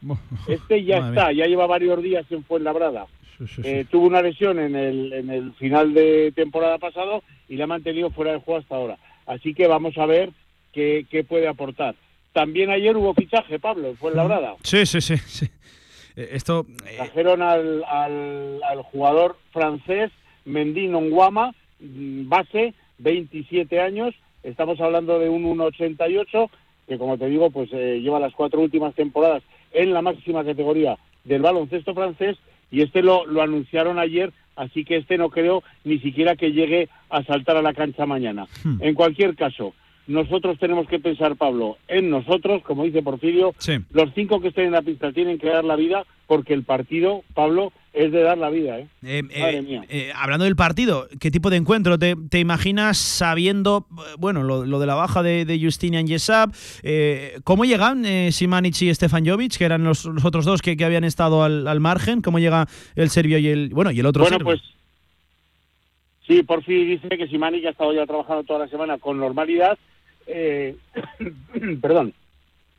Este 0.48 0.84
ya 0.84 0.98
está, 1.08 1.32
ya 1.32 1.46
lleva 1.46 1.66
varios 1.66 2.02
días 2.02 2.26
en 2.30 2.44
Fuenlabrada. 2.44 3.06
Eh, 3.62 3.84
tuvo 3.90 4.06
una 4.06 4.22
lesión 4.22 4.58
en 4.58 4.76
el, 4.76 5.12
en 5.12 5.30
el 5.30 5.52
final 5.54 5.92
de 5.92 6.32
temporada 6.34 6.78
pasado 6.78 7.22
y 7.48 7.56
la 7.56 7.64
ha 7.64 7.68
mantenido 7.68 8.10
fuera 8.10 8.32
de 8.32 8.40
juego 8.40 8.60
hasta 8.60 8.76
ahora. 8.76 8.98
Así 9.26 9.54
que 9.54 9.66
vamos 9.66 9.96
a 9.98 10.06
ver 10.06 10.30
qué, 10.72 11.06
qué 11.10 11.24
puede 11.24 11.48
aportar. 11.48 11.94
También 12.32 12.70
ayer 12.70 12.96
hubo 12.96 13.14
fichaje, 13.14 13.58
Pablo, 13.58 13.88
en 13.88 13.96
Fuenlabrada. 13.96 14.56
Sí, 14.62 14.86
sí, 14.86 15.00
sí. 15.00 15.16
sí. 15.18 15.46
Eh, 16.16 16.30
esto, 16.32 16.66
eh, 16.86 16.96
Trajeron 16.96 17.42
al, 17.42 17.84
al, 17.84 18.60
al, 18.62 18.82
jugador 18.82 19.36
francés 19.52 20.10
Mendino 20.44 21.00
Nguama, 21.00 21.52
mm, 21.80 22.28
base, 22.28 22.74
27 22.98 23.80
años, 23.80 24.14
Estamos 24.44 24.80
hablando 24.80 25.18
de 25.18 25.28
un 25.28 25.44
1,88 25.44 26.50
que, 26.86 26.98
como 26.98 27.18
te 27.18 27.28
digo, 27.28 27.50
pues 27.50 27.70
eh, 27.72 28.00
lleva 28.00 28.20
las 28.20 28.34
cuatro 28.34 28.60
últimas 28.60 28.94
temporadas 28.94 29.42
en 29.72 29.92
la 29.92 30.02
máxima 30.02 30.44
categoría 30.44 30.96
del 31.24 31.42
baloncesto 31.42 31.94
francés 31.94 32.36
y 32.70 32.82
este 32.82 33.02
lo, 33.02 33.26
lo 33.26 33.42
anunciaron 33.42 33.98
ayer, 33.98 34.32
así 34.56 34.84
que 34.84 34.96
este 34.96 35.16
no 35.16 35.30
creo 35.30 35.62
ni 35.84 35.98
siquiera 35.98 36.36
que 36.36 36.52
llegue 36.52 36.88
a 37.08 37.22
saltar 37.24 37.56
a 37.56 37.62
la 37.62 37.72
cancha 37.72 38.04
mañana. 38.04 38.46
Hmm. 38.62 38.78
En 38.80 38.94
cualquier 38.94 39.34
caso, 39.34 39.74
nosotros 40.06 40.58
tenemos 40.58 40.86
que 40.88 40.98
pensar, 40.98 41.36
Pablo, 41.36 41.78
en 41.88 42.10
nosotros, 42.10 42.62
como 42.62 42.84
dice 42.84 43.02
Porfirio, 43.02 43.54
los 43.92 44.12
cinco 44.14 44.40
que 44.40 44.48
estén 44.48 44.66
en 44.66 44.72
la 44.72 44.82
pista 44.82 45.12
tienen 45.12 45.38
que 45.38 45.48
dar 45.48 45.64
la 45.64 45.76
vida 45.76 46.04
porque 46.26 46.52
el 46.52 46.64
partido, 46.64 47.22
Pablo, 47.32 47.72
es 47.94 48.10
de 48.10 48.22
dar 48.22 48.36
la 48.36 48.50
vida. 48.50 48.80
¿eh? 48.80 48.88
eh, 49.04 49.22
eh, 49.30 49.80
eh 49.88 50.12
hablando 50.14 50.44
del 50.44 50.56
partido, 50.56 51.08
¿qué 51.20 51.30
tipo 51.30 51.48
de 51.48 51.56
encuentro 51.56 51.96
te, 51.98 52.38
imaginas 52.38 52.98
sabiendo, 52.98 53.86
bueno, 54.18 54.42
lo, 54.42 54.78
de 54.78 54.86
la 54.86 54.96
baja 54.96 55.22
de, 55.22 55.44
de 55.44 55.60
Justinian 55.60 56.06
Yesab? 56.06 56.52
¿Cómo 57.44 57.64
llegan 57.64 58.04
Simanic 58.32 58.82
y 58.82 58.92
Stefan 58.92 59.24
Jovic, 59.24 59.56
que 59.56 59.64
eran 59.64 59.84
los, 59.84 60.06
otros 60.06 60.44
dos 60.44 60.60
que, 60.60 60.76
habían 60.84 61.04
estado 61.04 61.44
al, 61.44 61.80
margen? 61.80 62.20
¿Cómo 62.20 62.40
llega 62.40 62.66
el 62.96 63.10
serbio 63.10 63.38
y 63.38 63.46
el, 63.46 63.68
bueno, 63.70 63.92
y 63.92 64.00
el 64.00 64.06
otro 64.06 64.24
bueno, 64.24 64.38
pues 64.40 64.60
sí, 66.26 66.42
por 66.42 66.64
fin 66.64 66.88
dice 66.88 67.08
que 67.16 67.28
Simanic 67.28 67.64
ha 67.66 67.70
estado 67.70 67.92
ya 67.92 68.06
trabajando 68.06 68.42
toda 68.42 68.60
la 68.60 68.68
semana 68.68 68.98
con 68.98 69.18
normalidad. 69.18 69.78
perdón, 71.80 72.12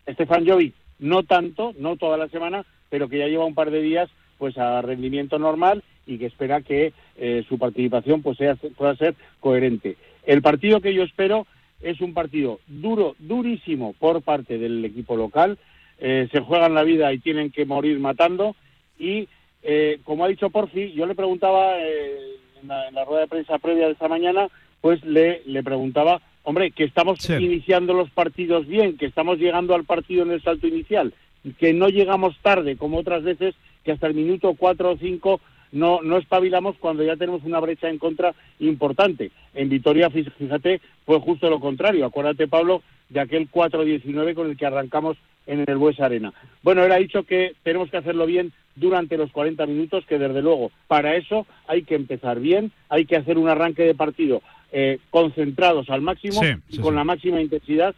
Stefan 0.10 0.46
Jovic 0.46 0.74
no 1.00 1.24
tanto, 1.24 1.74
no 1.80 1.96
toda 1.96 2.18
la 2.18 2.28
semana, 2.28 2.66
pero 2.90 3.08
que 3.08 3.20
ya 3.20 3.28
lleva 3.28 3.46
un 3.46 3.56
par 3.56 3.72
de 3.72 3.82
días 3.82 4.10
pues 4.38 4.58
a 4.58 4.82
rendimiento 4.82 5.40
normal 5.40 5.84
y 6.06 6.18
que 6.18 6.28
espera 6.28 6.62
que 6.62 6.94
eh, 7.18 7.44
su 7.48 7.58
participación 7.58 8.22
pues 8.22 8.38
sea, 8.38 8.56
pueda 8.56 8.96
ser 8.96 9.16
coherente. 9.40 9.98
El 10.26 10.42
partido 10.42 10.82
que 10.82 10.94
yo 10.94 11.04
espero 11.04 11.48
es 11.82 12.02
un 12.02 12.14
partido 12.14 12.60
duro, 12.68 13.16
durísimo 13.20 13.94
por 13.94 14.22
parte 14.22 14.58
del 14.58 14.84
equipo 14.86 15.16
local. 15.16 15.58
Eh, 16.00 16.28
se 16.32 16.40
juegan 16.42 16.74
la 16.74 16.84
vida 16.84 17.12
y 17.14 17.20
tienen 17.20 17.52
que 17.52 17.66
morir 17.66 18.00
matando. 18.00 18.56
Y 18.98 19.28
eh, 19.64 20.00
como 20.04 20.26
ha 20.26 20.30
dicho 20.30 20.50
Porfi, 20.50 20.94
yo 20.94 21.06
le 21.06 21.16
preguntaba 21.16 21.78
en 21.80 22.68
la, 22.68 23.06
rueda 23.06 23.22
de 23.22 23.28
prensa 23.28 23.58
previa 23.60 23.88
de 23.88 23.94
esta 23.94 24.08
mañana, 24.08 24.48
pues 24.82 25.04
le, 25.04 25.42
le 25.46 25.64
preguntaba, 25.64 26.22
hombre, 26.44 26.72
que 26.72 26.84
estamos 26.84 27.30
iniciando 27.30 27.94
los 27.94 28.10
partidos 28.10 28.68
bien, 28.68 28.98
que 28.98 29.06
estamos 29.06 29.38
llegando 29.38 29.76
al 29.76 29.84
partido 29.84 30.24
en 30.24 30.32
el 30.32 30.42
salto 30.42 30.68
inicial, 30.68 31.14
que 31.54 31.74
no 31.74 31.90
llegamos 31.90 32.38
tarde 32.42 32.78
como 32.78 32.98
otras 32.98 33.24
veces 33.24 33.56
que 33.84 33.92
hasta 33.92 34.08
el 34.08 34.14
minuto 34.16 34.56
4 34.58 34.92
o 34.92 34.98
5 34.98 35.42
no, 35.72 36.02
no 36.02 36.18
espabilamos 36.18 36.76
cuando 36.80 37.04
ya 37.04 37.16
tenemos 37.16 37.44
una 37.44 37.60
brecha 37.60 37.90
en 37.90 37.98
contra 37.98 38.34
importante. 38.60 39.32
En 39.54 39.70
Vitoria, 39.70 40.10
fíjate, 40.10 40.80
fue 41.06 41.20
justo 41.20 41.50
lo 41.50 41.60
contrario. 41.60 42.06
Acuérdate, 42.06 42.48
Pablo, 42.48 42.82
de 43.10 43.20
aquel 43.20 43.52
4-19 43.52 44.34
con 44.36 44.50
el 44.50 44.58
que 44.58 44.66
arrancamos 44.66 45.18
en 45.48 45.64
el 45.68 45.78
Bues 45.78 46.00
Arena. 46.00 46.34
Bueno, 46.64 46.84
él 46.84 46.92
ha 46.92 46.98
dicho 46.98 47.24
que 47.24 47.54
tenemos 47.64 47.92
que 47.92 47.98
hacerlo 47.98 48.26
bien 48.26 48.52
durante 48.76 49.18
los 49.18 49.32
40 49.32 49.66
minutos, 49.66 50.06
que 50.06 50.18
desde 50.18 50.42
luego 50.42 50.72
para 50.88 51.16
eso 51.16 51.46
hay 51.68 51.84
que 51.84 51.96
empezar 51.96 52.40
bien, 52.40 52.72
hay 52.90 53.06
que 53.06 53.18
hacer 53.18 53.38
un 53.38 53.50
arranque 53.50 53.84
de 53.84 53.96
partido 53.96 54.42
eh, 54.72 55.00
concentrados 55.10 55.90
al 55.90 56.02
máximo 56.02 56.42
Sí, 56.42 56.48
y 56.70 56.78
con 56.80 56.94
sí. 56.94 56.96
la 56.98 57.04
máxima 57.04 57.42
intensidad 57.42 57.96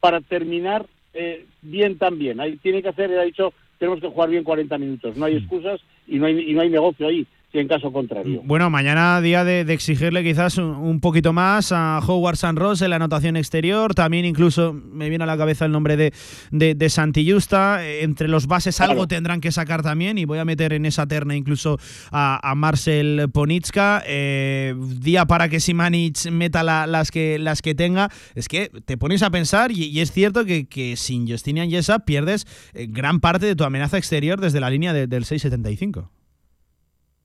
para 0.00 0.20
terminar 0.20 0.86
eh, 1.14 1.46
bien 1.62 1.98
también. 1.98 2.40
Ahí 2.40 2.56
tiene 2.56 2.82
que 2.82 2.88
hacer, 2.88 3.16
ha 3.18 3.22
dicho, 3.22 3.52
tenemos 3.78 4.00
que 4.00 4.08
jugar 4.08 4.30
bien 4.30 4.44
40 4.44 4.76
minutos, 4.78 5.16
no 5.16 5.26
hay 5.26 5.36
excusas 5.36 5.80
y 6.06 6.18
no 6.18 6.26
hay, 6.26 6.50
y 6.50 6.54
no 6.54 6.60
hay 6.60 6.70
negocio 6.70 7.06
ahí, 7.06 7.26
si 7.50 7.58
en 7.58 7.66
caso 7.66 7.90
contrario. 7.90 8.42
Bueno, 8.44 8.68
mañana 8.68 9.20
día 9.22 9.42
de, 9.42 9.64
de 9.64 9.72
exigirle 9.72 10.22
quizás 10.22 10.58
un, 10.58 10.66
un 10.66 11.00
poquito 11.00 11.32
más 11.32 11.72
a 11.72 11.98
Howard 12.06 12.36
San 12.36 12.56
Ross 12.56 12.82
en 12.82 12.90
la 12.90 12.96
anotación 12.96 13.38
exterior. 13.38 13.94
También 13.94 14.26
incluso 14.26 14.74
me 14.74 15.08
viene 15.08 15.24
a 15.24 15.26
la 15.26 15.38
cabeza 15.38 15.64
el 15.64 15.72
nombre 15.72 15.96
de, 15.96 16.12
de, 16.50 16.74
de 16.74 16.88
Santi 16.90 17.30
Justa. 17.30 17.80
Entre 17.88 18.28
los 18.28 18.48
bases 18.48 18.82
algo 18.82 19.08
tendrán 19.08 19.40
que 19.40 19.50
sacar 19.50 19.82
también 19.82 20.18
y 20.18 20.26
voy 20.26 20.38
a 20.38 20.44
meter 20.44 20.74
en 20.74 20.84
esa 20.84 21.06
terna 21.06 21.36
incluso 21.36 21.78
a, 22.10 22.38
a 22.50 22.54
Marcel 22.54 23.30
Ponitska. 23.32 24.02
Eh, 24.06 24.74
día 25.00 25.24
para 25.24 25.48
que 25.48 25.58
Simanic 25.60 26.30
meta 26.30 26.62
la- 26.62 26.86
las, 26.86 27.10
que, 27.10 27.38
las 27.38 27.62
que 27.62 27.74
tenga. 27.74 28.10
Es 28.34 28.46
que 28.48 28.70
te 28.84 28.98
pones 28.98 29.22
a 29.22 29.30
pensar 29.30 29.72
y, 29.72 29.84
y 29.84 30.00
es 30.00 30.12
cierto 30.12 30.44
que, 30.44 30.66
que 30.66 30.96
sin 30.96 31.26
Justinian 31.26 31.70
Yesa 31.70 32.00
pierdes 32.00 32.46
eh, 32.74 32.86
gran 32.90 33.20
parte 33.20 33.46
de 33.46 33.56
tu 33.56 33.64
amenaza 33.64 33.96
exterior 33.96 34.38
desde 34.38 34.60
la 34.60 34.68
línea 34.68 34.92
de- 34.92 35.06
del 35.06 35.24
6.75. 35.24 36.08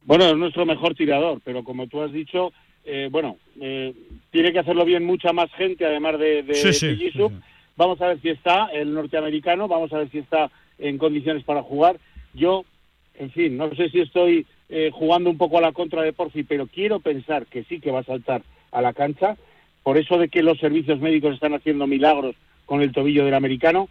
Bueno, 0.06 0.26
es 0.26 0.38
nuestro 0.38 0.66
mejor 0.66 0.96
tirador, 0.96 1.40
pero 1.44 1.64
como 1.64 1.88
tú 1.88 2.02
has 2.02 2.12
dicho, 2.12 2.52
eh, 2.86 3.08
bueno, 3.10 3.38
eh, 3.62 3.94
tiene 4.32 4.52
que 4.52 4.60
hacerlo 4.60 4.84
bien 4.84 5.06
mucha 5.06 5.32
más 5.32 5.52
gente, 5.54 5.86
además 5.86 6.20
de, 6.20 6.44
de, 6.44 6.56
Sí, 6.56 6.74
sí, 6.74 6.88
de 6.88 6.98
Yusuf. 6.98 7.32
Vamos 7.76 8.02
a 8.02 8.08
ver 8.08 8.22
si 8.22 8.30
está 8.30 8.68
el 8.68 8.94
norteamericano, 8.94 9.68
vamos 9.68 9.92
a 9.94 9.98
ver 10.00 10.10
si 10.12 10.20
está 10.20 10.52
en 10.78 10.98
condiciones 10.98 11.44
para 11.44 11.64
jugar. 11.64 11.98
Yo, 12.34 12.66
en 13.16 13.32
fin, 13.32 13.58
no 13.58 13.74
sé 13.76 13.90
si 13.90 14.02
estoy 14.02 14.46
eh, 14.70 14.92
jugando 14.94 15.30
un 15.30 15.38
poco 15.38 15.58
a 15.58 15.62
la 15.62 15.72
contra 15.72 16.02
de 16.02 16.14
Porfi, 16.14 16.44
pero 16.44 16.68
quiero 16.68 17.00
pensar 17.00 17.46
que 17.46 17.64
sí 17.64 17.80
que 17.80 17.92
va 17.92 18.00
a 18.00 18.04
saltar 18.04 18.44
a 18.72 18.82
la 18.82 18.94
cancha, 18.94 19.38
por 19.84 19.98
eso 19.98 20.18
de 20.18 20.30
que 20.30 20.44
los 20.44 20.60
servicios 20.60 21.00
médicos 21.00 21.34
están 21.34 21.54
haciendo 21.54 21.88
milagros 21.88 22.36
con 22.66 22.82
el 22.82 22.92
tobillo 22.92 23.26
del 23.26 23.34
americano 23.34 23.90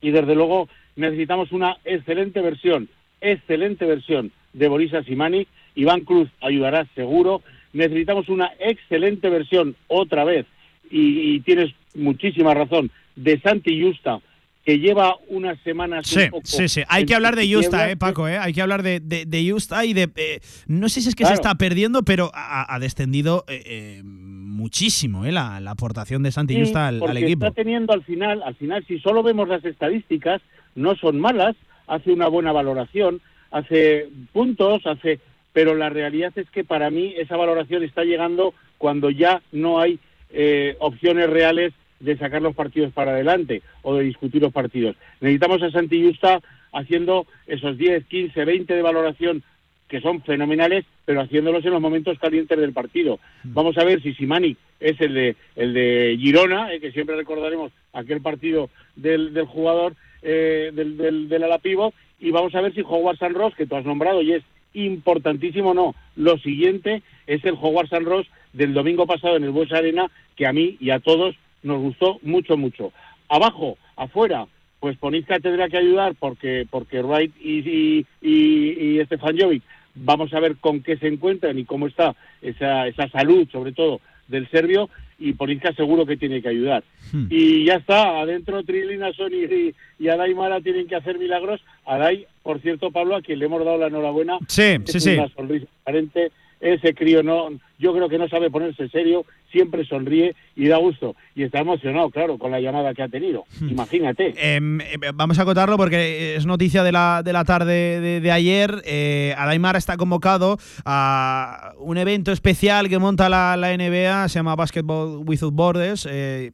y 0.00 0.10
desde 0.10 0.34
luego 0.34 0.68
necesitamos 0.96 1.52
una 1.52 1.76
excelente 1.84 2.40
versión, 2.40 2.88
excelente 3.20 3.84
versión 3.84 4.32
de 4.52 4.68
Boris 4.68 4.92
Simanic. 5.06 5.48
Iván 5.74 6.00
Cruz 6.00 6.28
ayudará 6.40 6.86
seguro. 6.94 7.42
Necesitamos 7.72 8.28
una 8.28 8.50
excelente 8.60 9.30
versión 9.30 9.74
otra 9.88 10.24
vez, 10.24 10.44
y, 10.90 11.34
y 11.34 11.40
tienes 11.40 11.72
muchísima 11.94 12.52
razón, 12.52 12.90
de 13.16 13.40
Santi 13.40 13.82
Justa, 13.82 14.20
que 14.64 14.78
lleva 14.78 15.16
unas 15.28 15.58
semanas 15.60 16.06
Sí, 16.06 16.20
un 16.20 16.30
poco 16.30 16.42
sí, 16.46 16.68
sí. 16.68 16.82
Hay 16.88 17.06
que 17.06 17.14
hablar 17.14 17.34
de. 17.34 17.50
Justa, 17.52 17.90
eh, 17.90 17.96
Paco, 17.96 18.28
eh. 18.28 18.36
Hay 18.38 18.52
que 18.52 18.60
hablar 18.62 18.82
de, 18.82 19.00
de, 19.00 19.24
de 19.24 19.50
Justa 19.50 19.84
y 19.86 19.94
de. 19.94 20.10
eh, 20.16 20.40
no 20.66 20.88
sé 20.90 21.00
si 21.00 21.08
es 21.08 21.14
que 21.14 21.24
se 21.24 21.32
está 21.32 21.54
perdiendo, 21.54 22.02
pero 22.02 22.30
ha, 22.34 22.72
ha 22.74 22.78
descendido 22.78 23.44
eh, 23.48 23.62
eh, 23.64 24.02
muchísimo, 24.04 25.24
eh, 25.24 25.32
la, 25.32 25.58
la 25.60 25.72
aportación 25.72 26.22
de 26.22 26.30
Santi 26.30 26.54
Sí, 26.54 26.60
Justa 26.60 26.88
al, 26.88 27.02
al 27.02 27.16
equipo. 27.16 27.46
está 27.46 27.54
teniendo 27.62 27.92
al 27.92 28.04
final, 28.04 28.42
al 28.42 28.54
final, 28.54 28.84
si 28.86 28.98
solo 29.00 29.22
vemos 29.22 29.48
las 29.48 29.64
estadísticas, 29.64 30.42
no 30.74 30.94
son 30.96 31.18
malas, 31.18 31.56
hace 31.86 32.12
una 32.12 32.28
buena 32.28 32.52
valoración, 32.52 33.20
hace 33.52 34.08
puntos, 34.32 34.84
hace, 34.86 35.20
pero 35.52 35.74
la 35.74 35.90
realidad 35.90 36.32
es 36.36 36.50
que 36.50 36.64
para 36.64 36.90
mí 36.90 37.14
esa 37.16 37.36
valoración 37.36 37.84
está 37.84 38.02
llegando 38.04 38.54
cuando 38.78 39.10
ya 39.10 39.42
no 39.52 39.78
hay 39.78 40.00
eh, 40.30 40.76
opciones 40.80 41.30
reales 41.30 41.72
de 42.00 42.16
sacar 42.16 42.42
los 42.42 42.56
partidos 42.56 42.92
para 42.92 43.12
adelante 43.12 43.62
o 43.82 43.94
de 43.94 44.04
discutir 44.04 44.42
los 44.42 44.52
partidos. 44.52 44.96
Necesitamos 45.20 45.62
a 45.62 45.70
Santi 45.70 46.04
Justa 46.04 46.40
haciendo 46.72 47.26
esos 47.46 47.78
10, 47.78 48.06
15, 48.06 48.44
20 48.44 48.74
de 48.74 48.82
valoración 48.82 49.42
que 49.88 50.00
son 50.00 50.22
fenomenales, 50.22 50.86
pero 51.04 51.20
haciéndolos 51.20 51.64
en 51.66 51.72
los 51.72 51.80
momentos 51.80 52.18
calientes 52.18 52.58
del 52.58 52.72
partido. 52.72 53.20
Vamos 53.44 53.76
a 53.76 53.84
ver 53.84 54.02
si 54.02 54.14
Simani 54.14 54.56
es 54.80 54.98
el 55.02 55.12
de 55.12 55.36
el 55.54 55.74
de 55.74 56.16
Girona, 56.18 56.72
eh, 56.72 56.80
que 56.80 56.92
siempre 56.92 57.14
recordaremos 57.14 57.72
aquel 57.92 58.22
partido 58.22 58.70
del, 58.96 59.34
del 59.34 59.44
jugador 59.44 59.94
eh, 60.22 60.70
del, 60.72 60.96
del, 60.96 61.28
del 61.28 61.42
ala 61.44 61.58
pívot, 61.58 61.94
y 62.20 62.30
vamos 62.30 62.54
a 62.54 62.60
ver 62.60 62.74
si 62.74 62.82
Howard 62.82 63.18
San 63.18 63.34
Ross, 63.34 63.54
que 63.54 63.66
tú 63.66 63.76
has 63.76 63.84
nombrado 63.84 64.22
y 64.22 64.32
es 64.32 64.42
importantísimo, 64.74 65.74
no. 65.74 65.94
Lo 66.16 66.38
siguiente 66.38 67.02
es 67.26 67.44
el 67.44 67.56
Howard 67.60 67.88
San 67.88 68.04
Ross 68.04 68.26
del 68.52 68.74
domingo 68.74 69.06
pasado 69.06 69.36
en 69.36 69.44
el 69.44 69.50
Bues 69.50 69.72
Arena, 69.72 70.10
que 70.36 70.46
a 70.46 70.52
mí 70.52 70.76
y 70.80 70.90
a 70.90 71.00
todos 71.00 71.34
nos 71.62 71.80
gustó 71.80 72.18
mucho, 72.22 72.56
mucho. 72.56 72.92
Abajo, 73.28 73.76
afuera, 73.96 74.46
pues 74.80 74.96
Ponizka 74.98 75.38
tendrá 75.40 75.68
que 75.68 75.78
ayudar 75.78 76.14
porque 76.18 76.66
porque 76.68 77.02
Wright 77.02 77.32
y, 77.40 77.58
y, 77.58 78.06
y, 78.20 78.98
y 78.98 79.04
Stefan 79.04 79.38
Jovic 79.38 79.62
vamos 79.94 80.32
a 80.32 80.40
ver 80.40 80.56
con 80.56 80.82
qué 80.82 80.96
se 80.96 81.06
encuentran 81.06 81.58
y 81.58 81.64
cómo 81.64 81.86
está 81.86 82.14
esa, 82.40 82.86
esa 82.88 83.08
salud, 83.08 83.48
sobre 83.50 83.72
todo, 83.72 84.00
del 84.32 84.48
serbio, 84.50 84.90
y 85.20 85.34
Ponizka 85.34 85.72
seguro 85.74 86.04
que 86.04 86.16
tiene 86.16 86.42
que 86.42 86.48
ayudar. 86.48 86.82
Hmm. 87.12 87.26
Y 87.30 87.64
ya 87.66 87.74
está, 87.76 88.20
adentro 88.20 88.64
Trilina, 88.64 89.12
Sony 89.12 89.44
y, 89.48 89.74
y 90.00 90.08
Adai 90.08 90.34
Mara 90.34 90.60
tienen 90.60 90.88
que 90.88 90.96
hacer 90.96 91.16
milagros. 91.18 91.60
Adai, 91.86 92.26
por 92.42 92.60
cierto, 92.60 92.90
Pablo, 92.90 93.14
a 93.14 93.22
quien 93.22 93.38
le 93.38 93.44
hemos 93.44 93.64
dado 93.64 93.78
la 93.78 93.86
enhorabuena, 93.86 94.38
Sí, 94.48 94.62
es 94.62 94.82
sí, 94.90 94.98
sí. 94.98 95.10
una 95.14 95.28
sonrisa 95.28 95.66
aparente. 95.82 96.32
Ese 96.62 96.94
crío 96.94 97.22
no, 97.22 97.48
yo 97.78 97.92
creo 97.92 98.08
que 98.08 98.18
no 98.18 98.28
sabe 98.28 98.48
ponerse 98.50 98.88
serio, 98.88 99.26
siempre 99.50 99.84
sonríe 99.84 100.34
y 100.56 100.68
da 100.68 100.78
gusto. 100.78 101.16
Y 101.34 101.42
está 101.42 101.58
emocionado, 101.58 102.08
claro, 102.10 102.38
con 102.38 102.52
la 102.52 102.60
llamada 102.60 102.94
que 102.94 103.02
ha 103.02 103.08
tenido. 103.08 103.44
Hmm. 103.60 103.68
Imagínate. 103.70 104.32
Em, 104.38 104.80
eh, 104.80 104.96
vamos 105.14 105.38
a 105.38 105.42
acotarlo 105.42 105.76
porque 105.76 106.36
es 106.36 106.46
noticia 106.46 106.84
de 106.84 106.92
la, 106.92 107.22
de 107.24 107.32
la 107.32 107.44
tarde 107.44 108.00
de, 108.00 108.20
de 108.20 108.30
ayer. 108.30 108.80
Eh, 108.86 109.34
Adaimar 109.36 109.74
está 109.76 109.96
convocado 109.96 110.56
a 110.84 111.72
un 111.78 111.98
evento 111.98 112.30
especial 112.32 112.88
que 112.88 112.98
monta 112.98 113.28
la, 113.28 113.56
la 113.56 113.76
NBA, 113.76 114.28
se 114.28 114.38
llama 114.38 114.54
Basketball 114.54 115.24
Without 115.26 115.52
Borders. 115.52 116.06
eh, 116.08 116.52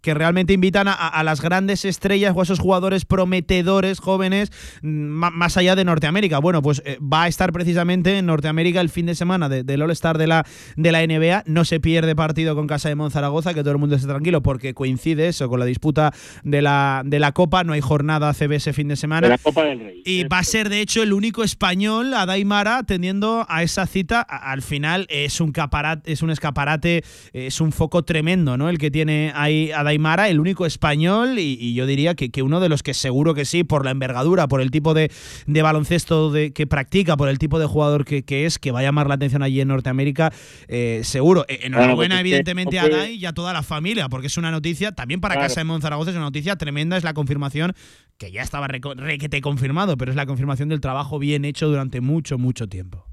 que 0.00 0.14
realmente 0.14 0.52
invitan 0.52 0.88
a, 0.88 0.92
a 0.92 1.22
las 1.24 1.40
grandes 1.40 1.84
estrellas 1.84 2.32
o 2.36 2.40
a 2.40 2.42
esos 2.42 2.58
jugadores 2.58 3.04
prometedores 3.04 3.98
jóvenes 4.00 4.50
mm, 4.82 4.88
más 4.88 5.56
allá 5.56 5.76
de 5.76 5.84
Norteamérica. 5.84 6.38
Bueno, 6.38 6.62
pues 6.62 6.82
eh, 6.84 6.98
va 7.00 7.24
a 7.24 7.28
estar 7.28 7.52
precisamente 7.52 8.18
en 8.18 8.26
Norteamérica 8.26 8.80
el 8.80 8.88
fin 8.88 9.06
de 9.06 9.14
semana 9.14 9.48
de- 9.48 9.62
del 9.62 9.82
All-Star 9.82 10.18
de 10.18 10.26
la, 10.26 10.46
de 10.76 10.92
la 10.92 11.06
NBA. 11.06 11.44
No 11.46 11.64
se 11.64 11.80
pierde 11.80 12.16
partido 12.16 12.54
con 12.54 12.66
Casa 12.66 12.88
de 12.88 12.94
Monzaragoza, 12.94 13.54
que 13.54 13.60
todo 13.60 13.72
el 13.72 13.78
mundo 13.78 13.96
esté 13.96 14.08
tranquilo 14.08 14.42
porque 14.42 14.74
coincide 14.74 15.28
eso 15.28 15.48
con 15.48 15.58
la 15.60 15.66
disputa 15.66 16.12
de 16.42 16.62
la, 16.62 17.02
de 17.04 17.18
la 17.18 17.32
Copa. 17.32 17.64
No 17.64 17.72
hay 17.72 17.80
jornada 17.80 18.32
CB 18.32 18.52
ese 18.54 18.72
fin 18.72 18.88
de 18.88 18.96
semana. 18.96 19.22
De 19.26 19.28
la 19.30 19.38
Copa 19.38 19.64
del 19.64 19.80
Rey. 19.80 20.02
Y 20.04 20.24
va 20.24 20.38
a 20.38 20.44
ser, 20.44 20.68
de 20.68 20.80
hecho, 20.80 21.02
el 21.02 21.12
único 21.12 21.44
español, 21.44 22.14
Adaimara, 22.14 22.78
atendiendo 22.78 23.44
a 23.48 23.62
esa 23.62 23.86
cita. 23.86 24.20
Al 24.22 24.62
final 24.62 25.06
es 25.10 25.40
un, 25.40 25.52
caparate, 25.52 26.10
es 26.12 26.22
un 26.22 26.30
escaparate, 26.30 27.04
es 27.32 27.60
un 27.60 27.72
foco 27.72 28.02
tremendo, 28.04 28.56
¿no? 28.56 28.68
El 28.68 28.78
que 28.78 28.90
tiene 28.90 29.32
ahí 29.34 29.70
Adaimara, 29.72 29.89
el 29.92 30.40
único 30.40 30.66
español, 30.66 31.38
y, 31.38 31.56
y 31.60 31.74
yo 31.74 31.86
diría 31.86 32.14
que, 32.14 32.30
que 32.30 32.42
uno 32.42 32.60
de 32.60 32.68
los 32.68 32.82
que 32.82 32.94
seguro 32.94 33.34
que 33.34 33.44
sí, 33.44 33.64
por 33.64 33.84
la 33.84 33.90
envergadura, 33.90 34.48
por 34.48 34.60
el 34.60 34.70
tipo 34.70 34.94
de, 34.94 35.10
de 35.46 35.62
baloncesto 35.62 36.30
de, 36.30 36.52
que 36.52 36.66
practica, 36.66 37.16
por 37.16 37.28
el 37.28 37.38
tipo 37.38 37.58
de 37.58 37.66
jugador 37.66 38.04
que, 38.04 38.22
que 38.22 38.46
es, 38.46 38.58
que 38.58 38.70
va 38.70 38.80
a 38.80 38.82
llamar 38.82 39.08
la 39.08 39.14
atención 39.14 39.42
allí 39.42 39.60
en 39.60 39.68
Norteamérica, 39.68 40.32
eh, 40.68 41.00
seguro. 41.04 41.44
Eh, 41.48 41.60
Enhorabuena, 41.62 42.20
evidentemente, 42.20 42.78
a 42.78 42.84
Adai 42.84 43.14
y 43.14 43.26
a 43.26 43.32
toda 43.32 43.52
la 43.52 43.62
familia, 43.62 44.08
porque 44.08 44.28
es 44.28 44.36
una 44.36 44.50
noticia, 44.50 44.92
también 44.92 45.20
para 45.20 45.34
Claro. 45.34 45.48
Casa 45.48 45.60
de 45.60 45.64
Monzaragoza 45.64 46.10
es 46.10 46.16
una 46.16 46.26
noticia 46.26 46.56
tremenda, 46.56 46.96
es 46.96 47.04
la 47.04 47.14
confirmación 47.14 47.72
que 48.18 48.30
ya 48.30 48.42
estaba 48.42 48.68
requete 48.68 49.40
confirmado, 49.40 49.96
pero 49.96 50.10
es 50.10 50.16
la 50.16 50.26
confirmación 50.26 50.68
del 50.68 50.80
trabajo 50.80 51.18
bien 51.18 51.44
hecho 51.44 51.68
durante 51.68 52.00
mucho, 52.00 52.36
mucho 52.38 52.68
tiempo. 52.68 53.06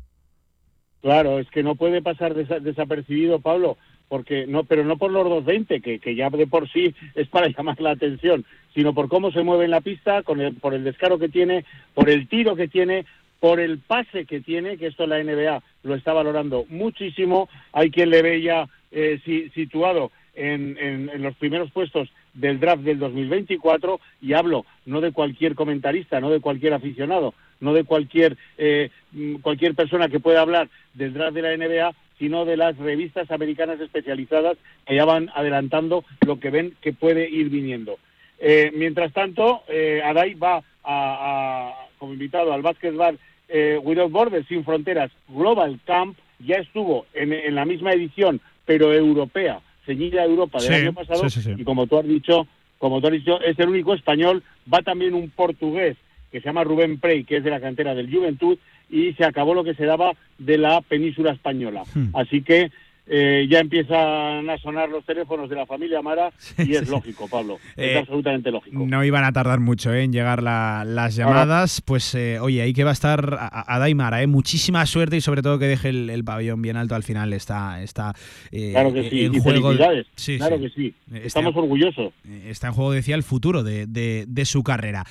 Claro, 1.02 1.40
es 1.40 1.48
que 1.52 1.64
no 1.64 1.76
puede 1.76 2.02
pasar 2.02 2.34
desa- 2.34 2.60
desapercibido, 2.60 3.40
Pablo, 3.40 3.78
porque 4.10 4.46
no, 4.48 4.64
pero 4.64 4.84
no 4.84 4.98
por 4.98 5.12
los 5.12 5.24
220, 5.24 5.82
que, 5.82 6.00
que 6.00 6.16
ya 6.16 6.30
de 6.30 6.48
por 6.48 6.70
sí 6.70 6.94
es 7.16 7.28
para 7.28 7.48
llamar 7.58 7.80
la 7.82 7.92
atención, 7.92 8.46
sino 8.74 8.94
por 8.94 9.08
cómo 9.10 9.32
se 9.32 9.44
mueve 9.44 9.66
en 9.66 9.72
la 9.72 9.82
pista, 9.82 10.24
con 10.24 10.40
el, 10.42 10.56
por 10.56 10.74
el 10.74 10.84
descaro 10.84 11.18
que 11.20 11.30
tiene, 11.30 11.66
por 11.94 12.10
el 12.10 12.28
tiro 12.28 12.56
que 12.56 12.68
tiene, 12.68 13.06
por 13.40 13.60
el 13.60 13.80
pase 13.80 14.26
que 14.26 14.40
tiene, 14.42 14.78
que 14.78 14.88
esto 14.88 15.06
la 15.08 15.22
NBA 15.24 15.62
lo 15.84 15.96
está 15.96 16.14
valorando 16.14 16.66
muchísimo. 16.70 17.50
Hay 17.74 17.92
quien 17.92 18.10
le 18.10 18.22
ve 18.22 18.42
ya 18.42 18.68
eh, 18.92 19.20
si- 19.26 19.50
situado 19.50 20.12
en, 20.36 20.78
en- 20.80 21.10
en 21.10 21.22
los 21.22 21.36
primeros 21.36 21.72
puestos 21.72 22.10
del 22.34 22.60
draft 22.60 22.84
del 22.84 23.00
2024 23.00 24.00
y 24.22 24.34
hablo 24.34 24.66
no 24.86 25.02
de 25.02 25.12
cualquier 25.12 25.56
comentarista, 25.56 26.20
no 26.22 26.30
de 26.30 26.40
cualquier 26.40 26.74
aficionado, 26.74 27.34
no 27.60 27.74
de 27.74 27.84
cualquier 27.84 28.38
eh, 28.58 28.90
mm, 29.12 29.36
cualquier 29.38 29.74
persona 29.76 30.08
que 30.10 30.20
pueda 30.20 30.42
hablar 30.42 30.70
del 30.94 31.14
draft 31.14 31.34
de 31.34 31.42
la 31.42 31.58
NBA, 31.58 31.92
sino 32.20 32.46
de 32.46 32.58
las 32.58 32.78
revistas 32.78 33.30
americanas 33.32 33.80
especializadas 33.80 34.58
que 34.86 34.96
ya 34.96 35.06
van 35.06 35.30
adelantando 35.36 36.04
lo 36.26 36.40
que 36.40 36.50
ven 36.50 36.74
que 36.82 36.94
puede 36.94 37.30
ir 37.30 37.50
viniendo. 37.50 37.98
Eh, 38.40 38.72
mientras 38.76 39.14
tanto, 39.14 39.64
eh, 39.68 40.02
Adai 40.04 40.34
va 40.36 40.58
a, 40.58 40.64
a- 40.84 41.88
como 41.98 42.14
invitado 42.14 42.54
al 42.54 42.62
básquetbol 42.62 43.18
eh, 43.50 43.80
Without 43.82 44.12
Borders, 44.12 44.48
Sin 44.48 44.64
Fronteras 44.64 45.12
Global 45.30 45.80
Camp, 45.86 46.18
ya 46.40 46.58
estuvo 46.58 47.06
en, 47.14 47.34
en 47.34 47.56
la 47.56 47.66
misma 47.66 47.94
edición, 47.94 48.42
pero 48.66 48.94
europea, 48.94 49.60
ceñida 49.86 50.22
a 50.22 50.26
Europa 50.26 50.60
del 50.62 50.68
Sí, 50.74 50.82
año 50.82 50.94
pasado, 50.94 51.30
sí, 51.30 51.42
sí, 51.42 51.54
sí. 51.54 51.62
y 51.62 51.64
como 51.64 51.88
tú 51.88 51.98
has 51.98 52.06
dicho, 52.08 52.46
como 52.78 53.00
tú 53.02 53.08
has 53.08 53.14
dicho, 53.14 53.40
es 53.42 53.58
el 53.58 53.70
único 53.70 53.94
español. 53.96 54.44
Va 54.72 54.82
también 54.82 55.14
un 55.16 55.30
portugués 55.30 55.96
que 56.32 56.40
se 56.40 56.46
llama 56.46 56.64
Rubén 56.64 57.00
Prey, 57.00 57.24
que 57.24 57.38
es 57.38 57.44
de 57.44 57.50
la 57.50 57.62
cantera 57.62 57.96
del 57.96 58.14
Juventud, 58.14 58.58
y 58.90 59.14
se 59.14 59.26
acabó 59.26 59.54
lo 59.54 59.64
que 59.64 59.76
se 59.76 59.86
daba 59.86 60.14
de 60.38 60.58
la 60.58 60.82
península 60.82 61.32
española. 61.32 61.84
Hmm. 61.94 62.10
Así 62.14 62.42
que 62.42 62.72
eh, 63.10 63.48
ya 63.50 63.60
empiezan 63.60 64.50
a 64.50 64.58
sonar 64.62 64.90
los 64.90 65.06
teléfonos 65.06 65.50
de 65.50 65.56
la 65.56 65.66
familia 65.66 66.02
Mara 66.02 66.32
y 66.58 66.76
es 66.76 66.88
lógico, 66.90 67.28
Pablo. 67.28 67.58
Es 67.76 67.96
Eh, 67.96 67.98
absolutamente 68.00 68.52
lógico. 68.52 68.86
No 68.86 69.04
iban 69.04 69.24
a 69.24 69.32
tardar 69.32 69.60
mucho 69.60 69.94
¿eh? 69.94 70.04
en 70.04 70.12
llegar 70.12 70.44
la- 70.44 70.84
las 70.86 71.16
llamadas. 71.16 71.82
Pues 71.82 72.16
oye, 72.16 72.62
ahí 72.62 72.74
que 72.74 72.84
va 72.84 72.90
a 72.92 72.94
estar 72.94 73.38
a, 73.40 73.76
a 73.76 73.80
Daimara, 73.80 74.22
¿eh? 74.22 74.28
muchísima 74.28 74.86
suerte 74.86 75.18
y 75.18 75.22
sobre 75.22 75.42
todo 75.42 75.58
que 75.60 75.66
deje 75.68 75.90
el, 75.90 76.10
el 76.10 76.24
pabellón 76.24 76.62
bien 76.62 76.78
alto 76.78 76.96
al 76.96 77.04
final. 77.04 77.34
Está, 77.34 77.82
está 77.82 78.14
Claro 78.52 78.94
que 78.94 79.10
sí, 79.10 79.26
en 79.26 79.36
y 79.36 79.40
juego. 79.40 79.72
Sí, 80.16 80.38
claro 80.38 80.58
sí. 80.58 80.62
que 80.64 80.70
sí. 80.70 80.94
Está- 81.14 81.28
Estamos 81.28 81.56
orgullosos. 81.56 82.14
Está 82.46 82.68
en 82.68 82.74
juego, 82.74 82.92
decía, 82.92 83.16
el 83.16 83.24
futuro 83.24 83.64
de, 83.64 83.86
de- 83.88 84.26
de 84.28 84.46
su 84.46 84.64
carrera. 84.64 85.06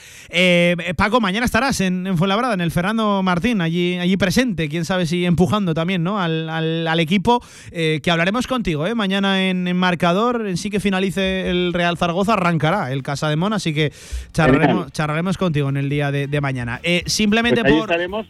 Paco, 0.97 1.20
mañana 1.20 1.44
estarás 1.47 1.81
en, 1.81 2.06
en 2.06 2.16
Fuenlabrada, 2.18 2.55
en 2.55 2.60
el 2.60 2.70
Fernando 2.70 3.23
Martín, 3.23 3.60
allí, 3.60 3.97
allí 3.98 4.16
presente, 4.16 4.68
quién 4.68 4.85
sabe 4.85 5.06
si 5.06 5.24
empujando 5.24 5.74
también 5.74 6.02
¿no? 6.02 6.18
al, 6.20 6.48
al- 6.48 6.86
al 6.89 7.01
equipo, 7.01 7.40
eh, 7.70 7.86
que 8.03 8.11
hablaremos 8.11 8.47
contigo. 8.47 8.87
¿eh? 8.87 8.95
Mañana 8.95 9.49
en, 9.49 9.67
en 9.69 9.77
marcador, 9.77 10.47
en 10.47 10.57
sí 10.57 10.71
que 10.71 10.81
finalice 10.81 11.49
el 11.51 11.73
Real 11.73 11.97
Zaragoza, 11.97 12.35
arrancará 12.35 12.93
el 12.93 13.03
Casa 13.03 13.29
de 13.29 13.37
Mon, 13.37 13.53
así 13.53 13.73
que 13.75 13.93
charlaremos, 14.33 14.93
charlaremos 14.93 15.37
contigo 15.39 15.69
en 15.69 15.77
el 15.77 15.89
día 15.89 16.11
de, 16.11 16.27
de 16.27 16.41
mañana. 16.41 16.81
Eh, 16.83 17.03
simplemente 17.07 17.61
Pues 17.63 17.73
ahí 17.73 17.79
por... 17.79 17.91
estaremos. 17.91 18.27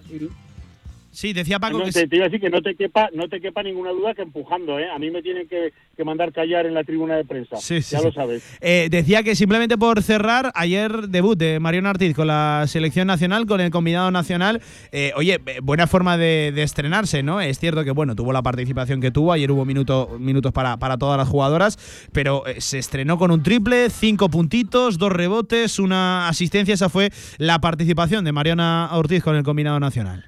Sí, 1.16 1.32
decía 1.32 1.58
Paco 1.58 1.78
No, 1.78 1.84
que... 1.84 1.92
te, 1.92 2.06
te 2.06 2.16
iba 2.16 2.26
a 2.26 2.28
decir 2.28 2.42
que 2.42 2.50
no 2.50 2.60
te 2.60 2.74
quepa, 2.74 3.08
no 3.14 3.26
te 3.26 3.40
quepa 3.40 3.62
ninguna 3.62 3.90
duda 3.90 4.12
que 4.12 4.20
empujando, 4.20 4.78
¿eh? 4.78 4.90
A 4.94 4.98
mí 4.98 5.10
me 5.10 5.22
tienen 5.22 5.48
que, 5.48 5.72
que 5.96 6.04
mandar 6.04 6.30
callar 6.30 6.66
en 6.66 6.74
la 6.74 6.84
tribuna 6.84 7.16
de 7.16 7.24
prensa. 7.24 7.56
Sí, 7.56 7.80
sí, 7.80 7.92
ya 7.92 8.00
sí. 8.00 8.04
lo 8.04 8.12
sabes. 8.12 8.44
Eh, 8.60 8.88
decía 8.90 9.22
que 9.22 9.34
simplemente 9.34 9.78
por 9.78 10.02
cerrar, 10.02 10.52
ayer 10.54 11.08
debut 11.08 11.38
de 11.38 11.58
Mariano 11.58 11.88
Ortiz 11.88 12.14
con 12.14 12.26
la 12.26 12.64
selección 12.66 13.06
nacional, 13.06 13.46
con 13.46 13.62
el 13.62 13.70
combinado 13.70 14.10
nacional. 14.10 14.60
Eh, 14.92 15.12
oye, 15.16 15.40
eh, 15.46 15.60
buena 15.62 15.86
forma 15.86 16.18
de, 16.18 16.52
de 16.54 16.62
estrenarse, 16.62 17.22
¿no? 17.22 17.40
Es 17.40 17.58
cierto 17.58 17.82
que, 17.82 17.92
bueno, 17.92 18.14
tuvo 18.14 18.34
la 18.34 18.42
participación 18.42 19.00
que 19.00 19.10
tuvo, 19.10 19.32
ayer 19.32 19.50
hubo 19.50 19.64
minuto- 19.64 20.18
minutos 20.20 20.52
para, 20.52 20.76
para 20.76 20.98
todas 20.98 21.16
las 21.16 21.28
jugadoras, 21.28 21.78
pero 22.12 22.46
eh, 22.46 22.60
se 22.60 22.76
estrenó 22.78 23.16
con 23.16 23.30
un 23.30 23.42
triple, 23.42 23.88
cinco 23.88 24.28
puntitos, 24.28 24.98
dos 24.98 25.12
rebotes, 25.12 25.78
una 25.78 26.28
asistencia. 26.28 26.74
Esa 26.74 26.90
fue 26.90 27.08
la 27.38 27.58
participación 27.58 28.22
de 28.26 28.32
Mariana 28.32 28.90
Ortiz 28.92 29.22
con 29.22 29.34
el 29.34 29.44
combinado 29.44 29.80
nacional. 29.80 30.26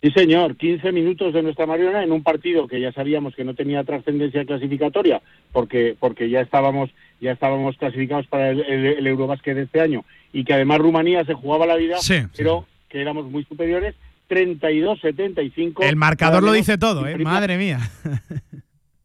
Sí, 0.00 0.10
señor, 0.12 0.56
15 0.56 0.92
minutos 0.92 1.34
de 1.34 1.42
nuestra 1.42 1.66
Mariona 1.66 2.04
en 2.04 2.12
un 2.12 2.22
partido 2.22 2.68
que 2.68 2.80
ya 2.80 2.92
sabíamos 2.92 3.34
que 3.34 3.44
no 3.44 3.54
tenía 3.54 3.82
trascendencia 3.82 4.44
clasificatoria 4.44 5.20
porque 5.52 5.96
porque 5.98 6.30
ya 6.30 6.40
estábamos 6.40 6.90
ya 7.20 7.32
estábamos 7.32 7.76
clasificados 7.76 8.26
para 8.28 8.50
el, 8.50 8.60
el, 8.60 8.86
el 8.98 9.06
Eurobásquet 9.08 9.56
de 9.56 9.62
este 9.62 9.80
año 9.80 10.04
y 10.32 10.44
que 10.44 10.54
además 10.54 10.78
Rumanía 10.78 11.24
se 11.24 11.34
jugaba 11.34 11.66
la 11.66 11.76
vida, 11.76 11.98
Sí, 11.98 12.14
pero 12.36 12.66
que 12.88 13.00
éramos 13.00 13.30
muy 13.30 13.44
superiores, 13.44 13.94
32-75. 14.28 15.84
El 15.84 15.96
marcador 15.96 16.42
lo 16.42 16.52
dice 16.52 16.78
todo, 16.78 17.06
¿eh? 17.06 17.16
Madre 17.18 17.58
mía. 17.58 17.80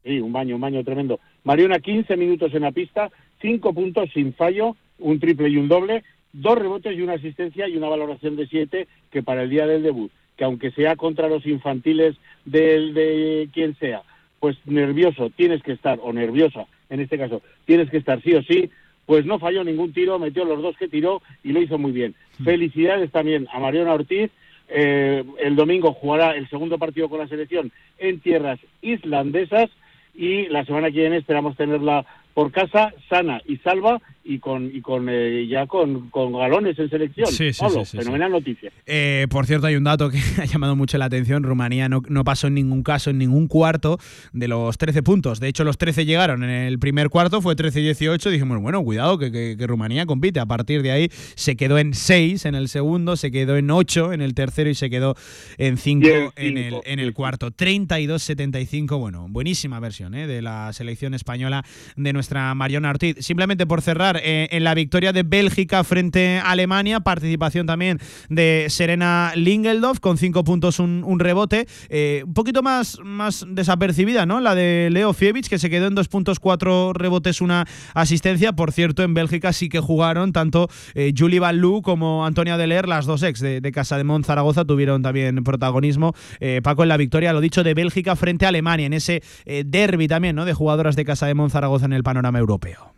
Sí, 0.04 0.20
un 0.20 0.34
baño, 0.34 0.56
un 0.56 0.60
baño 0.60 0.84
tremendo. 0.84 1.18
Mariona, 1.44 1.78
15 1.78 2.18
minutos 2.18 2.52
en 2.52 2.60
la 2.60 2.72
pista, 2.72 3.10
5 3.40 3.72
puntos 3.72 4.10
sin 4.12 4.34
fallo, 4.34 4.76
un 4.98 5.18
triple 5.18 5.48
y 5.48 5.56
un 5.56 5.66
doble, 5.66 6.04
dos 6.30 6.58
rebotes 6.58 6.94
y 6.94 7.00
una 7.00 7.14
asistencia 7.14 7.66
y 7.68 7.78
una 7.78 7.88
valoración 7.88 8.36
de 8.36 8.46
7 8.46 8.86
que 9.10 9.22
para 9.22 9.44
el 9.44 9.48
día 9.48 9.66
del 9.66 9.82
debut, 9.82 10.12
que 10.36 10.44
aunque 10.44 10.70
sea 10.72 10.96
contra 10.96 11.28
los 11.28 11.46
infantiles 11.46 12.16
del, 12.44 12.94
de 12.94 13.48
quien 13.52 13.76
sea, 13.76 14.02
pues 14.40 14.56
nervioso 14.66 15.30
tienes 15.30 15.62
que 15.62 15.72
estar, 15.72 15.98
o 16.02 16.12
nerviosa 16.12 16.66
en 16.90 17.00
este 17.00 17.18
caso, 17.18 17.42
tienes 17.64 17.90
que 17.90 17.96
estar 17.96 18.20
sí 18.22 18.34
o 18.34 18.42
sí, 18.42 18.70
pues 19.06 19.26
no 19.26 19.38
falló 19.38 19.64
ningún 19.64 19.92
tiro, 19.92 20.18
metió 20.18 20.44
los 20.44 20.62
dos 20.62 20.76
que 20.76 20.88
tiró 20.88 21.22
y 21.42 21.52
lo 21.52 21.60
hizo 21.60 21.78
muy 21.78 21.92
bien. 21.92 22.14
Felicidades 22.42 23.10
también 23.10 23.48
a 23.52 23.58
Mariona 23.58 23.92
Ortiz. 23.94 24.30
Eh, 24.68 25.24
el 25.40 25.56
domingo 25.56 25.92
jugará 25.92 26.36
el 26.36 26.48
segundo 26.48 26.78
partido 26.78 27.08
con 27.08 27.18
la 27.18 27.28
selección 27.28 27.70
en 27.98 28.20
tierras 28.20 28.58
islandesas 28.80 29.70
y 30.14 30.46
la 30.46 30.64
semana 30.64 30.90
que 30.90 31.00
viene 31.00 31.18
esperamos 31.18 31.56
tenerla 31.56 32.06
por 32.34 32.50
casa 32.52 32.92
sana 33.08 33.40
y 33.46 33.56
salva 33.58 34.00
y 34.26 34.38
con 34.38 34.74
y 34.74 34.80
con 34.80 35.06
eh, 35.10 35.46
ya 35.46 35.66
con, 35.66 36.08
con 36.10 36.32
galones 36.32 36.78
en 36.78 36.88
selección. 36.88 37.26
Sí, 37.28 37.52
sí, 37.52 37.60
Pablo, 37.60 37.84
sí, 37.84 37.98
fenomenal 37.98 38.32
noticia. 38.32 38.72
Eh, 38.86 39.26
por 39.28 39.44
cierto, 39.46 39.66
hay 39.66 39.76
un 39.76 39.84
dato 39.84 40.08
que 40.10 40.18
ha 40.40 40.44
llamado 40.46 40.74
mucho 40.76 40.96
la 40.98 41.04
atención. 41.04 41.42
Rumanía 41.42 41.88
no, 41.88 42.02
no 42.08 42.24
pasó 42.24 42.46
en 42.46 42.54
ningún 42.54 42.82
caso, 42.82 43.10
en 43.10 43.18
ningún 43.18 43.48
cuarto 43.48 43.98
de 44.32 44.48
los 44.48 44.78
13 44.78 45.02
puntos. 45.02 45.40
De 45.40 45.48
hecho, 45.48 45.62
los 45.62 45.76
13 45.78 46.06
llegaron 46.06 46.42
en 46.42 46.50
el 46.50 46.78
primer 46.78 47.10
cuarto, 47.10 47.42
fue 47.42 47.54
13-18. 47.54 48.30
Dijimos, 48.30 48.60
bueno, 48.62 48.82
cuidado, 48.82 49.18
que, 49.18 49.30
que- 49.30 49.56
que 49.58 49.66
Rumanía 49.66 50.06
compite. 50.06 50.40
A 50.40 50.46
partir 50.46 50.82
de 50.82 50.90
ahí 50.90 51.08
se 51.36 51.54
quedó 51.56 51.78
en 51.78 51.92
6 51.94 52.46
en 52.46 52.54
el 52.54 52.68
segundo, 52.68 53.16
se 53.16 53.30
quedó 53.30 53.56
en 53.58 53.70
8 53.70 54.12
en 54.14 54.22
el 54.22 54.32
tercero 54.34 54.70
y 54.70 54.74
se 54.74 54.88
quedó 54.90 55.14
en 55.58 55.76
5 55.76 56.06
Y 56.06 56.10
en 56.10 56.32
en 56.36 56.58
el, 56.58 56.74
en 56.86 56.98
el 56.98 57.12
cuarto. 57.12 57.50
32-75, 57.50 58.98
bueno, 58.98 59.26
buenísima 59.28 59.80
versión 59.80 60.14
eh, 60.14 60.26
de 60.26 60.40
la 60.42 60.72
selección 60.72 61.12
española 61.14 61.62
de 61.96 62.12
nuestra 62.12 62.23
Mariona 62.32 62.90
Ortiz. 62.90 63.16
Simplemente 63.20 63.66
por 63.66 63.82
cerrar, 63.82 64.20
eh, 64.22 64.48
en 64.50 64.64
la 64.64 64.74
victoria 64.74 65.12
de 65.12 65.22
Bélgica 65.22 65.84
frente 65.84 66.38
a 66.38 66.50
Alemania, 66.50 67.00
participación 67.00 67.66
también 67.66 67.98
de 68.28 68.66
Serena 68.68 69.32
Lingeldorf 69.36 70.00
con 70.00 70.18
5 70.18 70.44
puntos, 70.44 70.78
un, 70.78 71.18
rebote. 71.18 71.66
Eh, 71.88 72.22
un 72.26 72.34
poquito 72.34 72.62
más, 72.62 72.98
más 73.02 73.46
desapercibida, 73.48 74.26
¿no? 74.26 74.40
La 74.40 74.54
de 74.54 74.88
Leo 74.90 75.12
Fievich, 75.12 75.48
que 75.48 75.58
se 75.58 75.70
quedó 75.70 75.86
en 75.86 75.94
2 75.94 76.08
puntos, 76.08 76.40
4 76.40 76.92
rebotes, 76.92 77.40
una 77.40 77.66
asistencia. 77.94 78.52
Por 78.52 78.72
cierto, 78.72 79.02
en 79.02 79.14
Bélgica 79.14 79.52
sí 79.52 79.68
que 79.68 79.80
jugaron 79.80 80.32
tanto 80.32 80.68
eh, 80.94 81.12
Julie 81.16 81.40
Ballou 81.40 81.82
como 81.82 82.26
Antonia 82.26 82.56
Deler, 82.56 82.88
las 82.88 83.06
dos 83.06 83.22
ex 83.22 83.40
de, 83.40 83.72
Casa 83.72 83.96
de 83.96 84.04
Mon 84.04 84.24
Zaragoza, 84.24 84.64
tuvieron 84.64 85.02
también 85.02 85.42
protagonismo. 85.44 86.14
Eh, 86.40 86.60
Paco, 86.62 86.82
en 86.82 86.88
la 86.88 86.96
victoria, 86.96 87.32
lo 87.32 87.40
dicho, 87.40 87.64
de 87.64 87.74
Bélgica 87.74 88.16
frente 88.16 88.44
a 88.44 88.48
Alemania, 88.48 88.86
en 88.86 88.92
ese 88.92 89.22
derby 89.66 90.08
también, 90.08 90.36
¿no? 90.36 90.44
De 90.44 90.54
jugadoras 90.54 90.96
de 90.96 91.04
Casa 91.04 91.26
de 91.26 91.34
Mon 91.34 91.50
Zaragoza 91.50 91.86
en 91.86 91.92
el 91.92 92.02
panorama 92.14 92.38
europeo. 92.38 92.92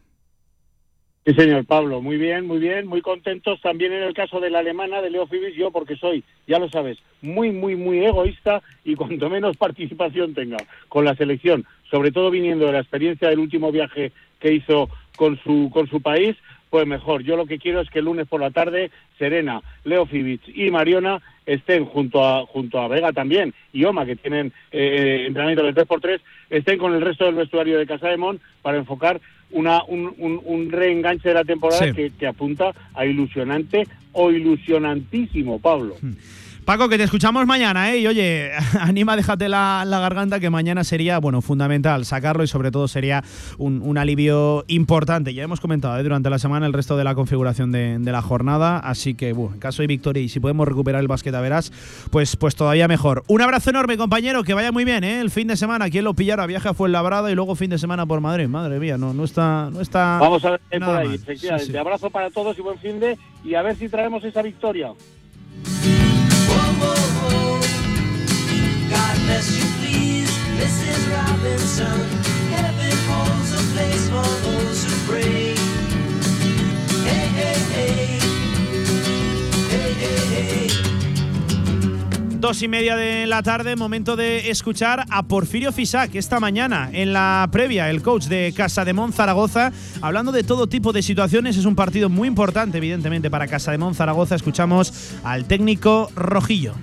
Sí, 1.25 1.33
señor 1.33 1.65
Pablo, 1.65 2.03
muy 2.03 2.19
bien, 2.19 2.47
muy 2.47 2.59
bien, 2.59 2.87
muy 2.87 3.01
contentos 3.01 3.61
también 3.63 3.93
en 3.93 4.03
el 4.03 4.13
caso 4.13 4.41
de 4.41 4.51
la 4.51 4.59
alemana 4.59 5.01
de 5.01 5.11
Leo 5.11 5.27
Fibis, 5.27 5.57
yo 5.57 5.71
porque 5.73 5.97
soy, 5.97 6.23
ya 6.47 6.59
lo 6.59 6.69
sabes, 6.69 6.99
muy, 7.23 7.51
muy, 7.51 7.75
muy 7.75 8.05
egoísta 8.05 8.63
y 8.85 8.95
cuanto 8.95 9.31
menos 9.31 9.57
participación 9.67 10.35
tenga 10.35 10.59
con 10.89 11.07
la 11.07 11.17
selección, 11.17 11.65
sobre 11.91 12.13
todo 12.13 12.31
viniendo 12.31 12.67
de 12.67 12.73
la 12.73 12.81
experiencia 12.81 13.31
del 13.31 13.39
último 13.39 13.73
viaje 13.73 14.13
que 14.39 14.53
hizo 14.53 14.91
con 15.17 15.39
su, 15.43 15.71
con 15.73 15.89
su 15.89 16.03
país, 16.03 16.37
pues 16.69 16.87
mejor. 16.87 17.23
Yo 17.23 17.37
lo 17.37 17.47
que 17.47 17.59
quiero 17.59 17.81
es 17.81 17.89
que 17.89 18.01
el 18.01 18.05
lunes 18.05 18.29
por 18.29 18.41
la 18.41 18.51
tarde 18.51 18.91
Serena, 19.19 19.63
Leo 19.85 20.05
Fibic 20.05 20.43
y 20.47 20.71
Mariona 20.71 21.23
estén 21.47 21.85
junto 21.87 22.25
a 22.25 22.45
junto 22.47 22.79
a 22.81 22.89
Vega 22.89 23.13
también 23.13 23.55
y 23.73 23.85
Oma, 23.85 24.05
que 24.05 24.17
tienen 24.17 24.53
eh, 24.73 25.25
entrenamiento 25.27 25.63
del 25.65 25.75
3x3, 25.75 26.21
estén 26.51 26.79
con 26.79 26.93
el 26.93 27.01
resto 27.01 27.25
del 27.25 27.37
vestuario 27.37 27.79
de 27.79 27.87
Casa 27.87 28.09
de 28.09 28.17
Mon 28.17 28.41
para 28.63 28.77
enfocar 28.79 29.21
una, 29.53 29.85
un, 29.85 30.13
un, 30.19 30.41
un 30.45 30.71
reenganche 30.73 31.29
de 31.29 31.35
la 31.35 31.45
temporada 31.45 31.85
Sí. 31.87 31.93
que, 31.93 32.11
que 32.11 32.27
apunta 32.27 32.73
a 32.95 33.07
ilusionante 33.07 33.87
o 34.13 34.31
ilusionantísimo, 34.33 35.61
Pablo. 35.61 35.97
Paco, 36.67 36.89
que 36.89 36.99
te 36.99 37.05
escuchamos 37.05 37.47
mañana, 37.47 37.93
¿eh? 37.93 38.01
Y 38.01 38.09
oye, 38.09 38.51
anima, 38.81 39.15
déjate 39.15 39.49
la, 39.49 39.85
la 39.87 40.01
garganta, 40.01 40.41
que 40.41 40.51
mañana 40.51 40.83
sería, 40.83 41.21
bueno, 41.21 41.41
fundamental 41.41 42.05
sacarlo 42.05 42.43
y 42.43 42.49
sobre 42.49 42.73
todo 42.73 42.89
sería 42.89 43.23
un, 43.57 43.81
un 43.83 43.97
alivio 43.99 44.65
importante. 44.67 45.33
Ya 45.33 45.45
hemos 45.45 45.61
comentado 45.61 45.97
¿eh? 45.97 46.03
durante 46.03 46.29
la 46.29 46.41
semana 46.41 46.67
el 46.67 46.73
resto 46.73 46.97
de 46.97 47.05
la 47.05 47.15
configuración 47.15 47.71
de, 47.71 48.01
de 48.01 48.11
la 48.11 48.21
jornada, 48.21 48.81
así 48.81 49.15
que, 49.15 49.33
bueno, 49.33 49.55
en 49.55 49.61
caso 49.61 49.83
de 49.83 49.87
victoria 49.87 50.21
y 50.21 50.29
si 50.29 50.41
podemos 50.41 50.67
recuperar 50.67 51.01
el 51.01 51.07
básquet 51.07 51.33
a 51.37 51.41
verás, 51.41 51.73
pues, 52.11 52.35
pues 52.35 52.57
todavía 52.57 52.89
mejor. 52.89 53.23
Un 53.29 53.43
abrazo 53.43 53.71
enorme, 53.71 53.97
compañero, 53.97 54.43
que 54.43 54.53
vaya 54.53 54.73
muy 54.73 54.85
bien, 54.85 55.05
¿eh? 55.05 55.21
El 55.21 55.31
fin 55.31 55.47
de 55.47 55.57
semana, 55.57 55.89
quien 55.89 56.03
lo 56.03 56.15
pillara, 56.15 56.47
viaja 56.47 56.75
fue 56.75 56.89
Labrada 56.89 57.31
y 57.31 57.37
luego 57.37 57.55
fin 57.55 57.71
de 57.71 57.79
semana 57.79 58.07
por 58.07 58.21
Madrid. 58.21 58.49
Madre 58.49 58.81
mía, 58.81 58.99
no, 58.99 59.15
no 59.15 59.23
está, 59.23 59.71
no 59.73 59.81
está. 59.81 60.19
Vamos 60.21 60.45
a 60.45 60.51
ver 60.51 60.61
por 60.81 60.97
ahí, 60.97 61.15
efectivamente. 61.15 61.67
Sí, 61.67 61.71
sí. 61.71 61.79
Abrazo 61.79 62.11
para 62.11 62.29
todos 62.31 62.59
y 62.59 62.61
buen 62.61 62.79
fin 62.81 62.99
de 62.99 63.17
y 63.45 63.55
a 63.55 63.63
ver 63.63 63.77
si 63.77 63.89
traemos 63.89 64.25
esa 64.25 64.43
victoria. 64.43 64.91
Robinson. 71.47 72.01
Heaven 72.51 72.97
holds 73.09 73.53
a 73.53 73.63
place 73.73 74.09
for 74.09 74.49
those 74.49 74.85
who 74.85 75.11
pray. 75.11 75.46
Dos 82.47 82.63
y 82.63 82.69
media 82.69 82.95
de 82.95 83.27
la 83.27 83.43
tarde, 83.43 83.75
momento 83.75 84.15
de 84.15 84.51
escuchar 84.51 85.05
a 85.11 85.25
Porfirio 85.25 85.73
Fisac 85.73 86.15
esta 86.15 86.39
mañana 86.39 86.89
en 86.93 87.13
la 87.13 87.49
previa, 87.51 87.91
el 87.91 88.03
coach 88.03 88.27
de 88.27 88.55
Casa 88.57 88.85
de 88.85 88.93
Mon 88.93 89.13
Zaragoza, 89.13 89.73
hablando 90.01 90.31
de 90.31 90.45
todo 90.45 90.69
tipo 90.69 90.93
de 90.93 91.03
situaciones. 91.03 91.57
Es 91.57 91.65
un 91.65 91.75
partido 91.75 92.09
muy 92.09 92.29
importante, 92.29 92.79
evidentemente, 92.79 93.31
para 93.31 93.49
Casa 93.49 93.73
de 93.73 93.79
Mon 93.79 93.97
Zaragoza. 93.97 94.37
Escuchamos 94.37 95.17
al 95.25 95.47
técnico 95.47 96.09
Rojillo. 96.15 96.75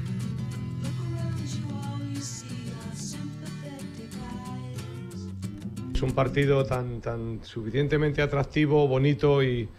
Es 5.96 6.02
un 6.02 6.12
partido 6.12 6.66
tan, 6.66 7.00
tan 7.00 7.40
suficientemente 7.42 8.22
atractivo, 8.22 8.86
bonito 8.90 9.42
y, 9.42 9.70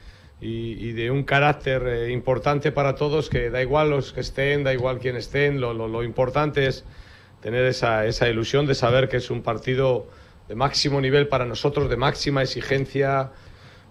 y- 0.40 0.89
y 0.89 0.93
de 0.93 1.11
un 1.11 1.24
carácter 1.24 1.86
eh, 1.86 2.11
importante 2.12 2.73
para 2.73 2.94
todos, 2.97 3.28
que 3.31 3.51
da 3.51 3.62
igual 3.62 3.90
los 3.90 4.12
que 4.12 4.20
estén, 4.20 4.65
da 4.65 4.73
igual 4.73 4.98
quién 4.98 5.16
estén, 5.16 5.61
lo, 5.61 5.73
lo- 5.74 5.89
lo 5.89 6.02
importante 6.02 6.66
es 6.66 6.85
tener 7.40 7.65
esa, 7.66 8.06
esa 8.06 8.28
ilusión 8.28 8.66
de 8.66 8.74
saber 8.74 9.09
que 9.09 9.19
es 9.19 9.31
un 9.31 9.43
partido 9.43 10.09
de 10.48 10.55
máximo 10.55 11.01
nivel 11.01 11.28
para 11.28 11.44
nosotros, 11.47 11.89
de 11.90 11.97
máxima 11.97 12.43
exigencia. 12.43 13.32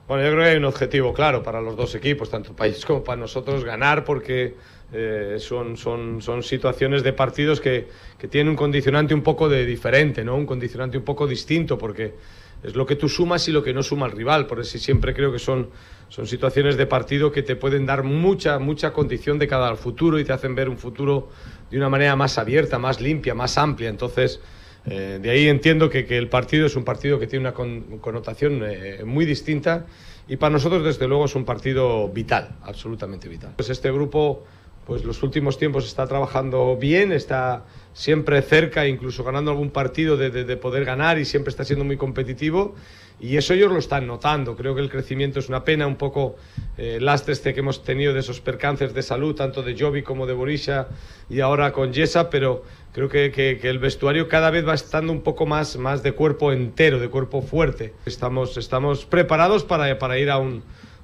Bueno, 0.08 0.24
yo 0.24 0.32
creo 0.32 0.44
que 0.44 0.50
hay 0.52 0.58
un 0.58 0.66
objetivo 0.66 1.14
claro 1.14 1.44
para 1.44 1.62
los 1.62 1.76
dos 1.78 1.96
equipos, 1.96 2.30
tanto 2.30 2.56
país 2.56 2.86
como 2.86 3.04
para 3.04 3.20
nosotros, 3.22 3.64
ganar 3.64 4.04
porque 4.04 4.58
eh, 4.92 5.38
son, 5.40 5.78
son, 5.78 6.22
son 6.22 6.44
situaciones 6.44 7.04
de 7.04 7.14
partidos 7.14 7.62
que, 7.62 7.88
que 8.18 8.28
tienen 8.28 8.50
un 8.52 8.56
condicionante 8.58 9.14
un 9.14 9.24
poco 9.24 9.48
de 9.50 9.66
diferente, 9.66 10.24
¿no? 10.24 10.36
Un 10.36 10.46
condicionante 10.46 10.98
un 10.98 11.06
poco 11.06 11.26
distinto 11.28 11.78
porque 11.78 12.18
es 12.64 12.76
lo 12.76 12.86
que 12.86 12.96
tú 12.96 13.10
sumas 13.10 13.48
y 13.48 13.52
lo 13.52 13.62
que 13.64 13.74
no 13.74 13.84
suma 13.84 14.06
el 14.06 14.14
rival. 14.14 14.48
Por 14.48 14.60
eso 14.60 14.78
siempre 14.78 15.14
creo 15.14 15.32
que 15.32 15.40
son, 15.40 15.70
son 16.10 16.26
situaciones 16.28 16.78
de 16.78 16.86
partido 16.86 17.32
que 17.32 17.44
te 17.44 17.56
pueden 17.56 17.86
dar 17.86 18.04
mucha, 18.04 18.58
mucha 18.60 18.94
condición 18.94 19.38
de 19.40 19.48
cada 19.48 19.68
al 19.68 19.78
futuro 19.78 20.20
y 20.20 20.24
te 20.24 20.34
hacen 20.34 20.56
ver 20.56 20.70
un 20.70 20.78
futuro 20.78 21.30
de 21.70 21.78
una 21.78 21.90
manera 21.90 22.16
más 22.16 22.38
abierta, 22.38 22.80
más 22.80 23.02
limpia, 23.02 23.34
más 23.36 23.58
amplia. 23.58 23.90
Entonces, 23.90 24.40
eh, 24.86 25.20
de 25.22 25.30
ahí 25.30 25.48
entiendo 25.48 25.90
que, 25.90 26.06
que 26.06 26.18
el 26.18 26.30
partido 26.30 26.66
es 26.66 26.76
un 26.76 26.84
partido 26.84 27.20
que 27.20 27.28
tiene 27.28 27.44
una 27.44 27.54
con- 27.54 28.00
connotación 28.00 28.62
eh, 28.66 29.04
muy 29.06 29.26
distinta 29.26 29.86
y 30.28 30.38
para 30.38 30.52
nosotros, 30.52 30.84
desde 30.84 31.08
luego, 31.08 31.26
es 31.26 31.36
un 31.36 31.44
partido 31.44 32.08
vital, 32.08 32.56
absolutamente 32.64 33.28
vital. 33.28 33.54
Pues 33.58 33.70
este 33.70 33.92
grupo, 33.92 34.46
pues 34.86 35.04
los 35.06 35.24
últimos 35.24 35.58
tiempos 35.58 35.86
está 35.86 36.08
trabajando 36.08 36.76
bien, 36.78 37.12
está 37.12 37.64
siempre 37.94 38.42
cerca, 38.42 38.88
incluso 38.88 39.24
ganando 39.24 39.52
algún 39.52 39.70
partido 39.70 40.18
de, 40.18 40.30
de- 40.30 40.44
de 40.44 40.58
poder 40.58 40.84
ganar 40.86 41.20
y 41.20 41.26
siempre 41.26 41.52
está 41.52 41.64
siendo 41.64 41.86
muy 41.86 41.96
competitivo 41.98 42.76
y 43.20 43.38
eso 43.38 43.54
ellos 43.54 43.72
lo 43.72 43.78
están 43.80 44.08
notando. 44.08 44.56
Creo 44.58 44.74
que 44.76 44.82
el 44.82 44.90
crecimiento 44.90 45.40
es 45.40 45.48
una 45.48 45.64
pena, 45.64 45.88
un 45.88 45.96
poco 45.96 46.36
eh, 46.78 46.98
lastre 47.00 47.36
que 47.54 47.60
hemos 47.60 47.84
tenido 47.84 48.14
de 48.14 48.20
esos 48.20 48.42
percances 48.42 48.94
de 48.94 49.02
salud, 49.04 49.36
tanto 49.36 49.62
de 49.64 49.78
Jovi 49.80 50.02
como 50.04 50.26
de 50.26 50.34
Borisha 50.34 50.88
y 51.30 51.40
ahora 51.40 51.72
con 51.72 51.94
Yesa, 51.94 52.30
pero 52.30 52.64
creo 52.92 53.08
que, 53.10 53.32
que- 53.32 53.60
que 53.62 53.70
el 53.70 53.80
vestuario 53.80 54.28
cada 54.28 54.50
vez 54.50 54.68
va 54.68 54.74
estando 54.74 55.14
un 55.14 55.22
poco 55.22 55.46
más, 55.46 55.78
más 55.78 56.04
de 56.04 56.12
cuerpo 56.14 56.52
entero, 56.52 57.00
de 57.00 57.08
cuerpo 57.10 57.42
fuerte. 57.42 57.94
Estamos, 58.06 58.58
estamos 58.58 59.06
preparados 59.06 59.64
para, 59.64 59.98
para 60.00 60.18
ir 60.20 60.30
a 60.32 60.40
un, 60.40 60.64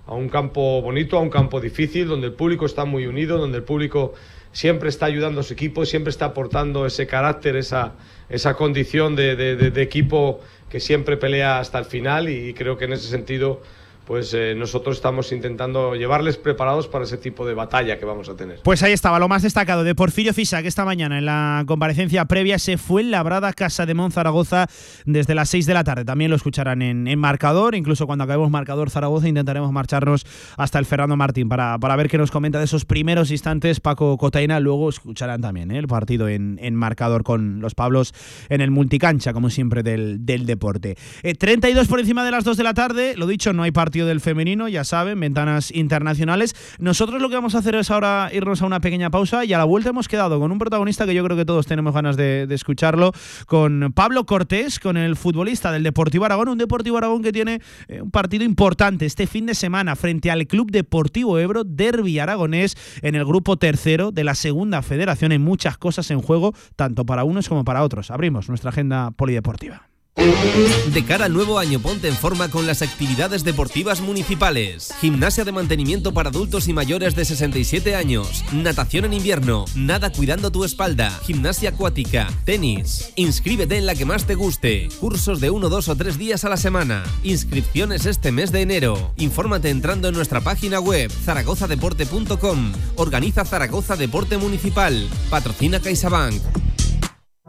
a 0.10 0.16
un 0.16 0.28
campo 0.28 0.82
bonito, 0.82 1.18
a 1.18 1.22
un 1.22 1.30
campo 1.30 1.62
difícil, 1.62 2.08
donde 2.08 2.28
el 2.28 2.34
público 2.34 2.66
está 2.66 2.84
muy 2.86 3.06
unido, 3.06 3.38
donde 3.38 3.58
el 3.60 3.64
público 3.64 4.14
siempre 4.52 4.90
está 4.90 5.06
ayudando 5.06 5.42
a 5.42 5.44
su 5.44 5.54
equipo, 5.54 5.86
siempre 5.86 6.10
está 6.10 6.26
aportando 6.26 6.88
ese 6.88 7.06
carácter, 7.06 7.56
esa, 7.56 7.94
esa 8.30 8.56
condición 8.56 9.16
de, 9.16 9.36
de- 9.36 9.56
de- 9.56 9.70
de 9.70 9.82
equipo 9.84 10.40
que 10.70 10.80
siempre 10.80 11.16
pelea 11.18 11.60
hasta 11.60 11.78
el 11.78 11.86
final 11.86 12.28
y 12.30 12.54
creo 12.56 12.76
que 12.78 12.86
en 12.86 12.94
ese 12.94 13.08
sentido 13.08 13.62
pues 14.10 14.34
eh, 14.34 14.56
nosotros 14.58 14.96
estamos 14.96 15.32
intentando 15.32 15.94
llevarles 15.94 16.36
preparados 16.36 16.88
para 16.88 17.06
ese 17.06 17.20
tipo 17.20 17.46
de 17.46 17.54
batalla 17.54 18.00
que 18.00 18.06
vamos 18.06 18.28
a 18.28 18.36
tener. 18.36 18.60
Pues 18.64 18.82
ahí 18.82 18.92
estaba 18.92 19.20
lo 19.20 19.28
más 19.28 19.44
destacado 19.44 19.84
de 19.84 19.94
Porfirio 19.94 20.34
Fisa, 20.34 20.64
que 20.64 20.68
esta 20.68 20.84
mañana 20.84 21.20
en 21.20 21.26
la 21.26 21.64
comparecencia 21.68 22.26
previa 22.26 22.58
se 22.58 22.80
fue 22.80 23.04
en 23.04 23.12
labrada 23.12 23.54
Casa 23.54 23.86
de 23.86 23.94
Monzaragoza 23.94 24.66
desde 25.06 25.36
las 25.36 25.50
6 25.50 25.68
de 25.68 25.74
la 25.76 25.84
tarde. 25.84 26.06
También 26.06 26.32
lo 26.32 26.38
escucharán 26.38 26.82
en, 26.82 27.08
en 27.08 27.20
marcador, 27.20 27.76
incluso 27.76 28.08
cuando 28.08 28.24
acabemos 28.24 28.50
marcador 28.50 28.90
Zaragoza 28.90 29.28
intentaremos 29.28 29.72
marcharnos 29.72 30.26
hasta 30.58 30.80
el 30.80 30.88
Fernando 30.88 31.16
Martín 31.16 31.48
para, 31.48 31.78
para 31.78 31.96
ver 31.96 32.10
qué 32.10 32.18
nos 32.18 32.32
comenta 32.32 32.58
de 32.58 32.66
esos 32.66 32.86
primeros 32.86 33.30
instantes 33.30 33.80
Paco 33.80 34.18
Cotaina. 34.18 34.60
Luego 34.60 34.90
escucharán 34.90 35.40
también 35.40 35.70
¿eh? 35.70 35.78
el 35.78 35.88
partido 35.88 36.28
en, 36.28 36.58
en 36.64 36.74
marcador 36.74 37.22
con 37.22 37.60
los 37.60 37.76
Pablos 37.76 38.16
en 38.50 38.62
el 38.62 38.72
multicancha, 38.72 39.34
como 39.34 39.52
siempre, 39.52 39.84
del, 39.84 40.26
del 40.26 40.48
deporte. 40.48 40.98
Eh, 41.22 41.36
32 41.36 41.88
por 41.88 42.00
encima 42.00 42.26
de 42.26 42.32
las 42.32 42.44
2 42.44 42.58
de 42.58 42.64
la 42.64 42.74
tarde, 42.74 43.14
lo 43.16 43.28
dicho, 43.28 43.54
no 43.54 43.62
hay 43.62 43.70
partido 43.70 43.99
del 44.06 44.22
femenino, 44.22 44.68
ya 44.68 44.84
saben, 44.84 45.20
ventanas 45.20 45.72
internacionales. 45.72 46.56
Nosotros 46.80 47.22
lo 47.22 47.30
que 47.30 47.36
vamos 47.36 47.56
a 47.56 47.60
hacer 47.60 47.76
es 47.76 47.92
ahora 47.92 48.30
irnos 48.34 48.62
a 48.62 48.66
una 48.66 48.80
pequeña 48.80 49.10
pausa 49.10 49.46
y 49.46 49.54
a 49.54 49.58
la 49.58 49.64
vuelta 49.64 49.90
hemos 49.90 50.08
quedado 50.08 50.40
con 50.40 50.52
un 50.52 50.60
protagonista 50.60 51.06
que 51.06 51.14
yo 51.14 51.24
creo 51.24 51.38
que 51.38 51.46
todos 51.46 51.66
tenemos 51.66 51.94
ganas 51.94 52.18
de, 52.18 52.48
de 52.48 52.56
escucharlo, 52.56 53.12
con 53.46 53.92
Pablo 53.94 54.26
Cortés, 54.26 54.80
con 54.80 54.98
el 54.98 55.16
futbolista 55.16 55.72
del 55.72 55.84
Deportivo 55.84 56.26
Aragón, 56.26 56.50
un 56.50 56.58
Deportivo 56.58 56.98
Aragón 56.98 57.22
que 57.22 57.32
tiene 57.32 57.62
eh, 57.88 58.02
un 58.02 58.12
partido 58.12 58.44
importante 58.44 59.06
este 59.06 59.28
fin 59.28 59.46
de 59.46 59.56
semana 59.56 59.96
frente 59.96 60.32
al 60.32 60.48
Club 60.48 60.72
Deportivo 60.72 61.40
Ebro, 61.40 61.64
Derby 61.64 62.20
Aragonés, 62.20 62.76
en 63.02 63.16
el 63.16 63.26
grupo 63.26 63.58
tercero 63.58 64.12
de 64.12 64.24
la 64.24 64.36
Segunda 64.36 64.82
Federación. 64.82 65.32
Hay 65.32 65.40
muchas 65.40 65.78
cosas 65.78 66.10
en 66.12 66.22
juego, 66.22 66.54
tanto 66.76 67.06
para 67.06 67.24
unos 67.24 67.50
como 67.50 67.64
para 67.64 67.84
otros. 67.84 68.12
Abrimos 68.12 68.50
nuestra 68.50 68.70
agenda 68.70 69.12
polideportiva. 69.12 69.89
De 70.94 71.06
cara 71.06 71.26
al 71.26 71.34
nuevo 71.34 71.60
año, 71.60 71.80
ponte 71.80 72.08
en 72.08 72.16
forma 72.16 72.50
con 72.50 72.68
las 72.68 72.82
actividades 72.82 73.44
deportivas 73.44 74.02
municipales. 74.02 74.94
Gimnasia 75.00 75.46
de 75.46 75.52
mantenimiento 75.52 76.14
para 76.14 76.30
adultos 76.30 76.68
y 76.68 76.74
mayores 76.74 77.16
de 77.16 77.24
67 77.24 77.96
años. 77.96 78.44
Natación 78.52 79.06
en 79.06 79.14
invierno. 79.14 79.66
Nada 79.76 80.12
cuidando 80.12 80.52
tu 80.52 80.66
espalda. 80.66 81.10
Gimnasia 81.26 81.70
acuática. 81.70 82.28
Tenis. 82.44 83.14
Inscríbete 83.16 83.78
en 83.78 83.86
la 83.86 83.96
que 83.96 84.06
más 84.06 84.26
te 84.26 84.36
guste. 84.36 84.90
Cursos 85.00 85.40
de 85.40 85.52
uno, 85.52 85.70
dos 85.70 85.88
o 85.88 85.96
tres 85.96 86.18
días 86.18 86.44
a 86.44 86.50
la 86.50 86.58
semana. 86.58 87.04
Inscripciones 87.24 88.06
este 88.06 88.32
mes 88.32 88.52
de 88.52 88.62
enero. 88.62 89.14
Infórmate 89.18 89.70
entrando 89.70 90.10
en 90.10 90.16
nuestra 90.16 90.42
página 90.42 90.80
web 90.80 91.12
zaragozadeporte.com. 91.12 92.74
Organiza 92.96 93.46
Zaragoza 93.46 93.96
Deporte 93.96 94.38
Municipal. 94.38 95.08
Patrocina 95.30 95.80
CaixaBank. 95.80 96.69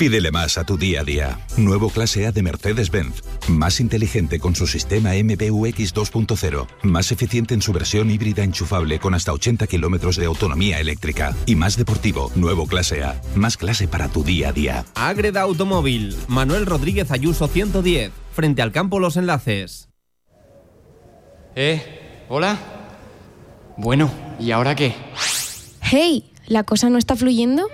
Pídele 0.01 0.31
más 0.31 0.56
a 0.56 0.64
tu 0.64 0.78
día 0.78 1.02
a 1.02 1.05
día. 1.05 1.39
Nuevo 1.59 1.90
clase 1.90 2.27
A 2.27 2.32
de 2.32 2.43
Mercedes-Benz. 2.43 3.22
Más 3.48 3.81
inteligente 3.81 4.40
con 4.40 4.56
su 4.56 4.66
sistema 4.66 5.10
MBUX 5.10 5.94
2.0. 5.94 6.66
Más 6.85 7.12
eficiente 7.12 7.52
en 7.52 7.60
su 7.60 7.74
versión 7.74 8.10
híbrida 8.10 8.43
enchufable 8.43 8.98
con 8.98 9.12
hasta 9.12 9.35
80 9.35 9.66
kilómetros 9.66 10.16
de 10.16 10.24
autonomía 10.24 10.81
eléctrica. 10.81 11.36
Y 11.44 11.55
más 11.55 11.77
deportivo. 11.77 12.32
Nuevo 12.35 12.66
clase 12.66 13.05
A. 13.05 13.20
Más 13.35 13.59
clase 13.59 13.89
para 13.89 14.09
tu 14.09 14.24
día 14.24 14.48
a 14.48 14.52
día. 14.52 14.86
Ágreda 14.94 15.43
Automóvil. 15.43 16.16
Manuel 16.28 16.64
Rodríguez 16.64 17.10
Ayuso 17.10 17.47
110. 17.47 18.10
Frente 18.32 18.62
al 18.62 18.72
campo 18.72 19.01
Los 19.01 19.18
Enlaces. 19.18 19.90
¿Eh? 21.55 22.24
¿Hola? 22.31 22.59
Bueno, 23.77 24.10
¿y 24.39 24.51
ahora 24.52 24.74
qué? 24.74 24.94
Hey, 25.82 26.32
¿la 26.47 26.64
cosa 26.64 26.89
no 26.89 26.97
está 26.97 27.16
fluyendo? 27.16 27.68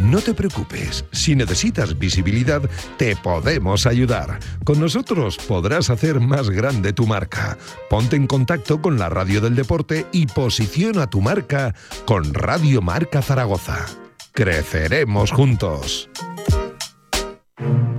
No 0.00 0.20
te 0.20 0.32
preocupes, 0.32 1.04
si 1.12 1.36
necesitas 1.36 1.98
visibilidad, 1.98 2.62
te 2.96 3.16
podemos 3.16 3.86
ayudar. 3.86 4.38
Con 4.64 4.80
nosotros 4.80 5.36
podrás 5.36 5.90
hacer 5.90 6.20
más 6.20 6.48
grande 6.48 6.94
tu 6.94 7.06
marca. 7.06 7.58
Ponte 7.90 8.16
en 8.16 8.26
contacto 8.26 8.80
con 8.80 8.98
la 8.98 9.10
radio 9.10 9.42
del 9.42 9.54
deporte 9.54 10.06
y 10.10 10.26
posiciona 10.26 11.10
tu 11.10 11.20
marca 11.20 11.74
con 12.06 12.32
Radio 12.32 12.80
Marca 12.80 13.20
Zaragoza. 13.20 13.84
Creceremos 14.32 15.32
juntos. 15.32 16.08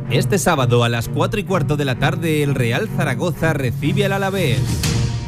Este 0.10 0.40
sábado 0.40 0.84
a 0.84 0.90
las 0.90 1.07
4 1.07 1.41
y 1.41 1.44
cuarto 1.44 1.78
de 1.78 1.86
la 1.86 1.99
tarde 1.99 2.41
el 2.41 2.56
Real 2.56 2.90
Zaragoza 2.98 3.53
recibe 3.53 4.06
al 4.06 4.14
Alavés. 4.14 4.60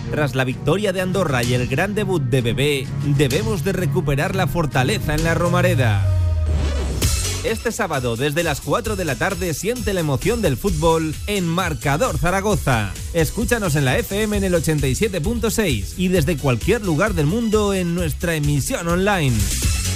Tras 0.10 0.34
la 0.34 0.44
victoria 0.44 0.92
de 0.92 1.02
Andorra 1.02 1.44
y 1.44 1.54
el 1.54 1.68
gran 1.68 1.94
debut 1.94 2.22
de 2.22 2.42
Bebé, 2.42 2.88
debemos 3.16 3.64
de 3.64 3.74
recuperar 3.74 4.36
la 4.36 4.48
fortaleza 4.48 5.14
en 5.14 5.24
la 5.24 5.36
Romareda. 5.36 6.13
Este 7.44 7.74
sábado 7.74 8.16
desde 8.16 8.42
las 8.42 8.62
4 8.62 8.96
de 8.96 9.04
la 9.04 9.16
tarde 9.16 9.54
siente 9.54 9.94
la 9.94 10.00
emoción 10.00 10.42
del 10.42 10.56
fútbol 10.56 11.14
en 11.28 11.46
Marcador 11.46 12.18
Zaragoza. 12.18 12.94
Escúchanos 13.14 13.76
en 13.76 13.84
la 13.84 13.98
FM 13.98 14.38
en 14.38 14.44
el 14.46 14.54
87.6 14.54 15.96
y 15.98 16.08
desde 16.08 16.38
cualquier 16.38 16.86
lugar 16.86 17.14
del 17.14 17.26
mundo 17.26 17.74
en 17.74 17.96
nuestra 17.96 18.36
emisión 18.36 18.88
online. 18.88 19.36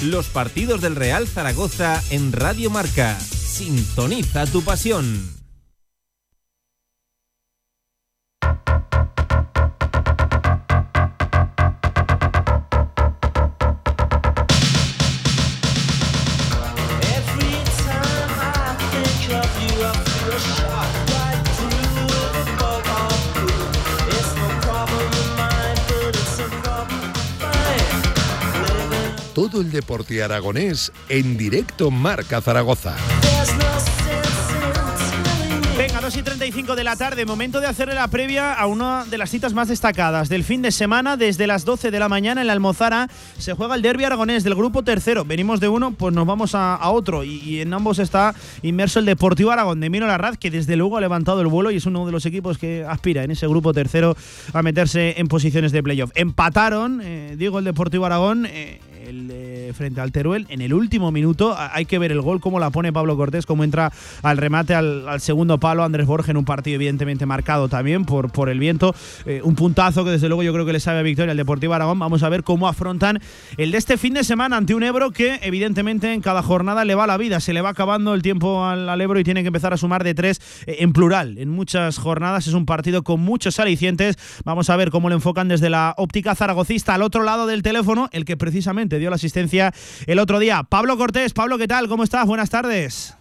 Los 0.04 0.28
partidos 0.28 0.82
del 0.82 0.98
Real 0.98 1.26
Zaragoza 1.26 2.04
en 2.10 2.34
Radio 2.34 2.70
Marca. 2.70 3.18
Sintoniza 3.20 4.46
tu 4.46 4.62
pasión. 4.62 5.37
Todo 29.38 29.62
el 29.62 29.70
deporte 29.70 30.24
aragonés 30.24 30.92
en 31.10 31.38
directo 31.38 31.92
Marca 31.92 32.42
Zaragoza. 32.42 32.96
Venga, 35.78 36.02
2 36.02 36.18
y 36.18 36.24
35 36.24 36.76
de 36.76 36.84
la 36.84 36.96
tarde, 36.96 37.24
momento 37.24 37.60
de 37.60 37.68
hacerle 37.68 37.94
la 37.94 38.08
previa 38.08 38.52
a 38.52 38.66
una 38.66 39.06
de 39.06 39.20
las 39.20 39.30
citas 39.30 39.54
más 39.54 39.68
destacadas 39.68 40.28
del 40.28 40.44
fin 40.44 40.64
de 40.64 40.72
semana. 40.72 41.18
Desde 41.18 41.46
las 41.46 41.66
12 41.66 41.92
de 41.92 42.00
la 42.00 42.10
mañana 42.10 42.42
en 42.42 42.48
la 42.48 42.54
Almozara 42.54 43.10
se 43.38 43.54
juega 43.54 43.76
el 43.76 43.84
derby 43.84 44.06
aragonés 44.06 44.44
del 44.44 44.56
grupo 44.56 44.82
tercero. 44.82 45.24
Venimos 45.24 45.60
de 45.60 45.68
uno, 45.68 45.92
pues 45.92 46.16
nos 46.16 46.26
vamos 46.26 46.56
a, 46.56 46.80
otro. 46.90 47.24
Y, 47.24 47.38
y 47.42 47.62
en 47.62 47.72
ambos 47.76 48.00
está 48.00 48.34
inmerso 48.64 48.98
el 48.98 49.06
Deportivo 49.06 49.52
Aragón 49.52 49.80
de 49.80 49.92
Mino 49.92 50.08
Larraz, 50.08 50.40
que 50.40 50.50
desde 50.50 50.76
luego 50.78 50.98
ha 50.98 51.02
levantado 51.02 51.42
el 51.42 51.48
vuelo 51.48 51.70
y 51.70 51.76
es 51.76 51.86
uno 51.86 52.08
de 52.08 52.12
los 52.12 52.26
equipos 52.26 52.58
que 52.58 52.84
aspira 52.90 53.24
en 53.24 53.30
ese 53.30 53.46
grupo 53.46 53.72
tercero 53.72 54.18
a 54.52 54.64
meterse 54.64 55.14
en 55.20 55.28
posiciones 55.28 55.72
de 55.72 55.84
playoff. 55.84 56.10
Empataron, 56.16 57.02
eh, 57.04 57.36
digo, 57.38 57.60
el 57.60 57.66
Deportivo 57.66 58.08
Aragón. 58.08 58.48
eh, 58.48 58.80
el, 59.08 59.30
eh, 59.32 59.57
frente 59.74 60.02
al 60.02 60.12
Teruel 60.12 60.46
en 60.50 60.62
el 60.62 60.74
último 60.74 61.12
minuto. 61.12 61.56
Hay 61.58 61.86
que 61.86 62.00
ver 62.00 62.12
el 62.12 62.22
gol, 62.22 62.40
cómo 62.40 62.60
la 62.60 62.70
pone 62.70 62.94
Pablo 62.94 63.18
Cortés, 63.18 63.46
cómo 63.46 63.64
entra 63.64 63.92
al 64.24 64.38
remate 64.38 64.76
al, 64.76 65.06
segundo 65.20 65.60
palo 65.60 65.84
Andrés 65.84 66.06
Borges 66.06 66.30
en 66.30 66.38
un 66.38 66.46
partido 66.46 66.76
evidentemente 66.76 67.26
marcado 67.26 67.70
también 67.70 68.06
por, 68.06 68.32
por 68.32 68.50
el 68.50 68.60
viento. 68.60 68.96
Eh, 69.26 69.42
un 69.44 69.56
puntazo 69.56 70.04
que 70.04 70.12
desde 70.12 70.28
luego 70.28 70.44
yo 70.44 70.54
creo 70.54 70.66
que 70.66 70.74
le 70.74 70.80
sabe 70.80 71.00
a 71.00 71.02
victoria 71.02 71.32
al 71.32 71.38
Deportivo 71.38 71.74
Aragón. 71.74 72.00
Vamos 72.00 72.24
a 72.24 72.30
ver 72.30 72.44
cómo 72.44 72.68
afrontan 72.68 73.20
el 73.58 73.72
de 73.72 73.78
este 73.78 73.98
fin 73.98 74.14
de 74.14 74.24
semana 74.24 74.58
ante 74.58 74.76
un 74.76 74.84
Ebro 74.84 75.12
que 75.12 75.40
evidentemente 75.42 76.14
en 76.14 76.22
cada 76.22 76.42
jornada 76.44 76.86
le 76.86 76.96
va 76.96 77.08
la 77.08 77.18
vida, 77.18 77.40
se 77.40 77.54
le 77.54 77.62
va 77.62 77.70
acabando 77.70 78.14
el 78.14 78.22
tiempo 78.22 78.66
al, 78.66 78.90
al 78.90 79.02
Ebro 79.02 79.20
y 79.20 79.24
tiene 79.24 79.42
que 79.42 79.48
empezar 79.48 79.74
a 79.74 79.78
sumar 79.78 80.04
de 80.04 80.14
tres 80.14 80.42
eh, 80.66 80.78
en 80.80 80.94
plural. 80.94 81.38
En 81.38 81.50
muchas 81.50 81.98
jornadas 81.98 82.48
es 82.48 82.54
un 82.54 82.66
partido 82.66 83.04
con 83.04 83.20
muchos 83.22 83.60
alicientes. 83.60 84.18
Vamos 84.44 84.70
a 84.70 84.76
ver 84.76 84.92
cómo 84.92 85.10
lo 85.10 85.16
enfocan 85.16 85.48
desde 85.48 85.70
la 85.70 85.94
óptica 85.98 86.36
zaragocista 86.36 86.94
al 86.94 87.02
otro 87.02 87.24
lado 87.24 87.48
del 87.48 87.64
teléfono, 87.64 88.10
el 88.12 88.26
que 88.26 88.38
precisamente 88.38 89.00
dio 89.00 89.10
la 89.10 89.16
asistencia 89.16 89.57
el 90.06 90.20
otro 90.20 90.40
día. 90.40 90.64
Pablo 90.64 90.98
Cortés, 90.98 91.34
Pablo, 91.34 91.58
¿qué 91.58 91.68
tal? 91.68 91.88
¿Cómo 91.88 92.04
estás? 92.04 92.26
Buenas 92.26 92.50
tardes. 92.50 93.18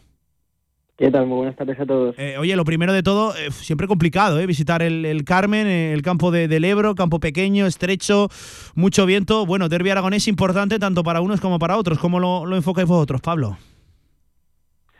¿Qué 0.98 1.10
tal? 1.10 1.26
Muy 1.26 1.36
buenas 1.36 1.56
tardes 1.56 1.78
a 1.78 1.84
todos. 1.84 2.14
Eh, 2.18 2.38
oye, 2.38 2.56
lo 2.56 2.64
primero 2.64 2.94
de 2.94 3.02
todo, 3.02 3.36
eh, 3.36 3.50
siempre 3.50 3.86
complicado, 3.86 4.40
¿eh? 4.40 4.46
Visitar 4.46 4.82
el, 4.82 5.04
el 5.04 5.24
Carmen, 5.24 5.66
eh, 5.66 5.92
el 5.92 6.00
campo 6.00 6.30
de, 6.30 6.48
del 6.48 6.64
Ebro, 6.64 6.94
campo 6.94 7.20
pequeño, 7.20 7.66
estrecho, 7.66 8.30
mucho 8.74 9.04
viento. 9.04 9.44
Bueno, 9.44 9.68
Derby 9.68 9.90
Aragonés 9.90 10.26
importante 10.26 10.78
tanto 10.78 11.04
para 11.04 11.20
unos 11.20 11.42
como 11.42 11.58
para 11.58 11.76
otros. 11.76 11.98
¿Cómo 11.98 12.18
lo, 12.18 12.46
lo 12.46 12.56
enfocáis 12.56 12.88
vosotros, 12.88 13.20
Pablo? 13.20 13.58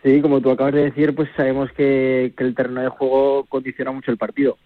Sí, 0.02 0.20
como 0.20 0.42
tú 0.42 0.50
acabas 0.50 0.74
de 0.74 0.84
decir, 0.90 1.14
pues 1.14 1.30
sabemos 1.34 1.70
que, 1.72 2.34
que 2.36 2.44
el 2.44 2.54
terreno 2.54 2.82
de 2.82 2.90
juego 2.90 3.46
condiciona 3.48 3.90
mucho 3.90 4.10
el 4.10 4.18
partido. 4.18 4.58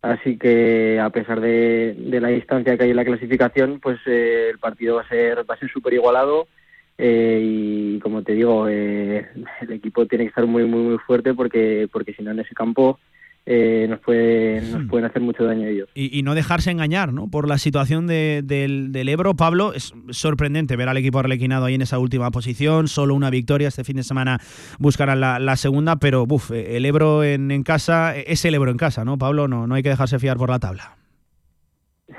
Así 0.00 0.38
que 0.38 0.98
a 0.98 1.10
pesar 1.10 1.40
de, 1.40 1.94
de 1.98 2.20
la 2.20 2.28
distancia 2.28 2.76
que 2.76 2.84
hay 2.84 2.90
en 2.90 2.96
la 2.96 3.04
clasificación, 3.04 3.80
pues 3.80 3.98
eh, 4.06 4.48
el 4.50 4.58
partido 4.58 4.96
va 4.96 5.02
a 5.02 5.08
ser 5.08 5.48
va 5.48 5.54
a 5.54 5.58
ser 5.58 5.70
súper 5.70 5.92
igualado 5.92 6.48
eh, 6.96 7.40
y 7.42 7.98
como 8.00 8.22
te 8.22 8.32
digo, 8.32 8.66
eh, 8.68 9.28
el 9.60 9.72
equipo 9.72 10.06
tiene 10.06 10.24
que 10.24 10.30
estar 10.30 10.46
muy 10.46 10.64
muy 10.64 10.80
muy 10.80 10.98
fuerte 10.98 11.34
porque 11.34 11.88
porque 11.92 12.12
si 12.12 12.22
no 12.22 12.30
en 12.32 12.40
ese 12.40 12.54
campo 12.54 12.98
eh, 13.46 13.86
nos 13.88 14.00
puede, 14.00 14.60
nos 14.60 14.84
pueden 14.88 15.06
hacer 15.06 15.22
mucho 15.22 15.44
daño 15.44 15.66
ellos. 15.66 15.88
Y, 15.94 16.18
y 16.18 16.22
no 16.22 16.34
dejarse 16.34 16.70
engañar 16.70 17.12
¿no? 17.12 17.28
por 17.28 17.48
la 17.48 17.56
situación 17.58 18.06
de- 18.06 18.42
del, 18.44 18.92
del 18.92 19.08
Ebro. 19.08 19.34
Pablo, 19.34 19.72
es 19.72 19.94
sorprendente 20.10 20.76
ver 20.76 20.88
al 20.88 20.96
equipo 20.98 21.18
arlequinado 21.18 21.64
ahí 21.64 21.74
en 21.74 21.82
esa 21.82 21.98
última 21.98 22.30
posición. 22.30 22.88
Solo 22.88 23.14
una 23.14 23.30
victoria. 23.30 23.68
Este 23.68 23.84
fin 23.84 23.96
de 23.96 24.02
semana 24.02 24.38
buscarán 24.78 25.20
la, 25.20 25.38
la 25.38 25.56
segunda, 25.56 25.96
pero 25.96 26.26
buf, 26.26 26.50
el 26.50 26.84
Ebro 26.84 27.24
en, 27.24 27.50
en 27.50 27.62
casa 27.62 28.16
es 28.16 28.44
el 28.44 28.54
Ebro 28.54 28.70
en 28.70 28.76
casa, 28.76 29.04
¿no, 29.04 29.16
Pablo? 29.16 29.48
No, 29.48 29.66
no 29.66 29.74
hay 29.74 29.82
que 29.82 29.88
dejarse 29.90 30.18
fiar 30.18 30.36
por 30.36 30.50
la 30.50 30.58
tabla. 30.58 30.96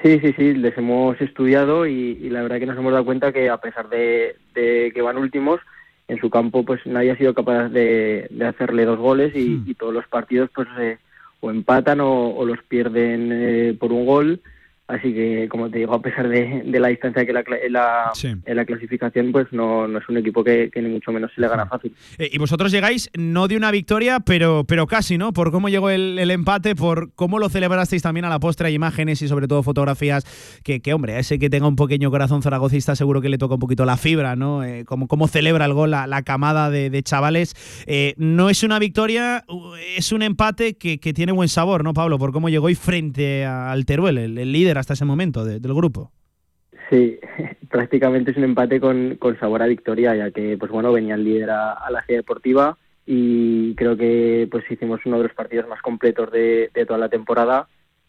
Sí, 0.04 0.20
sí, 0.20 0.34
sí, 0.38 0.54
les 0.54 0.78
hemos 0.78 1.20
estudiado 1.20 1.88
y, 1.88 2.18
y 2.22 2.30
la 2.30 2.44
verdad 2.44 2.60
que 2.60 2.68
nos 2.68 2.78
hemos 2.78 2.92
dado 2.92 3.06
cuenta 3.06 3.34
que 3.34 3.50
a 3.50 3.58
pesar 3.58 3.90
de, 3.90 4.36
de 4.54 4.92
que 4.94 5.02
van 5.02 5.18
últimos, 5.18 5.60
en 6.08 6.20
su 6.20 6.30
campo 6.30 6.64
pues 6.64 6.80
nadie 6.86 7.12
ha 7.12 7.18
sido 7.18 7.34
capaz 7.34 7.70
de, 7.70 8.28
de 8.30 8.46
hacerle 8.46 8.86
dos 8.86 9.00
goles 9.00 9.36
y, 9.36 9.64
y 9.66 9.74
todos 9.74 9.94
los 9.94 10.06
partidos 10.08 10.50
pues 10.54 10.68
eh, 10.80 10.98
o 11.42 11.50
empatan 11.50 12.02
o, 12.02 12.36
o 12.36 12.46
los 12.46 12.62
pierden 12.64 13.30
eh, 13.32 13.74
por 13.80 13.92
un 13.92 14.06
gol. 14.06 14.42
Así 14.90 15.14
que, 15.14 15.48
como 15.50 15.70
te 15.70 15.78
digo, 15.78 15.94
a 15.94 16.02
pesar 16.02 16.28
de, 16.28 16.64
de 16.66 16.80
la 16.80 16.88
distancia 16.88 17.24
que 17.24 17.32
la, 17.32 17.44
en 18.46 18.66
clasificación, 18.66 19.32
pues 19.32 19.46
no, 19.52 19.88
no 19.88 20.00
es 20.00 20.10
un 20.10 20.18
equipo 20.18 20.44
que, 20.44 20.72
que 20.74 20.82
ni 20.82 20.90
mucho 20.90 21.12
menos 21.12 21.32
se 21.36 21.42
le 21.42 21.48
gana 21.48 21.68
fácil. 21.68 21.94
Eh, 22.18 22.28
y 22.34 22.40
vosotros 22.40 22.72
llegáis 22.72 23.08
no 23.16 23.48
de 23.48 23.56
una 23.56 23.70
victoria, 23.70 24.20
pero, 24.20 24.64
pero 24.68 24.88
casi, 24.88 25.20
¿no? 25.20 25.32
Por 25.32 25.52
cómo 25.52 25.70
llegó 25.70 25.92
el, 25.92 26.18
el 26.18 26.32
empate, 26.32 26.76
por 26.76 27.14
cómo 27.14 27.38
lo 27.38 27.50
celebrasteis 27.50 28.02
también 28.02 28.26
a 28.26 28.30
la 28.30 28.40
postre, 28.40 28.70
hay 28.70 28.74
imágenes 28.74 29.22
y 29.22 29.28
sobre 29.28 29.48
todo 29.48 29.62
fotografías 29.62 30.26
que, 30.64 30.80
que, 30.80 30.92
hombre, 30.92 31.14
a 31.14 31.20
ese 31.20 31.38
que 31.38 31.52
tenga 31.52 31.68
un 31.68 31.76
pequeño 31.76 32.10
corazón 32.10 32.42
zaragocista 32.42 32.96
seguro 32.96 33.22
que 33.22 33.30
le 33.30 33.38
toca 33.38 33.54
un 33.54 33.60
poquito 33.60 33.86
la 33.86 33.96
fibra, 33.96 34.36
¿no? 34.36 34.64
Eh, 34.64 34.86
cómo, 34.86 35.08
cómo 35.08 35.28
celebra 35.28 35.66
el 35.66 35.74
gol 35.74 35.92
la, 35.92 36.08
la 36.08 36.24
camada 36.24 36.72
de, 36.72 36.90
de 36.90 37.04
chavales. 37.04 37.54
Eh, 37.86 38.16
no 38.18 38.50
es 38.50 38.64
una 38.64 38.80
victoria, 38.80 39.46
es 39.96 40.12
un 40.12 40.24
empate 40.24 40.78
que, 40.78 40.98
que 41.00 41.14
tiene 41.14 41.32
buen 41.32 41.48
sabor, 41.48 41.84
¿no, 41.84 41.94
Pablo? 41.94 42.18
Por 42.18 42.32
cómo 42.32 42.50
llegó 42.50 42.72
y 42.72 42.76
frente 42.76 43.46
al 43.46 43.86
Teruel, 43.86 44.18
el, 44.18 44.38
el 44.40 44.52
líder 44.52 44.79
hasta 44.80 44.94
ese 44.94 45.06
momento 45.06 45.44
de- 45.46 45.60
del 45.60 45.74
grupo. 45.74 46.12
Sí, 46.90 47.20
prácticamente 47.70 48.32
es 48.32 48.38
un 48.38 48.44
empate 48.46 48.80
con, 48.80 49.16
con 49.18 49.38
sabor 49.40 49.62
a 49.62 49.68
victoria, 49.68 50.16
ya 50.16 50.32
que, 50.32 50.58
pues 50.58 50.72
bueno, 50.72 50.92
venía 50.92 51.16
el 51.16 51.24
líder 51.24 51.50
a, 51.52 51.74
a 51.74 51.92
la 51.92 52.04
sede 52.06 52.18
deportiva 52.18 52.78
y 53.06 53.74
creo 53.76 53.98
que 53.98 54.48
pues 54.52 54.64
hicimos 54.70 55.00
uno 55.06 55.18
de 55.18 55.24
los 55.24 55.34
partidos 55.34 55.68
más 55.68 55.82
completos 55.82 56.32
de, 56.32 56.70
de 56.74 56.86
toda 56.86 57.00
la 57.00 57.10
temporada 57.10 57.68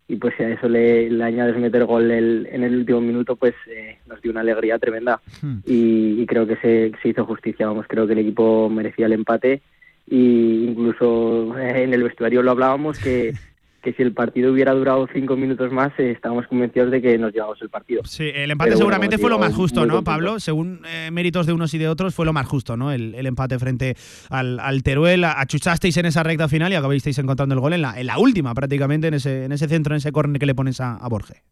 y 0.09 0.17
pues 0.17 0.35
si 0.37 0.43
a 0.43 0.51
eso 0.51 0.69
le, 0.69 1.09
le 1.09 1.25
añades 1.25 1.57
meter 1.57 1.85
gol 1.85 2.11
el- 2.11 2.49
en 2.51 2.65
el 2.65 2.75
último 2.77 3.01
minuto, 3.01 3.37
pues 3.37 3.55
eh, 3.69 3.99
nos 4.07 4.21
dio 4.21 4.31
una 4.33 4.41
alegría 4.41 4.79
tremenda 4.79 5.21
y, 5.65 6.21
y 6.21 6.27
creo 6.27 6.47
que 6.47 6.57
se, 6.57 6.93
se 7.03 7.09
hizo 7.11 7.25
justicia, 7.25 7.67
vamos, 7.67 7.87
creo 7.89 8.07
que 8.07 8.13
el 8.15 8.19
equipo 8.19 8.69
merecía 8.69 9.07
el 9.07 9.13
empate 9.13 9.63
y 10.07 10.65
incluso 10.69 11.57
eh, 11.59 11.85
en 11.85 11.95
el 11.95 12.03
vestuario 12.03 12.43
lo 12.43 12.51
hablábamos 12.51 12.99
que 12.99 13.35
que 13.81 13.93
si 13.93 14.03
el 14.03 14.13
partido 14.13 14.53
hubiera 14.53 14.73
durado 14.73 15.09
cinco 15.13 15.37
minutos 15.37 15.73
más, 15.73 15.93
eh, 15.99 16.11
estábamos 16.11 16.47
convencidos 16.47 16.91
de 16.91 17.01
que 17.01 17.17
nos 17.19 17.33
llevamos 17.33 17.61
el 17.63 17.71
partido. 17.71 18.03
Sí, 18.05 18.31
el 18.35 18.51
empate 18.51 18.71
Pero 18.71 18.79
seguramente 18.79 19.19
fue 19.19 19.31
lo 19.31 19.39
más 19.39 19.55
justo, 19.55 19.81
¿no, 19.81 19.95
contento. 19.95 20.05
Pablo? 20.05 20.41
Según 20.41 20.83
eh, 20.87 21.11
méritos 21.11 21.47
de 21.47 21.53
unos 21.53 21.73
y 21.75 21.79
de 21.79 21.89
otros, 21.89 22.15
fue 22.15 22.27
lo 22.27 22.33
más 22.33 22.47
justo, 22.47 22.77
¿no? 22.77 22.93
El, 22.93 23.15
el 23.15 23.27
empate 23.27 23.59
frente 23.59 23.97
al, 24.29 24.61
al 24.61 24.83
Teruel. 24.83 25.25
Achuchasteis 25.25 25.97
en 25.97 26.07
esa 26.07 26.23
recta 26.23 26.49
final 26.49 26.73
y 26.73 26.77
acabasteis 26.77 27.19
encontrando 27.19 27.55
el 27.55 27.61
gol 27.61 27.73
en 27.73 27.83
la, 27.83 27.99
en 27.99 28.07
la 28.07 28.19
última, 28.19 28.55
prácticamente, 28.55 29.09
en 29.09 29.15
ese, 29.15 29.45
en 29.45 29.53
ese 29.53 29.69
centro, 29.69 29.95
en 29.95 29.99
ese 29.99 30.13
córner 30.13 30.39
que 30.39 30.47
le 30.47 30.55
pones 30.55 30.81
a, 30.81 30.97
a 30.97 31.09
Borges. 31.09 31.43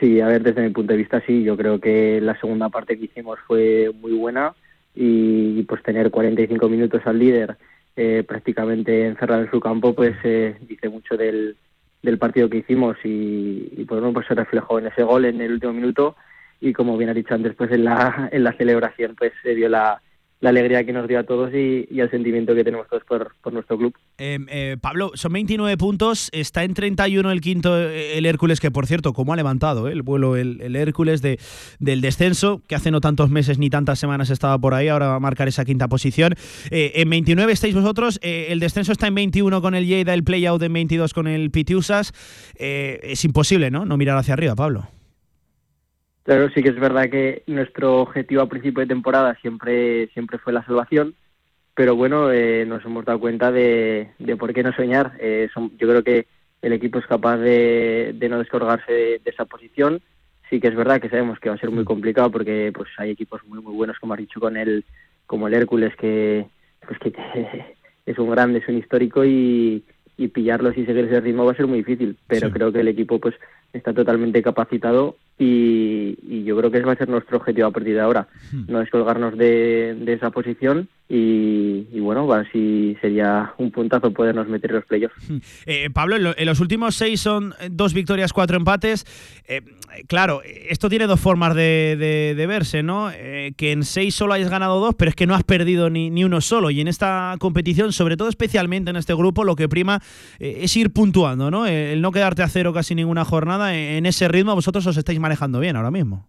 Sí, 0.00 0.20
a 0.20 0.26
ver, 0.26 0.42
desde 0.42 0.62
mi 0.62 0.70
punto 0.70 0.92
de 0.92 0.98
vista 0.98 1.22
sí, 1.26 1.44
yo 1.44 1.56
creo 1.56 1.78
que 1.78 2.20
la 2.20 2.38
segunda 2.40 2.68
parte 2.70 2.98
que 2.98 3.04
hicimos 3.04 3.38
fue 3.46 3.90
muy 4.00 4.12
buena 4.12 4.52
y, 4.94 5.60
y, 5.60 5.62
pues 5.62 5.82
tener 5.82 6.10
45 6.10 6.68
minutos 6.68 7.00
al 7.04 7.18
líder 7.18 7.56
eh, 7.96 8.24
prácticamente 8.26 9.06
encerrado 9.06 9.42
en 9.42 9.50
su 9.50 9.60
campo 9.60 9.94
pues 9.94 10.16
eh, 10.24 10.56
dice 10.62 10.88
mucho 10.88 11.16
del, 11.16 11.56
del 12.02 12.18
partido 12.18 12.48
que 12.48 12.58
hicimos 12.58 12.96
y, 13.04 13.72
y 13.76 13.84
bueno, 13.84 14.12
pues 14.12 14.26
se 14.26 14.34
reflejó 14.34 14.78
en 14.78 14.86
ese 14.86 15.02
gol 15.02 15.24
en 15.24 15.40
el 15.40 15.52
último 15.52 15.72
minuto. 15.72 16.16
Y 16.60 16.72
como 16.72 16.96
bien 16.96 17.10
ha 17.10 17.14
dicho 17.14 17.34
antes 17.34 17.54
pues 17.54 17.70
en 17.72 17.84
la, 17.84 18.28
en 18.32 18.44
la 18.44 18.52
celebración 18.52 19.14
pues 19.16 19.32
se 19.42 19.54
vio 19.54 19.68
la, 19.68 20.00
la 20.42 20.50
alegría 20.50 20.84
que 20.84 20.92
nos 20.92 21.06
dio 21.06 21.20
a 21.20 21.22
todos 21.22 21.54
y, 21.54 21.86
el 22.00 22.10
sentimiento 22.10 22.52
que 22.52 22.64
tenemos 22.64 22.88
todos 22.88 23.04
por, 23.04 23.52
nuestro 23.52 23.78
club. 23.78 23.94
Eh, 24.18 24.38
eh, 24.48 24.76
Pablo, 24.80 25.12
son 25.14 25.32
29 25.32 25.76
puntos, 25.76 26.30
está 26.32 26.64
en 26.64 26.74
31 26.74 27.30
el 27.30 27.40
quinto 27.40 27.78
eh, 27.78 28.18
el 28.18 28.26
Hércules, 28.26 28.58
que 28.58 28.72
por 28.72 28.88
cierto, 28.88 29.12
cómo 29.12 29.32
ha 29.32 29.36
levantado 29.36 29.88
eh, 29.88 29.92
el 29.92 30.02
vuelo 30.02 30.34
el, 30.34 30.74
Hércules 30.74 31.22
de, 31.22 31.38
del 31.78 32.00
descenso, 32.00 32.60
que 32.66 32.74
hace 32.74 32.90
no 32.90 33.00
tantos 33.00 33.30
meses 33.30 33.58
ni 33.58 33.70
tantas 33.70 34.00
semanas 34.00 34.30
estaba 34.30 34.58
por 34.58 34.74
ahí, 34.74 34.88
ahora 34.88 35.06
va 35.06 35.14
a 35.14 35.20
marcar 35.20 35.46
esa 35.46 35.64
quinta 35.64 35.86
posición. 35.86 36.34
En 36.72 37.08
29 37.08 37.52
estáis 37.52 37.74
vosotros, 37.74 38.18
el 38.22 38.58
descenso 38.58 38.90
está 38.90 39.06
en 39.06 39.14
21 39.14 39.62
con 39.62 39.76
el 39.76 39.86
Lleida, 39.86 40.12
el 40.12 40.24
playout 40.24 40.60
en 40.62 40.72
22 40.72 41.14
con 41.14 41.28
el 41.28 41.52
Pitiusas. 41.52 42.12
Es 42.58 43.24
imposible, 43.24 43.70
¿no? 43.70 43.84
No 43.84 43.96
mirar 43.96 44.18
hacia 44.18 44.34
arriba, 44.34 44.56
Pablo. 44.56 44.88
Claro, 46.24 46.48
sí 46.50 46.62
que 46.62 46.68
es 46.68 46.78
verdad 46.78 47.10
que 47.10 47.42
nuestro 47.48 48.00
objetivo 48.02 48.42
a 48.42 48.48
principio 48.48 48.80
de 48.82 48.86
temporada 48.86 49.34
siempre, 49.40 50.06
siempre 50.14 50.38
fue 50.38 50.52
la 50.52 50.64
salvación, 50.64 51.16
pero 51.74 51.96
bueno, 51.96 52.30
eh, 52.32 52.64
nos 52.66 52.84
hemos 52.84 53.04
dado 53.04 53.20
cuenta 53.20 53.52
de, 53.52 54.12
de 54.18 54.36
por 54.36 54.52
qué 54.54 54.62
no 54.62 54.72
soñar. 54.74 55.14
Eh, 55.20 55.48
son- 55.54 55.76
yo 55.78 55.88
creo 55.88 56.04
que 56.04 56.26
el 56.62 56.72
equipo 56.74 56.98
es 57.00 57.06
capaz 57.06 57.38
de, 57.38 58.12
de 58.16 58.28
no 58.28 58.38
descolgarse 58.38 58.92
de, 58.92 59.18
de 59.20 59.30
esa 59.30 59.46
posición. 59.46 60.00
Sí 60.50 60.60
que 60.60 60.68
es 60.68 60.76
verdad 60.76 61.00
que 61.00 61.10
sabemos 61.10 61.40
que 61.40 61.48
va 61.50 61.56
a 61.56 61.58
ser 61.58 61.70
muy 61.70 61.84
complicado 61.84 62.30
porque 62.30 62.72
pues 62.74 62.90
hay 62.98 63.10
equipos 63.12 63.44
muy 63.46 63.60
muy 63.62 63.74
buenos, 63.74 63.98
como 63.98 64.14
has 64.14 64.20
dicho, 64.20 64.40
con 64.40 64.56
el, 64.56 64.84
como 65.26 65.48
el 65.48 65.54
Hércules, 65.54 65.96
que, 65.96 66.46
pues, 66.86 66.98
que 67.00 67.12
es 68.06 68.18
un 68.18 68.30
grande, 68.30 68.60
es 68.60 68.68
un 68.68 68.78
histórico 68.78 69.24
y, 69.24 69.84
y 70.16 70.28
pillarlos 70.28 70.76
y 70.76 70.86
seguir 70.86 71.06
ese 71.06 71.20
ritmo 71.20 71.44
va 71.46 71.52
a 71.52 71.56
ser 71.56 71.66
muy 71.66 71.78
difícil. 71.78 72.18
Pero 72.28 72.50
creo 72.50 72.72
que 72.72 72.80
el 72.80 72.88
equipo 72.88 73.18
pues 73.20 73.34
está 73.72 73.92
totalmente 73.92 74.42
capacitado 74.42 75.16
y, 75.38 76.18
y 76.28 76.44
yo 76.44 76.56
creo 76.56 76.70
que 76.70 76.78
ese 76.78 76.86
va 76.86 76.92
a 76.92 76.96
ser 76.96 77.08
nuestro 77.08 77.38
objetivo 77.38 77.66
a 77.68 77.70
partir 77.70 77.94
de 77.94 78.00
ahora. 78.00 78.28
No 78.68 78.80
es 78.80 78.90
colgarnos 78.90 79.36
de, 79.36 79.96
de 79.98 80.12
esa 80.12 80.30
posición 80.30 80.88
y, 81.08 81.86
y 81.92 82.00
bueno, 82.00 82.26
si 82.52 82.96
sería 83.00 83.52
un 83.58 83.70
puntazo 83.70 84.12
podernos 84.12 84.46
meter 84.48 84.70
en 84.70 84.76
los 84.76 84.84
playoffs. 84.86 85.14
Eh, 85.66 85.90
Pablo, 85.92 86.16
en, 86.16 86.22
lo- 86.24 86.36
en 86.38 86.46
los 86.46 86.60
últimos 86.60 86.94
seis 86.94 87.20
son 87.20 87.54
dos 87.70 87.92
victorias, 87.92 88.32
cuatro 88.32 88.56
empates. 88.56 89.04
Eh, 89.48 89.62
claro, 90.06 90.42
esto 90.44 90.88
tiene 90.88 91.06
dos 91.06 91.20
formas 91.20 91.54
de, 91.54 91.96
de- 91.98 92.34
de 92.36 92.46
verse, 92.46 92.82
¿no? 92.82 93.10
Eh, 93.10 93.52
que 93.56 93.72
en 93.72 93.82
seis 93.84 94.14
solo 94.14 94.34
hayas 94.34 94.50
ganado 94.50 94.80
dos, 94.80 94.94
pero 94.94 95.08
es 95.08 95.14
que 95.16 95.26
no 95.26 95.34
has 95.34 95.44
perdido 95.44 95.90
ni, 95.90 96.08
ni 96.10 96.24
uno 96.24 96.40
solo. 96.40 96.70
Y 96.70 96.80
en 96.80 96.88
esta 96.88 97.34
competición, 97.40 97.92
sobre 97.92 98.16
todo 98.16 98.28
especialmente 98.28 98.90
en 98.90 98.96
este 98.96 99.14
grupo, 99.14 99.44
lo 99.44 99.56
que 99.56 99.68
prima 99.68 100.00
eh, 100.38 100.58
es 100.62 100.76
ir 100.76 100.92
puntuando, 100.92 101.50
¿no? 101.50 101.66
El 101.66 102.00
no 102.00 102.12
quedarte 102.12 102.42
a 102.42 102.48
cero 102.48 102.72
casi 102.72 102.94
ninguna 102.94 103.24
jornada. 103.24 103.61
En 103.66 104.06
ese 104.06 104.28
ritmo 104.28 104.54
vosotros 104.54 104.86
os 104.86 104.96
estáis 104.96 105.20
manejando 105.20 105.60
bien 105.60 105.76
ahora 105.76 105.90
mismo. 105.90 106.26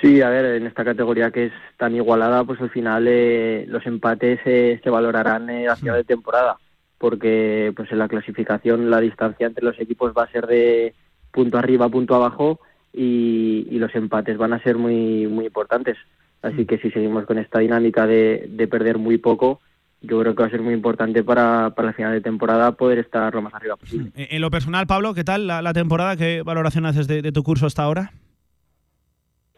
Sí, 0.00 0.20
a 0.20 0.30
ver, 0.30 0.56
en 0.56 0.66
esta 0.66 0.84
categoría 0.84 1.30
que 1.30 1.46
es 1.46 1.52
tan 1.76 1.94
igualada, 1.94 2.42
pues 2.42 2.60
al 2.60 2.70
final 2.70 3.06
eh, 3.08 3.64
los 3.68 3.86
empates 3.86 4.40
eh, 4.44 4.80
se 4.82 4.90
valorarán 4.90 5.48
eh, 5.48 5.68
a 5.68 5.76
final 5.76 5.96
de 5.96 6.04
temporada, 6.04 6.56
porque 6.98 7.72
pues 7.76 7.92
en 7.92 7.98
la 7.98 8.08
clasificación 8.08 8.90
la 8.90 9.00
distancia 9.00 9.46
entre 9.46 9.64
los 9.64 9.78
equipos 9.78 10.12
va 10.12 10.24
a 10.24 10.30
ser 10.32 10.48
de 10.48 10.94
punto 11.30 11.56
arriba, 11.56 11.88
punto 11.88 12.16
abajo 12.16 12.58
y, 12.92 13.68
y 13.70 13.78
los 13.78 13.94
empates 13.94 14.36
van 14.36 14.54
a 14.54 14.62
ser 14.62 14.76
muy 14.76 15.28
muy 15.28 15.46
importantes. 15.46 15.96
Así 16.42 16.66
que 16.66 16.78
si 16.78 16.90
seguimos 16.90 17.24
con 17.24 17.38
esta 17.38 17.60
dinámica 17.60 18.04
de, 18.04 18.46
de 18.48 18.66
perder 18.66 18.98
muy 18.98 19.18
poco, 19.18 19.60
yo 20.02 20.20
creo 20.20 20.34
que 20.34 20.42
va 20.42 20.48
a 20.48 20.50
ser 20.50 20.62
muy 20.62 20.74
importante 20.74 21.22
para, 21.22 21.70
para 21.74 21.88
el 21.88 21.94
final 21.94 22.12
de 22.12 22.20
temporada 22.20 22.72
poder 22.72 22.98
estar 22.98 23.34
lo 23.34 23.42
más 23.42 23.54
arriba 23.54 23.76
posible. 23.76 24.10
Eh, 24.16 24.28
En 24.30 24.40
lo 24.40 24.50
personal, 24.50 24.86
Pablo, 24.86 25.14
¿qué 25.14 25.24
tal 25.24 25.46
la, 25.46 25.62
la 25.62 25.72
temporada? 25.72 26.16
¿Qué 26.16 26.42
valoración 26.42 26.86
haces 26.86 27.06
de, 27.06 27.22
de 27.22 27.32
tu 27.32 27.42
curso 27.42 27.66
hasta 27.66 27.82
ahora? 27.84 28.12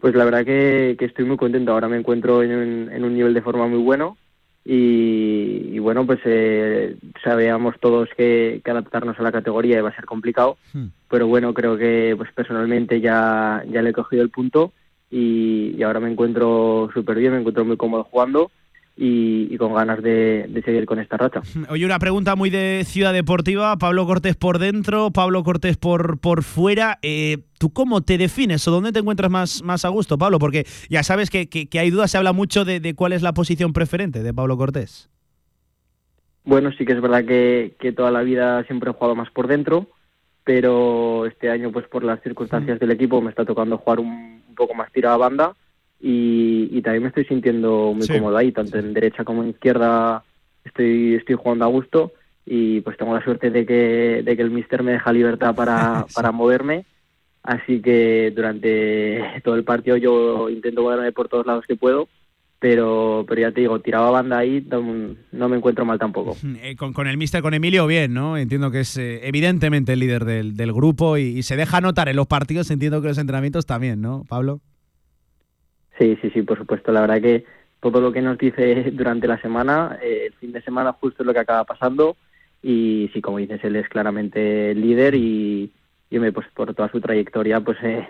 Pues 0.01 0.15
la 0.15 0.25
verdad 0.25 0.45
que, 0.45 0.97
que 0.99 1.07
estoy 1.07 1.25
muy 1.25 1.39
contento. 1.39 1.73
Ahora 1.73 1.89
me 1.89 1.97
encuentro 1.97 2.43
en 2.43 2.51
un, 2.55 2.93
en 2.93 3.05
un 3.05 3.15
nivel 3.15 3.33
de 3.33 3.41
forma 3.41 3.67
muy 3.67 3.79
bueno 3.79 4.19
y, 4.67 5.71
y 5.73 5.79
bueno, 5.79 6.05
pues 6.07 6.21
eh, 6.25 6.97
sabíamos 7.23 7.77
todos 7.81 8.09
que, 8.17 8.61
que 8.65 8.71
adaptarnos 8.71 9.19
a 9.19 9.23
la 9.23 9.33
categoría 9.33 9.79
iba 9.79 9.89
a 9.89 9.95
ser 9.95 10.05
complicado, 10.05 10.57
pero 11.09 11.27
bueno, 11.27 11.55
creo 11.55 11.77
que 11.79 12.15
pues 12.17 12.31
personalmente 12.33 13.01
ya, 13.01 13.63
ya 13.71 13.81
le 13.83 13.91
he 13.91 13.95
cogido 13.95 14.23
el 14.23 14.31
punto 14.31 14.73
y, 15.11 15.75
y 15.77 15.83
ahora 15.83 16.01
me 16.01 16.11
encuentro 16.11 16.91
súper 16.93 17.19
bien, 17.19 17.33
me 17.33 17.39
encuentro 17.39 17.65
muy 17.65 17.77
cómodo 17.77 18.05
jugando 18.05 18.51
y, 18.97 19.53
y 19.53 19.57
con 19.59 19.75
ganas 19.75 20.01
de, 20.03 20.47
de 20.49 20.63
seguir 20.63 20.87
con 20.87 20.99
esta 21.01 21.17
racha. 21.17 21.41
Oye, 21.69 21.85
una 21.85 21.99
pregunta 21.99 22.37
muy 22.37 22.51
de 22.51 22.83
Ciudad 22.87 23.13
Deportiva. 23.13 23.77
Pablo 23.77 24.07
Cortés 24.07 24.37
por 24.37 24.59
dentro, 24.59 25.11
Pablo 25.11 25.43
Cortés 25.43 25.77
por, 25.77 26.19
por 26.19 26.43
fuera. 26.45 26.99
Eh, 27.03 27.39
¿Tú 27.59 27.73
cómo 27.73 28.03
te 28.03 28.19
defines 28.19 28.67
o 28.69 28.71
dónde 28.71 28.93
te 28.93 29.01
encuentras 29.01 29.31
más, 29.31 29.63
más 29.63 29.85
a 29.85 29.89
gusto, 29.89 30.17
Pablo? 30.19 30.39
Porque 30.39 30.65
ya 30.91 31.03
sabes 31.03 31.31
que, 31.31 31.49
que- 31.49 31.67
que 31.67 31.79
hay 31.81 31.91
dudas, 31.91 32.11
se 32.11 32.19
habla 32.19 32.33
mucho 32.33 32.65
de, 32.65 32.79
de 32.81 32.95
cuál 32.95 33.13
es 33.13 33.23
la 33.23 33.33
posición 33.35 33.73
preferente 33.73 34.23
de 34.23 34.33
Pablo 34.35 34.57
Cortés. 34.57 35.09
Bueno, 36.45 36.71
sí 36.77 36.85
que 36.85 36.93
es 36.93 37.01
verdad 37.01 37.25
que, 37.25 37.75
que 37.81 37.93
toda 37.93 38.11
la 38.11 38.23
vida 38.23 38.63
siempre 38.65 38.91
he 38.91 38.93
jugado 38.93 39.15
más 39.17 39.31
por 39.31 39.47
dentro, 39.49 39.89
pero 40.45 41.25
este 41.27 41.51
año, 41.51 41.73
pues 41.73 41.87
por 41.89 42.05
las 42.05 42.23
circunstancias 42.23 42.79
del 42.79 42.91
equipo, 42.91 43.21
me 43.23 43.31
está 43.31 43.45
tocando 43.47 43.79
jugar 43.79 43.99
un, 44.01 44.43
un 44.47 44.55
poco 44.55 44.75
más 44.75 44.93
tirado 44.93 45.15
a 45.15 45.19
banda 45.19 45.53
y, 46.07 46.69
y 46.71 46.83
también 46.83 47.05
me 47.05 47.09
estoy 47.09 47.25
sintiendo 47.25 47.95
muy 47.95 48.07
Sí, 48.07 48.13
cómodo 48.13 48.37
ahí, 48.37 48.53
tanto 48.53 48.79
en 48.79 48.93
derecha 48.93 49.25
como 49.25 49.43
en 49.43 49.49
izquierda 49.49 50.23
estoy, 50.63 51.15
estoy 51.15 51.35
jugando 51.35 51.65
a 51.65 51.69
gusto 51.69 52.13
y 52.45 52.83
pues 52.83 52.99
tengo 52.99 53.15
la 53.15 53.25
suerte 53.25 53.51
de 53.51 53.65
que, 53.65 54.23
de 54.23 54.37
que 54.37 54.43
el 54.43 54.51
míster 54.51 54.83
me 54.83 54.93
deja 54.93 55.15
libertad 55.15 55.55
para, 55.55 56.05
para 56.15 56.31
moverme. 56.31 56.85
Así 57.43 57.81
que 57.81 58.35
durante 58.37 59.41
todo 59.43 59.55
el 59.55 59.65
partido 59.65 59.97
yo 59.97 60.51
intento 60.51 60.83
moverme 60.83 61.11
por 61.13 61.29
todos 61.29 61.47
lados 61.47 61.65
que 61.67 61.75
puedo, 61.75 62.07
pero, 62.59 63.25
pero 63.27 63.41
ya 63.41 63.53
te 63.53 63.63
digo, 63.63 63.81
tirado 63.81 64.05
a 64.05 64.11
banda 64.11 64.37
ahí 64.37 64.63
no, 64.71 65.15
no 65.33 65.49
me 65.49 65.57
encuentro 65.57 65.87
mal 65.87 65.99
tampoco. 65.99 66.37
Eh, 66.63 66.77
con, 66.77 66.93
con 66.93 67.07
el 67.07 67.17
mister, 67.17 67.41
con 67.41 67.55
Emilio, 67.55 67.87
bien, 67.87 68.13
¿no? 68.13 68.37
Entiendo 68.37 68.71
que 68.71 68.81
es 68.81 68.95
eh, 68.99 69.27
evidentemente 69.27 69.95
el 69.95 70.01
líder 70.01 70.27
del, 70.27 70.55
del 70.55 70.73
grupo 70.75 71.17
y, 71.17 71.23
y 71.23 71.43
se 71.45 71.57
deja 71.57 71.81
notar 71.81 72.11
en 72.11 72.17
los 72.17 72.27
partidos, 72.27 72.71
entiendo 72.71 73.01
que 73.01 73.09
los 73.09 73.17
entrenamientos 73.17 73.65
también, 73.65 74.03
¿no, 74.03 74.25
Pablo? 74.29 74.61
Sí, 75.99 76.19
sí, 76.21 76.31
sí, 76.31 76.43
por 76.43 76.59
supuesto. 76.59 76.93
La 76.93 77.03
verdad 77.03 77.21
que 77.21 77.45
todo 77.81 78.01
lo 78.01 78.13
que 78.13 78.23
nos 78.23 78.39
dice 78.39 78.91
durante 78.93 79.27
la 79.27 79.41
semana, 79.41 79.99
eh, 80.03 80.27
el 80.27 80.33
fin 80.35 80.53
de 80.53 80.63
semana 80.63 80.93
justo 80.93 81.23
es 81.23 81.27
lo 81.27 81.33
que 81.33 81.41
acaba 81.41 81.65
pasando 81.65 82.17
y 82.63 83.11
sí, 83.13 83.21
como 83.21 83.39
dices, 83.39 83.63
él 83.63 83.77
es 83.77 83.89
claramente 83.89 84.75
líder 84.75 85.15
y, 85.15 85.71
y 86.11 86.31
pues 86.31 86.47
por 86.55 86.75
toda 86.75 86.91
su 86.91 87.01
trayectoria, 87.01 87.61
pues 87.61 87.77
eh, 87.83 88.09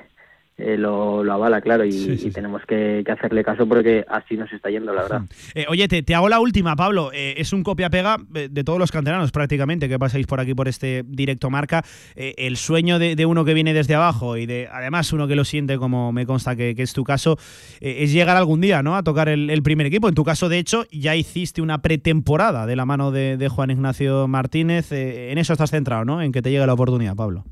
eh, 0.56 0.76
lo, 0.76 1.24
lo 1.24 1.32
avala, 1.32 1.60
claro, 1.60 1.84
y, 1.84 1.90
y 1.90 2.30
tenemos 2.30 2.62
que, 2.66 3.02
que 3.04 3.10
hacerle 3.10 3.42
caso 3.42 3.66
porque 3.66 4.04
así 4.08 4.36
nos 4.36 4.52
está 4.52 4.70
yendo, 4.70 4.94
la 4.94 5.02
verdad. 5.02 5.22
Eh, 5.54 5.66
oye, 5.68 5.86
te, 5.86 6.02
te 6.02 6.14
hago 6.14 6.28
la 6.28 6.40
última, 6.40 6.74
Pablo. 6.74 7.10
Eh, 7.12 7.34
es 7.36 7.52
un 7.52 7.62
copia-pega 7.62 8.16
de 8.28 8.64
todos 8.64 8.78
los 8.78 8.90
canteranos 8.90 9.30
prácticamente 9.30 9.88
que 9.88 9.98
pasáis 9.98 10.26
por 10.26 10.40
aquí 10.40 10.54
por 10.54 10.66
este 10.66 11.04
directo 11.06 11.48
marca. 11.48 11.84
El 12.16 12.56
sueño 12.56 12.98
de, 12.98 13.14
de 13.14 13.26
uno 13.26 13.44
que 13.44 13.54
viene 13.54 13.72
desde 13.72 13.94
abajo 13.94 14.36
y 14.36 14.46
de 14.46 14.68
además 14.72 15.12
uno 15.12 15.28
que 15.28 15.36
lo 15.36 15.44
siente, 15.44 15.76
como 15.76 16.12
me 16.12 16.26
consta 16.26 16.56
que, 16.56 16.74
que 16.74 16.82
es 16.82 16.92
tu 16.92 17.04
caso, 17.04 17.36
es 17.80 18.12
llegar 18.12 18.36
algún 18.36 18.60
día 18.60 18.82
¿no? 18.82 18.96
a 18.96 19.02
tocar 19.02 19.28
el, 19.28 19.50
el 19.50 19.62
primer 19.62 19.86
equipo. 19.86 20.08
En 20.08 20.14
tu 20.14 20.24
caso, 20.24 20.48
de 20.48 20.58
hecho, 20.58 20.84
ya 20.90 21.14
hiciste 21.14 21.62
una 21.62 21.82
pretemporada 21.82 22.66
de 22.66 22.74
la 22.74 22.84
mano 22.84 23.12
de, 23.12 23.36
de 23.36 23.48
Juan 23.48 23.70
Ignacio 23.70 24.26
Martínez. 24.26 24.90
En 24.90 25.38
eso 25.38 25.52
estás 25.52 25.70
centrado, 25.70 26.04
¿no? 26.04 26.20
En 26.20 26.32
que 26.32 26.42
te 26.42 26.50
llegue 26.50 26.66
la 26.66 26.74
oportunidad, 26.74 27.14
Pablo. 27.14 27.44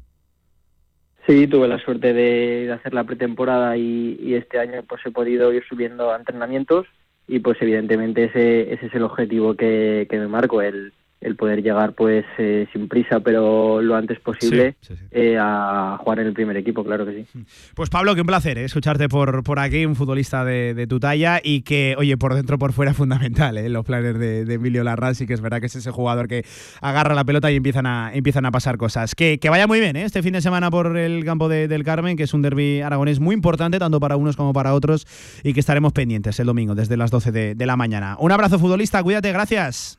Sí, 1.26 1.46
tuve 1.46 1.68
la 1.68 1.78
suerte 1.78 2.12
de, 2.12 2.72
hacer 2.72 2.94
la 2.94 3.04
pretemporada 3.04 3.76
y, 3.76 4.18
y 4.20 4.34
este 4.34 4.58
año 4.58 4.82
pues 4.88 5.00
he 5.06 5.10
podido 5.10 5.52
ir 5.52 5.64
subiendo 5.68 6.12
a 6.12 6.16
entrenamientos 6.16 6.86
y 7.28 7.38
pues 7.38 7.56
evidentemente 7.60 8.24
ese, 8.24 8.72
ese 8.72 8.86
es 8.86 8.94
el 8.94 9.04
objetivo 9.04 9.54
que, 9.54 10.06
que 10.10 10.18
me 10.18 10.26
marco, 10.26 10.60
el, 10.60 10.92
el 11.22 11.36
poder 11.36 11.62
llegar 11.62 11.94
pues 11.94 12.24
eh, 12.38 12.66
sin 12.72 12.88
prisa 12.88 13.20
pero 13.20 13.80
lo 13.80 13.94
antes 13.96 14.18
posible 14.20 14.76
eh, 15.10 15.36
a 15.40 15.96
jugar 16.00 16.20
en 16.20 16.26
el 16.26 16.32
primer 16.32 16.56
equipo, 16.56 16.84
claro 16.84 17.06
que 17.06 17.24
sí. 17.32 17.44
Pues 17.74 17.88
Pablo, 17.90 18.14
qué 18.14 18.20
un 18.20 18.26
placer 18.26 18.58
¿eh? 18.58 18.64
escucharte 18.64 19.08
por, 19.08 19.42
por 19.42 19.58
aquí, 19.58 19.86
un 19.86 19.96
futbolista 19.96 20.44
de, 20.44 20.74
de 20.74 20.86
tu 20.86 21.00
talla 21.00 21.40
y 21.42 21.62
que, 21.62 21.94
oye, 21.98 22.16
por 22.16 22.34
dentro, 22.34 22.58
por 22.58 22.72
fuera, 22.72 22.92
fundamental 23.02 23.56
¿eh? 23.58 23.68
los 23.68 23.84
planes 23.84 24.18
de, 24.18 24.44
de 24.44 24.54
Emilio 24.54 24.84
Larraz 24.84 25.20
y 25.20 25.26
que 25.26 25.34
es 25.34 25.40
verdad 25.40 25.60
que 25.60 25.66
es 25.66 25.76
ese 25.76 25.90
jugador 25.90 26.28
que 26.28 26.44
agarra 26.80 27.14
la 27.14 27.24
pelota 27.24 27.50
y 27.50 27.56
empiezan 27.56 27.86
a, 27.86 28.10
empiezan 28.14 28.44
a 28.46 28.50
pasar 28.50 28.76
cosas. 28.76 29.14
Que, 29.14 29.38
que 29.38 29.48
vaya 29.50 29.66
muy 29.66 29.80
bien 29.80 29.96
¿eh? 29.96 30.02
este 30.04 30.22
fin 30.22 30.32
de 30.32 30.40
semana 30.40 30.70
por 30.70 30.96
el 30.96 31.24
campo 31.24 31.48
de- 31.48 31.68
del 31.68 31.84
Carmen, 31.84 32.16
que 32.16 32.24
es 32.24 32.34
un 32.34 32.42
derby 32.42 32.80
aragonés 32.80 33.20
muy 33.20 33.34
importante, 33.34 33.78
tanto 33.78 34.00
para 34.00 34.16
unos 34.16 34.36
como 34.36 34.52
para 34.52 34.74
otros, 34.74 35.06
y 35.42 35.52
que 35.54 35.60
estaremos 35.60 35.92
pendientes 35.92 36.38
el 36.40 36.46
domingo 36.46 36.74
desde 36.74 36.96
las 36.96 37.10
12 37.10 37.32
de, 37.32 37.54
de 37.54 37.66
la 37.66 37.76
mañana. 37.76 38.16
Un 38.18 38.32
abrazo 38.32 38.58
futbolista, 38.58 39.02
cuídate, 39.02 39.32
gracias. 39.32 39.98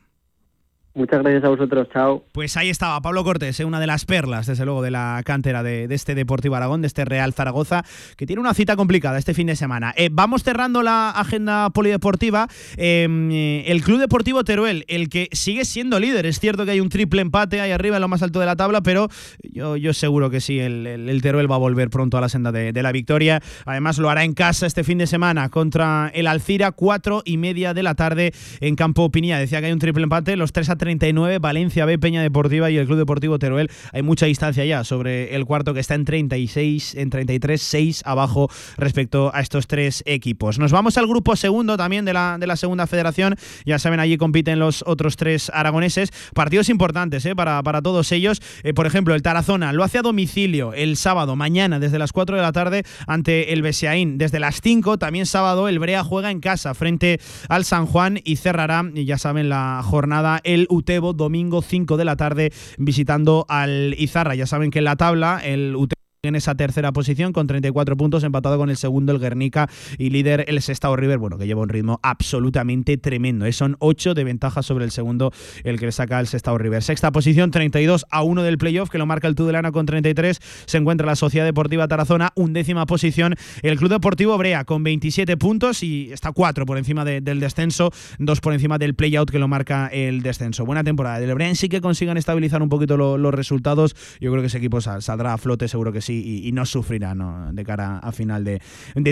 Muchas 0.94 1.22
gracias 1.22 1.42
a 1.42 1.48
vosotros, 1.48 1.88
chao. 1.92 2.24
Pues 2.30 2.56
ahí 2.56 2.70
estaba 2.70 3.00
Pablo 3.00 3.24
Cortés, 3.24 3.58
¿eh? 3.58 3.64
una 3.64 3.80
de 3.80 3.86
las 3.88 4.04
perlas, 4.04 4.46
desde 4.46 4.64
luego, 4.64 4.80
de 4.80 4.92
la 4.92 5.20
cantera 5.24 5.64
de, 5.64 5.88
este 5.90 6.14
Deportivo 6.14 6.54
Aragón, 6.54 6.82
de 6.82 6.86
este 6.86 7.04
Real 7.04 7.32
Zaragoza, 7.32 7.84
que 8.16 8.26
tiene 8.26 8.38
una 8.40 8.54
cita 8.54 8.76
complicada 8.76 9.18
este 9.18 9.34
fin 9.34 9.48
de 9.48 9.56
semana. 9.56 9.92
Eh, 9.96 10.08
vamos 10.12 10.44
cerrando 10.44 10.82
la 10.82 11.10
agenda 11.10 11.70
polideportiva. 11.70 12.46
Eh, 12.76 13.08
eh, 13.32 13.64
el 13.66 13.82
Club 13.82 13.98
Deportivo 13.98 14.44
Teruel, 14.44 14.84
el 14.86 15.08
que 15.08 15.28
sigue 15.32 15.64
siendo 15.64 15.98
líder. 15.98 16.26
Es 16.26 16.38
cierto 16.38 16.64
que 16.64 16.70
hay 16.70 16.80
un 16.80 16.90
triple 16.90 17.22
empate 17.22 17.60
ahí 17.60 17.72
arriba, 17.72 17.96
en 17.96 18.02
lo 18.02 18.08
más 18.08 18.22
alto 18.22 18.38
de 18.38 18.46
la 18.46 18.54
tabla, 18.54 18.80
pero 18.82 19.08
yo, 19.42 19.76
yo 19.76 19.92
seguro 19.94 20.30
que 20.30 20.40
sí, 20.40 20.60
el, 20.60 20.86
el- 20.86 21.08
el 21.08 21.22
Teruel 21.22 21.50
va 21.50 21.56
a 21.56 21.58
volver 21.58 21.90
pronto 21.90 22.18
a 22.18 22.20
la 22.20 22.28
senda 22.28 22.52
de, 22.52 22.72
la 22.82 22.92
victoria. 22.92 23.40
Además, 23.66 23.98
lo 23.98 24.10
hará 24.10 24.22
en 24.24 24.34
casa 24.34 24.66
este 24.66 24.84
fin 24.84 24.98
de 24.98 25.06
semana 25.08 25.48
contra 25.48 26.10
el 26.14 26.28
Alcira, 26.28 26.70
cuatro 26.70 27.22
y 27.24 27.36
media 27.36 27.74
de 27.74 27.82
la 27.82 27.94
tarde 27.96 28.32
en 28.60 28.76
Campo 28.76 29.10
Pinilla. 29.10 29.38
Decía 29.38 29.58
que 29.60 29.66
hay 29.66 29.72
un 29.72 29.78
triple 29.80 30.04
empate, 30.04 30.36
los 30.36 30.52
3 30.52 30.70
a 30.70 30.76
39, 30.84 31.38
Valencia 31.38 31.86
B, 31.86 31.98
Peña 31.98 32.20
Deportiva 32.20 32.70
y 32.70 32.76
el 32.76 32.84
Club 32.84 32.98
Deportivo 32.98 33.38
Teruel. 33.38 33.70
Hay 33.94 34.02
mucha 34.02 34.26
distancia 34.26 34.66
ya 34.66 34.84
sobre 34.84 35.34
el 35.34 35.46
cuarto 35.46 35.72
que 35.72 35.80
está 35.80 35.94
en 35.94 36.04
36, 36.04 36.94
en 36.96 37.08
33, 37.08 37.62
6 37.62 38.02
abajo 38.04 38.50
respecto 38.76 39.30
a 39.34 39.40
estos 39.40 39.66
tres 39.66 40.02
equipos. 40.04 40.58
Nos 40.58 40.72
vamos 40.72 40.98
al 40.98 41.06
grupo 41.06 41.36
segundo 41.36 41.78
también 41.78 42.04
de 42.04 42.12
la, 42.12 42.36
de 42.38 42.46
la 42.46 42.56
segunda 42.56 42.86
federación. 42.86 43.36
Ya 43.64 43.78
saben, 43.78 43.98
allí 43.98 44.18
compiten 44.18 44.58
los 44.58 44.84
otros 44.86 45.16
tres 45.16 45.50
aragoneses. 45.54 46.10
Partidos 46.34 46.68
importantes 46.68 47.24
¿eh? 47.24 47.34
para, 47.34 47.62
para 47.62 47.80
todos 47.80 48.12
ellos. 48.12 48.42
Eh, 48.62 48.74
por 48.74 48.84
ejemplo, 48.86 49.14
el 49.14 49.22
Tarazona 49.22 49.72
lo 49.72 49.84
hace 49.84 49.96
a 49.96 50.02
domicilio 50.02 50.74
el 50.74 50.98
sábado, 50.98 51.34
mañana, 51.34 51.78
desde 51.78 51.98
las 51.98 52.12
4 52.12 52.36
de 52.36 52.42
la 52.42 52.52
tarde, 52.52 52.82
ante 53.06 53.54
el 53.54 53.62
Beseaín. 53.62 54.18
Desde 54.18 54.38
las 54.38 54.60
5, 54.60 54.98
también 54.98 55.24
sábado, 55.24 55.66
el 55.66 55.78
Brea 55.78 56.04
juega 56.04 56.30
en 56.30 56.40
casa 56.40 56.74
frente 56.74 57.20
al 57.48 57.64
San 57.64 57.86
Juan 57.86 58.20
y 58.22 58.36
cerrará, 58.36 58.84
ya 58.92 59.16
saben, 59.16 59.48
la 59.48 59.80
jornada 59.82 60.42
el 60.44 60.66
Utebo, 60.74 61.12
domingo 61.12 61.62
5 61.62 61.96
de 61.96 62.04
la 62.04 62.16
tarde, 62.16 62.52
visitando 62.78 63.46
al 63.48 63.94
Izarra. 63.98 64.34
Ya 64.34 64.46
saben 64.46 64.70
que 64.70 64.80
en 64.80 64.84
la 64.84 64.96
tabla 64.96 65.40
el 65.42 65.74
Utebo 65.76 65.93
en 66.28 66.36
esa 66.36 66.54
tercera 66.54 66.92
posición 66.92 67.32
con 67.32 67.46
34 67.46 67.96
puntos, 67.96 68.24
empatado 68.24 68.58
con 68.58 68.70
el 68.70 68.76
segundo 68.76 69.12
el 69.12 69.18
Guernica 69.18 69.68
y 69.98 70.10
líder 70.10 70.44
el 70.48 70.60
Sestao 70.62 70.96
River, 70.96 71.18
bueno, 71.18 71.38
que 71.38 71.46
lleva 71.46 71.62
un 71.62 71.68
ritmo 71.68 72.00
absolutamente 72.02 72.96
tremendo. 72.96 73.46
¿eh? 73.46 73.52
Son 73.52 73.76
8 73.78 74.14
de 74.14 74.24
ventaja 74.24 74.62
sobre 74.62 74.84
el 74.84 74.90
segundo, 74.90 75.32
el 75.62 75.78
que 75.78 75.86
le 75.86 75.92
saca 75.92 76.18
el 76.20 76.26
Sestao 76.26 76.58
River. 76.58 76.82
Sexta 76.82 77.12
posición, 77.12 77.50
32 77.50 78.06
a 78.10 78.22
1 78.22 78.42
del 78.42 78.58
playoff, 78.58 78.90
que 78.90 78.98
lo 78.98 79.06
marca 79.06 79.28
el 79.28 79.34
Tudelana 79.34 79.72
con 79.72 79.86
33. 79.86 80.40
Se 80.66 80.78
encuentra 80.78 81.06
la 81.06 81.16
Sociedad 81.16 81.44
Deportiva 81.46 81.88
Tarazona, 81.88 82.30
undécima 82.34 82.86
posición. 82.86 83.34
El 83.62 83.76
Club 83.78 83.90
Deportivo 83.90 84.36
Brea 84.38 84.64
con 84.64 84.82
27 84.82 85.36
puntos 85.36 85.82
y 85.82 86.12
está 86.12 86.32
4 86.32 86.66
por 86.66 86.78
encima 86.78 87.04
de- 87.04 87.20
del 87.20 87.40
descenso, 87.40 87.90
2 88.18 88.40
por 88.40 88.52
encima 88.52 88.78
del 88.78 88.94
playout 88.94 89.30
que 89.30 89.38
lo 89.38 89.48
marca 89.48 89.88
el 89.92 90.22
descenso. 90.22 90.64
Buena 90.64 90.84
temporada 90.84 91.20
del 91.20 91.34
Brea. 91.34 91.54
Sí 91.54 91.68
que 91.68 91.80
consigan 91.80 92.16
estabilizar 92.16 92.62
un 92.62 92.68
poquito 92.68 92.96
lo- 92.96 93.18
los 93.18 93.34
resultados. 93.34 93.94
Yo 94.20 94.30
creo 94.30 94.42
que 94.42 94.46
ese 94.48 94.58
equipo 94.58 94.80
sal- 94.80 95.02
saldrá 95.02 95.32
a 95.34 95.38
flote, 95.38 95.68
seguro 95.68 95.92
que 95.92 96.00
sí, 96.00 96.13
y, 96.14 96.52
no 96.52 96.64
sufrirá 96.66 97.14
de 97.52 97.64
cara 97.64 97.98
a 97.98 98.12
final 98.12 98.44
de, 98.44 98.60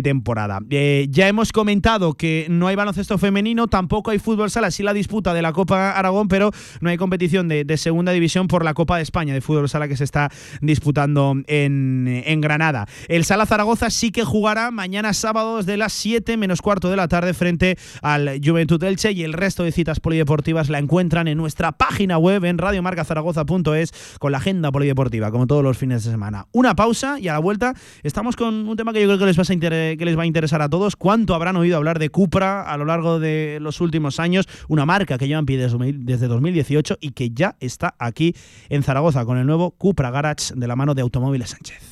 temporada. 0.03 0.61
Eh, 0.70 1.07
ya 1.11 1.29
hemos 1.29 1.53
comentado 1.53 2.15
que 2.15 2.47
no 2.49 2.69
hay 2.69 2.77
baloncesto 2.77 3.19
femenino, 3.19 3.66
tampoco 3.69 4.11
hay 4.11 4.19
fútbol 4.19 4.51
sala, 4.51 4.70
sí 4.70 4.83
la 4.83 4.93
disputa 4.93 5.35
de 5.35 5.43
la 5.43 5.53
Copa 5.53 5.93
Aragón, 5.93 6.29
pero 6.29 6.51
no 6.81 6.91
hay 6.91 6.97
competición 6.97 7.49
de, 7.49 7.77
segunda 7.77 8.12
división 8.12 8.49
por 8.49 8.65
la 8.65 8.74
Copa 8.74 8.97
de 8.97 9.03
España 9.03 9.35
de 9.35 9.41
fútbol 9.41 9.69
sala 9.69 9.89
que 9.89 9.97
se 9.97 10.05
está 10.05 10.31
disputando 10.61 11.35
en, 11.47 12.23
en 12.27 12.41
Granada. 12.41 12.87
El 13.09 13.24
Sala 13.24 13.47
Zaragoza 13.47 13.91
sí 13.91 14.12
que 14.12 14.24
jugará 14.24 14.70
mañana 14.70 15.12
sábado 15.12 15.57
desde 15.59 15.77
las 15.77 15.93
7 15.93 16.37
menos 16.37 16.62
cuarto 16.62 16.91
de 16.91 16.97
la 16.97 17.09
tarde 17.09 17.35
frente 17.35 17.77
al 18.03 18.41
Juventud 18.45 18.83
Elche 18.83 19.12
y 19.12 19.24
el 19.24 19.33
resto 19.33 19.65
de 19.65 19.73
citas 19.73 20.01
polideportivas 20.01 20.69
la 20.69 20.79
encuentran 20.79 21.29
en 21.29 21.39
nuestra 21.39 21.73
página 21.73 22.19
web 22.19 22.45
en 22.45 22.59
radiomarcazaragoza.es 22.59 23.93
con 24.19 24.33
la 24.33 24.39
agenda 24.39 24.70
polideportiva 24.70 25.31
como 25.31 25.47
todos 25.47 25.62
los 25.62 25.79
fines 25.79 26.05
de 26.05 26.11
semana. 26.11 26.47
Una 26.53 26.74
pausa 26.74 26.91
y 27.19 27.28
a 27.28 27.32
la 27.32 27.39
vuelta 27.39 27.74
estamos 28.02 28.36
con 28.36 28.69
un 28.69 28.77
tema 28.77 28.93
que 28.93 29.01
yo 29.01 29.06
creo 29.06 29.19
que 29.19 29.24
les, 29.24 29.39
va 29.39 29.43
a 29.43 30.05
les 30.05 30.19
va 30.19 30.23
a 30.23 30.27
interesar 30.27 30.60
a 30.60 30.69
todos. 30.69 30.94
¿Cuánto 30.94 31.35
habrán 31.35 31.56
oído 31.56 31.77
hablar 31.77 31.98
de 31.98 32.10
Cupra 32.10 32.62
a 32.62 32.77
lo 32.77 32.85
largo 32.85 33.19
de 33.19 33.59
los 33.60 33.81
últimos 33.81 34.20
años? 34.20 34.47
Una 34.69 34.85
marca 34.85 35.16
que 35.16 35.27
lleva 35.27 35.40
en 35.40 35.47
pie 35.47 35.56
desde 35.56 36.28
2018 36.28 36.98
y 37.01 37.12
que 37.12 37.31
ya 37.31 37.56
está 37.60 37.94
aquí 37.98 38.35
en 38.69 38.82
Zaragoza 38.82 39.24
con 39.24 39.39
el 39.39 39.47
nuevo 39.47 39.70
Cupra 39.70 40.10
Garage 40.10 40.55
de 40.55 40.66
la 40.69 40.77
mano 40.77 40.94
de 40.94 41.02
Automóviles 41.02 41.51
Sánchez. 41.51 41.91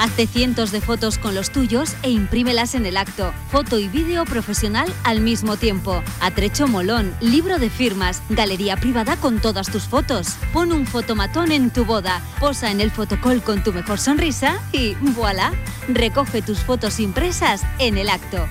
Hazte 0.00 0.26
cientos 0.26 0.72
de 0.72 0.80
fotos 0.80 1.18
con 1.18 1.34
los 1.34 1.50
tuyos 1.50 1.94
e 2.02 2.08
imprímelas 2.08 2.74
en 2.74 2.86
el 2.86 2.96
acto. 2.96 3.34
Foto 3.50 3.78
y 3.78 3.86
vídeo 3.86 4.24
profesional 4.24 4.90
al 5.04 5.20
mismo 5.20 5.58
tiempo. 5.58 6.02
Atrecho 6.22 6.66
molón, 6.66 7.14
libro 7.20 7.58
de 7.58 7.68
firmas, 7.68 8.22
galería 8.30 8.78
privada 8.78 9.18
con 9.18 9.40
todas 9.40 9.70
tus 9.70 9.82
fotos. 9.82 10.38
Pon 10.54 10.72
un 10.72 10.86
fotomatón 10.86 11.52
en 11.52 11.70
tu 11.70 11.84
boda, 11.84 12.22
posa 12.40 12.70
en 12.70 12.80
el 12.80 12.90
fotocall 12.90 13.42
con 13.42 13.62
tu 13.62 13.74
mejor 13.74 13.98
sonrisa 13.98 14.58
y 14.72 14.94
voilà. 14.94 15.52
Recoge 15.86 16.40
tus 16.40 16.60
fotos 16.60 16.98
impresas 16.98 17.60
en 17.78 17.98
el 17.98 18.08
acto. 18.08 18.48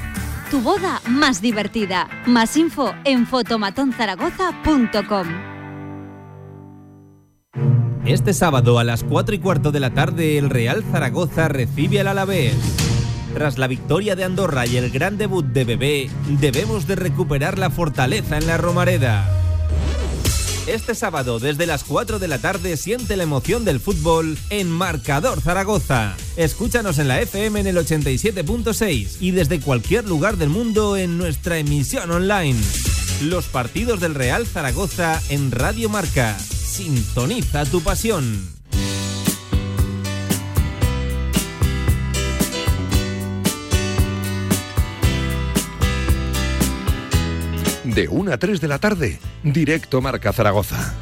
Tu 0.51 0.61
boda 0.61 1.01
más 1.07 1.41
divertida. 1.41 2.07
Más 2.27 2.55
info 2.57 2.93
en 3.05 3.25
fotomatonzaragoza.com. 3.25 5.49
Este 8.05 8.33
sábado 8.33 8.79
a 8.79 8.83
las 8.83 9.03
4 9.03 9.35
y 9.35 9.39
cuarto 9.39 9.71
de 9.71 9.79
la 9.79 9.93
tarde 9.93 10.37
el 10.37 10.49
Real 10.49 10.83
Zaragoza 10.91 11.47
recibe 11.47 11.99
al 11.99 12.07
Alavés. 12.07 12.55
Tras 13.33 13.57
la 13.57 13.67
victoria 13.67 14.15
de 14.15 14.23
Andorra 14.23 14.65
y 14.65 14.77
el 14.77 14.89
gran 14.89 15.17
debut 15.17 15.45
de 15.45 15.65
Bebé, 15.65 16.09
debemos 16.39 16.87
de 16.87 16.95
recuperar 16.95 17.59
la 17.59 17.69
fortaleza 17.69 18.37
en 18.37 18.47
la 18.47 18.57
Romareda. 18.57 19.29
Este 20.65 20.95
sábado 20.95 21.39
desde 21.39 21.65
las 21.65 21.83
4 21.83 22.19
de 22.19 22.27
la 22.27 22.39
tarde 22.39 22.77
siente 22.77 23.17
la 23.17 23.23
emoción 23.23 23.65
del 23.65 23.79
fútbol 23.79 24.37
en 24.49 24.69
Marcador 24.69 25.41
Zaragoza. 25.41 26.15
Escúchanos 26.37 26.99
en 26.99 27.07
la 27.07 27.19
FM 27.21 27.59
en 27.59 27.67
el 27.67 27.77
87.6 27.77 29.17
y 29.19 29.31
desde 29.31 29.59
cualquier 29.59 30.07
lugar 30.07 30.37
del 30.37 30.49
mundo 30.49 30.95
en 30.95 31.17
nuestra 31.17 31.57
emisión 31.57 32.11
online. 32.11 32.59
Los 33.23 33.47
partidos 33.47 33.99
del 33.99 34.15
Real 34.15 34.45
Zaragoza 34.45 35.21
en 35.29 35.51
Radio 35.51 35.89
Marca. 35.89 36.37
Sintoniza 36.79 37.65
tu 37.65 37.81
pasión. 37.81 38.23
De 47.83 48.07
1 48.07 48.31
a 48.31 48.37
3 48.37 48.61
de 48.61 48.67
la 48.69 48.79
tarde, 48.79 49.19
directo 49.43 49.99
Marca 49.99 50.31
Zaragoza. 50.31 50.95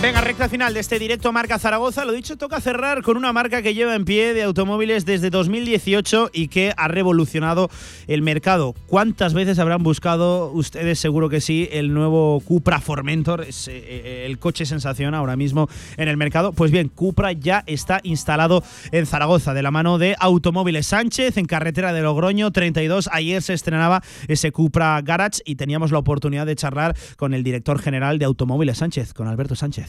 Venga, 0.00 0.20
recta 0.20 0.48
final 0.48 0.74
de 0.74 0.78
este 0.78 1.00
directo 1.00 1.32
Marca 1.32 1.58
Zaragoza. 1.58 2.04
Lo 2.04 2.12
dicho, 2.12 2.36
toca 2.36 2.60
cerrar 2.60 3.02
con 3.02 3.16
una 3.16 3.32
marca 3.32 3.62
que 3.62 3.74
lleva 3.74 3.96
en 3.96 4.04
pie 4.04 4.32
de 4.32 4.44
automóviles 4.44 5.04
desde 5.04 5.28
2018 5.28 6.30
y 6.32 6.46
que 6.46 6.72
ha 6.76 6.86
revolucionado 6.86 7.68
el 8.06 8.22
mercado. 8.22 8.76
¿Cuántas 8.86 9.34
veces 9.34 9.58
habrán 9.58 9.82
buscado 9.82 10.52
ustedes, 10.52 11.00
seguro 11.00 11.28
que 11.28 11.40
sí, 11.40 11.68
el 11.72 11.92
nuevo 11.92 12.40
Cupra 12.44 12.80
Formentor? 12.80 13.40
Es 13.40 13.66
eh, 13.66 13.72
eh, 13.74 14.26
el 14.26 14.38
coche 14.38 14.66
sensación 14.66 15.14
ahora 15.14 15.34
mismo 15.34 15.68
en 15.96 16.06
el 16.06 16.16
mercado. 16.16 16.52
Pues 16.52 16.70
bien, 16.70 16.88
Cupra 16.88 17.32
ya 17.32 17.64
está 17.66 17.98
instalado 18.04 18.62
en 18.92 19.04
Zaragoza 19.04 19.52
de 19.52 19.62
la 19.62 19.72
mano 19.72 19.98
de 19.98 20.14
Automóviles 20.20 20.86
Sánchez 20.86 21.38
en 21.38 21.46
carretera 21.46 21.92
de 21.92 22.02
Logroño 22.02 22.52
32. 22.52 23.10
Ayer 23.10 23.42
se 23.42 23.52
estrenaba 23.52 24.04
ese 24.28 24.52
Cupra 24.52 25.00
Garage 25.02 25.42
y 25.44 25.56
teníamos 25.56 25.90
la 25.90 25.98
oportunidad 25.98 26.46
de 26.46 26.54
charlar 26.54 26.94
con 27.16 27.34
el 27.34 27.42
director 27.42 27.80
general 27.80 28.20
de 28.20 28.26
Automóviles 28.26 28.78
Sánchez, 28.78 29.12
con 29.12 29.26
Alberto 29.26 29.56
Sánchez. 29.56 29.87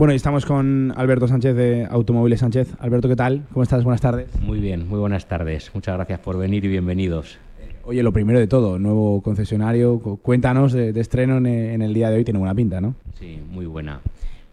Bueno, 0.00 0.14
y 0.14 0.16
estamos 0.16 0.46
con 0.46 0.94
Alberto 0.96 1.28
Sánchez 1.28 1.54
de 1.54 1.84
Automóviles 1.84 2.40
Sánchez. 2.40 2.74
Alberto, 2.78 3.06
¿qué 3.06 3.16
tal? 3.16 3.44
¿Cómo 3.52 3.62
estás? 3.64 3.84
Buenas 3.84 4.00
tardes. 4.00 4.28
Muy 4.40 4.58
bien, 4.58 4.88
muy 4.88 4.98
buenas 4.98 5.28
tardes. 5.28 5.70
Muchas 5.74 5.94
gracias 5.94 6.20
por 6.20 6.38
venir 6.38 6.64
y 6.64 6.68
bienvenidos. 6.68 7.36
Oye, 7.84 8.02
lo 8.02 8.10
primero 8.10 8.38
de 8.38 8.46
todo, 8.46 8.78
nuevo 8.78 9.20
concesionario. 9.20 9.98
Cu- 9.98 10.16
Cuéntanos 10.16 10.72
de, 10.72 10.94
de 10.94 11.00
estreno 11.02 11.36
en, 11.36 11.44
en 11.46 11.82
el 11.82 11.92
día 11.92 12.08
de 12.08 12.16
hoy. 12.16 12.24
Tiene 12.24 12.38
buena 12.38 12.54
pinta, 12.54 12.80
¿no? 12.80 12.94
Sí, 13.18 13.42
muy 13.50 13.66
buena, 13.66 14.00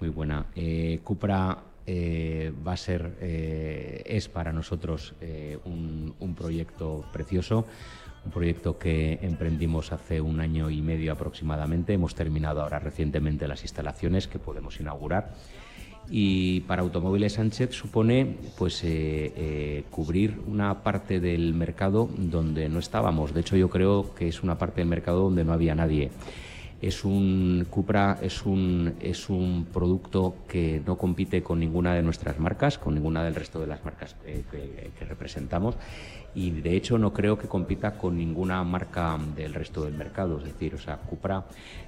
muy 0.01 0.09
buena. 0.09 0.47
Eh, 0.53 0.99
Cupra 1.05 1.59
eh, 1.85 2.51
va 2.67 2.73
a 2.73 2.77
ser, 2.77 3.13
eh, 3.21 4.01
es 4.05 4.27
para 4.27 4.51
nosotros 4.51 5.15
un, 5.63 6.13
un 6.19 6.35
proyecto 6.35 7.05
precioso, 7.13 7.65
un 8.27 8.31
proyecto 8.31 8.77
que 8.77 9.19
emprendimos 9.21 9.93
hace 9.93 10.19
un 10.19 10.41
año 10.41 10.69
y 10.69 10.81
medio 10.81 11.13
aproximadamente. 11.13 11.93
Hemos 11.93 12.13
terminado 12.13 12.61
ahora 12.61 12.77
recientemente 12.77 13.47
las 13.47 13.61
instalaciones 13.61 14.27
que 14.27 14.37
podemos 14.37 14.81
inaugurar. 14.81 15.33
Y 16.09 16.61
para 16.61 16.81
Automóviles 16.81 17.33
Sánchez 17.33 17.71
supone 17.71 18.35
pues 18.57 18.83
eh, 18.83 19.31
eh, 19.35 19.83
cubrir 19.89 20.39
una 20.45 20.83
parte 20.83 21.21
del 21.21 21.53
mercado 21.53 22.09
donde 22.17 22.67
no 22.67 22.79
estábamos. 22.79 23.33
De 23.33 23.41
hecho, 23.41 23.55
yo 23.55 23.69
creo 23.69 24.13
que 24.13 24.27
es 24.27 24.43
una 24.43 24.57
parte 24.57 24.81
del 24.81 24.89
mercado 24.89 25.21
donde 25.21 25.45
no 25.45 25.53
había 25.53 25.73
nadie. 25.73 26.11
Es 26.81 27.03
un 27.05 27.65
Cupra 27.69 28.19
es 28.21 28.45
un 28.45 28.93
es 29.01 29.29
un 29.29 29.65
producto 29.73 30.35
que 30.47 30.81
no 30.85 30.95
compite 30.95 31.41
con 31.41 31.59
ninguna 31.59 31.95
de 31.95 32.03
nuestras 32.03 32.39
marcas, 32.39 32.77
con 32.77 32.93
ninguna 32.93 33.23
del 33.23 33.33
resto 33.33 33.59
de 33.59 33.67
las 33.67 33.83
marcas 33.83 34.15
eh, 34.25 34.43
que, 34.51 34.91
que 34.97 35.05
representamos 35.05 35.75
y 36.35 36.51
de 36.51 36.75
hecho 36.75 36.97
no 36.97 37.13
creo 37.13 37.37
que 37.37 37.47
compita 37.47 37.97
con 37.97 38.17
ninguna 38.17 38.63
marca 38.63 39.17
del 39.35 39.53
resto 39.53 39.83
del 39.85 39.93
mercado. 39.95 40.37
Es 40.37 40.43
decir, 40.45 40.75
o 40.75 40.77
sea, 40.77 40.97
Cupra 40.97 41.45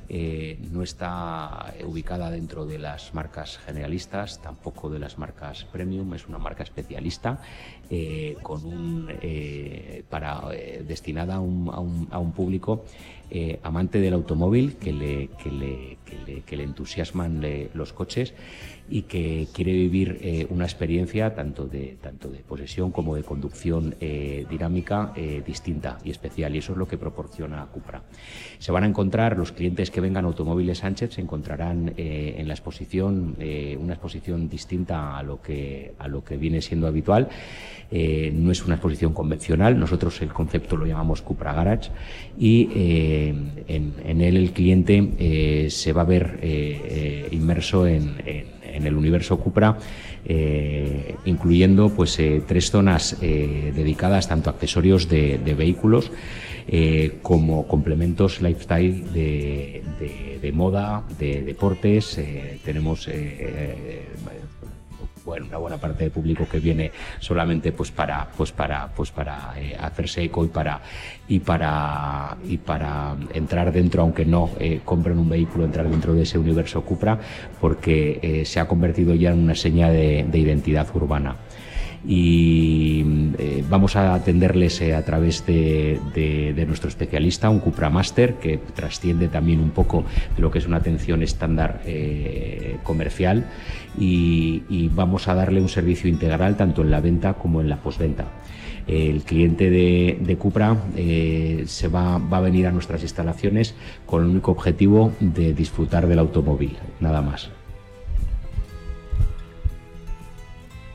eh, 0.07 0.57
no 0.71 0.81
está 0.81 1.71
ubicada 1.85 2.31
dentro 2.31 2.65
de 2.65 2.79
las 2.79 3.13
marcas 3.13 3.59
generalistas, 3.59 4.41
tampoco 4.41 4.89
de 4.89 4.97
las 4.97 5.19
marcas 5.19 5.65
premium, 5.65 6.15
es 6.15 6.27
una 6.27 6.39
marca 6.39 6.63
especialista 6.63 7.41
eh, 7.91 8.37
con 8.41 8.65
un 8.65 9.07
eh, 9.21 10.03
para 10.09 10.41
destinada 10.87 11.35
a 11.35 11.39
un, 11.39 11.69
a 11.71 11.79
un- 11.79 12.07
a 12.09 12.17
un 12.19 12.31
público 12.31 12.85
amante 13.61 13.99
del 13.99 14.15
automóvil 14.15 14.77
que 14.77 14.91
le, 14.91 15.29
que 15.43 15.51
le, 15.51 15.97
que 16.47 16.57
le, 16.57 16.63
entusiasman 16.63 17.45
los 17.75 17.93
coches 17.93 18.33
y 18.89 19.03
que 19.03 19.47
quiere 19.53 19.71
vivir 19.73 20.19
eh, 20.21 20.47
una 20.49 20.65
experiencia 20.65 21.33
tanto 21.35 21.65
de, 21.65 21.97
tanto 22.01 22.29
de 22.29 22.39
posesión 22.39 22.91
como 22.91 23.15
de 23.15 23.23
conducción 23.23 23.95
eh, 24.01 24.45
dinámica 24.49 25.13
eh, 25.15 25.41
distinta 25.45 25.97
y 26.03 26.09
especial. 26.11 26.55
Y 26.55 26.59
eso 26.59 26.71
es 26.73 26.77
lo 26.77 26.87
que 26.87 26.97
proporciona 26.97 27.65
Cupra. 27.67 28.03
Se 28.57 28.71
van 28.71 28.83
a 28.83 28.87
encontrar, 28.87 29.37
los 29.37 29.51
clientes 29.51 29.91
que 29.91 30.01
vengan 30.01 30.25
Automóviles 30.25 30.79
Sánchez 30.79 31.13
se 31.13 31.21
encontrarán 31.21 31.93
eh, 31.97 32.35
en 32.37 32.47
la 32.47 32.53
exposición 32.53 33.35
una 33.79 33.93
exposición 33.93 34.49
distinta 34.49 35.17
a 35.17 35.23
lo 35.23 35.41
que, 35.41 35.93
a 35.99 36.07
lo 36.07 36.23
que 36.23 36.37
viene 36.37 36.61
siendo 36.61 36.87
habitual. 36.87 37.29
No 37.91 38.51
es 38.51 38.63
una 38.65 38.75
exposición 38.75 39.13
convencional, 39.13 39.79
nosotros 39.79 40.21
el 40.21 40.29
concepto 40.29 40.77
lo 40.77 40.85
llamamos 40.85 41.21
Cupra 41.21 41.53
Garage 41.53 41.89
y 42.37 42.69
en, 43.67 43.93
en 44.05 44.21
él 44.21 44.37
el 44.37 44.51
cliente 44.51 45.69
se 45.69 45.93
va 45.93 46.01
a 46.03 46.05
ver 46.05 47.27
inmerso 47.31 47.87
en, 47.87 48.15
en- 48.25 48.58
en 48.73 48.85
el 48.85 48.95
universo 48.95 49.37
Cupra, 49.37 49.77
eh, 50.25 51.15
incluyendo 51.25 51.89
pues 51.89 52.19
eh, 52.19 52.41
tres 52.47 52.71
zonas 52.71 53.17
eh, 53.21 53.71
dedicadas 53.75 54.27
tanto 54.27 54.49
a 54.49 54.53
accesorios 54.53 55.07
de, 55.09 55.37
vehículos 55.55 56.11
eh, 56.67 57.17
como 57.21 57.67
complementos 57.67 58.41
lifestyle 58.41 59.11
de, 59.13 59.81
de- 59.99 60.39
de 60.41 60.51
moda, 60.53 61.03
de 61.19 61.41
deportes. 61.43 62.17
tenemos 62.63 63.09
bueno, 65.29 65.45
una 65.45 65.57
buena 65.57 65.77
parte 65.77 66.05
del 66.05 66.11
público 66.11 66.47
que 66.51 66.59
viene 66.59 66.91
solamente 67.19 67.71
pues 67.71 67.91
para 67.91 68.27
pues 68.35 68.51
para 68.51 68.87
pues 68.87 69.11
para 69.11 69.53
eh, 69.57 69.77
hacerse 69.79 70.23
eco 70.23 70.43
y 70.43 70.47
para 70.47 70.81
y 71.27 71.39
para 71.39 72.35
y 72.47 72.57
para 72.57 73.15
entrar 73.35 73.71
dentro 73.71 74.01
aunque 74.01 74.25
no 74.25 74.49
eh, 74.59 74.81
compren 74.83 75.19
un 75.19 75.29
vehículo 75.29 75.65
entrar 75.65 75.87
dentro 75.87 76.15
de 76.15 76.23
ese 76.23 76.39
universo 76.39 76.81
Cupra 76.81 77.19
porque 77.61 78.19
eh, 78.23 78.43
se 78.43 78.59
ha 78.59 78.67
convertido 78.67 79.13
ya 79.13 79.29
en 79.29 79.39
una 79.39 79.53
seña 79.53 79.91
de, 79.91 80.25
de 80.27 80.39
identidad 80.39 80.87
urbana 80.95 81.35
y 82.07 83.03
eh, 83.37 83.63
vamos 83.69 83.95
a 83.95 84.13
atenderles 84.13 84.79
eh, 84.81 84.95
a 84.95 85.03
través 85.03 85.45
de, 85.45 85.99
nuestro 86.67 86.89
especialista, 86.89 87.49
un 87.49 87.59
Cupra 87.59 87.89
Master, 87.89 88.35
que 88.35 88.57
trasciende 88.57 89.27
también 89.27 89.59
un 89.59 89.71
poco 89.71 90.05
de 90.35 90.41
lo 90.41 90.51
que 90.51 90.59
es 90.59 90.67
una 90.67 90.77
atención 90.77 91.23
estándar 91.23 91.81
eh, 91.85 92.77
comercial 92.83 93.45
y, 93.97 94.89
vamos 94.93 95.27
a 95.27 95.35
darle 95.35 95.61
un 95.61 95.69
servicio 95.69 96.09
integral 96.09 96.57
tanto 96.57 96.81
en 96.81 96.91
la 96.91 96.99
venta 96.99 97.33
como 97.33 97.61
en 97.61 97.69
la 97.69 97.77
postventa. 97.77 98.25
El 98.87 99.21
cliente 99.21 99.69
de, 99.69 100.35
Cupra 100.37 100.75
se 101.65 101.87
va 101.87 102.15
a 102.15 102.39
venir 102.39 102.67
a 102.67 102.71
nuestras 102.71 103.03
instalaciones 103.03 103.75
con 104.05 104.23
el 104.23 104.29
único 104.29 104.51
objetivo 104.51 105.13
de 105.19 105.53
disfrutar 105.53 106.07
del 106.07 106.19
automóvil, 106.19 106.75
nada 106.99 107.21
más. 107.21 107.49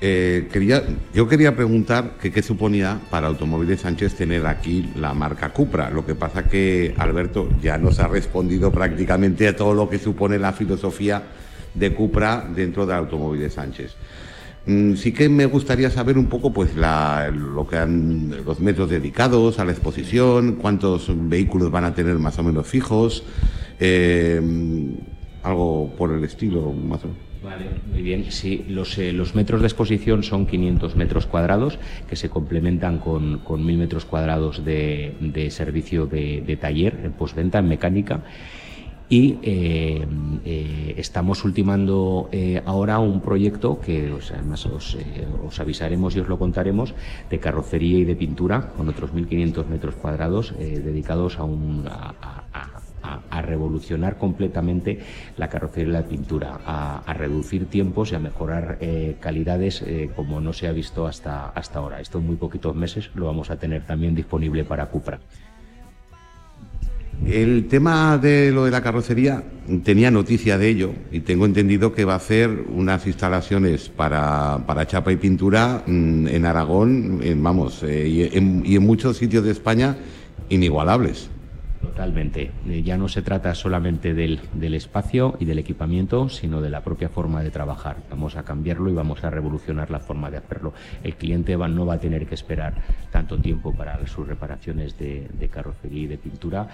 Eh, 0.07 0.49
quería, 0.53 0.83
yo 1.15 1.27
quería 1.27 1.57
preguntar 1.57 2.19
que 2.21 2.31
qué 2.31 2.43
suponía 2.43 3.01
para 3.09 3.29
Automóviles 3.29 3.81
Sánchez 3.81 4.15
tener 4.15 4.47
aquí 4.47 4.93
la 4.97 5.15
marca 5.15 5.49
Cupra. 5.55 5.89
Lo 5.89 6.05
que 6.05 6.15
pasa 6.15 6.47
que 6.47 6.95
Alberto 6.99 7.49
ya 7.63 7.79
nos 7.79 7.99
ha 8.01 8.07
respondido 8.07 8.71
prácticamente 8.71 9.49
a 9.49 9.57
todo 9.57 9.73
lo 9.73 9.89
que 9.89 9.99
supone 9.99 10.39
la 10.39 10.53
filosofía 10.53 11.23
de 11.73 11.95
Cupra 11.95 12.47
dentro 12.55 12.85
de 12.85 12.93
Automóviles 12.93 13.55
Sánchez. 13.55 13.95
Mm, 14.67 14.93
Sí 14.97 15.13
que 15.13 15.31
me 15.31 15.47
gustaría 15.47 15.89
saber 15.89 16.19
un 16.19 16.27
poco 16.27 16.53
pues 16.53 16.73
lo 16.77 17.67
que 17.67 17.79
han 17.79 18.45
los 18.45 18.61
metros 18.61 18.91
dedicados 18.91 19.59
a 19.59 19.65
la 19.65 19.73
exposición, 19.73 20.57
cuántos 20.57 21.11
vehículos 21.31 21.71
van 21.71 21.85
a 21.85 21.95
tener 21.95 22.19
más 22.19 22.39
o 22.39 22.43
menos 22.43 22.67
fijos, 22.67 23.25
eh, 23.81 24.39
algo 25.43 25.95
por 25.97 26.13
el 26.13 26.23
estilo 26.25 26.75
más 26.75 27.05
o 27.05 27.07
menos. 27.07 27.34
Vale, 27.45 27.67
muy 27.93 28.01
bien. 28.01 28.33
Sí, 28.33 28.65
los, 28.69 28.97
eh, 28.97 29.13
los 29.13 29.35
metros 29.35 29.61
de 29.61 29.67
exposición 29.67 30.23
son 30.23 30.47
500 30.47 30.97
metros 30.97 31.27
cuadrados 31.27 31.79
que 32.09 32.17
se 32.17 32.31
complementan 32.31 32.99
con, 32.99 33.41
con 33.41 33.65
1000 33.67 33.77
metros 33.77 34.07
cuadrados 34.07 34.65
de, 34.65 35.15
de 35.21 35.51
servicio 35.51 36.07
de, 36.07 36.59
taller 36.59 36.99
en 37.05 37.13
postventa, 37.13 37.59
en 37.59 37.69
mecánica. 37.69 38.23
Y 39.11 39.37
eh, 39.43 40.07
eh, 40.47 40.95
estamos 40.97 41.45
ultimando 41.45 42.31
eh, 42.33 42.63
ahora 42.65 42.99
un 42.99 43.21
proyecto 43.21 43.79
que 43.79 44.11
además 44.33 44.65
os, 44.65 44.97
os 45.47 45.61
avisaremos 45.61 46.17
y 46.17 46.21
os 46.21 46.29
lo 46.29 46.39
contaremos 46.39 46.95
de 47.29 47.39
carrocería 47.39 47.99
y 47.99 48.05
de 48.07 48.17
pintura 48.17 48.69
con 48.75 48.89
otros 48.89 49.13
1.500 49.13 49.67
metros 49.67 49.95
cuadrados 49.97 50.55
dedicados 50.59 51.39
a, 51.39 51.45
un, 51.45 51.87
a, 51.87 52.15
a- 52.53 52.81
a- 53.05 53.43
revolucionar 53.43 54.17
completamente 54.19 54.99
la 55.37 55.49
carrocería 55.49 55.89
y 55.91 55.93
la 55.93 56.07
pintura, 56.09 56.59
a, 56.67 57.13
reducir 57.15 57.67
tiempos 57.67 58.11
y 58.13 58.15
a 58.15 58.19
mejorar 58.19 58.79
eh, 58.81 59.17
calidades 59.21 59.83
eh, 59.83 60.11
como 60.17 60.41
no 60.41 60.53
se 60.53 60.67
ha 60.67 60.73
visto 60.73 61.07
hasta, 61.07 61.49
hasta 61.51 61.79
ahora. 61.79 62.01
Esto 62.01 62.19
en 62.19 62.27
muy 62.27 62.37
poquitos 62.37 62.75
meses 62.75 63.11
lo 63.15 63.27
vamos 63.27 63.51
a 63.51 63.57
tener 63.57 63.85
también 63.87 64.15
disponible 64.15 64.65
para 64.65 64.87
Cupra. 64.87 65.21
El 67.27 67.69
tema 67.69 68.19
de 68.19 68.51
lo 68.51 68.65
de 68.65 68.71
la 68.73 68.83
carrocería, 68.83 69.43
tenía 69.85 70.11
noticia 70.11 70.59
de 70.59 70.69
ello 70.69 70.93
y 71.13 71.21
tengo 71.21 71.47
entendido 71.47 71.95
que 71.95 72.05
va 72.05 72.15
a 72.15 72.17
hacer 72.17 72.51
unas 72.69 73.07
instalaciones 73.07 73.89
para, 73.89 74.59
para 74.67 74.87
chapa 74.87 75.13
y 75.13 75.17
pintura 75.17 75.85
mm, 75.87 76.27
en 76.27 76.45
Aragón, 76.45 77.21
en- 77.23 77.43
vamos, 77.43 77.83
eh, 77.85 78.09
y 78.09 78.77
en 78.77 78.83
muchos 78.83 79.17
sitios 79.17 79.45
de 79.45 79.53
España 79.53 79.97
inigualables. 80.49 81.31
Totalmente. 81.95 82.51
Eh, 82.69 82.83
Ya 82.83 82.99
no 82.99 83.07
se 83.07 83.23
trata 83.23 83.55
solamente 83.55 84.15
del, 84.15 84.41
del 84.53 84.75
espacio 84.75 85.37
y 85.39 85.45
del 85.45 85.61
equipamiento, 85.61 86.29
sino 86.29 86.61
de 86.61 86.69
la 86.69 86.83
propia 86.83 87.09
forma 87.09 87.41
de 87.41 87.53
trabajar. 87.53 87.99
Vamos 88.11 88.35
a 88.35 88.43
cambiarlo 88.43 88.91
y 88.91 88.95
vamos 88.95 89.23
a 89.23 89.31
revolucionar 89.31 89.93
la 89.93 90.01
forma 90.01 90.29
de 90.29 90.39
hacerlo. 90.39 90.75
El 91.05 91.15
cliente 91.15 91.57
no 91.57 91.87
va 91.87 91.95
a 91.95 92.01
tener 92.01 92.27
que 92.27 92.35
esperar 92.35 92.75
tanto 93.13 93.39
tiempo 93.39 93.73
para 93.73 94.05
sus 94.09 94.27
reparaciones 94.27 94.99
de, 94.99 95.49
carrocería 95.53 96.03
y 96.03 96.07
de 96.09 96.19
pintura 96.19 96.69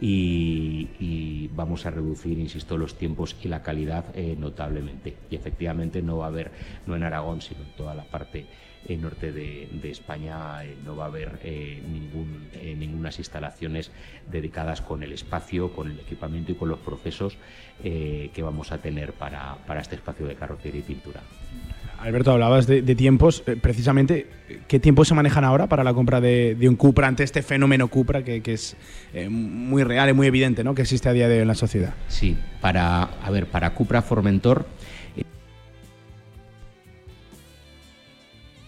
y, 0.00 0.88
y 0.98 1.50
vamos 1.54 1.86
a 1.86 1.90
reducir, 1.90 2.36
insisto, 2.40 2.76
los 2.76 2.98
tiempos 2.98 3.36
y 3.44 3.46
la 3.46 3.62
calidad 3.62 4.06
eh, 4.14 4.34
notablemente. 4.36 5.14
Y 5.30 5.36
efectivamente 5.36 6.02
no 6.02 6.16
va 6.16 6.24
a 6.24 6.28
haber, 6.30 6.50
no 6.84 6.96
en 6.96 7.04
Aragón, 7.04 7.42
sino 7.42 7.60
en 7.60 7.76
toda 7.76 7.94
la 7.94 8.02
parte 8.02 8.46
eh, 8.86 8.96
norte 8.96 9.32
de, 9.32 9.68
de 9.72 9.90
España 9.90 10.64
eh, 10.64 10.76
no 10.84 10.96
va 10.96 11.04
a 11.04 11.08
haber 11.08 11.38
eh, 11.42 11.82
ningún, 11.90 12.48
eh, 12.54 12.74
ningunas 12.78 13.18
instalaciones 13.18 13.90
dedicadas 14.30 14.80
con 14.80 15.02
el 15.02 15.12
espacio, 15.12 15.72
con 15.72 15.90
el 15.90 15.98
equipamiento 16.00 16.52
y 16.52 16.54
con 16.54 16.68
los 16.68 16.78
procesos 16.78 17.36
eh, 17.82 18.30
que 18.34 18.42
vamos 18.42 18.72
a 18.72 18.78
tener 18.78 19.12
para, 19.12 19.56
para 19.66 19.80
este 19.80 19.96
espacio 19.96 20.26
de 20.26 20.34
carrocería 20.34 20.80
y 20.80 20.82
pintura. 20.82 21.20
Alberto, 22.00 22.32
hablabas 22.32 22.66
de, 22.66 22.82
de 22.82 22.94
tiempos. 22.94 23.42
eh, 23.46 23.56
precisamente, 23.56 24.26
¿qué 24.68 24.78
tiempos 24.78 25.08
se 25.08 25.14
manejan 25.14 25.44
ahora 25.44 25.68
para 25.68 25.82
la 25.84 25.94
compra 25.94 26.20
de, 26.20 26.54
de 26.54 26.68
un 26.68 26.76
Cupra 26.76 27.06
ante 27.06 27.22
este 27.22 27.42
fenómeno 27.42 27.88
Cupra 27.88 28.22
que, 28.22 28.42
que 28.42 28.52
es 28.54 28.76
muy 29.30 29.84
real 29.84 30.10
y 30.10 30.12
muy 30.12 30.26
evidente 30.26 30.64
¿no? 30.64 30.74
que 30.74 30.82
existe 30.82 31.08
a 31.08 31.12
día 31.12 31.28
de 31.28 31.36
hoy 31.36 31.42
en 31.42 31.48
la 31.48 31.54
sociedad? 31.54 31.94
Sí, 32.08 32.36
para, 32.60 33.04
a 33.04 33.30
ver, 33.30 33.46
para 33.46 33.70
Cupra 33.74 34.02
Formentor 34.02 34.66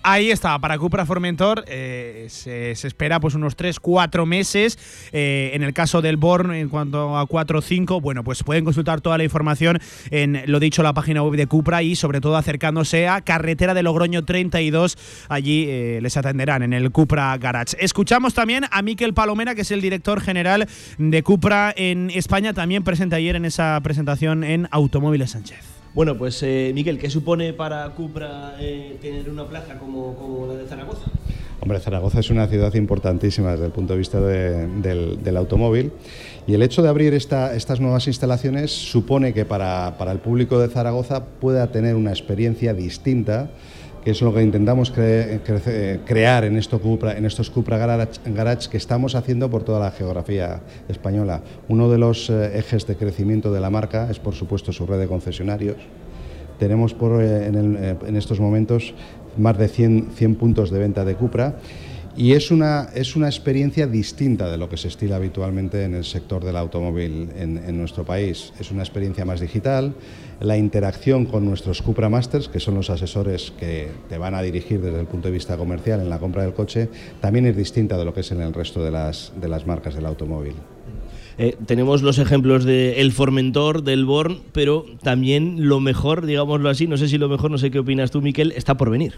Ahí 0.09 0.31
está, 0.31 0.57
para 0.61 0.79
Cupra 0.79 1.05
Formentor 1.05 1.65
eh, 1.67 2.29
se, 2.31 2.71
espera 2.71 3.19
pues 3.19 3.35
unos 3.35 3.57
3-4 3.57 4.25
meses. 4.25 4.79
Eh, 5.11 5.51
en 5.53 5.65
el 5.65 5.75
caso 5.75 6.01
del 6.01 6.17
Born, 6.17 6.55
en 6.55 6.69
cuanto 6.69 7.19
a 7.19 7.27
4 7.27 7.59
o 7.59 7.61
5, 7.61 8.01
bueno, 8.01 8.23
pues 8.23 8.45
pueden 8.45 8.65
consultar 8.65 9.01
toda 9.01 9.19
la 9.19 9.25
información 9.25 9.81
en, 10.13 10.45
lo 10.47 10.61
dicho, 10.61 10.85
la 10.85 10.95
página 10.95 11.25
web 11.25 11.37
de 11.37 11.49
Cupra 11.49 11.83
y 11.83 11.97
sobre 11.97 12.21
todo 12.21 12.37
acercándose 12.37 13.09
a 13.09 13.21
Carretera 13.23 13.75
de 13.75 13.83
Logroño 13.83 14.25
32. 14.25 14.97
Allí 15.29 15.67
eh, 15.69 15.99
les 16.01 16.17
atenderán 16.17 16.63
en 16.63 16.73
el 16.73 16.93
Cupra 16.93 17.37
Garage. 17.37 17.77
Escuchamos 17.81 18.33
también 18.33 18.67
a 18.71 18.83
Miquel 18.83 19.13
Palomera, 19.13 19.57
que 19.57 19.63
es 19.63 19.73
el 19.73 19.81
director 19.81 20.21
general 20.21 20.69
de 20.99 21.23
Cupra 21.25 21.75
en 21.77 22.11
España, 22.11 22.53
también 22.53 22.85
presente 22.85 23.17
ayer 23.17 23.35
en 23.35 23.45
esa 23.45 23.81
presentación 23.83 24.45
en 24.45 24.69
Automóviles 24.71 25.33
Sánchez. 25.33 25.76
Bueno, 25.97 26.19
pues 26.19 26.43
eh, 26.43 26.73
Miquel, 26.75 26.99
¿qué 26.99 27.09
supone 27.09 27.55
para 27.55 27.89
Cupra 27.95 28.57
eh, 28.61 28.99
tener 29.01 29.31
una 29.31 29.47
plaza 29.47 29.79
como, 29.79 30.47
la 30.47 30.53
de 30.53 30.67
Zaragoza? 30.67 31.07
Hombre, 31.59 31.81
Zaragoza 31.81 32.21
es 32.21 32.29
una 32.29 32.47
ciudad 32.49 32.75
importantísima 32.75 33.53
desde 33.53 33.65
el 33.65 33.73
punto 33.73 33.95
de 33.95 33.99
vista 34.01 34.21
de- 34.21 34.67
del, 34.83 35.37
automóvil 35.39 35.93
y 36.47 36.53
el 36.53 36.61
hecho 36.61 36.83
de 36.83 36.91
abrir 36.91 37.15
esta- 37.15 37.55
estas 37.55 37.81
nuevas 37.81 38.07
instalaciones 38.09 38.73
supone 38.73 39.33
que 39.33 39.47
para, 39.47 39.97
para 39.97 40.13
el 40.13 40.19
público 40.19 40.59
de 40.61 40.69
Zaragoza 40.69 41.25
pueda 41.25 41.69
tener 41.73 41.97
una 41.97 42.11
experiencia 42.11 42.75
distinta, 42.75 43.49
que 44.07 44.13
es 44.13 44.23
lo 44.23 44.33
que 44.33 44.41
intentamos 44.41 44.93
crear 44.93 46.45
en, 46.45 46.57
esto 46.57 46.81
Cupra- 46.81 47.17
en 47.19 47.27
estos 47.27 47.51
Cupra 47.51 47.77
Garage, 47.77 48.71
que 48.71 48.77
estamos 48.77 49.17
haciendo 49.17 49.51
por 49.51 49.65
toda 49.65 49.81
la 49.81 49.91
geografía 49.91 50.61
española. 50.89 51.43
Uno 51.69 51.91
de 51.91 51.99
los 51.99 52.31
eh, 52.31 52.57
ejes 52.57 52.87
de 52.87 52.95
crecimiento 52.95 53.53
de 53.53 53.59
la 53.59 53.69
marca 53.69 54.09
es, 54.09 54.21
por 54.21 54.37
supuesto, 54.37 54.73
su 54.73 54.87
red 54.87 55.01
de 55.01 55.09
concesionarios. 55.09 55.79
Tenemos 56.57 56.95
por, 56.95 57.21
eh, 57.21 57.51
eh, 57.53 57.97
en 58.07 58.17
estos 58.17 58.39
momentos 58.39 58.95
más 59.37 59.59
de 59.59 59.67
100, 59.67 60.11
100 60.15 60.35
puntos 60.37 60.71
de 60.71 60.79
venta 60.79 61.05
de 61.05 61.17
Cupra 61.17 61.57
Y 62.17 62.33
es 62.33 62.51
una, 62.51 62.89
es 62.95 63.15
una 63.15 63.27
experiencia 63.27 63.87
distinta 63.87 64.51
de 64.51 64.57
lo 64.57 64.71
que 64.71 64.79
se 64.79 64.89
estila 64.89 65.17
habitualmente 65.17 65.85
en 65.85 65.95
el 65.95 66.05
sector 66.05 66.43
del 66.43 66.57
automóvil 66.57 67.29
en, 67.37 67.77
nuestro 67.77 68.05
país. 68.05 68.55
Es 68.59 68.71
una 68.71 68.83
experiencia 68.83 69.27
más 69.27 69.39
digital, 69.39 69.95
la 70.41 70.57
interacción 70.57 71.27
con 71.27 71.45
nuestros 71.45 71.83
Cupra 71.83 72.09
Masters, 72.09 72.49
que 72.49 72.59
son 72.59 72.75
los 72.75 72.89
asesores 72.89 73.53
que 73.59 73.89
te 74.09 74.17
van 74.17 74.35
a 74.35 74.41
dirigir 74.41 74.81
desde 74.81 74.99
el 74.99 75.07
punto 75.07 75.29
de 75.29 75.33
vista 75.33 75.59
comercial 75.59 76.01
en 76.01 76.09
la 76.09 76.19
compra 76.19 76.43
del 76.43 76.55
coche, 76.55 76.89
también 77.21 77.45
es 77.45 77.57
distinta 77.57 77.99
de 77.99 78.07
lo 78.07 78.15
que 78.15 78.21
es 78.21 78.33
en 78.33 78.41
el 78.41 78.55
resto 78.55 78.83
de 78.83 78.91
las, 78.91 79.35
de 79.39 79.49
las 79.49 79.67
marcas 79.67 79.95
del 79.95 80.07
automóvil. 80.07 80.55
Eh, 81.37 81.55
tenemos 81.67 82.01
los 82.01 82.19
ejemplos 82.19 82.65
de 82.65 83.03
El 83.03 83.13
Formentor, 83.13 83.83
del 83.83 84.07
Born, 84.07 84.39
pero 84.53 84.87
también 85.03 85.69
lo 85.69 85.81
mejor, 85.81 86.25
digámoslo 86.25 86.71
así, 86.71 86.87
no 86.87 86.97
sé 86.97 87.09
si 87.09 87.19
lo 87.19 87.29
mejor, 87.29 87.51
no 87.51 87.59
sé 87.59 87.71
qué 87.71 87.81
opinas 87.81 88.11
tú, 88.11 88.23
Miquel, 88.23 88.53
está 88.53 88.79
por 88.79 88.89
venir. 88.89 89.17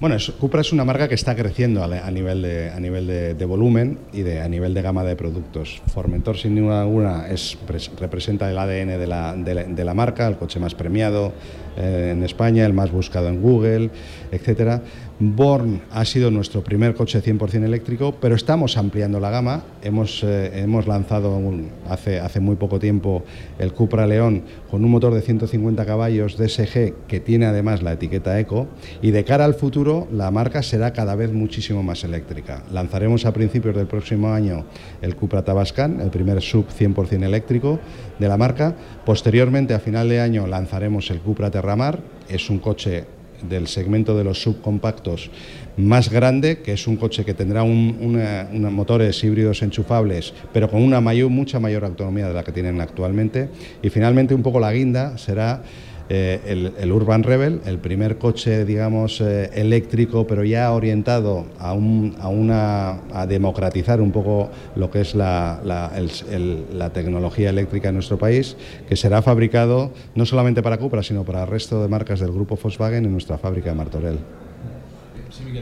Bueno, 0.00 0.14
Cupra 0.38 0.60
es 0.60 0.72
una 0.72 0.84
marca 0.84 1.08
que 1.08 1.16
está 1.16 1.34
creciendo 1.34 1.82
a, 1.82 2.10
nivel, 2.12 2.42
de, 2.42 2.70
a 2.70 2.78
nivel 2.78 3.08
de, 3.08 3.44
volumen 3.44 3.98
y 4.12 4.20
de, 4.22 4.40
a 4.40 4.48
nivel 4.48 4.72
de 4.72 4.80
gama 4.80 5.02
de 5.02 5.16
productos. 5.16 5.82
Formentor, 5.92 6.36
sin 6.38 6.54
duda 6.54 6.82
alguna, 6.82 7.26
es, 7.26 7.58
pres- 7.66 7.90
representa 7.98 8.48
el 8.48 8.56
ADN 8.58 8.96
de 8.96 9.06
la, 9.08 9.34
de 9.34 9.54
la- 9.54 9.64
de 9.64 9.84
la 9.84 9.94
marca, 9.94 10.28
el 10.28 10.36
coche 10.36 10.60
más 10.60 10.76
premiado 10.76 11.32
eh, 11.76 12.10
en 12.12 12.22
España, 12.22 12.64
el 12.64 12.74
más 12.74 12.92
buscado 12.92 13.28
en 13.28 13.42
Google, 13.42 13.90
etcétera. 14.30 14.82
Born 15.20 15.82
ha 15.90 16.04
sido 16.04 16.30
nuestro 16.30 16.62
primer 16.62 16.94
coche 16.94 17.20
100% 17.20 17.64
eléctrico, 17.64 18.14
pero 18.20 18.36
estamos 18.36 18.76
ampliando 18.76 19.18
la 19.18 19.30
gama. 19.30 19.64
Hemos, 19.82 20.22
eh, 20.22 20.60
hemos 20.60 20.86
lanzado 20.86 21.40
hace, 21.88 22.20
hace 22.20 22.38
muy 22.38 22.54
poco 22.54 22.78
tiempo 22.78 23.24
el 23.58 23.72
Cupra 23.72 24.06
León 24.06 24.44
con 24.70 24.84
un 24.84 24.92
motor 24.92 25.14
de 25.14 25.22
150 25.22 25.84
caballos 25.84 26.36
DSG 26.38 27.06
que 27.08 27.18
tiene 27.18 27.46
además 27.46 27.82
la 27.82 27.94
etiqueta 27.94 28.38
Eco 28.38 28.68
y 29.02 29.10
de 29.10 29.24
cara 29.24 29.44
al 29.44 29.54
futuro 29.54 30.06
la 30.12 30.30
marca 30.30 30.62
será 30.62 30.92
cada 30.92 31.16
vez 31.16 31.32
muchísimo 31.32 31.82
más 31.82 32.04
eléctrica. 32.04 32.62
Lanzaremos 32.70 33.26
a 33.26 33.32
principios 33.32 33.74
del 33.74 33.88
próximo 33.88 34.32
año 34.32 34.66
el 35.02 35.16
Cupra 35.16 35.44
Tabascan, 35.44 36.00
el 36.00 36.10
primer 36.10 36.40
sub 36.42 36.66
100% 36.68 37.24
eléctrico 37.24 37.80
de 38.20 38.28
la 38.28 38.36
marca. 38.36 38.76
Posteriormente 39.04 39.74
a 39.74 39.80
final 39.80 40.08
de 40.08 40.20
año 40.20 40.46
lanzaremos 40.46 41.10
el 41.10 41.18
Cupra 41.18 41.50
Terramar, 41.50 41.98
es 42.28 42.50
un 42.50 42.60
coche 42.60 43.17
del 43.48 43.66
segmento 43.66 44.16
de 44.16 44.24
los 44.24 44.40
subcompactos 44.42 45.30
más 45.76 46.10
grande, 46.10 46.58
que 46.62 46.72
es 46.72 46.86
un 46.86 46.96
coche 46.96 47.24
que 47.24 47.34
tendrá 47.34 47.62
un- 47.62 47.96
una- 48.00 48.70
motores 48.70 49.22
híbridos 49.22 49.62
enchufables, 49.62 50.32
pero 50.52 50.68
con 50.68 50.82
una 50.82 51.00
mayor, 51.00 51.30
mucha 51.30 51.60
mayor 51.60 51.84
autonomía 51.84 52.26
de 52.28 52.34
la 52.34 52.42
que 52.42 52.52
tienen 52.52 52.80
actualmente. 52.80 53.48
Y 53.82 53.90
finalmente 53.90 54.34
un 54.34 54.42
poco 54.42 54.58
la 54.58 54.72
guinda 54.72 55.16
será 55.18 55.62
eh, 56.08 56.72
el, 56.78 56.92
Urban 56.92 57.22
Rebel, 57.22 57.60
el 57.66 57.78
primer 57.78 58.18
coche, 58.18 58.64
digamos, 58.64 59.20
eh, 59.20 59.50
eléctrico, 59.54 60.26
pero 60.26 60.42
ya 60.44 60.72
orientado 60.72 61.46
a, 61.58 61.72
un- 61.74 62.16
a 62.20 62.28
una, 62.28 63.00
a 63.12 63.26
democratizar 63.26 64.00
un 64.00 64.10
poco 64.12 64.48
lo 64.76 64.90
que 64.90 65.00
es 65.02 65.14
la 65.14 66.90
tecnología 66.94 67.50
eléctrica 67.50 67.88
en 67.88 67.94
nuestro 67.94 68.18
país, 68.18 68.56
que 68.88 68.96
será 68.96 69.22
fabricado 69.22 69.92
no 70.14 70.24
solamente 70.26 70.62
para 70.62 70.78
Cupra, 70.78 71.02
sino 71.02 71.24
para 71.24 71.42
el 71.42 71.48
resto 71.48 71.82
de 71.82 71.88
marcas 71.88 72.20
del 72.20 72.32
grupo 72.32 72.56
Volkswagen 72.60 73.04
en 73.04 73.12
nuestra 73.12 73.38
fábrica 73.38 73.70
de 73.70 73.76
Martorell. 73.76 74.18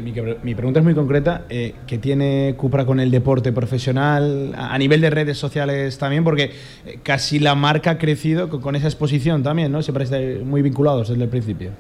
Mi, 0.02 0.54
pregunta 0.54 0.80
es 0.80 0.84
muy 0.84 0.94
concreta. 0.94 1.44
eh, 1.48 1.74
¿Qué 1.86 1.98
tiene 1.98 2.54
Cupra 2.56 2.84
con 2.84 3.00
el 3.00 3.10
deporte 3.10 3.52
profesional 3.52 4.54
a 4.56 4.76
nivel 4.78 5.00
de 5.00 5.10
redes 5.10 5.38
sociales 5.38 5.98
también? 5.98 6.24
Porque 6.24 6.50
eh, 6.86 6.98
casi 7.02 7.38
la 7.38 7.54
marca 7.54 7.92
ha 7.92 7.98
crecido 7.98 8.48
con, 8.48 8.76
esa 8.76 8.86
exposición 8.86 9.42
también, 9.42 9.72
¿no? 9.72 9.82
Siempre 9.82 10.04
están 10.04 10.46
muy 10.48 10.62
vinculados 10.62 11.08
desde 11.08 11.22
el 11.22 11.28
principio. 11.28 11.70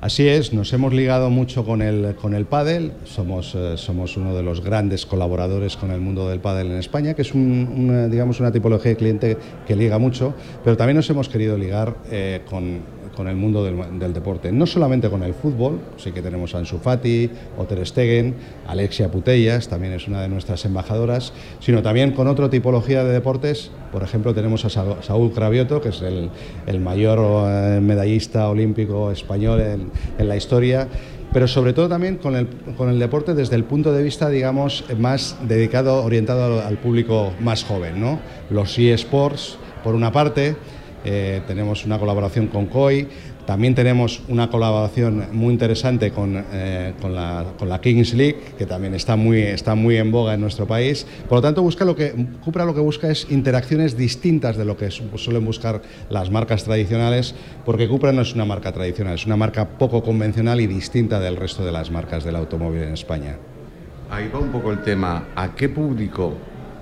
Así 0.00 0.28
es, 0.28 0.52
nos 0.52 0.72
hemos 0.74 0.92
ligado 0.92 1.30
mucho 1.30 1.64
con 1.64 1.80
el, 1.80 2.14
con 2.16 2.34
el 2.34 2.44
pádel, 2.44 2.92
somos, 3.04 3.54
eh, 3.54 3.76
somos 3.76 4.16
uno 4.18 4.34
de 4.36 4.42
los 4.42 4.62
grandes 4.62 5.06
colaboradores 5.06 5.76
con 5.76 5.90
el 5.90 6.00
mundo 6.00 6.28
del 6.28 6.38
pádel 6.38 6.66
en 6.66 6.76
España, 6.76 7.14
que 7.14 7.22
es 7.22 7.34
un- 7.34 7.72
una, 7.74 8.06
digamos, 8.06 8.38
una 8.38 8.52
tipología 8.52 8.90
de 8.90 8.96
cliente 8.96 9.36
que 9.66 9.74
liga 9.74 9.98
mucho, 9.98 10.34
pero 10.62 10.76
también 10.76 10.96
nos 10.96 11.08
hemos 11.08 11.30
querido 11.30 11.56
ligar 11.56 11.96
con, 12.48 12.80
con 13.16 13.28
el 13.28 13.34
mundo 13.36 13.64
del, 13.64 14.12
deporte, 14.12 14.52
no 14.52 14.66
solamente 14.66 15.08
con 15.08 15.22
el 15.22 15.32
fútbol, 15.34 15.80
sí 15.96 16.12
que 16.12 16.20
tenemos 16.22 16.54
a 16.54 16.58
Ansu 16.58 16.78
Fati, 16.78 17.30
o 17.56 17.64
Ter 17.64 17.84
Stegen, 17.86 18.34
Alexia 18.66 19.10
Putellas, 19.10 19.68
también 19.68 19.94
es 19.94 20.06
una 20.06 20.20
de 20.20 20.28
nuestras 20.28 20.64
embajadoras, 20.66 21.32
sino 21.60 21.82
también 21.82 22.12
con 22.12 22.28
otra 22.28 22.50
tipología 22.50 23.02
de 23.04 23.12
deportes, 23.12 23.70
por 23.90 24.02
ejemplo 24.02 24.34
tenemos 24.34 24.64
a 24.66 24.70
Sa- 24.70 25.02
Saúl 25.02 25.32
Cravioto, 25.32 25.80
que 25.80 25.88
es 25.88 26.02
el, 26.02 26.30
el 26.66 26.80
mayor 26.80 27.18
eh, 27.48 27.80
medallista 27.80 28.48
olímpico 28.48 29.10
español 29.10 29.60
en, 29.60 29.90
en 30.18 30.28
la 30.28 30.36
historia, 30.36 30.86
pero 31.32 31.48
sobre 31.48 31.72
todo 31.72 31.88
también 31.88 32.16
con 32.16 32.36
el, 32.36 32.46
con 32.76 32.88
el 32.90 32.98
deporte 32.98 33.34
desde 33.34 33.56
el 33.56 33.64
punto 33.64 33.92
de 33.92 34.02
vista, 34.02 34.28
digamos, 34.28 34.84
más 34.98 35.36
dedicado, 35.48 36.04
orientado 36.04 36.60
al, 36.60 36.66
al 36.66 36.78
público 36.78 37.32
más 37.40 37.64
joven, 37.64 38.00
¿no? 38.00 38.20
Los 38.50 38.78
eSports, 38.78 39.58
por 39.82 39.94
una 39.94 40.12
parte, 40.12 40.56
eh, 41.08 41.40
tenemos 41.46 41.86
una 41.86 41.98
colaboración 41.98 42.48
con 42.48 42.66
COI, 42.66 43.06
también 43.46 43.76
tenemos 43.76 44.22
una 44.28 44.50
colaboración 44.50 45.26
muy 45.30 45.52
interesante 45.52 46.10
con, 46.10 46.44
eh, 46.52 46.94
con, 47.00 47.14
la, 47.14 47.44
con 47.56 47.68
la 47.68 47.80
Kings 47.80 48.12
League, 48.14 48.36
que 48.58 48.66
también 48.66 48.92
está 48.92 49.14
muy, 49.14 49.40
está 49.40 49.76
muy 49.76 49.98
en 49.98 50.10
boga 50.10 50.34
en 50.34 50.40
nuestro 50.40 50.66
país. 50.66 51.06
Por 51.28 51.38
lo 51.38 51.42
tanto, 51.42 51.62
busca 51.62 51.84
lo 51.84 51.94
que, 51.94 52.12
Cupra 52.44 52.64
lo 52.64 52.74
que 52.74 52.80
busca 52.80 53.08
es 53.08 53.28
interacciones 53.30 53.96
distintas 53.96 54.56
de 54.56 54.64
lo 54.64 54.76
que 54.76 54.90
su- 54.90 55.16
suelen 55.16 55.44
buscar 55.44 55.80
las 56.10 56.28
marcas 56.28 56.64
tradicionales, 56.64 57.36
porque 57.64 57.86
Cupra 57.86 58.10
no 58.10 58.22
es 58.22 58.34
una 58.34 58.44
marca 58.44 58.72
tradicional, 58.72 59.14
es 59.14 59.26
una 59.26 59.36
marca 59.36 59.78
poco 59.78 60.02
convencional 60.02 60.60
y 60.60 60.66
distinta 60.66 61.20
del 61.20 61.36
resto 61.36 61.64
de 61.64 61.70
las 61.70 61.92
marcas 61.92 62.24
del 62.24 62.34
automóvil 62.34 62.82
en 62.82 62.94
España. 62.94 63.36
Ahí 64.10 64.28
va 64.34 64.40
un 64.40 64.50
poco 64.50 64.72
el 64.72 64.82
tema. 64.82 65.28
¿A 65.36 65.54
qué 65.54 65.68
público, 65.68 66.34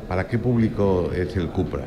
para 0.09 0.26
qué 0.26 0.38
público 0.38 1.10
es 1.14 1.36
el 1.36 1.48
Cupra? 1.48 1.84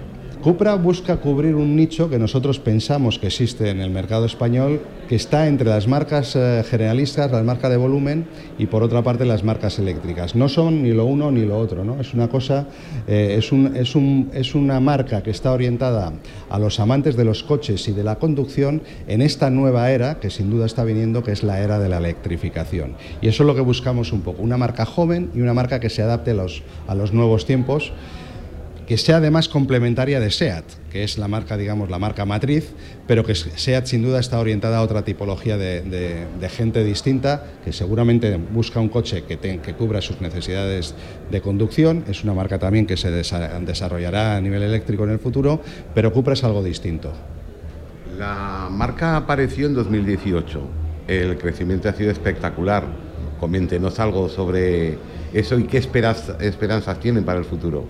Cupra 0.47 0.75
busca 0.75 1.17
cubrir 1.17 1.55
un 1.55 1.75
nicho 1.75 2.09
que 2.09 2.17
nosotros 2.17 2.57
pensamos 2.57 3.19
que 3.19 3.27
existe 3.27 3.69
en 3.69 3.81
el 3.81 3.89
mercado 3.89 4.25
español, 4.25 4.79
que 5.09 5.17
está 5.17 5.45
entre 5.45 5.67
las 5.67 5.89
marcas 5.89 6.37
eh, 6.37 6.63
generalistas, 6.65 7.29
las 7.29 7.43
marcas 7.43 7.69
de 7.69 7.75
volumen 7.75 8.25
y 8.57 8.67
por 8.67 8.81
otra 8.81 9.03
parte 9.03 9.25
las 9.25 9.43
marcas 9.43 9.77
eléctricas. 9.77 10.35
No 10.37 10.47
son 10.47 10.83
ni 10.83 10.91
lo 10.93 11.03
uno 11.03 11.31
ni 11.31 11.41
lo 11.45 11.57
otro, 11.57 11.83
¿no? 11.83 11.99
Es 11.99 12.13
una 12.13 12.29
cosa, 12.29 12.65
eh, 13.09 13.35
es, 13.37 13.51
un- 13.51 13.75
es 13.75 13.93
un- 13.93 14.29
es 14.33 14.55
una 14.55 14.79
marca 14.79 15.21
que 15.21 15.31
está 15.31 15.51
orientada 15.51 16.13
a 16.49 16.59
los 16.59 16.79
amantes 16.79 17.17
de 17.17 17.25
los 17.25 17.43
coches 17.43 17.85
y 17.89 17.91
de 17.91 18.05
la 18.05 18.15
conducción 18.15 18.83
en 19.09 19.21
esta 19.21 19.49
nueva 19.49 19.91
era 19.91 20.21
que 20.21 20.29
sin 20.29 20.49
duda 20.49 20.65
está 20.65 20.85
viniendo, 20.85 21.23
que 21.23 21.33
es 21.33 21.43
la 21.43 21.59
era 21.59 21.77
de 21.77 21.89
la 21.89 21.97
electrificación. 21.97 22.93
Y 23.19 23.27
eso 23.27 23.43
es 23.43 23.47
lo 23.47 23.53
que 23.55 23.59
buscamos 23.59 24.13
un 24.13 24.21
poco, 24.21 24.43
una 24.43 24.55
marca 24.55 24.85
joven 24.85 25.29
y 25.35 25.41
una 25.41 25.53
marca 25.53 25.81
que 25.81 25.89
se 25.89 26.03
adapte 26.03 26.31
a 26.31 26.35
los, 26.35 26.63
a 26.87 26.95
los 26.95 27.11
nuevos 27.11 27.45
tiempos 27.45 27.91
que 28.87 28.97
sea 28.97 29.17
además 29.17 29.49
complementaria 29.49 30.21
de 30.21 30.31
SEAT, 30.31 30.63
que 30.89 31.03
es 31.03 31.17
la 31.17 31.27
marca, 31.27 31.57
digamos, 31.57 31.89
la 31.89 31.99
marca 31.99 32.25
matriz, 32.25 32.71
pero 33.05 33.25
que 33.25 33.35
SEAT 33.35 33.85
sin 33.85 34.01
duda 34.01 34.21
está 34.21 34.39
orientada 34.39 34.77
a 34.77 34.81
otra 34.81 35.03
tipología 35.03 35.57
de, 35.57 36.25
gente 36.49 36.85
distinta, 36.85 37.43
que 37.65 37.73
seguramente 37.73 38.37
busca 38.37 38.79
un 38.79 38.87
coche 38.87 39.25
que, 39.25 39.73
cubra 39.73 40.01
sus 40.01 40.21
necesidades 40.21 40.95
de 41.29 41.41
conducción. 41.41 42.05
Es 42.07 42.23
una 42.23 42.33
marca 42.33 42.59
también 42.59 42.87
que 42.87 42.95
se 42.95 43.11
desa- 43.11 43.59
desarrollará 43.59 44.37
a 44.37 44.41
nivel 44.41 44.63
eléctrico 44.63 45.03
en 45.03 45.09
el 45.11 45.19
futuro, 45.19 45.61
pero 45.93 46.13
Cupra 46.13 46.33
es 46.33 46.43
algo 46.45 46.63
distinto. 46.63 47.11
La 48.17 48.69
marca 48.71 49.17
apareció 49.17 49.67
en 49.67 49.75
2018. 49.75 50.61
El 51.09 51.37
crecimiento 51.37 51.89
ha 51.89 51.93
sido 51.93 52.09
espectacular. 52.09 52.85
Coméntenos 53.39 53.99
algo 53.99 54.29
sobre 54.29 54.97
eso 55.33 55.57
y 55.59 55.63
qué 55.63 55.77
esperanza- 55.77 56.37
esperanzas 56.41 56.99
tienen 56.99 57.23
para 57.23 57.39
el 57.39 57.45
futuro. 57.45 57.85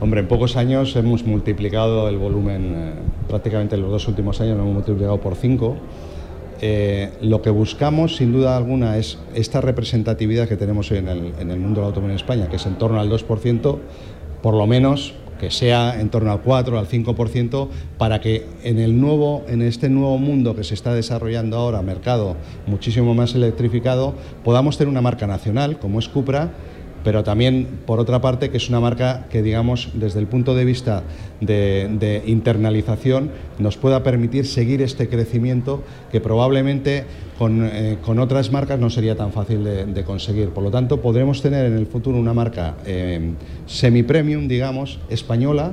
Hombre, 0.00 0.20
en 0.20 0.28
pocos 0.28 0.56
años 0.56 0.94
hemos 0.96 1.24
multiplicado 1.24 2.08
el 2.08 2.18
volumen, 2.18 2.72
eh, 2.74 2.92
prácticamente 3.28 3.76
en 3.76 3.82
los 3.82 3.90
dos 3.90 4.08
últimos 4.08 4.40
años 4.40 4.56
lo 4.56 4.62
hemos 4.62 4.74
multiplicado 4.74 5.20
por 5.20 5.36
cinco. 5.36 5.76
Eh, 6.60 7.10
lo 7.20 7.42
que 7.42 7.50
buscamos, 7.50 8.16
sin 8.16 8.32
duda 8.32 8.56
alguna, 8.56 8.96
es 8.96 9.18
esta 9.34 9.60
representatividad 9.60 10.48
que 10.48 10.56
tenemos 10.56 10.90
hoy 10.92 10.98
en 10.98 11.08
el, 11.08 11.32
en 11.40 11.50
el 11.50 11.58
mundo 11.58 11.80
del 11.80 11.88
automóvil 11.88 12.12
en 12.12 12.16
España, 12.16 12.48
que 12.48 12.56
es 12.56 12.66
en 12.66 12.76
torno 12.78 13.00
al 13.00 13.08
2%, 13.10 13.78
por 14.42 14.54
lo 14.54 14.66
menos 14.66 15.14
que 15.40 15.50
sea 15.50 16.00
en 16.00 16.08
torno 16.08 16.30
al 16.30 16.40
4, 16.40 16.78
al 16.78 16.86
5%, 16.86 17.68
para 17.98 18.20
que 18.20 18.46
en, 18.62 18.78
el 18.78 19.00
nuevo, 19.00 19.42
en 19.48 19.60
este 19.62 19.88
nuevo 19.88 20.16
mundo 20.18 20.54
que 20.54 20.62
se 20.62 20.74
está 20.74 20.94
desarrollando 20.94 21.56
ahora, 21.56 21.82
mercado 21.82 22.36
muchísimo 22.68 23.12
más 23.12 23.34
electrificado, 23.34 24.14
podamos 24.44 24.78
tener 24.78 24.88
una 24.88 25.00
marca 25.00 25.26
nacional, 25.26 25.80
como 25.80 25.98
es 25.98 26.08
Cupra, 26.08 26.52
pero 27.04 27.24
también, 27.24 27.66
por 27.86 28.00
otra 28.00 28.20
parte, 28.20 28.50
que 28.50 28.56
es 28.56 28.68
una 28.68 28.80
marca 28.80 29.26
que, 29.30 29.42
digamos, 29.42 29.90
desde 29.94 30.20
el 30.20 30.26
punto 30.26 30.54
de 30.54 30.64
vista 30.64 31.02
de, 31.40 32.22
internalización, 32.26 33.30
nos 33.58 33.76
pueda 33.76 34.02
permitir 34.02 34.46
seguir 34.46 34.82
este 34.82 35.08
crecimiento 35.08 35.82
que 36.10 36.20
probablemente 36.20 37.04
con, 37.38 37.64
eh, 37.64 37.98
con 38.04 38.18
otras 38.18 38.52
marcas 38.52 38.78
no 38.78 38.90
sería 38.90 39.16
tan 39.16 39.32
fácil 39.32 39.64
de, 39.64 39.86
de 39.86 40.04
conseguir. 40.04 40.50
Por 40.50 40.62
lo 40.62 40.70
tanto, 40.70 41.00
podremos 41.00 41.42
tener 41.42 41.66
en 41.66 41.76
el 41.76 41.86
futuro 41.86 42.18
una 42.18 42.34
marca 42.34 42.76
eh, 42.86 43.32
semi-premium, 43.66 44.48
digamos, 44.48 44.98
española, 45.08 45.72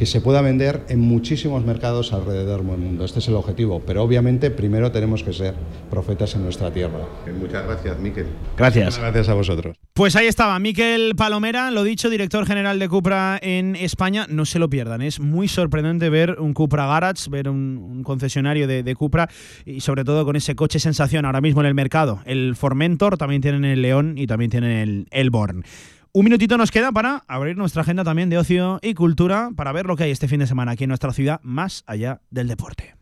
que 0.00 0.06
se 0.06 0.22
pueda 0.22 0.40
vender 0.40 0.86
en 0.88 0.98
muchísimos 0.98 1.62
mercados 1.62 2.14
alrededor 2.14 2.64
del 2.64 2.78
mundo. 2.78 3.04
Este 3.04 3.18
es 3.18 3.28
el 3.28 3.34
objetivo, 3.34 3.82
pero 3.86 4.02
obviamente 4.02 4.50
primero 4.50 4.90
tenemos 4.90 5.22
que 5.22 5.34
ser 5.34 5.54
profetas 5.90 6.34
en 6.36 6.42
nuestra 6.42 6.72
tierra. 6.72 7.00
Muchas 7.38 7.66
gracias, 7.66 7.98
Miquel. 7.98 8.24
Gracias. 8.56 8.98
Gracias 8.98 9.28
a 9.28 9.34
vosotros. 9.34 9.76
Pues 9.92 10.16
ahí 10.16 10.26
estaba, 10.26 10.58
Miquel 10.58 11.14
Palomera, 11.16 11.70
lo 11.70 11.84
dicho, 11.84 12.08
director 12.08 12.46
general 12.46 12.78
de 12.78 12.88
Cupra 12.88 13.38
en 13.42 13.76
España. 13.76 14.24
No 14.26 14.46
se 14.46 14.58
lo 14.58 14.70
pierdan, 14.70 15.02
es 15.02 15.20
muy 15.20 15.48
sorprendente 15.48 16.08
ver 16.08 16.40
un 16.40 16.54
Cupra 16.54 16.86
Garage, 16.86 17.28
ver 17.28 17.50
un, 17.50 17.76
un 17.76 18.02
concesionario 18.02 18.66
de, 18.66 18.82
de 18.82 18.94
Cupra 18.94 19.28
y 19.66 19.80
sobre 19.80 20.04
todo 20.04 20.24
con 20.24 20.34
ese 20.34 20.54
coche 20.54 20.78
sensación 20.78 21.26
ahora 21.26 21.42
mismo 21.42 21.60
en 21.60 21.66
el 21.66 21.74
mercado. 21.74 22.20
El 22.24 22.56
Formentor, 22.56 23.18
también 23.18 23.42
tienen 23.42 23.66
el 23.66 23.82
León 23.82 24.14
y 24.16 24.26
también 24.26 24.50
tienen 24.50 24.70
el, 24.70 25.06
el 25.10 25.28
Born. 25.28 25.62
Un 26.12 26.24
minutito 26.24 26.58
nos 26.58 26.72
queda 26.72 26.90
para 26.90 27.22
abrir 27.28 27.56
nuestra 27.56 27.82
agenda 27.82 28.02
también 28.02 28.30
de 28.30 28.38
ocio 28.38 28.80
y 28.82 28.94
cultura 28.94 29.50
para 29.54 29.70
ver 29.70 29.86
lo 29.86 29.94
que 29.94 30.04
hay 30.04 30.10
este 30.10 30.26
fin 30.26 30.40
de 30.40 30.48
semana 30.48 30.72
aquí 30.72 30.82
en 30.82 30.88
nuestra 30.88 31.12
ciudad, 31.12 31.40
más 31.44 31.84
allá 31.86 32.20
del 32.30 32.48
deporte. 32.48 32.96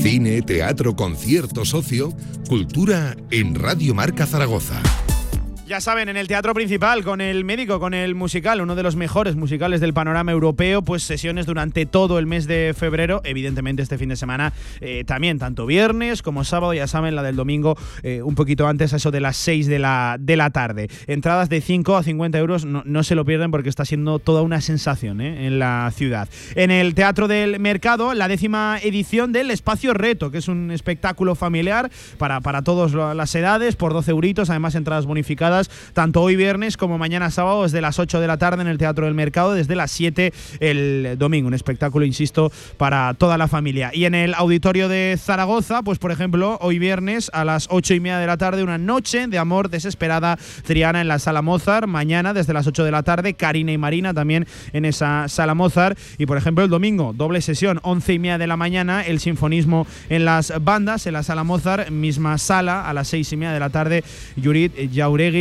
Cine, 0.00 0.40
teatro, 0.40 0.96
conciertos, 0.96 1.74
ocio, 1.74 2.14
cultura 2.48 3.14
en 3.30 3.54
Radio 3.54 3.94
Marca 3.94 4.24
Zaragoza. 4.24 4.80
Ya 5.66 5.80
saben, 5.80 6.08
en 6.08 6.16
el 6.16 6.28
teatro 6.28 6.54
principal, 6.54 7.02
con 7.02 7.20
el 7.20 7.44
médico, 7.44 7.80
con 7.80 7.92
el 7.92 8.14
musical, 8.14 8.60
uno 8.60 8.76
de 8.76 8.84
los 8.84 8.94
mejores 8.94 9.34
musicales 9.34 9.80
del 9.80 9.92
panorama 9.92 10.30
europeo, 10.30 10.82
pues 10.82 11.02
sesiones 11.02 11.44
durante 11.44 11.86
todo 11.86 12.20
el 12.20 12.26
mes 12.26 12.46
de 12.46 12.72
febrero, 12.72 13.20
evidentemente 13.24 13.82
este 13.82 13.98
fin 13.98 14.08
de 14.08 14.14
semana 14.14 14.52
eh, 14.80 15.02
también, 15.04 15.40
tanto 15.40 15.66
viernes 15.66 16.22
como 16.22 16.44
sábado, 16.44 16.72
ya 16.72 16.86
saben, 16.86 17.16
la 17.16 17.24
del 17.24 17.34
domingo 17.34 17.76
eh, 18.04 18.22
un 18.22 18.36
poquito 18.36 18.68
antes, 18.68 18.92
a 18.92 18.98
eso 18.98 19.10
de 19.10 19.18
las 19.18 19.36
6 19.38 19.66
de 19.66 19.80
la, 19.80 20.18
de 20.20 20.36
la 20.36 20.50
tarde. 20.50 20.88
Entradas 21.08 21.48
de 21.48 21.60
5 21.60 21.96
a 21.96 22.04
50 22.04 22.38
euros, 22.38 22.64
no, 22.64 23.02
se 23.02 23.16
lo 23.16 23.24
pierden 23.24 23.50
porque 23.50 23.68
está 23.68 23.84
siendo 23.84 24.20
toda 24.20 24.42
una 24.42 24.60
sensación 24.60 25.20
eh, 25.20 25.48
en 25.48 25.58
la 25.58 25.90
ciudad. 25.92 26.28
En 26.54 26.70
el 26.70 26.94
Teatro 26.94 27.26
del 27.26 27.58
Mercado, 27.58 28.14
la 28.14 28.28
décima 28.28 28.78
edición 28.80 29.32
del 29.32 29.50
Espacio 29.50 29.94
Reto, 29.94 30.30
que 30.30 30.38
es 30.38 30.46
un 30.46 30.70
espectáculo 30.70 31.34
familiar 31.34 31.90
para, 32.18 32.40
para 32.40 32.62
todas 32.62 32.92
las 33.16 33.34
edades, 33.34 33.74
por 33.74 33.92
12 33.92 34.12
euritos, 34.12 34.48
además 34.48 34.76
entradas 34.76 35.06
bonificadas 35.06 35.55
tanto 35.92 36.22
hoy 36.22 36.36
viernes 36.36 36.76
como 36.76 36.98
mañana 36.98 37.30
sábado 37.30 37.64
desde 37.64 37.80
las 37.80 37.98
8 37.98 38.20
de 38.20 38.26
la 38.26 38.36
tarde 38.36 38.62
en 38.62 38.68
el 38.68 38.78
Teatro 38.78 39.06
del 39.06 39.14
Mercado, 39.14 39.54
desde 39.54 39.76
las 39.76 39.90
7 39.90 40.32
el 40.60 41.16
domingo. 41.18 41.48
Un 41.48 41.54
espectáculo, 41.54 42.04
insisto, 42.04 42.52
para 42.76 43.14
toda 43.14 43.38
la 43.38 43.48
familia. 43.48 43.90
Y 43.92 44.04
en 44.04 44.14
el 44.14 44.34
auditorio 44.34 44.88
de 44.88 45.18
Zaragoza, 45.18 45.82
pues 45.82 45.98
por 45.98 46.12
ejemplo, 46.12 46.58
hoy 46.60 46.78
viernes 46.78 47.30
a 47.32 47.44
las 47.44 47.68
8 47.70 47.94
y 47.94 48.00
media 48.00 48.18
de 48.18 48.26
la 48.26 48.36
tarde, 48.36 48.62
una 48.62 48.78
noche 48.78 49.26
de 49.26 49.38
amor 49.38 49.70
desesperada 49.70 50.38
Triana 50.64 51.00
en 51.00 51.08
la 51.08 51.18
Sala 51.18 51.42
Mozart. 51.42 51.86
Mañana 51.86 52.34
desde 52.34 52.52
las 52.52 52.66
8 52.66 52.84
de 52.84 52.90
la 52.90 53.02
tarde, 53.02 53.34
Karina 53.34 53.72
y 53.72 53.78
Marina 53.78 54.14
también 54.14 54.46
en 54.72 54.84
esa 54.84 55.28
Sala 55.28 55.54
Mozart. 55.54 55.98
Y 56.18 56.26
por 56.26 56.36
ejemplo, 56.36 56.64
el 56.64 56.70
domingo, 56.70 57.12
doble 57.14 57.40
sesión, 57.40 57.80
11 57.82 58.12
y 58.14 58.18
media 58.18 58.38
de 58.38 58.46
la 58.46 58.56
mañana, 58.56 59.02
el 59.02 59.20
sinfonismo 59.20 59.86
en 60.08 60.24
las 60.24 60.52
bandas, 60.62 61.06
en 61.06 61.14
la 61.14 61.22
Sala 61.22 61.44
Mozart, 61.44 61.90
misma 61.90 62.38
sala, 62.38 62.88
a 62.88 62.92
las 62.92 63.08
6 63.08 63.32
y 63.32 63.36
media 63.36 63.52
de 63.52 63.60
la 63.60 63.70
tarde, 63.70 64.04
Yurit 64.36 64.72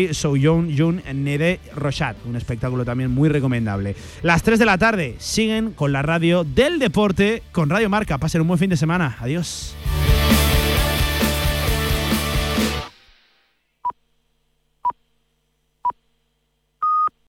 Jauregui 0.06 0.14
Souyun 0.14 0.70
Yun 0.70 1.02
Nede 1.14 1.60
Rochat. 1.76 2.18
Un 2.26 2.36
espectáculo 2.36 2.86
también 2.86 3.12
muy 3.12 3.30
recomendable. 3.30 3.96
Las 4.22 4.44
3 4.44 4.60
de 4.60 4.66
la 4.66 4.78
tarde 4.78 5.16
siguen 5.20 5.72
con 5.72 5.92
la 5.92 6.02
radio 6.02 6.44
del 6.44 6.80
deporte 6.80 7.44
con 7.52 7.70
Radio 7.70 7.90
Marca. 7.90 8.18
Pasen 8.18 8.42
un 8.42 8.48
buen 8.48 8.60
fin 8.60 8.70
de 8.70 8.78
semana. 8.78 9.18
Adiós. 9.20 9.76